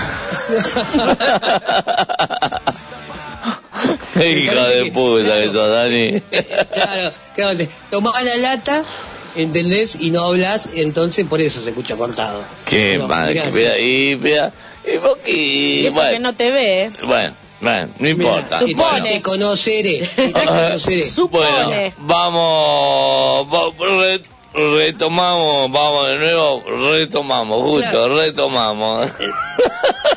Hijo 4.15 4.63
de 4.63 4.91
puta 4.91 5.41
que 5.41 5.51
sos, 5.51 5.69
Dani. 5.69 6.21
Claro, 6.71 7.11
claro, 7.35 7.57
te 7.57 7.69
tomás 7.89 8.23
la 8.23 8.37
lata, 8.37 8.83
¿entendés? 9.35 9.97
Y 9.99 10.11
no 10.11 10.23
hablas, 10.25 10.69
entonces 10.75 11.25
por 11.27 11.41
eso 11.41 11.61
se 11.61 11.69
escucha 11.69 11.95
cortado. 11.95 12.41
Qué 12.65 12.97
No, 12.97 13.07
mal. 13.07 13.33
gracias. 13.33 13.53
Mira, 13.55 13.77
y, 13.79 14.15
mira, 14.15 14.53
y 14.85 14.97
vos 14.97 15.17
que- 15.23 15.87
eso 15.87 15.95
que 16.01 16.01
bueno, 16.09 16.19
no 16.31 16.35
te 16.35 16.51
ve, 16.51 16.91
bueno, 17.05 17.33
bueno, 17.61 17.89
no 17.99 18.07
importa. 18.09 18.59
Y 18.65 18.73
te 18.75 19.21
conoceré, 19.21 19.99
te 20.15 20.31
conoceré. 20.33 21.05
Bueno, 21.31 21.91
vamos, 21.99 23.47
va- 23.53 23.71
re- 23.77 24.21
retomamos, 24.53 25.71
vamos 25.71 26.07
de 26.07 26.17
nuevo, 26.17 26.63
retomamos, 26.91 27.61
justo, 27.61 27.89
Claro. 27.89 28.21
retomamos. 28.21 29.07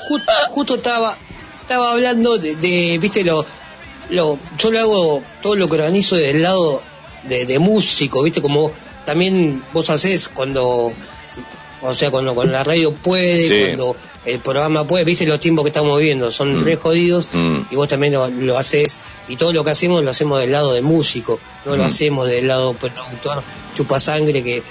Justo, 0.08 0.32
justo 0.50 0.74
estaba 0.76 1.16
estaba 1.62 1.92
hablando 1.92 2.38
de, 2.38 2.54
de, 2.56 2.98
viste 2.98 3.24
lo 3.24 3.44
lo 4.10 4.38
yo 4.58 4.70
lo 4.70 4.78
hago 4.80 5.22
todo 5.42 5.54
lo 5.56 5.68
que 5.68 5.74
organizo 5.74 6.16
del 6.16 6.42
lado 6.42 6.80
de, 7.24 7.44
de 7.44 7.58
músico 7.58 8.22
viste 8.22 8.40
como 8.40 8.70
también 9.08 9.62
vos 9.72 9.88
hacés 9.88 10.28
cuando 10.28 10.92
o 11.80 11.94
sea 11.94 12.10
cuando 12.10 12.34
con 12.34 12.52
la 12.52 12.62
radio 12.62 12.92
puede 12.92 13.48
Sí. 13.48 13.60
cuando 13.66 13.96
el 14.26 14.38
programa 14.40 14.84
puede 14.84 15.04
viste 15.04 15.24
los 15.24 15.40
tiempos 15.40 15.64
que 15.64 15.70
estamos 15.70 15.98
viviendo 15.98 16.30
son 16.30 16.62
re 16.62 16.76
jodidos 16.76 17.26
Mm. 17.32 17.56
y 17.70 17.76
vos 17.76 17.88
también 17.88 18.12
lo, 18.12 18.28
lo 18.28 18.58
haces 18.58 18.98
y 19.28 19.36
todo 19.36 19.52
lo 19.54 19.64
que 19.64 19.70
hacemos 19.70 20.02
lo 20.04 20.10
hacemos 20.10 20.40
del 20.40 20.52
lado 20.52 20.74
de 20.74 20.82
músico 20.82 21.40
no 21.64 21.76
lo 21.76 21.84
Mm. 21.84 21.86
hacemos 21.86 22.28
del 22.28 22.46
lado 22.48 22.74
productor 22.74 23.42
chupa 23.74 23.98
sangre 23.98 24.42
que 24.42 24.62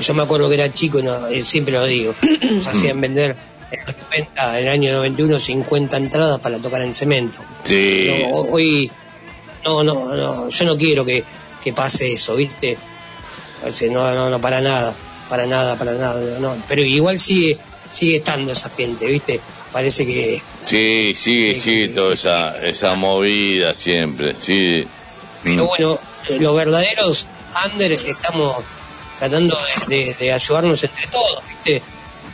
yo 0.00 0.14
me 0.14 0.22
acuerdo 0.24 0.48
que 0.48 0.54
era 0.56 0.72
chico 0.72 0.98
y 0.98 1.02
no, 1.04 1.16
siempre 1.44 1.74
lo 1.74 1.86
digo 1.86 2.14
nos 2.50 2.66
hacían 2.66 3.00
vender 3.00 3.36
en 3.70 3.80
los 3.86 3.94
90, 4.10 4.58
en 4.58 4.66
el 4.66 4.72
año 4.72 4.92
91 4.94 5.38
50 5.38 5.96
entradas 5.98 6.40
para 6.40 6.58
tocar 6.58 6.80
en 6.82 6.94
cemento 6.96 7.38
Sí. 7.62 8.10
No, 8.28 8.38
hoy 8.38 8.90
no 9.64 9.84
no 9.84 10.16
no 10.16 10.48
yo 10.48 10.64
no 10.64 10.76
quiero 10.76 11.04
que, 11.04 11.22
que 11.62 11.72
pase 11.72 12.12
eso 12.12 12.34
viste 12.34 12.76
No 13.90 14.14
no 14.14 14.30
no 14.30 14.40
para 14.40 14.60
nada 14.60 14.94
para 15.28 15.46
nada 15.46 15.76
para 15.76 15.92
nada 15.94 16.20
no, 16.40 16.56
pero 16.68 16.82
igual 16.82 17.18
sigue 17.18 17.58
sigue 17.90 18.16
estando 18.16 18.52
esa 18.52 18.70
gente 18.70 19.06
viste 19.06 19.40
parece 19.72 20.06
que 20.06 20.40
Sí, 20.64 21.12
sigue, 21.16 21.54
sigue 21.58 21.88
toda 21.88 22.14
esa, 22.14 22.56
esa 22.66 22.94
movida 22.94 23.74
siempre, 23.74 24.36
sí. 24.36 24.86
Pero 25.42 25.66
bueno, 25.66 25.98
los 26.38 26.54
verdaderos 26.54 27.26
under 27.66 27.90
estamos 27.90 28.58
tratando 29.18 29.58
de, 29.88 29.96
de- 29.96 30.14
de 30.14 30.32
ayudarnos 30.32 30.84
entre 30.84 31.06
todos, 31.08 31.42
¿viste? 31.48 31.82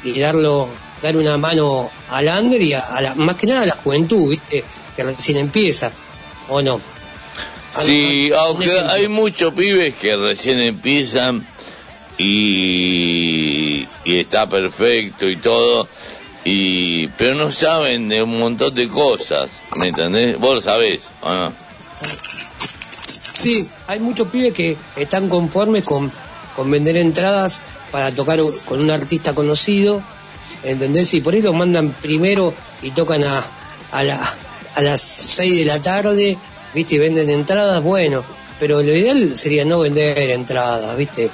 Y 0.05 0.19
darlo, 0.21 0.69
dar 1.03 1.17
una 1.17 1.39
mano 1.39 1.91
al 2.11 2.29
under 2.29 2.61
y 2.61 2.75
a, 2.75 2.81
a 2.81 3.01
la, 3.01 3.15
más 3.15 3.37
que 3.37 3.47
nada 3.47 3.63
a 3.63 3.67
la 3.67 3.73
juventud, 3.83 4.29
¿viste? 4.29 4.63
Que 4.95 5.03
recién 5.05 5.39
empieza, 5.39 5.91
¿o 6.51 6.61
no? 6.61 6.79
Sí, 7.85 8.33
aunque 8.37 8.81
hay 8.81 9.09
muchos 9.09 9.53
pibes 9.55 9.95
que 9.95 10.17
recién 10.17 10.59
empiezan 10.61 11.47
y, 12.19 13.87
y 14.05 14.19
está 14.19 14.49
perfecto 14.49 15.29
y 15.29 15.37
todo, 15.37 15.89
y 16.45 17.07
pero 17.09 17.35
no 17.35 17.51
saben 17.51 18.09
de 18.09 18.23
un 18.23 18.39
montón 18.39 18.75
de 18.75 18.89
cosas, 18.89 19.51
¿me 19.77 19.89
entendés? 19.89 20.39
Vos 20.39 20.57
lo 20.57 20.61
sabés, 20.61 21.01
¿o 21.23 21.33
no? 21.33 21.53
Sí, 23.07 23.69
hay 23.87 24.01
muchos 24.01 24.29
pibes 24.29 24.53
que 24.53 24.77
están 24.97 25.29
conformes 25.29 25.85
con, 25.87 26.11
con 26.57 26.71
vender 26.71 26.97
entradas 26.97 27.63
para 27.93 28.11
tocar 28.11 28.41
con 28.67 28.81
un 28.81 28.91
artista 28.91 29.33
conocido, 29.35 30.03
¿entendés? 30.65 31.15
Y 31.15 31.21
por 31.21 31.35
ahí 31.35 31.43
los 31.43 31.55
mandan 31.55 31.91
primero 32.03 32.53
y 32.83 32.91
tocan 32.91 33.23
a, 33.25 33.45
a, 33.93 34.03
la, 34.03 34.37
a 34.75 34.83
las 34.83 35.01
6 35.01 35.59
de 35.61 35.65
la 35.65 35.81
tarde, 35.81 36.37
¿viste? 36.75 36.95
Y 36.97 36.99
venden 36.99 37.31
entradas, 37.31 37.83
bueno, 37.83 38.25
pero 38.61 38.83
lo 38.83 38.95
ideal 38.95 39.37
sería 39.37 39.65
no 39.65 39.81
vender 39.81 40.31
entradas, 40.31 40.97
¿viste? 40.97 41.31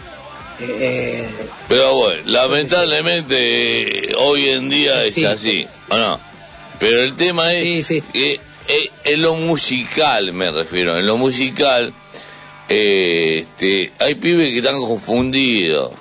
Eh, 0.60 1.28
Pero 1.68 1.94
bueno, 1.96 2.22
lamentablemente 2.26 4.10
eh, 4.10 4.14
hoy 4.16 4.50
en 4.50 4.70
día 4.70 5.02
es 5.04 5.14
Sí. 5.14 5.24
así, 5.24 5.66
¿o 5.88 5.96
no? 5.96 6.20
Pero 6.78 7.02
el 7.02 7.14
tema 7.14 7.52
es 7.54 7.88
que 8.12 8.40
eh, 8.68 8.90
en 9.04 9.22
lo 9.22 9.34
musical 9.34 10.32
me 10.32 10.50
refiero, 10.50 10.96
en 10.98 11.06
lo 11.06 11.16
musical 11.16 11.92
eh, 12.68 13.36
este, 13.38 13.92
hay 13.98 14.14
pibes 14.14 14.50
que 14.50 14.58
están 14.58 14.80
confundidos 14.80 15.92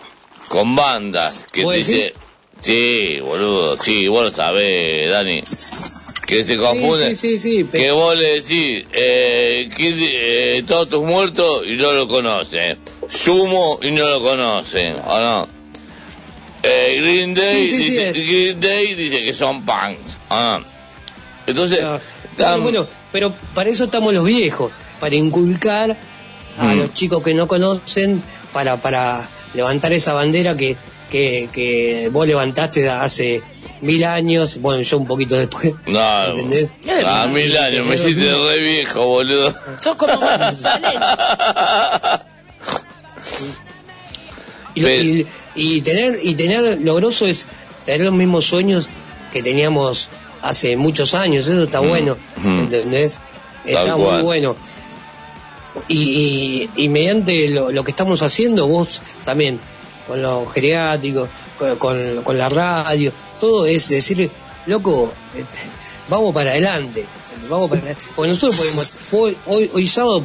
con 0.49 0.75
bandas 0.75 1.45
que 1.51 1.63
¿Vos 1.63 1.75
dicen? 1.75 2.13
Sí, 2.63 3.19
boludo, 3.21 3.77
sí, 3.77 4.07
vos 4.07 4.23
lo 4.23 4.31
sabés, 4.31 5.11
Dani, 5.11 5.43
que 6.25 6.43
se 6.43 6.57
confunden, 6.57 7.15
sí, 7.17 7.37
sí, 7.37 7.59
sí, 7.61 7.65
que 7.71 7.91
vos 7.91 8.17
le 8.17 8.39
decís, 8.41 8.85
eh, 8.93 9.69
eh, 9.77 10.63
todos 10.65 10.89
tus 10.89 11.03
muertos 11.03 11.63
y 11.67 11.73
no 11.75 11.91
lo 11.91 12.07
conocen, 12.07 12.77
Sumo 13.09 13.79
y 13.83 13.91
no 13.91 14.07
lo 14.09 14.21
conocen, 14.21 14.95
¿o 15.05 15.19
no? 15.19 15.47
Eh, 16.63 16.99
Green 17.01 17.33
Day, 17.33 17.67
dice, 17.67 18.09
eh. 18.09 18.11
Green 18.13 18.61
Day 18.61 18.93
dice 18.95 19.21
que 19.23 19.33
son 19.33 19.65
punks, 19.65 20.17
¿o 20.29 20.35
no? 20.35 20.63
Entonces, 21.45 21.81
Bueno, 21.81 21.99
están- 22.31 22.63
bueno, 22.63 22.87
pero 23.11 23.33
para 23.53 23.69
eso 23.69 23.83
estamos 23.83 24.13
los 24.13 24.23
viejos, 24.25 24.71
para 25.01 25.13
inculcar 25.15 25.97
a 26.57 26.63
Mm. 26.73 26.77
los 26.77 26.93
chicos 26.93 27.21
que 27.21 27.33
no 27.33 27.47
conocen, 27.49 28.23
para 28.53 28.77
para 28.77 29.27
levantar 29.53 29.91
esa 29.91 30.13
bandera 30.13 30.55
que, 30.55 30.77
que, 31.13 31.47
que 31.53 32.09
vos 32.11 32.25
levantaste 32.25 32.89
hace 32.89 33.43
mil 33.81 34.03
años, 34.03 34.59
bueno, 34.61 34.81
yo 34.81 34.97
un 34.97 35.05
poquito 35.05 35.35
después. 35.37 35.71
No, 35.85 36.25
¿Entendés? 36.25 36.73
a 37.05 37.27
mil 37.27 37.55
años, 37.55 37.85
me 37.85 37.95
hiciste 37.95 38.33
re 38.35 38.59
viejo, 38.63 39.05
boludo. 39.05 39.53
Sos 39.83 39.95
como. 39.95 40.19
Y, 44.75 44.81
lo- 44.81 44.89
y- 44.89 45.27
y 45.55 45.81
tener 45.81 46.19
y 46.23 46.33
tener 46.33 46.79
lo 46.81 46.95
grosso 46.95 47.27
es 47.27 47.45
tener 47.85 48.01
los 48.01 48.13
mismos 48.13 48.45
sueños 48.47 48.89
que 49.31 49.43
teníamos 49.43 50.09
hace 50.41 50.75
muchos 50.77 51.13
años, 51.13 51.45
eso 51.47 51.63
está 51.63 51.79
bueno, 51.79 52.17
¿entendés? 52.43 53.19
Está 53.65 53.95
muy 53.97 54.05
cual. 54.07 54.23
bueno. 54.23 54.55
Y, 55.87 55.99
y, 56.75 56.83
y 56.83 56.89
mediante 56.89 57.49
lo, 57.49 57.71
lo 57.71 57.83
que 57.83 57.91
estamos 57.91 58.21
haciendo, 58.23 58.67
vos 58.67 59.01
también, 59.23 59.59
con 60.07 60.21
los 60.21 60.51
geriátricos, 60.53 61.29
con, 61.57 61.77
con, 61.77 62.23
con 62.23 62.37
la 62.37 62.49
radio, 62.49 63.11
todo 63.39 63.65
es 63.65 63.89
decir, 63.89 64.29
loco, 64.67 65.11
este, 65.35 65.59
vamos 66.09 66.33
para 66.33 66.51
adelante. 66.51 67.05
Vamos 67.49 67.69
para 67.69 67.81
adelante. 67.81 68.03
Porque 68.15 68.29
nosotros 68.29 68.55
podemos, 68.57 68.93
hoy, 69.11 69.37
hoy, 69.47 69.71
hoy 69.73 69.87
sábado 69.87 70.21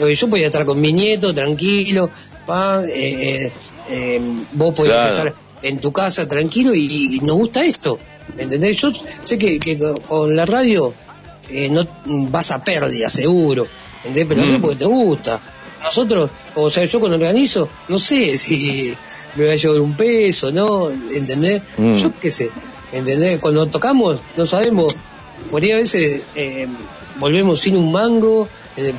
hoy 0.00 0.14
yo 0.14 0.28
podía 0.30 0.46
estar 0.46 0.64
con 0.64 0.80
mi 0.80 0.92
nieto 0.92 1.34
tranquilo, 1.34 2.10
pa, 2.46 2.82
eh, 2.84 3.44
eh, 3.46 3.52
eh, 3.90 4.20
vos 4.52 4.74
podías 4.74 4.96
Claro. 4.96 5.16
estar 5.16 5.34
en 5.62 5.78
tu 5.80 5.92
casa 5.92 6.26
tranquilo 6.28 6.74
y, 6.74 7.16
y 7.16 7.20
nos 7.20 7.36
gusta 7.36 7.64
esto. 7.64 7.98
¿Entendés? 8.38 8.76
Yo 8.78 8.92
sé 9.22 9.38
que, 9.38 9.58
que 9.58 9.78
con 10.06 10.36
la 10.36 10.46
radio 10.46 10.92
eh, 11.50 11.68
no 11.70 11.86
vas 12.30 12.50
a 12.50 12.62
pérdida, 12.62 13.08
seguro. 13.10 13.66
¿Entendés? 14.04 14.26
Pero 14.28 14.40
Mm. 14.42 14.44
eso 14.50 14.60
porque 14.60 14.76
te 14.76 14.84
gusta. 14.84 15.40
Nosotros, 15.88 16.30
o 16.54 16.70
sea, 16.70 16.84
yo 16.84 17.00
cuando 17.00 17.16
organizo, 17.16 17.68
no 17.88 17.98
sé 17.98 18.36
si 18.36 18.94
me 19.36 19.46
va 19.46 19.52
a 19.52 19.56
llevar 19.56 19.80
un 19.80 19.94
peso, 19.94 20.50
¿no? 20.52 20.90
¿Entendés? 20.90 21.62
Mm. 21.76 21.94
Yo 21.96 22.12
qué 22.20 22.30
sé. 22.30 22.50
¿Entendés? 22.92 23.38
Cuando 23.38 23.66
tocamos, 23.66 24.18
no 24.36 24.46
sabemos 24.46 24.94
por 25.50 25.62
ahí 25.62 25.72
a 25.72 25.76
veces 25.76 26.22
eh, 26.34 26.66
volvemos 27.18 27.60
sin 27.60 27.76
un 27.76 27.90
mango, 27.90 28.48
eh, 28.76 28.92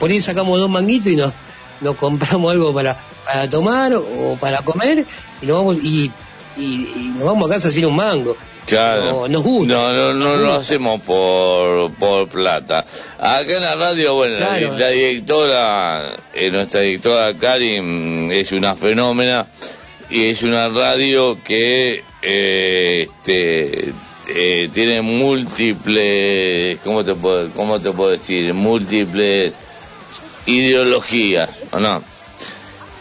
por 0.00 0.10
ahí 0.10 0.20
sacamos 0.20 0.58
dos 0.58 0.70
manguitos 0.70 1.12
y 1.12 1.16
nos, 1.16 1.32
nos 1.80 1.96
compramos 1.96 2.52
algo 2.52 2.74
para, 2.74 2.98
para 3.24 3.48
tomar 3.48 3.94
o 3.94 4.36
para 4.40 4.62
comer 4.62 5.06
y 5.42 5.46
nos 5.46 5.58
vamos 5.58 5.76
y, 5.82 6.10
y, 6.56 6.64
y 6.64 7.14
nos 7.16 7.24
vamos 7.24 7.48
a 7.48 7.54
casa 7.54 7.70
sin 7.70 7.86
un 7.86 7.96
mango. 7.96 8.36
Claro. 8.66 9.04
No, 9.10 9.28
nos 9.28 9.42
gusta. 9.42 9.72
No, 9.74 9.92
no, 9.94 10.12
no 10.12 10.36
lo 10.36 10.54
hacemos 10.54 11.00
por, 11.02 11.92
por 11.94 12.28
plata. 12.28 12.84
Acá 13.18 13.54
en 13.54 13.62
la 13.62 13.76
radio, 13.76 14.14
bueno, 14.14 14.34
la- 14.38 14.58
Claro. 14.58 14.78
la, 14.78 14.88
directora, 14.88 16.16
eh, 16.34 16.50
nuestra 16.50 16.80
directora 16.80 17.32
Karin 17.34 18.30
es 18.32 18.52
una 18.52 18.74
fenómena 18.74 19.46
y 20.10 20.26
es 20.30 20.42
una 20.42 20.68
radio 20.68 21.38
que 21.44 22.02
eh, 22.22 23.08
este, 23.08 23.92
eh, 24.28 24.68
tiene 24.74 25.00
múltiples, 25.02 26.78
¿cómo 26.82 27.04
te 27.04 27.14
puedo, 27.14 27.50
cómo 27.52 27.80
te 27.80 27.92
puedo 27.92 28.10
decir? 28.10 28.52
Múltiples 28.52 29.52
ideologías, 30.46 31.50
¿o 31.72 31.78
no? 31.80 32.02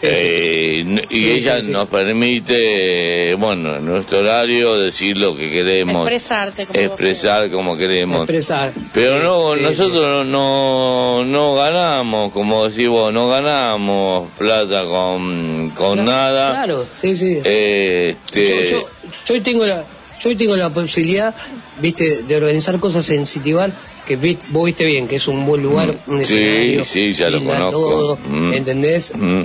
Eh, 0.08 1.06
y 1.10 1.16
Sí, 1.16 1.32
ella 1.32 1.60
sí, 1.60 1.68
sí. 1.68 1.72
nos 1.72 1.88
permite, 1.90 3.36
bueno, 3.36 3.76
en 3.78 3.86
nuestro 3.86 4.20
horario 4.20 4.76
decir 4.80 5.18
lo 5.18 5.36
que 5.36 5.50
queremos, 5.52 6.08
Expresarte 6.08 6.66
como 6.66 6.80
expresar 6.80 7.50
como 7.50 7.78
queremos. 7.78 8.18
Expresar. 8.20 8.72
Pero 8.94 9.22
no, 9.24 9.56
nosotros 9.56 10.26
no, 10.26 11.24
no 11.26 11.56
ganamos, 11.56 12.32
como 12.32 12.68
decís 12.68 12.88
vos, 12.88 13.14
no 13.14 13.28
ganamos 13.28 14.30
plata 14.38 14.84
con, 14.86 15.72
con 15.76 16.06
nada. 16.06 16.52
Claro, 16.52 16.86
sí, 17.02 17.16
sí. 17.18 17.38
Este, 17.44 18.46
Yo, 18.48 18.62
yo, 18.80 18.90
yo 19.28 19.34
hoy 19.34 19.42
tengo 19.42 19.66
la, 19.66 19.84
yo 20.20 20.30
hoy 20.30 20.36
tengo 20.36 20.56
la 20.56 20.72
posibilidad, 20.72 21.34
viste, 21.82 22.24
de 22.24 22.36
organizar 22.36 22.80
cosas 22.80 23.10
en 23.10 23.26
Citibar 23.26 23.72
que 24.06 24.18
vi- 24.18 24.38
vos 24.50 24.66
viste 24.68 24.86
bien, 24.86 25.08
que 25.08 25.16
es 25.16 25.28
un 25.28 25.46
buen 25.48 25.64
lugar, 25.64 25.92
un 26.06 26.24
sí, 26.24 26.36
escenario, 26.36 26.86
sí, 26.86 27.14
ya 27.14 27.30
lo 27.32 27.40
linda 27.40 27.56
conozco. 27.56 27.80
todo, 27.90 28.20
Mm. 28.30 28.54
¿entendés? 28.54 29.12
Mm. 29.16 29.42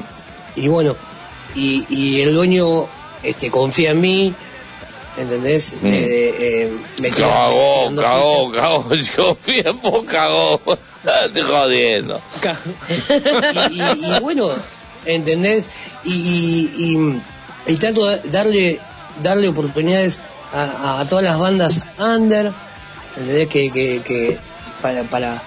Y 0.57 0.69
bueno, 0.69 0.97
y, 1.55 1.85
y 1.89 2.21
el 2.23 2.35
dueño 2.35 2.67
este 3.23 3.51
confía 3.51 3.91
en 3.91 4.01
mí, 4.01 4.35
¿entendés? 5.19 5.75
Mm. 5.81 5.87
De, 5.89 6.63
eh, 6.65 6.73
me 7.01 7.11
Cagó, 7.11 7.93
cagó, 7.97 8.51
cagó, 8.53 8.95
yo 9.17 9.37
fui 9.41 9.61
a 9.61 9.71
vos, 9.73 10.05
cagó. 10.07 10.61
Estoy 11.27 11.43
jodiendo. 11.43 12.21
y, 13.71 13.81
y- 13.81 14.17
y 14.17 14.21
bueno, 14.21 14.49
¿entendés? 15.07 15.65
Y, 16.05 16.11
y, 16.13 16.71
y- 17.69 17.73
y 17.73 17.77
trato 17.77 18.07
de 18.07 18.21
darle, 18.31 18.81
darle 19.23 19.49
oportunidades 19.49 20.19
a, 20.53 21.01
a 21.01 21.09
todas 21.09 21.25
las 21.25 21.39
bandas 21.39 21.83
under, 21.99 22.51
¿entendés? 23.17 23.49
Que, 23.49 23.71
que, 23.71 24.03
que 24.03 24.39
para, 24.83 25.05
para 25.05 25.43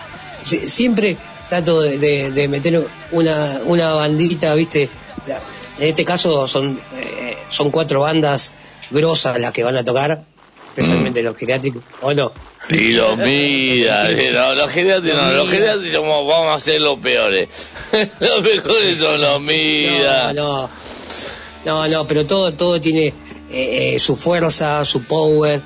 si- 0.46 0.68
siempre 0.68 1.18
trato 1.50 1.82
de, 1.82 1.98
de- 1.98 2.32
de 2.32 2.48
meter 2.48 2.86
una, 3.12 3.62
una 3.66 3.94
bandita, 3.94 4.56
¿viste? 4.56 4.90
La- 5.28 5.40
En 5.80 5.88
este 5.90 6.06
caso 6.06 6.48
son, 6.48 6.80
eh, 6.98 7.38
son 7.50 7.72
cuatro 7.72 8.00
bandas 8.02 8.54
grosas 8.92 9.40
las 9.40 9.52
que 9.52 9.64
van 9.64 9.76
a 9.78 9.84
tocar, 9.84 10.24
especialmente 10.70 11.22
los 11.24 11.36
geriátricos, 11.36 11.84
¿o 12.02 12.14
no? 12.14 12.32
Y 12.70 12.94
los 12.94 13.18
mira, 13.18 14.10
no, 14.34 14.54
los 14.56 14.70
geriátricos 14.72 15.20
no, 15.22 15.32
los 15.32 15.50
geriátricos 15.50 15.92
somos, 15.92 16.28
vamos 16.28 16.56
a 16.56 16.60
ser 16.64 16.80
los 16.82 17.00
peores. 17.00 17.48
los 18.20 18.42
mejores 18.44 18.98
son 18.98 19.20
los 19.22 19.42
mira. 19.42 20.32
No, 20.34 20.62
no, 20.64 20.70
no, 21.66 21.88
no, 21.88 22.08
pero 22.08 22.26
todo, 22.26 22.54
todo 22.54 22.80
tiene 22.80 23.08
eh, 23.08 23.14
eh, 23.96 24.00
su 24.00 24.16
fuerza, 24.16 24.84
su 24.86 25.04
power, 25.06 25.60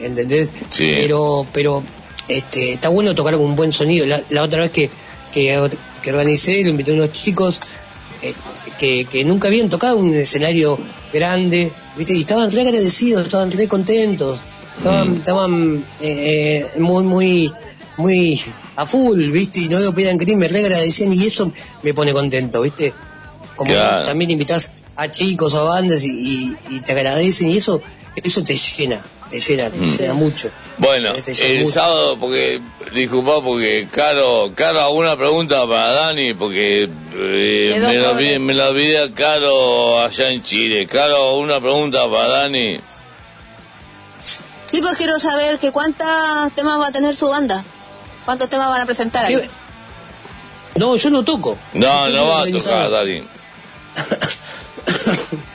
¿entendés? 0.00 0.48
Sí. 0.70 0.92
Pero, 0.96 1.46
pero, 1.52 1.82
este, 2.28 2.72
está 2.72 2.88
bueno 2.90 3.14
tocar 3.14 3.34
con 3.34 3.44
un 3.44 3.56
buen 3.56 3.72
sonido. 3.72 4.04
La, 4.06 4.20
la 4.30 4.42
otra 4.42 4.62
vez 4.62 4.70
que, 4.70 4.90
que, 5.34 5.70
que 6.02 6.10
organicé, 6.10 6.62
lo 6.62 6.70
invité 6.70 6.92
a 6.92 6.94
unos 6.94 7.12
chicos 7.12 7.58
eh, 8.22 8.32
que, 8.78 9.04
que 9.04 9.24
nunca 9.24 9.48
habían 9.48 9.68
tocado 9.68 9.96
un 9.98 10.14
escenario 10.14 10.78
grande, 11.12 11.70
¿viste? 11.96 12.14
Y 12.14 12.20
estaban 12.20 12.50
re 12.50 12.62
agradecidos, 12.62 13.24
estaban 13.24 13.50
re 13.50 13.68
contentos, 13.68 14.38
estaban, 14.78 15.10
Mm. 15.10 15.16
estaban 15.16 15.84
eh, 16.00 16.66
eh, 16.74 16.80
muy, 16.80 17.02
muy, 17.04 17.52
muy 17.96 18.40
a 18.76 18.86
full, 18.86 19.20
¿viste? 19.30 19.60
Y 19.60 19.68
no 19.68 19.78
creer, 20.18 20.38
me 20.38 20.48
re 20.48 20.60
agradecían 20.60 21.12
y 21.12 21.26
eso 21.26 21.52
me 21.82 21.92
pone 21.92 22.12
contento, 22.12 22.62
¿viste? 22.62 22.94
Como 23.56 23.70
Claro. 23.72 24.06
también 24.06 24.30
invitas 24.30 24.70
a 24.96 25.10
chicos, 25.10 25.54
a 25.54 25.62
bandas 25.62 26.02
y, 26.02 26.08
y- 26.10 26.56
y 26.76 26.80
te 26.80 26.92
agradecen 26.92 27.50
y 27.50 27.56
eso 27.56 27.80
eso 28.22 28.44
te 28.44 28.56
llena, 28.56 29.02
te 29.28 29.40
llena, 29.40 29.70
te 29.70 29.76
Mm. 29.76 29.90
llena 29.98 30.14
mucho. 30.14 30.48
Bueno, 30.78 31.12
el 31.12 31.66
sábado, 31.66 32.16
porque, 32.20 32.60
disculpa, 32.92 33.42
porque 33.42 33.88
Caro, 33.90 34.52
Caro, 34.54 34.88
una 34.92 35.16
pregunta 35.16 35.66
para 35.66 35.92
Dani, 35.94 36.32
porque 36.34 36.84
eh, 36.84 37.76
me, 37.80 37.94
la 37.98 38.10
olvidé, 38.12 38.38
me 38.38 38.54
la 38.54 38.68
olvidé 38.68 39.02
a 39.02 39.12
Caro 39.12 40.00
allá 40.00 40.30
en 40.30 40.42
Chile. 40.44 40.86
Caro, 40.86 41.38
una 41.38 41.58
pregunta 41.58 42.08
para 42.08 42.28
Dani. 42.28 42.78
Sí, 44.66 44.80
pues 44.80 44.96
quiero 44.96 45.18
saber 45.18 45.58
que 45.58 45.72
cuántos 45.72 46.06
temas 46.54 46.78
va 46.80 46.86
a 46.86 46.92
tener 46.92 47.16
su 47.16 47.28
banda. 47.28 47.64
¿Cuántos 48.24 48.48
temas 48.48 48.68
van 48.68 48.80
a 48.82 48.86
presentar 48.86 49.24
ahí? 49.26 49.40
No, 50.76 50.94
yo 50.96 51.10
no 51.10 51.24
toco. 51.24 51.58
No, 51.72 52.08
no 52.10 52.16
soy 52.16 52.28
va 52.28 52.42
a 52.42 52.62
tocar, 52.62 52.90
Dani. 52.92 53.22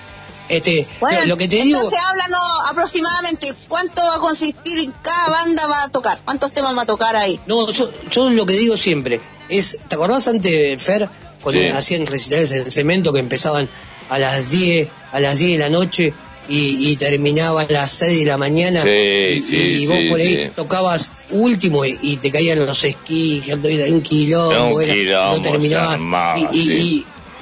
Este, 0.49 0.88
Bueno, 0.99 1.26
lo, 1.27 1.38
que 1.38 1.47
te 1.47 1.57
digo, 1.57 1.77
entonces 1.77 1.99
háblanos 2.10 2.39
aproximadamente 2.72 3.53
cuánto 3.68 4.01
va 4.01 4.15
a 4.15 4.19
consistir, 4.19 4.91
cada 5.03 5.30
banda 5.30 5.68
va 5.68 5.84
a 5.84 5.89
tocar, 5.89 6.18
cuántos 6.26 6.51
temas 6.53 6.76
va 6.76 6.81
a 6.81 6.85
tocar 6.88 7.15
ahí. 7.15 7.39
no, 7.45 7.72
yo, 7.72 7.88
yo 8.10 8.31
lo 8.31 8.47
que 8.47 8.53
digo 8.53 8.76
siempre 8.76 9.22
es, 9.47 9.77
¿te 9.88 9.93
acordás 9.95 10.27
antes, 10.27 10.81
Fer, 10.81 11.07
cuando 11.43 11.61
Sí. 11.61 11.68
hacían 11.68 12.07
recitales 12.07 12.51
en 12.53 12.72
cemento 12.72 13.14
que 13.14 13.19
empezaban 13.19 13.69
a 14.10 14.18
las 14.18 14.49
10, 14.49 14.88
a 15.11 15.19
las 15.19 15.38
10 15.38 15.51
de 15.51 15.57
la 15.60 15.69
noche 15.69 16.14
y, 16.47 16.89
y 16.89 16.95
terminaban 16.95 17.68
a 17.69 17.72
las 17.72 17.91
6 17.91 18.18
de 18.22 18.26
la 18.26 18.38
mañana? 18.39 18.81
Sí, 18.81 18.89
y, 18.89 19.43
sí, 19.43 19.56
y 19.56 19.85
vos 19.85 19.97
sí, 19.99 20.10
por 20.10 20.19
ahí 20.19 20.45
sí. 20.45 20.51
tocabas 20.56 21.11
último 21.30 21.85
y, 21.85 21.95
y 22.01 22.18
te 22.18 22.31
caían 22.31 22.57
los 22.65 22.84
esquís, 22.84 23.43
que 23.45 23.51
era 23.51 23.85
un 23.93 24.01
quilombo, 24.01 24.77
Un 24.77 24.81
era- 24.81 24.93
quilombo, 24.95 25.35
no 25.35 25.41
terminaban. 25.43 25.88
se 25.89 25.93
armaba, 25.93 26.39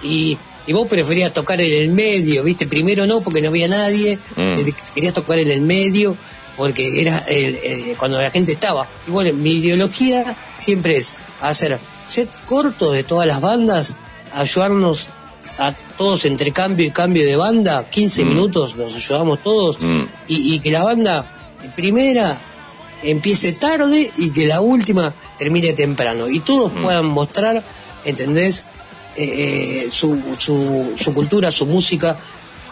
y, 0.03 0.37
y, 0.67 0.73
vos 0.73 0.87
preferías 0.87 1.33
tocar 1.33 1.59
en 1.61 1.73
el 1.73 1.89
medio, 1.89 2.43
¿viste? 2.43 2.67
Primero 2.67 3.07
no, 3.07 3.21
porque 3.21 3.41
no 3.41 3.49
había 3.49 3.67
nadie, 3.67 4.19
Mm. 4.35 4.41
eh, 4.59 4.73
querías 4.93 5.13
tocar 5.13 5.39
en 5.39 5.49
el 5.49 5.61
medio, 5.61 6.15
porque 6.57 7.01
era 7.01 7.17
el, 7.27 7.55
eh, 7.55 7.95
cuando 7.97 8.21
la 8.21 8.29
gente 8.31 8.51
estaba. 8.51 8.87
Bueno, 9.07 9.31
mi 9.33 9.51
ideología 9.57 10.35
siempre 10.57 10.97
es 10.97 11.13
hacer 11.41 11.79
set 12.07 12.29
cortos 12.45 12.93
de 12.93 13.03
todas 13.03 13.27
las 13.27 13.41
bandas, 13.41 13.95
ayudarnos 14.33 15.07
a 15.59 15.73
todos 15.97 16.25
entre 16.25 16.51
cambio 16.51 16.85
y 16.85 16.91
cambio 16.91 17.25
de 17.25 17.35
banda, 17.35 17.85
15 17.89 18.23
Mm. 18.25 18.27
minutos 18.29 18.75
nos 18.75 18.93
ayudamos 18.93 19.41
todos, 19.43 19.79
Mm. 19.81 20.01
y, 20.27 20.55
y 20.55 20.59
que 20.59 20.71
la 20.71 20.83
banda 20.83 21.25
primera 21.75 22.37
empiece 23.03 23.53
tarde 23.53 24.11
y 24.17 24.29
que 24.31 24.45
la 24.47 24.61
última 24.61 25.13
termine 25.37 25.73
temprano 25.73 26.27
y 26.27 26.39
todos 26.39 26.71
puedan 26.81 27.05
mostrar, 27.05 27.63
¿entendés? 28.05 28.65
Eh, 29.17 29.85
eh, 29.87 29.91
su, 29.91 30.21
su, 30.37 30.93
su 30.97 31.13
cultura, 31.13 31.51
su 31.51 31.65
música, 31.65 32.15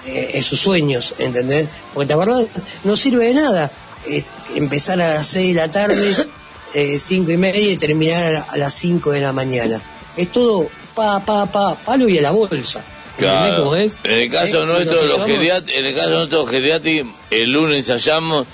eh, 0.06 0.32
eh, 0.36 0.42
sus 0.44 0.60
sueños, 0.60 1.16
¿entendés? 1.18 1.68
Porque 1.94 2.10
la 2.14 2.18
verdad 2.18 2.46
no 2.84 2.96
sirve 2.96 3.26
de 3.30 3.34
nada 3.34 3.72
eh, 4.06 4.24
empezar 4.56 5.02
a 5.02 5.16
las 5.16 5.26
6 5.26 5.56
de 5.56 5.60
la 5.62 5.72
tarde, 5.72 6.16
eh, 6.76 7.00
cinco 7.00 7.32
y 7.32 7.38
media 7.38 7.72
y 7.72 7.78
terminar 7.78 8.24
a, 8.26 8.32
la- 8.32 8.42
a 8.42 8.58
las 8.58 8.74
5 8.76 9.12
de 9.12 9.22
la 9.22 9.34
mañana. 9.34 9.82
Es 10.18 10.32
todo 10.32 10.70
pa, 10.94 11.20
pa, 11.26 11.48
pa, 11.52 11.74
palo 11.76 12.08
y 12.08 12.20
a 12.20 12.22
la 12.22 12.30
bolsa. 12.32 12.84
¿Entendés 13.18 13.40
Claro. 13.48 13.64
cómo 13.64 13.76
es? 13.76 14.00
En 14.04 14.12
el 14.12 14.30
caso 14.30 14.62
Eh, 14.64 14.66
nuestro, 14.68 15.04
los 15.08 15.28
en 15.28 15.86
el 15.86 15.96
caso 15.96 16.10
nuestro 16.12 16.46
geriatri, 16.46 17.10
el 17.32 17.50
lunes 17.52 17.78
ensayamos, 17.90 18.46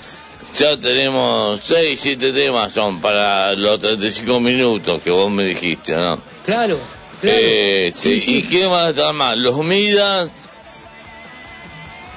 ya 0.58 0.78
tenemos 0.78 1.60
6, 1.62 2.00
7 2.00 2.32
temas 2.32 2.72
son 2.72 3.00
para 3.02 3.54
los 3.54 3.78
35 3.80 4.40
minutos 4.40 5.02
que 5.02 5.10
vos 5.10 5.30
me 5.30 5.44
dijiste, 5.44 5.92
¿no? 5.92 6.18
Claro, 6.46 6.78
claro. 7.22 7.38
Eh, 7.40 7.92
Sí, 7.98 8.18
sí. 8.20 8.36
¿Y 8.38 8.42
quién 8.42 8.70
va 8.70 8.86
a 8.86 8.90
estar 8.90 9.12
más? 9.14 9.38
Los 9.38 9.56
Midas, 9.64 10.28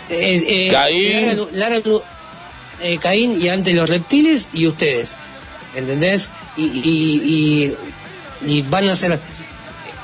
Eh, 0.10 0.44
eh, 0.48 0.69
Caín. 0.72 1.48
Lara- 1.53 1.80
Lara- 1.80 2.02
eh, 2.84 2.98
Caín 2.99 3.41
y 3.41 3.48
antes 3.49 3.73
los 3.73 3.90
reptiles 3.90 4.49
y 4.53 4.68
ustedes, 4.68 5.14
¿entendés? 5.76 6.30
Y, 6.57 6.64
y, 6.64 7.73
y, 8.45 8.57
y 8.57 8.61
van 8.64 8.88
a 8.88 8.94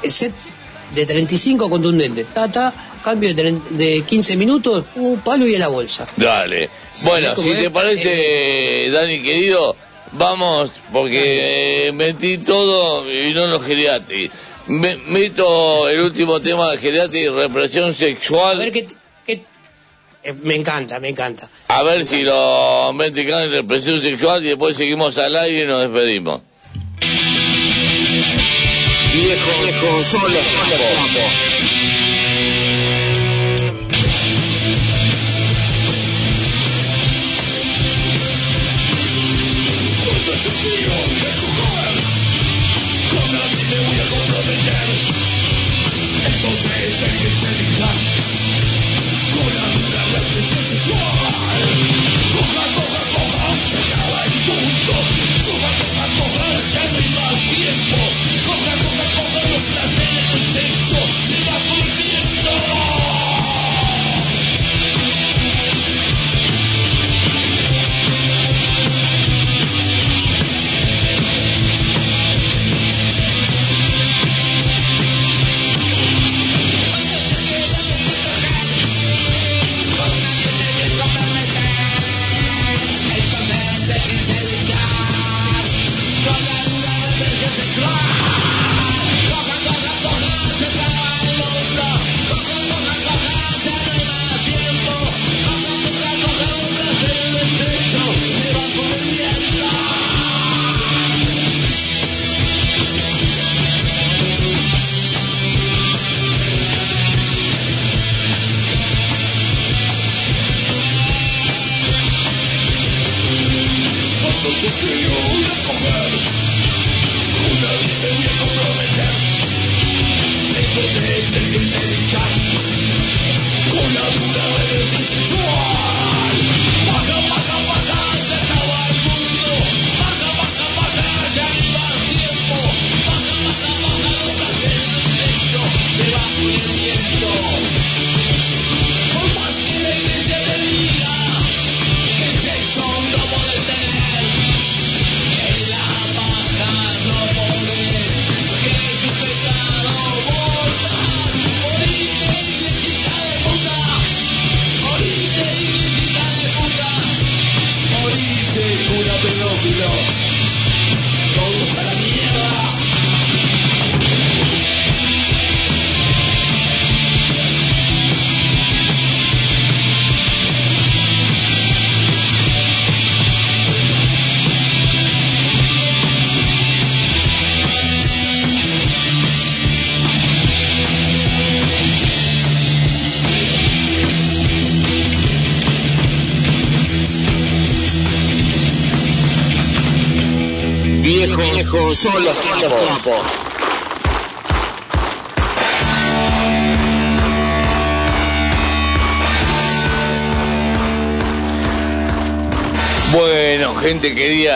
el 0.04 0.12
set 0.12 0.34
de 0.96 1.06
35 1.06 1.70
contundente, 1.70 2.24
ta, 2.24 2.52
ta, 2.52 2.74
cambio 3.04 3.34
de, 3.36 3.56
de 3.72 4.02
15 4.02 4.36
minutos, 4.38 4.86
un 4.96 5.20
palo 5.20 5.48
y 5.48 5.56
a 5.56 5.60
la 5.60 5.68
bolsa. 5.68 6.08
dale. 6.18 6.70
Bueno, 7.04 7.30
¿cómo 7.36 7.48
si 7.48 7.54
te 7.56 7.70
parece, 7.70 8.90
Dani 8.90 9.22
querido, 9.22 9.76
vamos, 10.14 10.72
porque 10.92 11.88
eh, 11.88 11.92
metí 11.92 12.40
todo 12.40 13.10
y 13.12 13.34
no 13.34 13.48
los 13.48 13.64
geriatri. 13.64 14.32
Me- 14.72 14.96
meto 15.08 15.90
el 15.90 16.00
último 16.02 16.40
tema 16.42 16.72
de 16.72 16.78
geriatri, 16.78 17.28
represión 17.30 17.94
sexual. 17.94 18.56
A 18.56 18.60
ver 18.64 18.72
qué, 18.72 18.88
qué, 19.26 19.42
Eh, 20.24 20.34
me 20.44 20.56
encanta, 20.56 21.00
me 21.00 21.10
encanta. 21.10 21.50
A 21.68 21.82
ver 21.84 22.06
si 22.06 22.22
los 22.24 22.94
mexicanos 22.96 23.52
de 23.52 23.64
presión 23.64 24.00
sexual 24.00 24.44
y 24.46 24.50
después 24.50 24.78
seguimos 24.78 25.18
al 25.18 25.36
aire 25.36 25.64
y 25.64 25.68
nos 25.68 25.82
despedimos. 25.82 26.42
Viejo, 29.14 29.52
viejo, 29.64 30.04
son 30.04 30.22
los 30.34 30.44
trapos. 30.44 31.32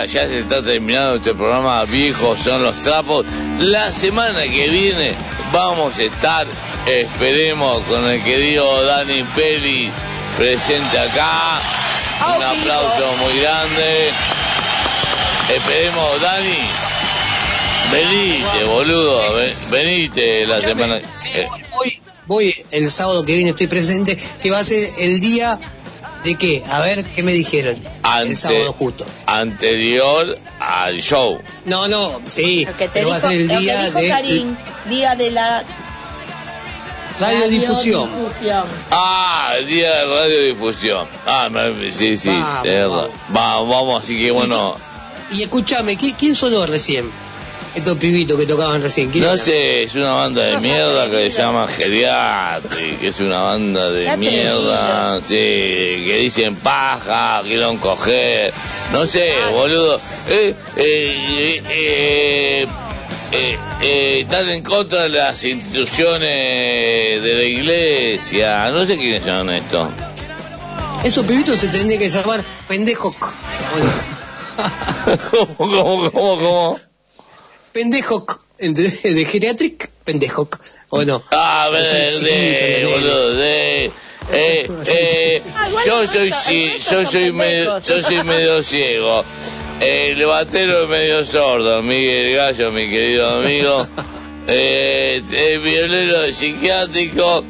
Ya 0.06 0.28
se 0.28 0.40
está 0.40 0.62
terminando 0.62 1.16
este 1.16 1.34
programa 1.36 1.84
Viejos 1.86 2.40
son 2.40 2.64
los 2.64 2.76
trapos. 2.82 3.26
La 3.60 3.92
semana 3.92 4.44
que 4.44 4.68
viene 4.70 5.14
vamos 5.52 5.98
a 6.00 6.04
estar, 6.04 6.46
esperemos, 6.88 7.82
con 7.84 8.06
el 8.10 8.22
querido 8.24 8.84
Dani 8.86 9.24
Peli 9.36 9.90
presente 10.38 11.00
acá. 11.00 11.60
Un 12.38 12.44
aplauso 12.44 13.14
muy 13.24 13.40
grande. 13.40 14.10
Esperemos, 15.50 16.22
Dani. 16.22 16.58
Venite, 17.92 18.64
boludo. 18.66 19.36
ven- 19.36 19.54
Venite 19.70 20.48
la 20.48 20.60
semana. 20.60 21.00
Voy, 21.72 22.02
voy 22.26 22.56
el 22.72 22.90
sábado 22.90 23.24
que 23.26 23.34
viene, 23.34 23.52
estoy 23.52 23.68
presente, 23.68 24.18
que 24.42 24.50
va 24.52 24.60
a 24.60 24.64
ser 24.64 24.90
el 25.00 25.20
día 25.20 25.60
de 26.26 26.36
qué? 26.36 26.64
A 26.70 26.82
ver, 26.82 27.04
¿qué 27.06 27.24
me 27.24 27.32
dijeron? 27.32 27.78
ante- 28.04 28.30
El 28.32 28.36
sábado 28.38 28.74
justo. 28.74 29.06
anterior 29.28 30.38
al 30.60 31.00
show. 31.02 31.40
No, 31.66 31.88
no, 31.88 32.20
sí, 32.30 32.66
Lo 32.66 32.76
que 32.76 32.88
te 32.90 32.94
pero 32.94 33.10
va 33.10 33.16
a 33.16 33.20
dijo, 33.20 33.30
ser 33.30 33.42
el 33.42 33.48
lo 33.48 33.54
que 33.54 33.60
día 33.62 33.84
dijo 33.86 34.00
de 34.00 34.08
Karim, 34.10 34.56
día 34.90 35.16
de 35.16 35.32
la 35.32 35.64
radiodifusión. 37.20 38.10
radiodifusión. 38.10 38.64
Ah, 38.92 39.54
el 39.58 39.68
día 39.68 39.92
de 39.92 40.06
radiodifusión. 40.06 41.08
Ah, 41.26 41.50
sí, 41.92 42.18
sí. 42.18 42.30
Vamos, 42.30 43.10
vamos. 43.30 43.70
vamos, 43.70 44.04
así 44.04 44.18
que 44.18 44.32
bueno. 44.32 44.76
Y 45.32 45.44
escúchame, 45.44 45.98
¿qui- 45.98 46.16
¿quién 46.18 46.36
sonó 46.36 46.66
recién? 46.66 47.10
Estos 47.76 47.98
pibitos 47.98 48.40
que 48.40 48.46
tocaban 48.46 48.82
recién. 48.82 49.12
¿quién 49.12 49.24
No 49.26 49.32
era? 49.32 49.38
sé, 49.38 49.84
es 49.84 49.96
una 49.96 50.14
banda 50.14 50.44
de 50.44 50.54
No 50.54 50.62
mierda 50.62 51.10
que 51.10 51.30
se 51.30 51.42
llama 51.42 51.68
Geriatri, 51.68 52.96
que 53.02 53.08
es 53.10 53.20
una 53.20 53.42
banda 53.42 53.92
de 53.92 54.16
mierda, 54.18 55.20
sí, 55.20 55.36
que 55.36 56.18
dicen 56.22 56.56
paja, 56.56 57.42
quieren 57.44 57.78
coger, 57.78 58.54
no 58.94 59.06
sé, 59.06 59.30
boludo. 59.52 60.00
Eh, 60.30 60.56
eh, 60.78 61.62
eh, 61.70 62.68
eh, 63.34 63.58
eh, 63.82 64.20
están 64.22 64.48
en 64.48 64.64
contra 64.64 65.04
de 65.04 65.10
las 65.10 65.44
instituciones 65.44 67.22
de 67.22 67.34
la 67.36 67.44
iglesia, 67.44 68.72
no 68.72 68.86
sé 68.86 68.96
quiénes 68.96 69.26
son 69.26 69.50
estos. 69.50 69.90
Esos 71.04 71.26
pibitos 71.26 71.60
se 71.60 71.68
tendrían 71.68 72.00
que 72.00 72.10
llamar 72.10 72.42
pendejos. 72.70 73.18
¿Cómo, 75.32 75.56
cómo, 75.58 76.12
cómo, 76.12 76.38
cómo? 76.40 76.78
Pendejo. 77.76 78.26
De 78.58 79.26
geriatric, 79.26 79.90
pendejo. 80.06 80.48
¿O 80.92 81.04
no? 81.04 81.22
A 81.30 81.68
ver, 81.70 82.08
Es 82.08 82.16
un 82.20 82.24
de, 82.24 82.78
chiquito, 82.80 82.90
boludo, 82.92 83.34
de... 83.36 83.92
Eh, 84.32 84.70
eh, 84.88 85.42
yo 85.86 86.08
soy 86.08 86.34
yo 86.90 87.06
soy 87.06 87.32
medio 87.32 87.78
yo 87.80 88.02
soy 88.02 88.24
medio 88.24 88.64
ciego 88.72 89.24
el 89.80 90.26
batero 90.26 90.86
es 90.86 90.90
medio 90.90 91.24
sordo 91.24 91.84
Miguel 91.84 92.36
Gallo 92.36 92.72
mi 92.72 92.90
querido 92.90 93.30
amigo 93.38 93.88
eh, 94.48 95.22
el 95.32 95.60
violero 95.60 96.24
es 96.24 96.38
psiquiátrico 96.38 97.44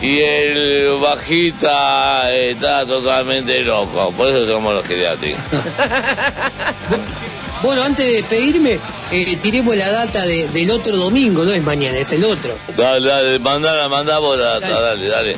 y 0.00 0.20
el 0.20 0.98
bajista 1.00 2.32
está 2.32 2.86
totalmente 2.86 3.64
loco 3.64 4.12
por 4.16 4.28
eso 4.28 4.46
somos 4.46 4.72
los 4.72 4.86
geriátricos 4.86 5.42
Bueno, 7.62 7.82
antes 7.82 8.06
de 8.06 8.12
despedirme, 8.12 8.78
eh, 9.12 9.36
tiremos 9.40 9.76
la 9.76 9.90
data 9.90 10.22
de- 10.24 10.48
del 10.48 10.70
otro 10.70 10.96
domingo, 10.96 11.44
no 11.44 11.52
es 11.52 11.62
mañana, 11.62 11.98
es 11.98 12.10
el 12.12 12.24
otro. 12.24 12.56
dale 12.76 13.06
dale 13.06 13.38
mandala 13.38 13.88
mandá 13.88 14.18
vos 14.18 14.38
la 14.38 14.58
data, 14.60 14.80
dale 14.80 15.08
dale 15.08 15.36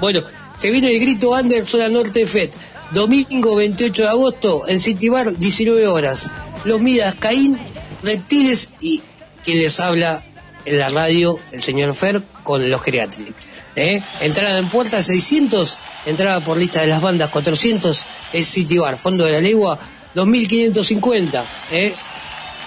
Bueno, 0.00 0.22
se 0.56 0.70
viene 0.72 0.90
el 0.90 1.00
grito 1.00 1.30
Under 1.30 1.66
Zona 1.66 1.88
Norte 1.88 2.26
Fed. 2.26 2.50
Domingo 2.90 3.56
28 3.56 4.02
de 4.02 4.08
agosto 4.08 4.64
en 4.68 4.80
City 4.80 5.08
Bar, 5.08 5.36
19 5.38 5.86
horas. 5.86 6.30
Los 6.64 6.80
Midas, 6.80 7.14
Caín, 7.18 7.56
Reptiles 8.02 8.72
y 8.80 9.00
quien 9.44 9.58
les 9.60 9.78
habla 9.80 10.22
en 10.64 10.78
la 10.78 10.88
radio, 10.90 11.38
el 11.52 11.62
señor 11.62 11.94
Fer, 11.94 12.20
con 12.42 12.68
los 12.70 12.82
Creatric. 12.82 13.32
¿Eh? 13.76 14.02
Entrada 14.20 14.58
en 14.58 14.68
puerta 14.68 15.02
600, 15.02 15.78
entrada 16.06 16.40
por 16.40 16.58
lista 16.58 16.80
de 16.82 16.88
las 16.88 17.00
bandas 17.00 17.30
400, 17.30 18.04
es 18.34 18.46
City 18.46 18.76
Bar, 18.78 18.98
fondo 18.98 19.24
de 19.24 19.32
la 19.32 19.40
legua 19.40 19.78
2550. 20.14 21.44
¿eh? 21.72 21.94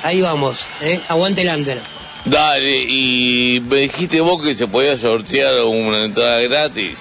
Ahí 0.03 0.21
vamos, 0.21 0.67
¿eh? 0.81 0.99
aguante 1.07 1.41
el 1.41 1.49
under. 1.49 1.79
Dale, 2.25 2.81
y 2.81 3.61
me 3.69 3.77
dijiste 3.81 4.19
vos 4.21 4.41
que 4.41 4.55
se 4.55 4.67
podía 4.67 4.97
sortear 4.97 5.61
una 5.63 6.03
entrada 6.05 6.39
gratis. 6.41 6.99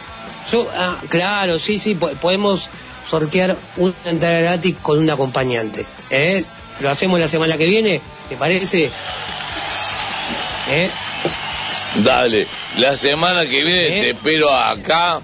Yo, 0.53 0.69
ah, 0.77 0.97
claro, 1.09 1.59
sí, 1.59 1.79
sí, 1.79 1.95
po- 1.95 2.11
podemos 2.21 2.69
sortear 3.09 3.57
una 3.77 3.95
entrada 4.05 4.41
gratis 4.41 4.75
con 4.83 4.99
un 4.99 5.09
acompañante. 5.09 5.87
¿eh? 6.11 6.45
Lo 6.81 6.91
hacemos 6.91 7.19
la 7.21 7.29
semana 7.29 7.57
que 7.57 7.67
viene, 7.67 8.01
¿te 8.29 8.37
parece? 8.37 8.91
¿Eh? 10.71 10.91
Dale, 12.05 12.47
la 12.79 12.97
semana 12.97 13.47
que 13.47 13.63
viene 13.65 13.89
te 13.89 14.11
espero 14.11 14.53
acá. 14.53 15.21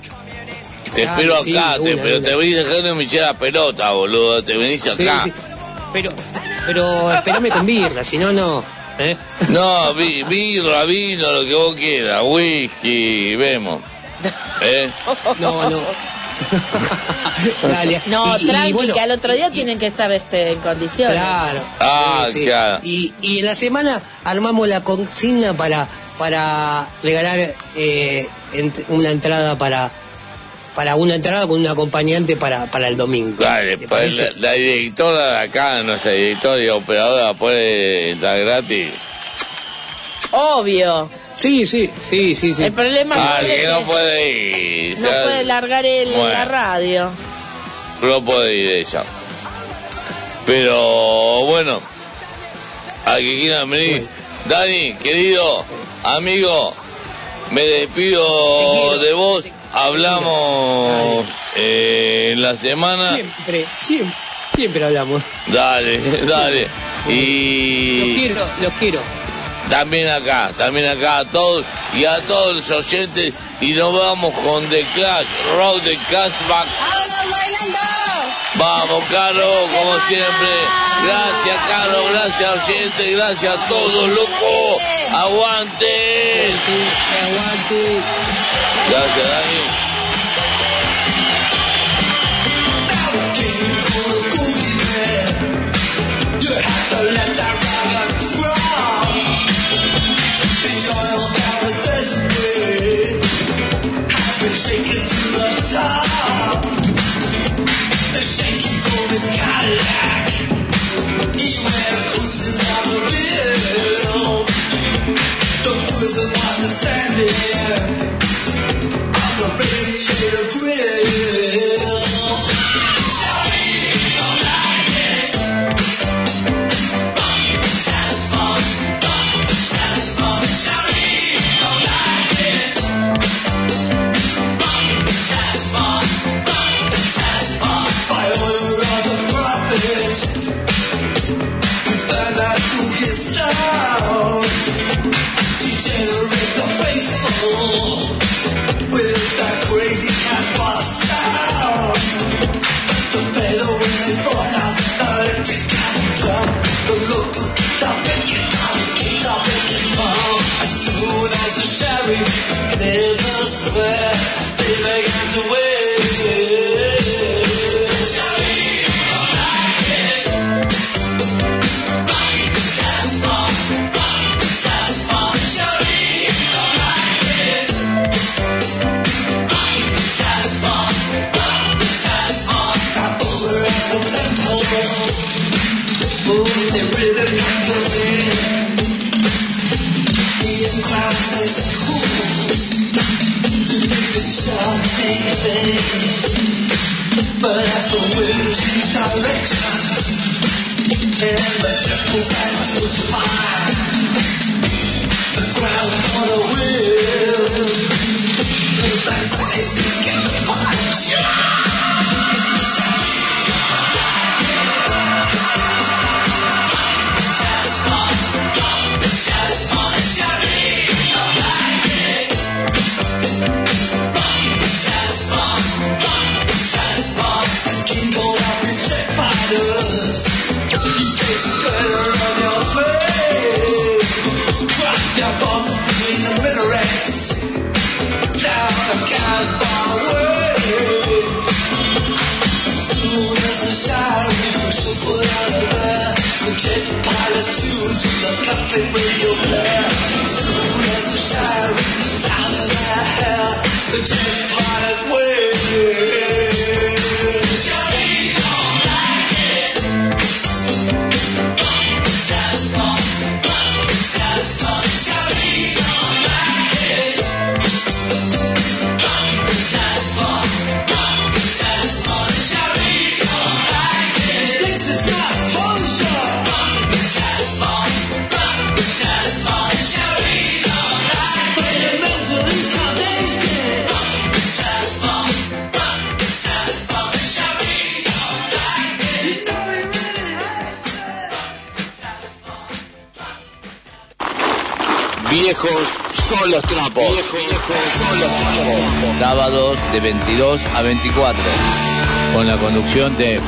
Te 0.94 1.04
Dale, 1.04 1.22
espero 1.22 1.42
sí, 1.44 1.56
acá, 1.56 1.78
de 1.78 1.84
te, 1.84 1.94
una, 1.94 2.02
pero 2.02 2.14
de 2.16 2.20
te 2.20 2.28
una. 2.28 2.36
venís 2.38 2.56
dejando 2.56 2.82
de 2.82 2.94
me 2.94 3.04
echar 3.04 3.20
la 3.22 3.34
pelota, 3.34 3.90
boludo. 3.92 4.42
Te 4.44 4.56
venís 4.56 4.86
acá. 4.86 5.22
sí. 5.24 5.32
Pero, 5.92 6.10
pero 6.66 7.12
espérame 7.14 7.48
con 7.50 7.66
birra, 7.66 8.04
si 8.04 8.18
no, 8.18 8.32
no. 8.32 8.62
¿eh? 8.98 9.16
No, 9.48 9.94
vi- 9.94 10.22
birra, 10.24 10.84
vino, 10.84 11.30
lo 11.32 11.44
que 11.44 11.54
vos 11.54 11.74
quieras, 11.74 12.22
whisky, 12.24 13.34
vemos. 13.36 13.80
¿Eh? 14.60 14.90
No, 15.38 15.70
no. 15.70 15.78
Dale. 17.62 18.00
No, 18.06 18.36
Y- 18.38 18.50
y 18.68 18.72
bueno, 18.72 18.94
que 18.94 19.00
al 19.00 19.10
otro 19.10 19.32
día 19.32 19.50
tienen 19.50 19.78
que 19.78 19.86
estar 19.86 20.10
este, 20.12 20.52
en 20.52 20.58
condiciones. 20.60 21.14
Claro. 21.20 21.60
Ah, 21.80 22.26
sí. 22.32 22.44
claro. 22.44 22.80
Y, 22.82 23.12
y 23.22 23.38
en 23.40 23.46
la 23.46 23.54
semana 23.54 24.00
armamos 24.24 24.68
la 24.68 24.82
consigna 24.82 25.54
para 25.56 25.86
para 26.18 26.86
regalar 27.02 27.38
eh, 27.76 28.28
ent- 28.52 28.84
una 28.90 29.10
entrada 29.10 29.56
para 29.56 29.90
para 30.74 30.94
una 30.96 31.14
entrada 31.16 31.46
con 31.46 31.60
un 31.60 31.66
acompañante 31.66 32.36
para, 32.36 32.66
para 32.70 32.88
el 32.88 32.96
domingo. 32.96 33.42
Dale, 33.42 33.76
¿Te 33.76 33.88
pues, 33.88 34.16
la, 34.18 34.30
la 34.36 34.52
directora 34.52 35.32
de 35.32 35.38
acá, 35.48 35.82
nuestra 35.82 36.12
directora 36.12 36.62
y 36.62 36.68
operadora, 36.68 37.34
puede 37.34 38.10
entrar 38.12 38.38
gratis. 38.40 38.88
Obvio. 40.32 41.10
Sí, 41.32 41.66
sí, 41.66 41.90
sí, 42.08 42.34
sí, 42.34 42.54
sí. 42.54 42.62
El 42.64 42.72
problema 42.72 43.14
Ah, 43.18 43.40
es 43.42 43.60
que 43.60 43.66
no 43.66 43.80
puede 43.82 44.30
ir. 44.90 44.98
no 44.98 45.08
puede 45.22 45.44
largar 45.44 45.84
en 45.86 46.12
la 46.12 46.44
radio. 46.44 47.10
No 48.02 48.24
puede 48.24 48.54
ir 48.54 48.70
ella. 48.70 49.02
Pero 50.46 51.44
bueno, 51.46 51.80
a 53.06 53.16
que 53.16 53.40
quieran 53.40 53.70
venir. 53.70 54.06
Dani, 54.46 54.94
querido 54.94 55.64
amigo, 56.04 56.74
me 57.50 57.62
despido 57.62 58.98
de 58.98 59.12
vos. 59.12 59.44
Hablamos 59.82 61.24
eh, 61.56 62.30
en 62.32 62.42
la 62.42 62.54
semana. 62.56 63.08
Siempre, 63.08 63.66
siempre, 63.78 64.14
siempre 64.54 64.84
hablamos. 64.84 65.22
Dale, 65.46 65.98
dale. 66.26 66.62
Los 67.06 67.14
Y 67.14 68.14
quiero, 68.14 68.46
los 68.60 68.72
quiero. 68.74 69.00
también 69.70 70.08
acá, 70.08 70.50
también 70.58 70.86
acá 70.86 71.18
a 71.18 71.24
todos 71.24 71.64
y 71.94 72.04
a 72.04 72.18
todos 72.20 72.56
los 72.56 72.70
oyentes. 72.70 73.32
Y 73.62 73.72
nos 73.72 73.98
vamos 73.98 74.34
con 74.34 74.64
The 74.68 74.84
Clash, 74.94 75.26
Road 75.56 75.80
the 75.82 75.96
Cashback. 76.10 76.66
Vamos, 78.56 79.04
Caro, 79.10 79.68
como 79.74 79.98
siempre. 80.08 80.48
Gracias, 81.04 81.56
Caro, 81.68 82.04
gracias, 82.12 82.68
oyente, 82.68 83.12
gracias 83.12 83.54
a 83.56 83.68
todos, 83.68 84.08
loco. 84.10 84.78
Aguante. 85.14 86.50
Aguante. 87.22 88.49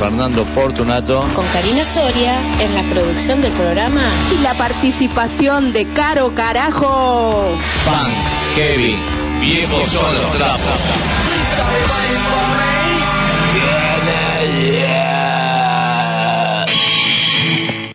Fernando 0.02 0.44
Portunato. 0.52 1.24
Con 1.32 1.46
Karina 1.46 1.84
Soria 1.84 2.34
en 2.60 2.74
la 2.74 2.82
producción 2.92 3.40
del 3.40 3.52
programa. 3.52 4.02
Y 4.36 4.42
la 4.42 4.52
participación 4.54 5.72
de 5.72 5.86
Caro 5.86 6.34
Carajo. 6.34 7.56
Pan, 7.86 8.10
Kevin. 8.56 8.96
Viejos 9.40 9.90
son 9.92 10.12
los 10.14 10.32